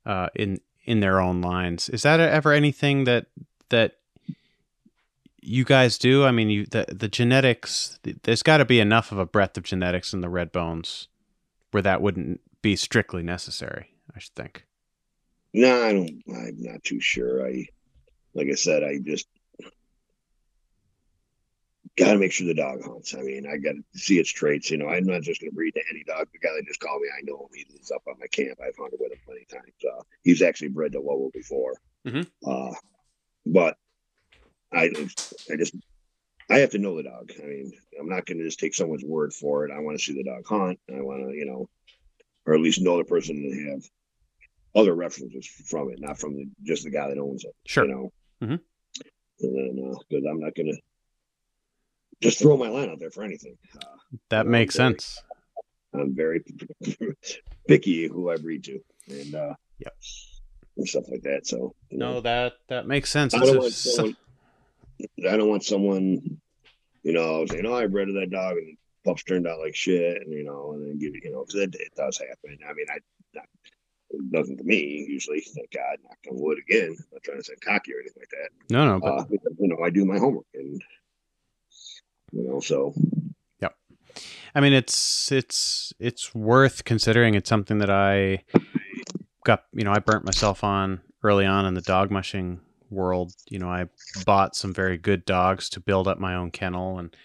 uh 0.05 0.29
in 0.35 0.59
in 0.85 0.99
their 0.99 1.19
own 1.19 1.41
lines 1.41 1.89
is 1.89 2.03
that 2.03 2.19
ever 2.19 2.51
anything 2.51 3.03
that 3.05 3.27
that 3.69 3.97
you 5.41 5.65
guys 5.65 5.97
do 5.97 6.25
I 6.25 6.31
mean 6.31 6.49
you 6.49 6.65
the 6.65 6.85
the 6.89 7.09
genetics 7.09 7.99
there's 8.23 8.43
got 8.43 8.57
to 8.57 8.65
be 8.65 8.79
enough 8.79 9.11
of 9.11 9.17
a 9.17 9.25
breadth 9.25 9.57
of 9.57 9.63
genetics 9.63 10.13
in 10.13 10.21
the 10.21 10.27
Redbones 10.29 11.07
where 11.71 11.83
that 11.83 12.01
wouldn't 12.01 12.39
be 12.61 12.75
strictly 12.75 13.21
necessary. 13.21 13.89
I 14.15 14.19
should 14.19 14.35
think. 14.35 14.65
no, 15.53 15.83
I 15.83 15.93
don't. 15.93 16.23
I'm 16.29 16.55
not 16.57 16.83
too 16.83 16.99
sure. 16.99 17.45
I, 17.45 17.65
like 18.33 18.47
I 18.49 18.55
said, 18.55 18.83
I 18.83 18.99
just 19.03 19.27
got 21.97 22.13
to 22.13 22.19
make 22.19 22.31
sure 22.31 22.47
the 22.47 22.53
dog 22.53 22.83
hunts. 22.83 23.13
I 23.13 23.21
mean, 23.21 23.45
I 23.45 23.57
got 23.57 23.73
to 23.73 23.99
see 23.99 24.19
its 24.19 24.31
traits. 24.31 24.71
You 24.71 24.77
know, 24.77 24.87
I'm 24.87 25.05
not 25.05 25.21
just 25.21 25.41
going 25.41 25.51
to 25.51 25.55
breed 25.55 25.73
to 25.75 25.81
any 25.91 26.03
dog. 26.03 26.27
The 26.31 26.39
guy 26.39 26.49
that 26.55 26.65
just 26.65 26.79
called 26.79 27.01
me, 27.01 27.09
I 27.15 27.21
know 27.23 27.37
him. 27.37 27.49
He 27.53 27.65
lives 27.71 27.91
up 27.91 28.01
on 28.07 28.15
my 28.19 28.27
camp. 28.27 28.59
I've 28.61 28.75
hunted 28.77 28.99
with 28.99 29.11
him 29.11 29.19
plenty 29.25 29.41
of 29.43 29.49
times. 29.49 29.73
Uh, 29.83 30.01
he's 30.23 30.41
actually 30.41 30.69
bred 30.69 30.93
to 30.93 30.99
Lowell 30.99 31.31
before. 31.33 31.75
Mhm. 32.05 32.27
Uh, 32.45 32.73
but 33.45 33.77
I, 34.71 34.85
I 35.51 35.55
just, 35.57 35.75
I 36.49 36.57
have 36.59 36.71
to 36.71 36.79
know 36.79 36.97
the 36.97 37.03
dog. 37.03 37.31
I 37.41 37.45
mean, 37.45 37.71
I'm 37.99 38.09
not 38.09 38.25
going 38.25 38.39
to 38.39 38.43
just 38.45 38.59
take 38.59 38.73
someone's 38.73 39.03
word 39.03 39.33
for 39.33 39.65
it. 39.65 39.71
I 39.71 39.79
want 39.79 39.97
to 39.97 40.03
see 40.03 40.13
the 40.13 40.23
dog 40.23 40.45
hunt. 40.47 40.79
I 40.89 41.01
want 41.01 41.29
to, 41.29 41.35
you 41.35 41.45
know, 41.45 41.69
or 42.45 42.55
at 42.55 42.61
least 42.61 42.81
know 42.81 42.97
the 42.97 43.03
person 43.05 43.35
and 43.37 43.69
have 43.69 43.83
other 44.75 44.95
references 44.95 45.45
from 45.45 45.91
it, 45.91 46.01
not 46.01 46.19
from 46.19 46.35
the, 46.35 46.49
just 46.63 46.83
the 46.83 46.89
guy 46.89 47.07
that 47.07 47.19
owns 47.19 47.45
it. 47.45 47.55
Sure. 47.65 47.85
You 47.85 47.91
know. 47.91 48.13
Mhm. 48.41 48.59
And 49.41 49.55
then, 49.55 49.95
because 50.09 50.25
I'm 50.29 50.39
not 50.39 50.55
going 50.55 50.73
to 50.73 50.77
just 52.23 52.39
throw 52.39 52.57
my 52.57 52.69
line 52.69 52.89
out 52.89 52.99
there 52.99 53.11
for 53.11 53.23
anything. 53.23 53.57
Uh, 53.81 53.85
That 54.29 54.47
makes 54.47 54.75
very- 54.77 54.93
sense. 54.93 55.21
I'm 55.93 56.15
very 56.15 56.43
picky 57.67 58.07
who 58.07 58.29
I 58.31 58.37
breed 58.37 58.63
to, 58.65 58.79
and 59.09 59.35
uh, 59.35 59.53
Yep. 59.79 59.93
and 60.77 60.87
stuff 60.87 61.03
like 61.09 61.21
that. 61.23 61.45
So 61.45 61.75
you 61.89 61.97
know, 61.99 62.13
No, 62.13 62.21
that 62.21 62.53
that 62.69 62.87
makes 62.87 63.11
sense. 63.11 63.33
I 63.33 63.39
don't 63.39 63.57
want 63.59 63.73
someone. 63.73 64.15
I 65.29 65.37
don't 65.37 65.49
want 65.49 65.63
someone, 65.63 66.39
you 67.03 67.13
know, 67.13 67.45
saying, 67.45 67.65
"Oh, 67.65 67.73
I 67.75 67.87
bred 67.87 68.07
that 68.07 68.29
dog 68.31 68.57
and 68.57 68.77
pups 69.05 69.23
turned 69.23 69.47
out 69.47 69.59
like 69.59 69.75
shit," 69.75 70.21
and 70.21 70.31
you 70.31 70.43
know, 70.43 70.71
and 70.73 70.87
then 70.87 70.97
give 70.99 71.13
you 71.13 71.31
know, 71.31 71.45
because 71.45 71.61
it, 71.61 71.75
it 71.75 71.91
does 71.95 72.17
happen. 72.17 72.57
I 72.67 72.73
mean, 72.73 72.85
I 72.89 72.97
not, 73.35 73.45
it 74.11 74.31
doesn't 74.31 74.57
to 74.57 74.63
me 74.63 75.05
usually. 75.07 75.41
Thank 75.41 75.71
God, 75.71 75.97
knock 76.03 76.17
on 76.31 76.39
wood 76.41 76.57
again. 76.67 76.89
I'm 76.97 77.05
not 77.11 77.23
trying 77.23 77.37
to 77.37 77.43
say 77.43 77.53
cocky 77.63 77.93
or 77.93 77.99
anything 77.99 78.21
like 78.21 78.29
that. 78.31 78.49
no, 78.73 78.85
no, 78.85 78.99
but 78.99 79.13
Uh, 79.13 79.25
you 79.59 79.67
know, 79.67 79.83
I 79.83 79.89
do 79.91 80.05
my 80.05 80.17
homework, 80.17 80.45
and 80.55 80.81
you 82.33 82.47
know, 82.47 82.59
so 82.59 82.93
yep. 83.61 83.75
I 84.55 84.59
mean, 84.59 84.73
it's 84.73 85.31
it's 85.31 85.93
it's 85.99 86.33
worth 86.33 86.83
considering. 86.83 87.35
It's 87.35 87.49
something 87.49 87.77
that 87.79 87.89
I 87.89 88.43
got. 89.45 89.63
You 89.73 89.83
know, 89.83 89.91
I 89.91 89.99
burnt 89.99 90.25
myself 90.25 90.63
on 90.63 91.01
early 91.23 91.45
on 91.45 91.65
in 91.65 91.73
the 91.73 91.81
dog 91.81 92.11
mushing 92.11 92.59
world. 92.89 93.33
You 93.49 93.59
know, 93.59 93.69
I 93.69 93.85
bought 94.25 94.55
some 94.55 94.73
very 94.73 94.97
good 94.97 95.25
dogs 95.25 95.69
to 95.69 95.79
build 95.79 96.07
up 96.07 96.19
my 96.19 96.35
own 96.35 96.51
kennel, 96.51 96.99
and 96.99 97.15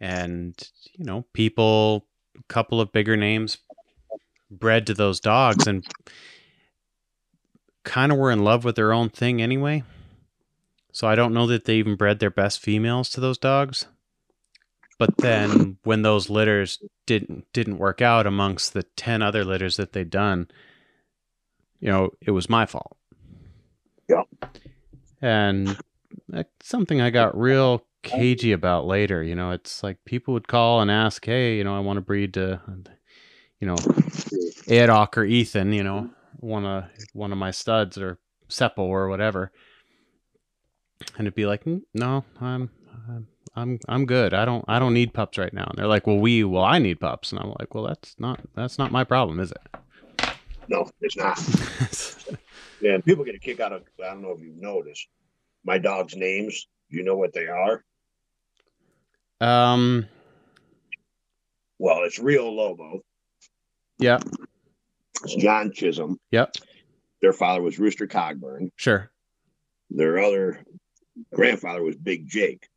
and 0.00 0.54
you 0.92 1.04
know, 1.04 1.24
people, 1.32 2.06
a 2.38 2.42
couple 2.44 2.80
of 2.80 2.92
bigger 2.92 3.16
names, 3.16 3.58
bred 4.50 4.86
to 4.86 4.94
those 4.94 5.20
dogs, 5.20 5.66
and 5.66 5.84
kind 7.84 8.12
of 8.12 8.18
were 8.18 8.30
in 8.30 8.44
love 8.44 8.64
with 8.64 8.76
their 8.76 8.92
own 8.92 9.08
thing 9.08 9.42
anyway. 9.42 9.82
So 10.92 11.06
I 11.06 11.14
don't 11.14 11.34
know 11.34 11.46
that 11.46 11.64
they 11.64 11.76
even 11.76 11.96
bred 11.96 12.18
their 12.18 12.30
best 12.30 12.60
females 12.60 13.10
to 13.10 13.20
those 13.20 13.38
dogs. 13.38 13.86
But 14.98 15.16
then 15.18 15.78
when 15.84 16.02
those 16.02 16.28
litters 16.28 16.82
didn't 17.06 17.50
didn't 17.52 17.78
work 17.78 18.02
out 18.02 18.26
amongst 18.26 18.72
the 18.72 18.82
10 18.82 19.22
other 19.22 19.44
litters 19.44 19.76
that 19.76 19.92
they'd 19.92 20.10
done, 20.10 20.48
you 21.80 21.88
know, 21.88 22.10
it 22.20 22.32
was 22.32 22.50
my 22.50 22.66
fault. 22.66 22.96
Yeah. 24.08 24.22
And 25.20 25.78
that's 26.28 26.48
something 26.62 27.00
I 27.00 27.10
got 27.10 27.38
real 27.38 27.84
cagey 28.02 28.52
about 28.52 28.86
later, 28.86 29.22
you 29.22 29.34
know, 29.34 29.50
it's 29.50 29.82
like 29.82 29.98
people 30.04 30.34
would 30.34 30.48
call 30.48 30.80
and 30.80 30.90
ask, 30.90 31.24
"Hey, 31.24 31.56
you 31.56 31.64
know, 31.64 31.76
I 31.76 31.80
want 31.80 31.96
to 31.96 32.00
breed 32.00 32.34
to 32.34 32.60
you 33.60 33.66
know, 33.66 33.74
Adok 33.74 35.16
or 35.16 35.24
Ethan, 35.24 35.72
you 35.72 35.82
know, 35.82 36.10
one 36.38 36.64
of 36.64 36.84
one 37.12 37.32
of 37.32 37.38
my 37.38 37.50
studs 37.50 37.98
or 37.98 38.18
Seppo 38.48 38.78
or 38.78 39.08
whatever." 39.08 39.52
And 41.16 41.26
it'd 41.26 41.34
be 41.34 41.46
like, 41.46 41.64
"Mm, 41.64 41.82
"No, 41.94 42.24
I'm 42.40 42.70
I'm 43.08 43.26
I'm 43.54 43.78
I'm 43.88 44.06
good. 44.06 44.34
I 44.34 44.44
don't 44.44 44.64
I 44.68 44.78
don't 44.78 44.94
need 44.94 45.14
pups 45.14 45.38
right 45.38 45.52
now." 45.52 45.64
And 45.64 45.78
they're 45.78 45.86
like, 45.86 46.06
"Well, 46.06 46.18
we 46.18 46.44
well 46.44 46.64
I 46.64 46.78
need 46.78 47.00
pups." 47.00 47.32
And 47.32 47.40
I'm 47.40 47.54
like, 47.58 47.74
"Well, 47.74 47.84
that's 47.84 48.14
not 48.18 48.40
that's 48.54 48.78
not 48.78 48.90
my 48.92 49.04
problem, 49.04 49.40
is 49.40 49.52
it? 49.52 50.28
no, 50.68 50.88
it's 51.00 51.16
not. 51.16 51.38
Yeah, 52.80 52.92
and 52.94 53.04
people 53.04 53.24
get 53.24 53.34
a 53.34 53.40
kick 53.40 53.58
out 53.58 53.72
of. 53.72 53.82
I 54.00 54.10
don't 54.10 54.22
know 54.22 54.30
if 54.30 54.40
you've 54.40 54.60
noticed 54.62 55.08
my 55.64 55.78
dog's 55.78 56.14
names. 56.14 56.68
Do 56.92 56.96
you 56.96 57.02
know 57.02 57.16
what 57.16 57.32
they 57.32 57.48
are? 57.48 57.82
um 59.40 60.06
Well, 61.78 62.04
it's 62.04 62.20
Rio 62.20 62.48
Lobo. 62.50 63.00
yeah, 63.98 64.18
It's 65.24 65.34
John 65.34 65.72
Chisholm. 65.72 66.18
Yep. 66.30 66.54
Their 67.20 67.32
father 67.32 67.62
was 67.62 67.80
Rooster 67.80 68.06
Cogburn. 68.06 68.70
sure. 68.76 69.10
Their 69.90 70.20
other 70.20 70.64
grandfather 71.32 71.82
was 71.82 71.96
Big 71.96 72.28
Jake. 72.28 72.68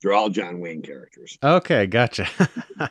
They're 0.00 0.12
all 0.12 0.28
John 0.28 0.60
Wayne 0.60 0.82
characters. 0.82 1.38
Okay, 1.42 1.86
gotcha. 1.86 2.28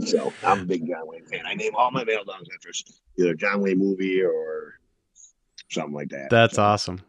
So 0.00 0.32
I'm 0.44 0.60
a 0.60 0.64
big 0.64 0.86
John 0.86 1.06
Wayne 1.06 1.24
fan. 1.26 1.46
I 1.46 1.54
name 1.54 1.72
all 1.76 1.90
my 1.90 2.04
male 2.04 2.24
dogs 2.24 2.48
after 2.54 2.70
either 3.18 3.34
John 3.34 3.60
Wayne 3.62 3.78
movie 3.78 4.20
or 4.22 4.74
something 5.70 5.94
like 5.94 6.08
that. 6.10 6.28
That's 6.28 6.56
So, 6.56 6.62
awesome. 6.62 7.00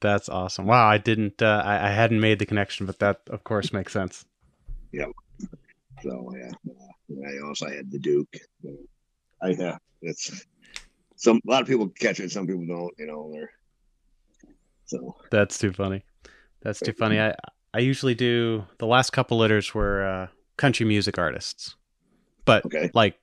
That's 0.00 0.28
awesome. 0.28 0.66
Wow, 0.66 0.88
I 0.88 0.98
didn't 0.98 1.40
uh, 1.40 1.62
I, 1.64 1.86
I 1.86 1.90
hadn't 1.90 2.20
made 2.20 2.38
the 2.38 2.46
connection, 2.46 2.86
but 2.86 2.98
that 2.98 3.20
of 3.30 3.44
course 3.44 3.72
makes 3.72 3.92
sense. 3.92 4.24
Yep. 4.92 5.08
So 6.02 6.34
yeah, 6.36 6.50
uh, 6.68 7.28
I 7.28 7.46
also 7.46 7.66
had 7.68 7.90
the 7.90 7.98
Duke. 7.98 8.36
I 9.42 9.50
yeah, 9.50 9.78
it's 10.02 10.44
some 11.16 11.40
a 11.46 11.50
lot 11.50 11.62
of 11.62 11.68
people 11.68 11.88
catch 11.88 12.20
it, 12.20 12.30
some 12.30 12.46
people 12.46 12.66
don't. 12.66 12.92
You 12.98 13.06
know, 13.06 13.30
they're 13.32 13.50
so 14.86 15.16
That's 15.30 15.58
too 15.58 15.72
funny. 15.72 16.04
That's 16.62 16.80
too 16.80 16.92
funny. 16.92 17.20
I 17.20 17.34
I 17.74 17.80
usually 17.80 18.14
do 18.14 18.64
the 18.78 18.86
last 18.86 19.10
couple 19.10 19.38
litters 19.38 19.74
were 19.74 20.04
uh, 20.04 20.26
country 20.56 20.86
music 20.86 21.18
artists, 21.18 21.76
but 22.44 22.64
okay. 22.64 22.90
like 22.94 23.18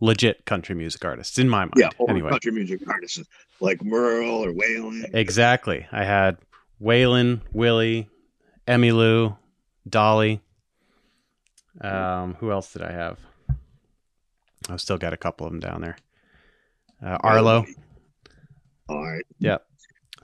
legit 0.00 0.44
country 0.44 0.74
music 0.74 1.04
artists 1.04 1.38
in 1.38 1.48
my 1.48 1.60
mind. 1.60 1.72
Yeah, 1.76 1.88
anyway, 2.08 2.30
country 2.30 2.52
music 2.52 2.86
artists 2.86 3.22
like 3.60 3.82
Merle 3.82 4.44
or 4.44 4.52
Waylon. 4.52 5.14
exactly. 5.14 5.86
I 5.90 6.04
had 6.04 6.36
Waylon, 6.80 7.40
Willie, 7.52 8.08
Emmylou, 8.68 9.36
Dolly. 9.88 10.40
Um, 11.80 12.34
who 12.34 12.52
else 12.52 12.72
did 12.72 12.82
I 12.82 12.92
have? 12.92 13.18
I've 14.68 14.80
still 14.80 14.98
got 14.98 15.12
a 15.12 15.16
couple 15.16 15.46
of 15.46 15.52
them 15.52 15.60
down 15.60 15.80
there. 15.80 15.96
Uh, 17.04 17.18
Arlo. 17.20 17.64
All 18.88 19.02
right, 19.02 19.26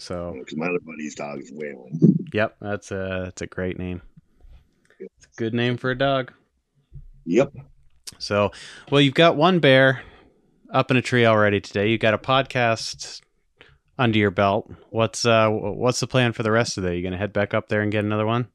So 0.01 0.35
because 0.35 0.56
my 0.56 0.66
other 0.66 0.81
buddy's 0.81 1.14
dog 1.14 1.40
is 1.40 1.52
Waylon. 1.52 2.16
Yep, 2.32 2.56
that's 2.60 2.90
a 2.90 3.22
that's 3.24 3.43
a 3.43 3.47
great 3.47 3.78
name. 3.78 4.01
It's 4.98 5.27
a 5.27 5.36
good 5.36 5.55
name 5.55 5.77
for 5.77 5.90
a 5.90 5.98
dog. 5.98 6.32
Yep. 7.27 7.52
So, 8.18 8.51
well, 8.90 9.01
you've 9.01 9.14
got 9.14 9.36
one 9.36 9.60
bear 9.60 10.02
up 10.72 10.90
in 10.90 10.97
a 10.97 11.02
tree 11.02 11.27
already 11.27 11.60
today. 11.60 11.89
You've 11.90 12.01
got 12.01 12.14
a 12.14 12.18
podcast 12.18 13.20
under 13.98 14.18
your 14.18 14.31
belt. 14.31 14.72
What's 14.89 15.27
uh 15.27 15.48
what's 15.51 16.01
the 16.01 16.06
plan 16.06 16.32
for 16.32 16.43
the 16.43 16.51
rest 16.51 16.78
of 16.78 16.82
the 16.82 16.90
day? 16.90 16.97
You 16.97 17.02
gonna 17.02 17.18
head 17.18 17.35
back 17.35 17.52
up 17.52 17.68
there 17.68 17.82
and 17.82 17.93
get 17.93 18.05
another 18.05 18.27
one? 18.27 18.48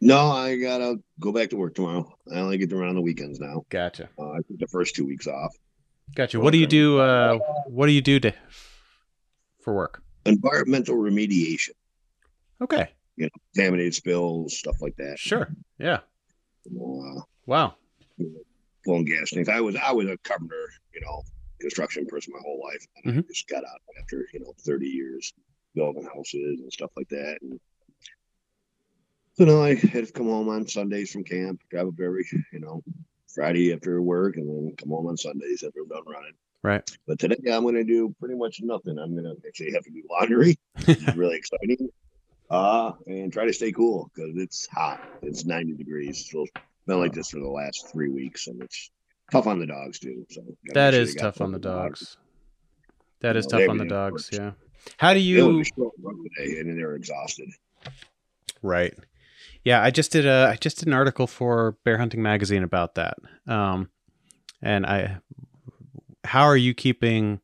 No, 0.00 0.30
I 0.30 0.56
gotta 0.56 0.98
go 1.20 1.30
back 1.30 1.50
to 1.50 1.56
work 1.56 1.74
tomorrow. 1.74 2.10
I 2.34 2.38
only 2.38 2.56
get 2.56 2.70
to 2.70 2.76
run 2.76 2.88
on 2.88 2.94
the 2.94 3.02
weekends 3.02 3.38
now. 3.38 3.64
Gotcha. 3.68 4.08
Uh, 4.18 4.30
I 4.30 4.36
took 4.38 4.58
the 4.58 4.66
first 4.66 4.94
two 4.94 5.04
weeks 5.04 5.26
off. 5.26 5.54
Gotcha. 6.14 6.40
What 6.40 6.52
do 6.52 6.58
you 6.58 6.66
do? 6.66 6.98
Uh, 6.98 7.38
what 7.66 7.86
do 7.86 7.92
you 7.92 8.00
do 8.00 8.18
to 8.20 8.32
for 9.62 9.74
work? 9.74 10.02
Environmental 10.26 10.96
remediation, 10.96 11.70
Okay. 12.60 12.90
You 13.16 13.24
know, 13.24 13.30
contaminated 13.54 13.94
spills, 13.94 14.56
stuff 14.56 14.80
like 14.80 14.96
that. 14.96 15.18
Sure. 15.18 15.48
Yeah. 15.78 16.00
You 16.64 16.78
know, 16.78 17.18
uh, 17.18 17.22
Wow. 17.46 17.74
blowing 18.84 19.04
gas 19.04 19.30
tanks. 19.30 19.48
I 19.48 19.60
was 19.60 19.76
I 19.76 19.92
was 19.92 20.06
a 20.08 20.16
carpenter, 20.18 20.70
you 20.94 21.00
know, 21.00 21.22
construction 21.60 22.06
person 22.06 22.32
my 22.34 22.40
whole 22.42 22.60
life. 22.62 22.86
And 23.04 23.18
I 23.18 23.22
just 23.22 23.48
got 23.48 23.64
out 23.64 23.80
after 23.98 24.26
you 24.32 24.40
know 24.40 24.54
thirty 24.60 24.86
years 24.88 25.32
building 25.74 26.04
houses 26.04 26.60
and 26.60 26.72
stuff 26.72 26.90
like 26.96 27.08
that. 27.10 27.38
And 27.42 27.58
so 29.34 29.44
now 29.44 29.62
I 29.62 29.74
had 29.74 30.06
to 30.06 30.12
come 30.12 30.26
home 30.26 30.48
on 30.48 30.66
Sundays 30.68 31.10
from 31.10 31.24
camp, 31.24 31.60
drive 31.70 31.88
up 31.88 31.94
every 32.02 32.26
you 32.52 32.60
know 32.60 32.82
Friday 33.34 33.72
after 33.72 34.00
work, 34.02 34.36
and 34.36 34.48
then 34.48 34.76
come 34.76 34.90
home 34.90 35.06
on 35.06 35.16
Sundays 35.16 35.62
after 35.62 35.80
I'm 35.80 35.88
done 35.88 36.02
running. 36.06 36.34
Right. 36.62 36.88
But 37.06 37.18
today 37.18 37.36
I'm 37.52 37.62
going 37.62 37.74
to 37.76 37.84
do 37.84 38.14
pretty 38.20 38.34
much 38.34 38.60
nothing. 38.62 38.98
I'm 38.98 39.12
going 39.12 39.24
to 39.24 39.36
actually 39.46 39.72
have 39.72 39.84
to 39.84 39.90
do 39.90 40.02
laundry. 40.10 40.58
really 41.16 41.36
exciting. 41.36 41.88
Uh, 42.50 42.92
and 43.06 43.32
try 43.32 43.46
to 43.46 43.52
stay 43.52 43.72
cool 43.72 44.10
because 44.14 44.32
it's 44.36 44.66
hot. 44.66 45.00
It's 45.22 45.44
90 45.44 45.74
degrees. 45.74 46.28
So 46.30 46.42
it's 46.42 46.52
been 46.86 46.98
like 46.98 47.12
this 47.12 47.30
for 47.30 47.38
the 47.38 47.48
last 47.48 47.90
three 47.92 48.10
weeks, 48.10 48.48
and 48.48 48.60
it's 48.62 48.90
tough 49.30 49.46
on 49.46 49.58
the 49.58 49.66
dogs 49.66 50.00
too. 50.00 50.26
So 50.30 50.42
That 50.74 50.92
sure 50.92 51.02
is 51.02 51.14
tough 51.14 51.40
on 51.40 51.52
the 51.52 51.58
water. 51.58 51.88
dogs. 51.88 52.16
That 53.20 53.36
is 53.36 53.46
tough 53.46 53.68
on 53.68 53.78
the 53.78 53.84
dogs. 53.84 54.30
work. 54.32 54.40
Yeah. 54.40 54.50
How 54.96 55.14
do 55.14 55.20
you? 55.20 55.46
was 55.58 55.68
a 55.68 55.74
short 55.74 55.94
run 56.02 56.16
today, 56.36 56.58
and 56.58 56.78
they 56.78 56.82
were 56.82 56.96
exhausted. 56.96 57.50
Right. 58.62 58.94
Yeah, 59.64 59.82
I 59.82 59.90
just 59.90 60.10
did 60.10 60.26
a 60.26 60.48
I 60.52 60.56
just 60.56 60.78
did 60.78 60.88
an 60.88 60.94
article 60.94 61.26
for 61.26 61.76
Bear 61.84 61.98
Hunting 61.98 62.22
Magazine 62.22 62.62
about 62.62 62.94
that. 62.96 63.18
Um, 63.46 63.90
and 64.62 64.86
I, 64.86 65.18
how 66.24 66.42
are 66.44 66.56
you 66.56 66.74
keeping 66.74 67.40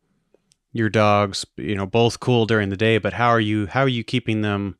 your 0.72 0.88
dogs, 0.88 1.46
you 1.56 1.74
know, 1.74 1.86
both 1.86 2.20
cool 2.20 2.46
during 2.46 2.68
the 2.68 2.76
day, 2.76 2.98
but 2.98 3.12
how 3.14 3.28
are 3.28 3.40
you 3.40 3.66
how 3.66 3.82
are 3.82 3.88
you 3.88 4.04
keeping 4.04 4.42
them 4.42 4.76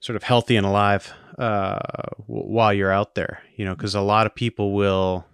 sort 0.00 0.16
of 0.16 0.22
healthy 0.22 0.56
and 0.56 0.66
alive 0.66 1.12
uh, 1.38 1.78
w- 2.18 2.46
while 2.46 2.72
you're 2.74 2.92
out 2.92 3.14
there? 3.14 3.40
You 3.56 3.64
know, 3.64 3.74
because 3.74 3.94
a 3.94 4.00
lot 4.02 4.26
of 4.26 4.34
people 4.34 4.74
will, 4.74 5.24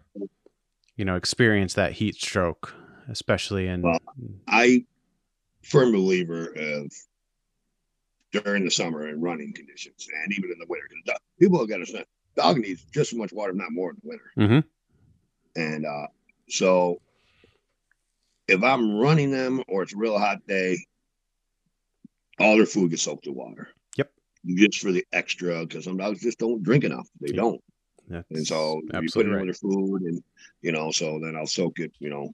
you 0.97 1.05
know, 1.05 1.17
experience 1.17 1.75
that 1.75 1.93
heat 1.93 2.15
stroke, 2.17 2.73
especially 3.09 3.67
in. 3.67 3.83
Well, 3.83 3.99
I 4.47 4.85
firm 5.63 5.93
believer 5.93 6.47
of 6.57 6.93
during 8.33 8.65
the 8.65 8.71
summer 8.71 9.07
and 9.09 9.21
running 9.23 9.53
conditions, 9.53 10.07
and 10.23 10.33
even 10.39 10.51
in 10.53 10.59
the 10.59 10.67
winter. 10.69 10.87
'cause 10.89 11.03
dog- 11.05 11.21
people 11.41 11.59
have 11.59 11.69
got 11.69 11.77
to 11.77 11.81
understand, 11.81 12.07
dog 12.37 12.59
needs 12.59 12.85
just 12.93 13.13
as 13.13 13.19
much 13.19 13.33
water, 13.33 13.51
if 13.51 13.57
not 13.57 13.73
more, 13.73 13.91
in 13.91 13.97
the 14.03 14.09
winter. 14.09 14.33
Mhm. 14.37 14.65
And 15.57 15.85
uh, 15.85 16.07
so 16.49 17.01
if 18.51 18.63
I'm 18.63 18.97
running 18.97 19.31
them 19.31 19.63
or 19.69 19.83
it's 19.83 19.95
a 19.95 19.97
real 19.97 20.19
hot 20.19 20.47
day, 20.47 20.77
all 22.39 22.57
their 22.57 22.67
food 22.67 22.91
gets 22.91 23.03
soaked 23.03 23.27
with 23.27 23.37
water. 23.37 23.69
Yep. 23.97 24.11
Just 24.47 24.81
for 24.81 24.93
the 24.93 25.05
extra, 25.13 25.65
because 25.65 25.85
some 25.85 25.97
dogs 25.97 26.21
just 26.21 26.39
don't 26.39 26.63
drink 26.63 26.85
enough. 26.85 27.09
They 27.21 27.29
Yeah. 27.29 27.43
don't. 27.43 27.65
That's 28.09 28.31
And 28.31 28.47
so 28.47 28.81
you 29.01 29.09
put 29.13 29.27
it 29.27 29.29
in 29.29 29.31
right. 29.31 29.47
with 29.47 29.61
their 29.61 29.71
food 29.71 30.03
and, 30.03 30.23
you 30.63 30.73
know, 30.73 30.91
so 30.91 31.21
then 31.21 31.37
I'll 31.37 31.47
soak 31.47 31.79
it, 31.79 31.93
you 32.01 32.11
know, 32.11 32.33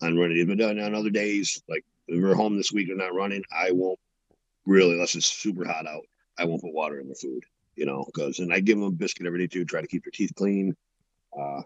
and 0.00 0.14
on 0.14 0.18
running. 0.18 0.46
But 0.46 0.58
then 0.58 0.78
on 0.80 0.94
other 0.94 1.10
days, 1.10 1.62
like 1.68 1.84
if 2.08 2.22
we're 2.22 2.34
home 2.34 2.56
this 2.56 2.72
week 2.72 2.88
and 2.88 2.98
not 2.98 3.14
running, 3.14 3.42
I 3.52 3.70
won't 3.72 3.98
really, 4.64 4.94
unless 4.94 5.14
it's 5.14 5.26
super 5.26 5.66
hot 5.66 5.86
out, 5.86 6.06
I 6.38 6.46
won't 6.46 6.62
put 6.62 6.72
water 6.72 7.00
in 7.00 7.08
the 7.08 7.14
food, 7.14 7.44
you 7.76 7.84
know, 7.84 8.04
because, 8.06 8.38
and 8.38 8.52
I 8.52 8.60
give 8.60 8.78
them 8.78 8.86
a 8.86 8.90
biscuit 8.90 9.26
every 9.26 9.40
day 9.40 9.46
too, 9.46 9.66
try 9.66 9.82
to 9.82 9.86
keep 9.86 10.04
their 10.04 10.10
teeth 10.10 10.32
clean. 10.36 10.74
Uh, 11.38 11.62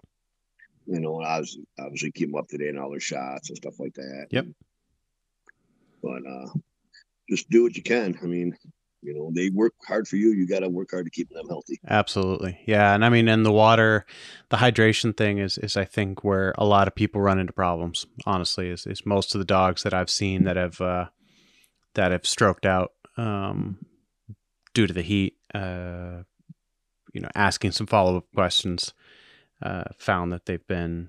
you 0.88 1.00
know, 1.00 1.20
I 1.20 1.38
was 1.38 1.58
obviously 1.78 2.10
keep 2.10 2.30
them 2.30 2.38
up 2.38 2.48
to 2.48 2.56
date 2.56 2.74
on 2.74 2.78
all 2.78 2.90
their 2.90 2.98
shots 2.98 3.50
and 3.50 3.56
stuff 3.56 3.78
like 3.78 3.94
that. 3.94 4.26
Yep. 4.30 4.46
But 6.02 6.22
uh, 6.26 6.48
just 7.28 7.50
do 7.50 7.62
what 7.62 7.76
you 7.76 7.82
can. 7.82 8.18
I 8.22 8.26
mean, 8.26 8.56
you 9.02 9.14
know, 9.14 9.30
they 9.32 9.50
work 9.50 9.74
hard 9.86 10.08
for 10.08 10.16
you. 10.16 10.32
You 10.32 10.48
got 10.48 10.60
to 10.60 10.68
work 10.68 10.88
hard 10.90 11.04
to 11.04 11.10
keep 11.10 11.28
them 11.28 11.46
healthy. 11.48 11.78
Absolutely. 11.86 12.58
Yeah. 12.66 12.94
And 12.94 13.04
I 13.04 13.10
mean, 13.10 13.28
and 13.28 13.44
the 13.44 13.52
water, 13.52 14.06
the 14.48 14.56
hydration 14.56 15.14
thing 15.14 15.38
is, 15.38 15.58
is 15.58 15.76
I 15.76 15.84
think 15.84 16.24
where 16.24 16.54
a 16.56 16.64
lot 16.64 16.88
of 16.88 16.94
people 16.94 17.20
run 17.20 17.38
into 17.38 17.52
problems, 17.52 18.06
honestly, 18.24 18.70
is, 18.70 18.86
is 18.86 19.04
most 19.04 19.34
of 19.34 19.40
the 19.40 19.44
dogs 19.44 19.82
that 19.82 19.92
I've 19.92 20.10
seen 20.10 20.44
that 20.44 20.56
have, 20.56 20.80
uh, 20.80 21.06
that 21.94 22.12
have 22.12 22.26
stroked 22.26 22.64
out, 22.64 22.92
um, 23.16 23.78
due 24.72 24.86
to 24.86 24.94
the 24.94 25.02
heat, 25.02 25.36
uh, 25.54 26.22
you 27.12 27.20
know, 27.20 27.28
asking 27.34 27.72
some 27.72 27.86
follow 27.86 28.16
up 28.16 28.24
questions, 28.34 28.94
uh, 29.62 29.84
found 29.96 30.32
that 30.32 30.46
they've 30.46 30.66
been, 30.66 31.08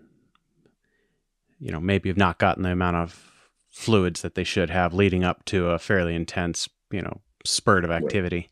you 1.59 1.71
know, 1.71 1.79
maybe 1.79 2.09
have 2.09 2.17
not 2.17 2.39
gotten 2.39 2.63
the 2.63 2.71
amount 2.71 2.97
of 2.97 3.31
fluids 3.69 4.21
that 4.21 4.35
they 4.35 4.43
should 4.43 4.69
have 4.69 4.93
leading 4.93 5.23
up 5.23 5.45
to 5.45 5.69
a 5.69 5.79
fairly 5.79 6.15
intense, 6.15 6.67
you 6.91 7.01
know, 7.01 7.21
spurt 7.45 7.85
of 7.85 7.91
activity. 7.91 8.49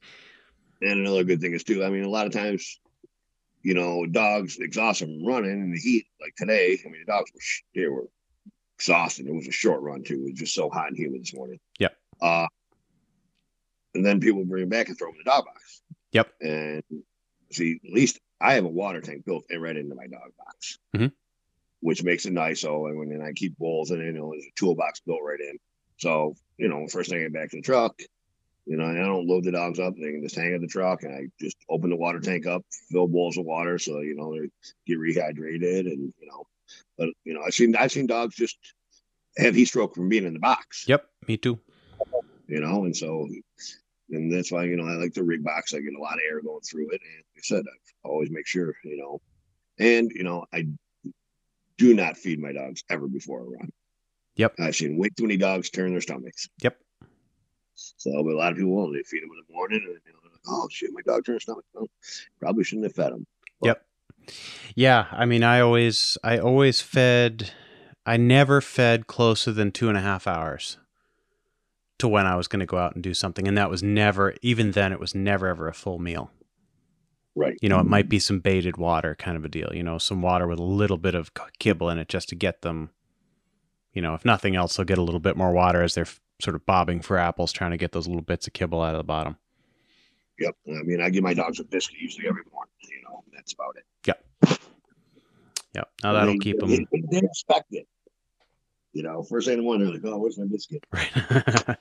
And 0.82 1.00
another 1.00 1.24
good 1.24 1.42
thing 1.42 1.54
is 1.54 1.64
too, 1.64 1.84
I 1.84 1.90
mean, 1.90 2.04
a 2.04 2.10
lot 2.10 2.28
of 2.28 2.34
times, 2.34 2.80
you 3.64 3.74
know, 3.74 4.06
dogs 4.06 4.58
exhaust 4.60 5.00
from 5.00 5.26
running 5.26 5.52
in 5.52 5.72
the 5.72 5.80
heat. 5.80 6.06
Like 6.22 6.36
today, 6.38 6.80
I 6.86 6.90
mean, 6.90 7.02
the 7.06 7.12
dogs 7.12 7.32
were 7.34 7.42
they 7.74 7.88
were 7.88 8.08
exhausted. 8.78 9.28
It 9.28 9.34
was 9.34 9.48
a 9.48 9.52
short 9.52 9.82
run 9.82 10.04
too. 10.04 10.22
It 10.22 10.32
was 10.32 10.40
just 10.40 10.54
so 10.54 10.70
hot 10.70 10.90
and 10.90 10.98
humid 10.98 11.22
this 11.22 11.34
morning. 11.34 11.60
Yep. 11.80 11.98
Uh, 12.22 12.48
and 13.96 14.06
then 14.06 14.20
people 14.20 14.46
bring 14.46 14.62
them 14.62 14.70
back 14.70 14.90
and 14.90 14.98
throw 14.98 15.08
them 15.08 15.16
in 15.16 15.24
the 15.26 15.32
dog 15.32 15.46
box. 15.46 15.82
Yep. 16.12 16.32
And 16.42 16.84
see, 17.52 17.80
at 17.84 17.92
least 17.92 18.20
I 18.40 18.54
have 18.54 18.66
a 18.66 18.70
water 18.70 19.02
tank 19.02 19.26
built 19.26 19.46
right 19.56 19.76
into 19.76 19.96
my 19.96 20.08
dog 20.08 20.32
box, 20.38 20.80
Mhm. 20.96 21.12
which 21.82 22.04
makes 22.04 22.26
it 22.26 22.34
nice. 22.34 22.62
So 22.62 22.88
and 22.88 22.98
when 22.98 23.22
I 23.22 23.34
keep 23.34 23.58
bowls 23.58 23.92
in 23.92 24.02
it, 24.02 24.06
you 24.06 24.14
know, 24.14 24.32
there's 24.32 24.46
a 24.46 24.52
toolbox 24.56 25.00
built 25.02 25.22
right 25.24 25.40
in. 25.40 25.58
So 25.98 26.36
you 26.58 26.68
know, 26.68 26.88
first 26.88 27.10
thing 27.10 27.20
I 27.20 27.24
get 27.24 27.34
back 27.34 27.52
to 27.52 27.58
the 27.58 27.62
truck, 27.62 28.00
you 28.66 28.78
know, 28.78 28.86
and 28.86 29.00
I 29.00 29.06
don't 29.06 29.28
load 29.28 29.44
the 29.44 29.52
dogs 29.52 29.80
up. 29.80 29.96
They 29.96 30.12
can 30.12 30.22
just 30.22 30.36
hang 30.36 30.54
in 30.54 30.62
the 30.62 30.68
truck, 30.68 31.04
and 31.04 31.14
I 31.14 31.28
just 31.40 31.58
open 31.70 31.90
the 31.90 31.96
water 31.96 32.20
tank 32.20 32.46
up, 32.46 32.64
fill 32.92 33.08
bowls 33.08 33.38
of 33.38 33.46
water, 33.46 33.80
so 33.80 34.02
you 34.02 34.16
know 34.16 34.34
they 34.34 34.50
get 34.86 35.00
rehydrated, 35.00 35.88
and 35.88 36.14
you 36.20 36.28
know, 36.28 36.46
but 36.98 37.10
you 37.24 37.34
know, 37.34 37.42
I've 37.46 37.54
seen 37.54 37.76
I've 37.76 37.92
seen 37.92 38.08
dogs 38.08 38.36
just 38.36 38.58
have 39.38 39.56
heat 39.56 39.66
stroke 39.66 39.96
from 39.96 40.10
being 40.10 40.26
in 40.26 40.34
the 40.34 40.40
box. 40.40 40.86
Yep. 40.88 41.08
Me 41.28 41.38
too. 41.38 41.60
You 42.48 42.62
know, 42.62 42.86
and 42.86 42.96
so, 42.96 43.28
and 44.10 44.32
that's 44.32 44.52
why 44.52 44.64
you 44.64 44.76
know 44.76 44.86
I 44.86 44.96
like 44.96 45.14
the 45.14 45.24
rig 45.24 45.44
box. 45.44 45.74
I 45.74 45.80
get 45.80 45.94
a 45.98 46.02
lot 46.02 46.16
of 46.16 46.22
air 46.30 46.42
going 46.42 46.62
through 46.62 46.90
it, 46.92 47.02
and 47.02 47.24
like 47.36 47.40
I 47.40 47.42
said, 47.44 47.64
I 47.68 48.08
always 48.08 48.30
make 48.32 48.48
sure 48.48 48.74
you 48.84 48.98
know, 48.98 49.22
and 49.80 50.12
you 50.12 50.24
know, 50.24 50.46
I 50.54 50.68
do 51.78 51.94
not 51.94 52.18
feed 52.18 52.40
my 52.40 52.52
dogs 52.52 52.84
ever 52.90 53.08
before 53.08 53.42
a 53.42 53.46
run. 53.46 53.70
Yep. 54.36 54.56
I've 54.60 54.76
seen 54.76 54.98
way 54.98 55.10
too 55.10 55.24
many 55.24 55.38
dogs 55.38 55.70
turn 55.70 55.92
their 55.92 56.02
stomachs. 56.02 56.48
Yep. 56.62 56.78
So, 57.76 58.24
but 58.24 58.34
a 58.34 58.38
lot 58.38 58.52
of 58.52 58.58
people 58.58 58.76
won't. 58.76 58.94
They 58.94 59.04
feed 59.04 59.24
them 59.24 59.30
in 59.32 59.44
the 59.48 59.54
morning, 59.54 59.82
and 59.84 60.00
you 60.06 60.14
know, 60.14 60.20
they're 60.24 60.32
like, 60.32 60.42
oh 60.48 60.68
shit, 60.72 60.92
my 60.94 61.02
dog 61.02 61.26
turned 61.26 61.42
stomach. 61.42 61.66
Well, 61.74 61.88
probably 62.40 62.64
shouldn't 62.64 62.86
have 62.86 62.96
fed 62.96 63.14
him. 63.14 63.26
Yeah, 64.76 65.08
I 65.12 65.26
mean, 65.26 65.42
I 65.42 65.62
always, 65.62 66.18
I 66.24 66.38
always 66.38 66.82
fed. 66.82 67.52
I 68.06 68.18
never 68.18 68.62
fed 68.62 69.08
closer 69.08 69.52
than 69.52 69.72
two 69.72 69.90
and 69.90 69.98
a 69.98 70.02
half 70.02 70.28
hours 70.28 70.78
to 72.00 72.08
when 72.08 72.26
I 72.26 72.36
was 72.36 72.48
going 72.48 72.60
to 72.60 72.66
go 72.66 72.78
out 72.78 72.96
and 72.96 73.04
do 73.04 73.14
something, 73.14 73.48
and 73.48 73.58
that 73.58 73.70
was 73.70 73.82
never. 73.82 74.36
Even 74.42 74.72
then, 74.72 74.92
it 74.92 75.00
was 75.00 75.16
never 75.16 75.48
ever 75.48 75.68
a 75.68 75.74
full 75.74 76.00
meal. 76.00 76.32
Right. 77.36 77.58
You 77.62 77.70
know, 77.70 77.80
it 77.80 77.86
might 77.86 78.06
mm-hmm. 78.06 78.10
be 78.10 78.20
some 78.20 78.40
baited 78.40 78.78
water 78.78 79.16
kind 79.16 79.38
of 79.38 79.46
a 79.46 79.50
deal. 79.50 79.70
You 79.72 79.84
know, 79.84 79.98
some 80.00 80.22
water 80.22 80.48
with 80.48 80.60
a 80.60 80.64
little 80.64 80.98
bit 80.98 81.14
of 81.14 81.32
kibble 81.60 81.90
in 81.90 82.00
it 82.00 82.10
just 82.10 82.30
to 82.30 82.36
get 82.36 82.62
them. 82.62 82.90
You 83.94 84.02
know, 84.02 84.16
if 84.16 84.26
nothing 84.26 84.56
else, 84.56 84.76
they'll 84.76 84.86
get 84.86 84.98
a 84.98 85.04
little 85.04 85.20
bit 85.20 85.38
more 85.38 85.52
water 85.52 85.82
as 85.82 85.96
they're 85.96 86.04
f- 86.04 86.20
sort 86.42 86.56
of 86.56 86.66
bobbing 86.66 87.02
for 87.02 87.18
apples, 87.18 87.52
trying 87.52 87.72
to 87.72 87.78
get 87.78 87.92
those 87.92 88.08
little 88.08 88.22
bits 88.22 88.48
of 88.48 88.54
kibble 88.54 88.82
out 88.82 88.96
of 88.96 89.00
the 89.00 89.04
bottom. 89.04 89.38
Yep. 90.40 90.56
I 90.68 90.84
mean, 90.84 91.02
I 91.02 91.10
give 91.10 91.24
my 91.24 91.34
dogs 91.34 91.60
a 91.60 91.64
biscuit 91.64 92.00
usually 92.00 92.28
every 92.28 92.44
morning. 92.52 92.74
You 92.82 93.02
know, 93.08 93.24
that's 93.34 93.54
about 93.54 93.76
it. 93.78 93.86
Yep. 94.06 94.60
Yep. 95.74 95.90
Now 96.04 96.14
that'll 96.14 96.34
They- 96.34 96.40
keep 96.40 96.60
them 96.60 96.70
They, 96.70 96.86
they 97.12 97.20
expect 97.20 97.68
it. 97.72 97.88
You 98.98 99.04
know, 99.04 99.22
first 99.22 99.46
thing 99.46 99.54
in 99.54 99.60
the 99.60 99.64
morning, 99.64 99.86
they're 99.86 99.94
like, 99.94 100.06
"Oh, 100.06 100.18
where's 100.18 100.40
my 100.40 100.46
biscuit?" 100.50 100.84
right. 100.92 101.12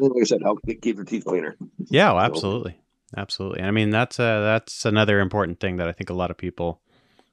Well, 0.00 0.10
like 0.10 0.22
I 0.22 0.24
said, 0.24 0.42
help 0.42 0.58
keep 0.82 0.96
their 0.96 1.04
teeth 1.04 1.24
cleaner. 1.24 1.56
Yeah, 1.84 2.12
well, 2.12 2.24
absolutely, 2.24 2.76
absolutely. 3.16 3.60
And 3.60 3.68
I 3.68 3.70
mean, 3.70 3.90
that's 3.90 4.18
uh, 4.18 4.40
that's 4.40 4.84
another 4.84 5.20
important 5.20 5.60
thing 5.60 5.76
that 5.76 5.86
I 5.86 5.92
think 5.92 6.10
a 6.10 6.14
lot 6.14 6.32
of 6.32 6.36
people 6.36 6.80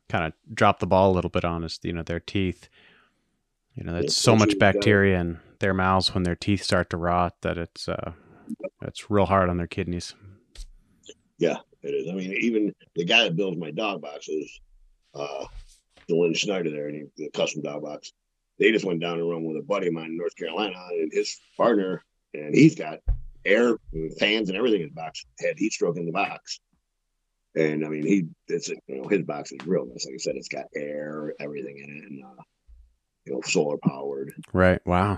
kind 0.07 0.25
of 0.25 0.33
drop 0.53 0.77
the 0.77 0.85
ball 0.85 1.11
a 1.11 1.15
little 1.15 1.31
bit 1.31 1.43
on 1.43 1.63
is 1.63 1.79
you 1.81 1.93
know 1.93 2.03
their 2.03 2.19
teeth. 2.19 2.69
You 3.73 3.85
know, 3.85 3.93
there's 3.93 4.03
Yeah, 4.03 4.09
so 4.11 4.35
much 4.35 4.53
uh, 4.53 4.59
bacteria 4.59 5.19
in 5.19 5.39
their 5.57 5.73
mouths 5.73 6.13
when 6.13 6.21
their 6.21 6.35
teeth 6.35 6.61
start 6.61 6.91
to 6.91 6.97
rot 6.97 7.41
that 7.41 7.57
it's 7.57 7.89
uh, 7.89 8.11
it's 8.83 9.09
real 9.09 9.25
hard 9.25 9.49
on 9.49 9.57
their 9.57 9.65
kidneys. 9.65 10.13
Yeah, 11.39 11.57
it 11.81 11.89
is. 11.89 12.07
I 12.07 12.13
mean, 12.13 12.33
even 12.39 12.75
the 12.95 13.05
guy 13.05 13.23
that 13.23 13.35
builds 13.35 13.57
my 13.57 13.71
dog 13.71 14.03
boxes, 14.03 14.61
uh, 15.15 15.45
Dylan 16.07 16.37
Schneider 16.37 16.69
there, 16.69 16.87
and 16.87 16.95
he, 16.95 17.23
the 17.23 17.31
custom 17.31 17.63
dog 17.63 17.81
box, 17.81 18.13
they 18.61 18.71
just 18.71 18.85
went 18.85 19.01
down 19.01 19.17
and 19.19 19.27
run 19.27 19.43
with 19.43 19.57
a 19.57 19.63
buddy 19.63 19.87
of 19.87 19.93
mine 19.93 20.05
in 20.05 20.17
North 20.17 20.35
Carolina, 20.35 20.77
and 20.91 21.11
his 21.11 21.35
partner, 21.57 22.03
and 22.35 22.53
he's 22.53 22.75
got 22.75 22.99
air 23.43 23.75
and 23.91 24.17
fans 24.19 24.49
and 24.49 24.57
everything 24.57 24.81
in 24.81 24.89
the 24.89 24.93
box, 24.93 25.25
had 25.39 25.57
heat 25.57 25.73
stroke 25.73 25.97
in 25.97 26.05
the 26.05 26.11
box. 26.11 26.59
And 27.55 27.83
I 27.83 27.89
mean, 27.89 28.05
he 28.05 28.27
it's 28.47 28.69
you 28.69 28.77
know 28.87 29.07
his 29.09 29.23
box 29.23 29.51
is 29.51 29.65
real 29.65 29.85
nice. 29.85 30.05
Like 30.05 30.13
I 30.13 30.17
said, 30.17 30.35
it's 30.35 30.47
got 30.47 30.65
air, 30.75 31.33
everything 31.39 31.79
in 31.79 31.89
it, 31.89 32.11
and 32.11 32.23
uh, 32.23 32.43
you 33.25 33.33
know 33.33 33.41
solar 33.41 33.77
powered. 33.83 34.31
Right. 34.53 34.79
Wow. 34.85 35.17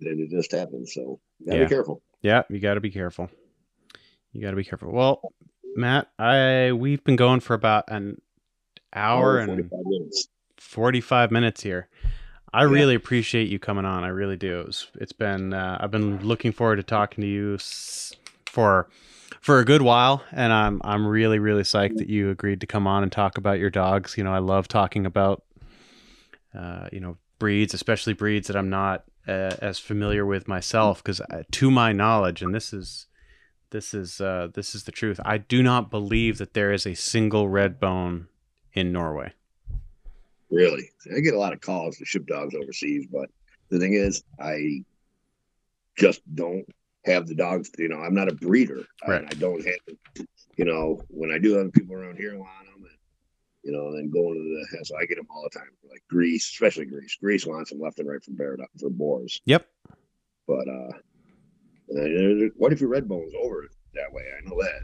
And 0.00 0.18
it 0.18 0.30
just 0.30 0.50
happened. 0.52 0.88
So 0.88 1.20
gotta 1.46 1.58
Yeah. 1.58 1.64
be 1.66 1.68
careful. 1.68 2.02
Yeah, 2.22 2.42
you 2.48 2.60
got 2.60 2.74
to 2.74 2.80
be 2.80 2.90
careful. 2.90 3.30
You 4.32 4.40
got 4.40 4.50
to 4.50 4.56
be 4.56 4.64
careful. 4.64 4.90
Well, 4.90 5.20
Matt, 5.76 6.08
I 6.18 6.72
we've 6.72 7.04
been 7.04 7.16
going 7.16 7.40
for 7.40 7.54
about 7.54 7.84
an 7.88 8.20
hour 8.94 9.38
and 9.38 9.70
45 9.70 9.84
minutes. 9.84 10.28
45 10.56 11.30
minutes 11.30 11.62
here. 11.62 11.88
I 12.52 12.62
Yeah. 12.62 12.70
really 12.70 12.94
appreciate 12.94 13.48
you 13.48 13.58
coming 13.58 13.84
on. 13.84 14.04
I 14.04 14.08
really 14.08 14.36
do. 14.36 14.64
It's, 14.66 14.86
it's 14.94 15.12
been 15.12 15.52
uh, 15.52 15.78
I've 15.80 15.90
been 15.90 16.20
looking 16.26 16.52
forward 16.52 16.76
to 16.76 16.82
talking 16.82 17.22
to 17.22 17.28
you 17.28 17.58
for 18.46 18.88
for 19.40 19.58
a 19.60 19.64
good 19.64 19.82
while 19.82 20.22
and 20.32 20.52
I'm 20.52 20.80
I'm 20.84 21.06
really 21.06 21.38
really 21.38 21.62
psyched 21.62 21.96
that 21.98 22.08
you 22.08 22.30
agreed 22.30 22.60
to 22.60 22.66
come 22.66 22.86
on 22.86 23.02
and 23.02 23.12
talk 23.12 23.38
about 23.38 23.58
your 23.58 23.70
dogs. 23.70 24.16
You 24.16 24.24
know, 24.24 24.34
I 24.34 24.38
love 24.38 24.68
talking 24.68 25.06
about 25.06 25.44
uh, 26.58 26.88
you 26.92 26.98
know, 27.00 27.16
breeds, 27.38 27.72
especially 27.74 28.12
breeds 28.12 28.48
that 28.48 28.56
I'm 28.56 28.70
not 28.70 29.04
uh, 29.28 29.54
as 29.62 29.78
familiar 29.78 30.26
with 30.26 30.48
myself 30.48 31.02
because 31.02 31.20
to 31.52 31.70
my 31.70 31.92
knowledge 31.92 32.42
and 32.42 32.54
this 32.54 32.72
is 32.72 33.06
this 33.70 33.94
is 33.94 34.20
uh, 34.20 34.48
this 34.52 34.74
is 34.74 34.82
the 34.84 34.92
truth. 34.92 35.20
I 35.24 35.38
do 35.38 35.62
not 35.62 35.90
believe 35.90 36.38
that 36.38 36.54
there 36.54 36.72
is 36.72 36.86
a 36.86 36.94
single 36.94 37.46
Redbone 37.48 38.26
in 38.72 38.90
Norway. 38.92 39.32
Really, 40.50 40.90
I 41.16 41.20
get 41.20 41.34
a 41.34 41.38
lot 41.38 41.52
of 41.52 41.60
calls 41.60 41.96
to 41.98 42.04
ship 42.04 42.26
dogs 42.26 42.54
overseas, 42.54 43.06
but 43.10 43.30
the 43.68 43.78
thing 43.78 43.94
is, 43.94 44.24
I 44.40 44.82
just 45.96 46.22
don't 46.34 46.64
have 47.04 47.26
the 47.28 47.34
dogs. 47.34 47.70
You 47.78 47.88
know, 47.88 47.98
I'm 48.00 48.14
not 48.14 48.28
a 48.28 48.34
breeder. 48.34 48.84
Right. 49.06 49.20
and 49.20 49.28
I 49.30 49.34
don't 49.34 49.64
have. 49.64 50.26
You 50.56 50.64
know, 50.64 51.00
when 51.08 51.30
I 51.30 51.38
do 51.38 51.54
have 51.56 51.72
people 51.72 51.94
around 51.94 52.16
here 52.16 52.36
want 52.36 52.50
them, 52.66 52.82
and 52.84 52.98
you 53.62 53.72
know, 53.72 53.94
then 53.94 54.10
going 54.10 54.34
to 54.34 54.76
the 54.78 54.84
so 54.84 54.96
I 54.96 55.06
get 55.06 55.16
them 55.16 55.28
all 55.30 55.42
the 55.50 55.56
time. 55.58 55.68
Like 55.88 56.02
Greece, 56.08 56.46
especially 56.50 56.86
Greece. 56.86 57.16
Greece 57.20 57.46
wants 57.46 57.70
them 57.70 57.80
left 57.80 57.98
and 58.00 58.08
right 58.08 58.22
for 58.22 58.32
bear 58.32 58.56
for 58.78 58.90
boars. 58.90 59.40
Yep. 59.46 59.66
But 60.46 60.66
uh, 60.68 60.92
what 62.56 62.72
if 62.72 62.80
your 62.80 62.90
Redbone's 62.90 63.34
over 63.40 63.68
that 63.94 64.12
way? 64.12 64.24
I 64.36 64.48
know 64.48 64.60
that. 64.62 64.82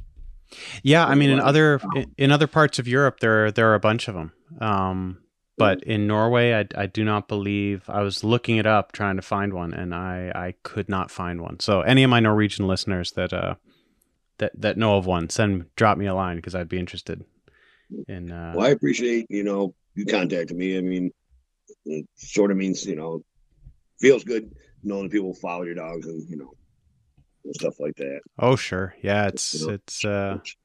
Yeah, 0.82 1.04
I 1.04 1.16
mean, 1.16 1.30
in 1.30 1.40
other 1.40 1.80
in- 1.96 2.14
in 2.16 2.30
other 2.30 2.46
parts 2.46 2.78
of 2.78 2.86
Europe, 2.86 3.18
there 3.20 3.50
there 3.50 3.68
are 3.70 3.74
a 3.74 3.80
bunch 3.80 4.06
of 4.08 4.14
them. 4.14 4.32
Um, 4.60 5.18
but 5.56 5.82
in 5.84 6.06
Norway, 6.06 6.52
I, 6.54 6.82
I 6.82 6.86
do 6.86 7.04
not 7.04 7.28
believe. 7.28 7.88
I 7.88 8.02
was 8.02 8.22
looking 8.22 8.56
it 8.56 8.66
up, 8.66 8.92
trying 8.92 9.16
to 9.16 9.22
find 9.22 9.52
one, 9.52 9.72
and 9.72 9.94
I 9.94 10.30
I 10.34 10.54
could 10.62 10.88
not 10.88 11.10
find 11.10 11.40
one. 11.40 11.60
So, 11.60 11.80
any 11.80 12.02
of 12.02 12.10
my 12.10 12.20
Norwegian 12.20 12.66
listeners 12.66 13.12
that 13.12 13.32
uh 13.32 13.54
that 14.38 14.52
that 14.60 14.76
know 14.76 14.96
of 14.96 15.06
one, 15.06 15.28
send 15.30 15.66
drop 15.76 15.98
me 15.98 16.06
a 16.06 16.14
line 16.14 16.36
because 16.36 16.54
I'd 16.54 16.68
be 16.68 16.78
interested 16.78 17.24
in. 18.08 18.30
Uh, 18.30 18.52
Well, 18.56 18.66
I 18.66 18.70
appreciate 18.70 19.26
you 19.30 19.44
know 19.44 19.74
you 19.94 20.04
contacting 20.06 20.58
me. 20.58 20.76
I 20.76 20.82
mean, 20.82 21.10
it 21.84 22.06
sort 22.16 22.50
of 22.50 22.56
means 22.56 22.84
you 22.84 22.96
know 22.96 23.22
feels 24.00 24.24
good 24.24 24.54
knowing 24.82 25.08
people 25.10 25.34
follow 25.34 25.62
your 25.64 25.74
dogs 25.74 26.06
and 26.06 26.28
you 26.28 26.36
know 26.36 26.52
and 27.44 27.54
stuff 27.54 27.80
like 27.80 27.96
that. 27.96 28.20
oh, 28.38 28.56
sure, 28.56 28.94
yeah, 29.02 29.28
it's 29.28 29.54
You 29.54 29.66
know, 29.68 29.72
it's 29.74 30.04
uh 30.04 30.36
it's 30.38 30.56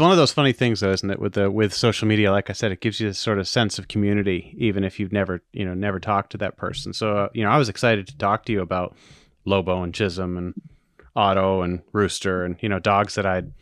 one 0.00 0.10
of 0.10 0.16
those 0.16 0.32
funny 0.32 0.52
things 0.52 0.80
though 0.80 0.90
isn't 0.92 1.10
it 1.10 1.18
with 1.18 1.34
the 1.34 1.50
with 1.50 1.72
social 1.72 2.06
media 2.06 2.30
like 2.30 2.50
i 2.50 2.52
said 2.52 2.72
it 2.72 2.80
gives 2.80 3.00
you 3.00 3.08
this 3.08 3.18
sort 3.18 3.38
of 3.38 3.48
sense 3.48 3.78
of 3.78 3.88
community 3.88 4.54
even 4.58 4.84
if 4.84 4.98
you've 5.00 5.12
never 5.12 5.42
you 5.52 5.64
know 5.64 5.74
never 5.74 5.98
talked 6.00 6.30
to 6.32 6.38
that 6.38 6.56
person 6.56 6.92
so 6.92 7.16
uh, 7.16 7.28
you 7.34 7.42
know 7.42 7.50
i 7.50 7.58
was 7.58 7.68
excited 7.68 8.06
to 8.06 8.16
talk 8.16 8.44
to 8.44 8.52
you 8.52 8.60
about 8.60 8.96
lobo 9.44 9.82
and 9.82 9.94
chisholm 9.94 10.36
and 10.36 10.54
otto 11.16 11.62
and 11.62 11.82
rooster 11.92 12.44
and 12.44 12.56
you 12.60 12.68
know 12.68 12.78
dogs 12.78 13.14
that 13.14 13.26
i'd 13.26 13.52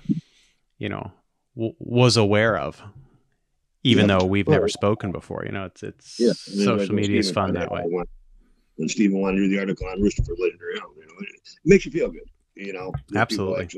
you 0.78 0.88
know 0.88 1.10
w- 1.56 1.74
was 1.78 2.16
aware 2.16 2.56
of 2.56 2.82
even 3.84 4.06
Yeah. 4.06 4.18
though 4.18 4.26
we've 4.26 4.48
never 4.48 4.68
spoken 4.68 5.12
before 5.12 5.44
you 5.46 5.52
know 5.52 5.64
it's 5.64 5.82
it's 5.82 6.18
Yeah, 6.20 6.32
social 6.32 6.94
when 6.94 6.96
media 6.96 7.20
is 7.20 7.30
fun 7.30 7.54
that 7.54 7.70
way 7.70 7.84
When 8.76 8.88
Stephen 8.88 9.20
wanted 9.20 9.38
to 9.38 9.48
do 9.48 9.54
the 9.54 9.58
article 9.58 9.88
on 9.88 10.00
Rooster 10.00 10.22
for 10.22 10.36
Legendary 10.38 10.74
you 10.74 10.80
know, 10.80 11.14
it 11.20 11.40
makes 11.64 11.84
you 11.84 11.90
feel 11.90 12.10
good. 12.10 12.22
You 12.54 12.72
know, 12.72 12.92
Absolutely. 13.16 13.68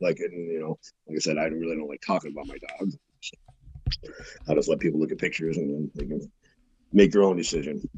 Like 0.00 0.18
and 0.20 0.32
you 0.32 0.60
know, 0.60 0.78
like 1.06 1.16
I 1.16 1.20
said, 1.20 1.38
I 1.38 1.44
really 1.44 1.76
don't 1.76 1.88
like 1.88 2.02
talking 2.06 2.32
about 2.32 2.46
my 2.46 2.58
dog. 2.58 2.92
I 4.48 4.54
just 4.54 4.68
let 4.68 4.80
people 4.80 5.00
look 5.00 5.12
at 5.12 5.18
pictures 5.18 5.56
and 5.56 5.70
then 5.70 5.90
they 5.94 6.06
can 6.06 6.30
make 6.92 7.12
their 7.12 7.22
own 7.22 7.36
decision. 7.36 7.88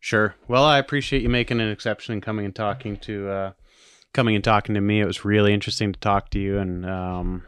Sure. 0.00 0.34
Well, 0.48 0.64
I 0.64 0.78
appreciate 0.78 1.22
you 1.22 1.28
making 1.28 1.60
an 1.60 1.70
exception 1.70 2.12
and 2.12 2.22
coming 2.22 2.44
and 2.44 2.54
talking 2.54 2.96
to 2.98 3.28
uh, 3.28 3.52
coming 4.12 4.34
and 4.34 4.44
talking 4.44 4.74
to 4.74 4.80
me. 4.80 5.00
It 5.00 5.06
was 5.06 5.24
really 5.24 5.52
interesting 5.52 5.92
to 5.92 6.00
talk 6.00 6.30
to 6.30 6.38
you, 6.38 6.58
and 6.58 6.86
um, 6.86 7.44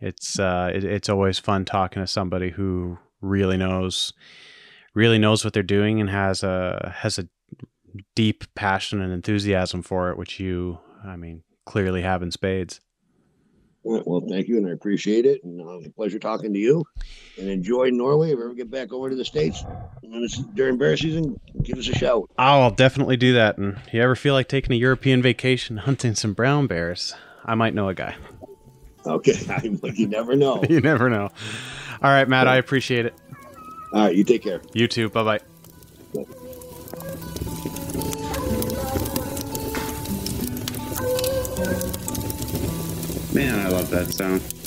it's 0.00 0.38
uh, 0.38 0.70
it, 0.74 0.84
it's 0.84 1.08
always 1.08 1.38
fun 1.38 1.64
talking 1.64 2.02
to 2.02 2.06
somebody 2.06 2.50
who 2.50 2.98
really 3.20 3.56
knows 3.56 4.12
really 4.94 5.18
knows 5.18 5.44
what 5.44 5.54
they're 5.54 5.62
doing 5.62 6.00
and 6.00 6.10
has 6.10 6.42
a 6.42 6.94
has 6.98 7.18
a 7.18 7.28
deep 8.14 8.44
passion 8.54 9.00
and 9.00 9.12
enthusiasm 9.12 9.82
for 9.82 10.10
it, 10.10 10.16
which 10.16 10.40
you, 10.40 10.78
I 11.04 11.16
mean, 11.16 11.42
clearly 11.66 12.02
have 12.02 12.22
in 12.22 12.30
spades. 12.30 12.80
Well, 13.84 14.02
well, 14.06 14.22
thank 14.28 14.48
you, 14.48 14.58
and 14.58 14.66
I 14.68 14.70
appreciate 14.70 15.26
it. 15.26 15.42
And 15.42 15.60
uh, 15.60 15.64
it 15.64 15.76
was 15.76 15.86
a 15.86 15.90
pleasure 15.90 16.18
talking 16.18 16.52
to 16.52 16.58
you. 16.58 16.84
And 17.38 17.48
enjoy 17.48 17.90
Norway. 17.90 18.30
If 18.30 18.38
you 18.38 18.44
ever 18.44 18.54
get 18.54 18.70
back 18.70 18.92
over 18.92 19.10
to 19.10 19.16
the 19.16 19.24
states 19.24 19.64
when 20.02 20.22
it's 20.22 20.38
during 20.38 20.78
bear 20.78 20.96
season, 20.96 21.38
give 21.62 21.78
us 21.78 21.88
a 21.88 21.94
shout. 21.94 22.30
Oh, 22.38 22.62
I'll 22.62 22.70
definitely 22.70 23.16
do 23.16 23.32
that. 23.34 23.58
And 23.58 23.78
if 23.86 23.94
you 23.94 24.02
ever 24.02 24.14
feel 24.14 24.34
like 24.34 24.48
taking 24.48 24.72
a 24.72 24.78
European 24.78 25.22
vacation 25.22 25.78
hunting 25.78 26.14
some 26.14 26.32
brown 26.32 26.66
bears, 26.66 27.14
I 27.44 27.54
might 27.54 27.74
know 27.74 27.88
a 27.88 27.94
guy. 27.94 28.14
Okay, 29.04 29.34
you 29.94 30.06
never 30.06 30.36
know. 30.36 30.62
you 30.68 30.80
never 30.80 31.10
know. 31.10 31.30
All 32.02 32.10
right, 32.10 32.28
Matt, 32.28 32.46
I 32.46 32.56
appreciate 32.56 33.06
it. 33.06 33.14
All 33.92 34.06
right, 34.06 34.14
you 34.14 34.24
take 34.24 34.42
care. 34.42 34.60
You 34.72 34.86
too. 34.86 35.08
Bye 35.08 35.40
bye. 36.14 37.51
Man, 43.32 43.58
I 43.66 43.70
love 43.70 43.88
that 43.88 44.12
sound. 44.12 44.61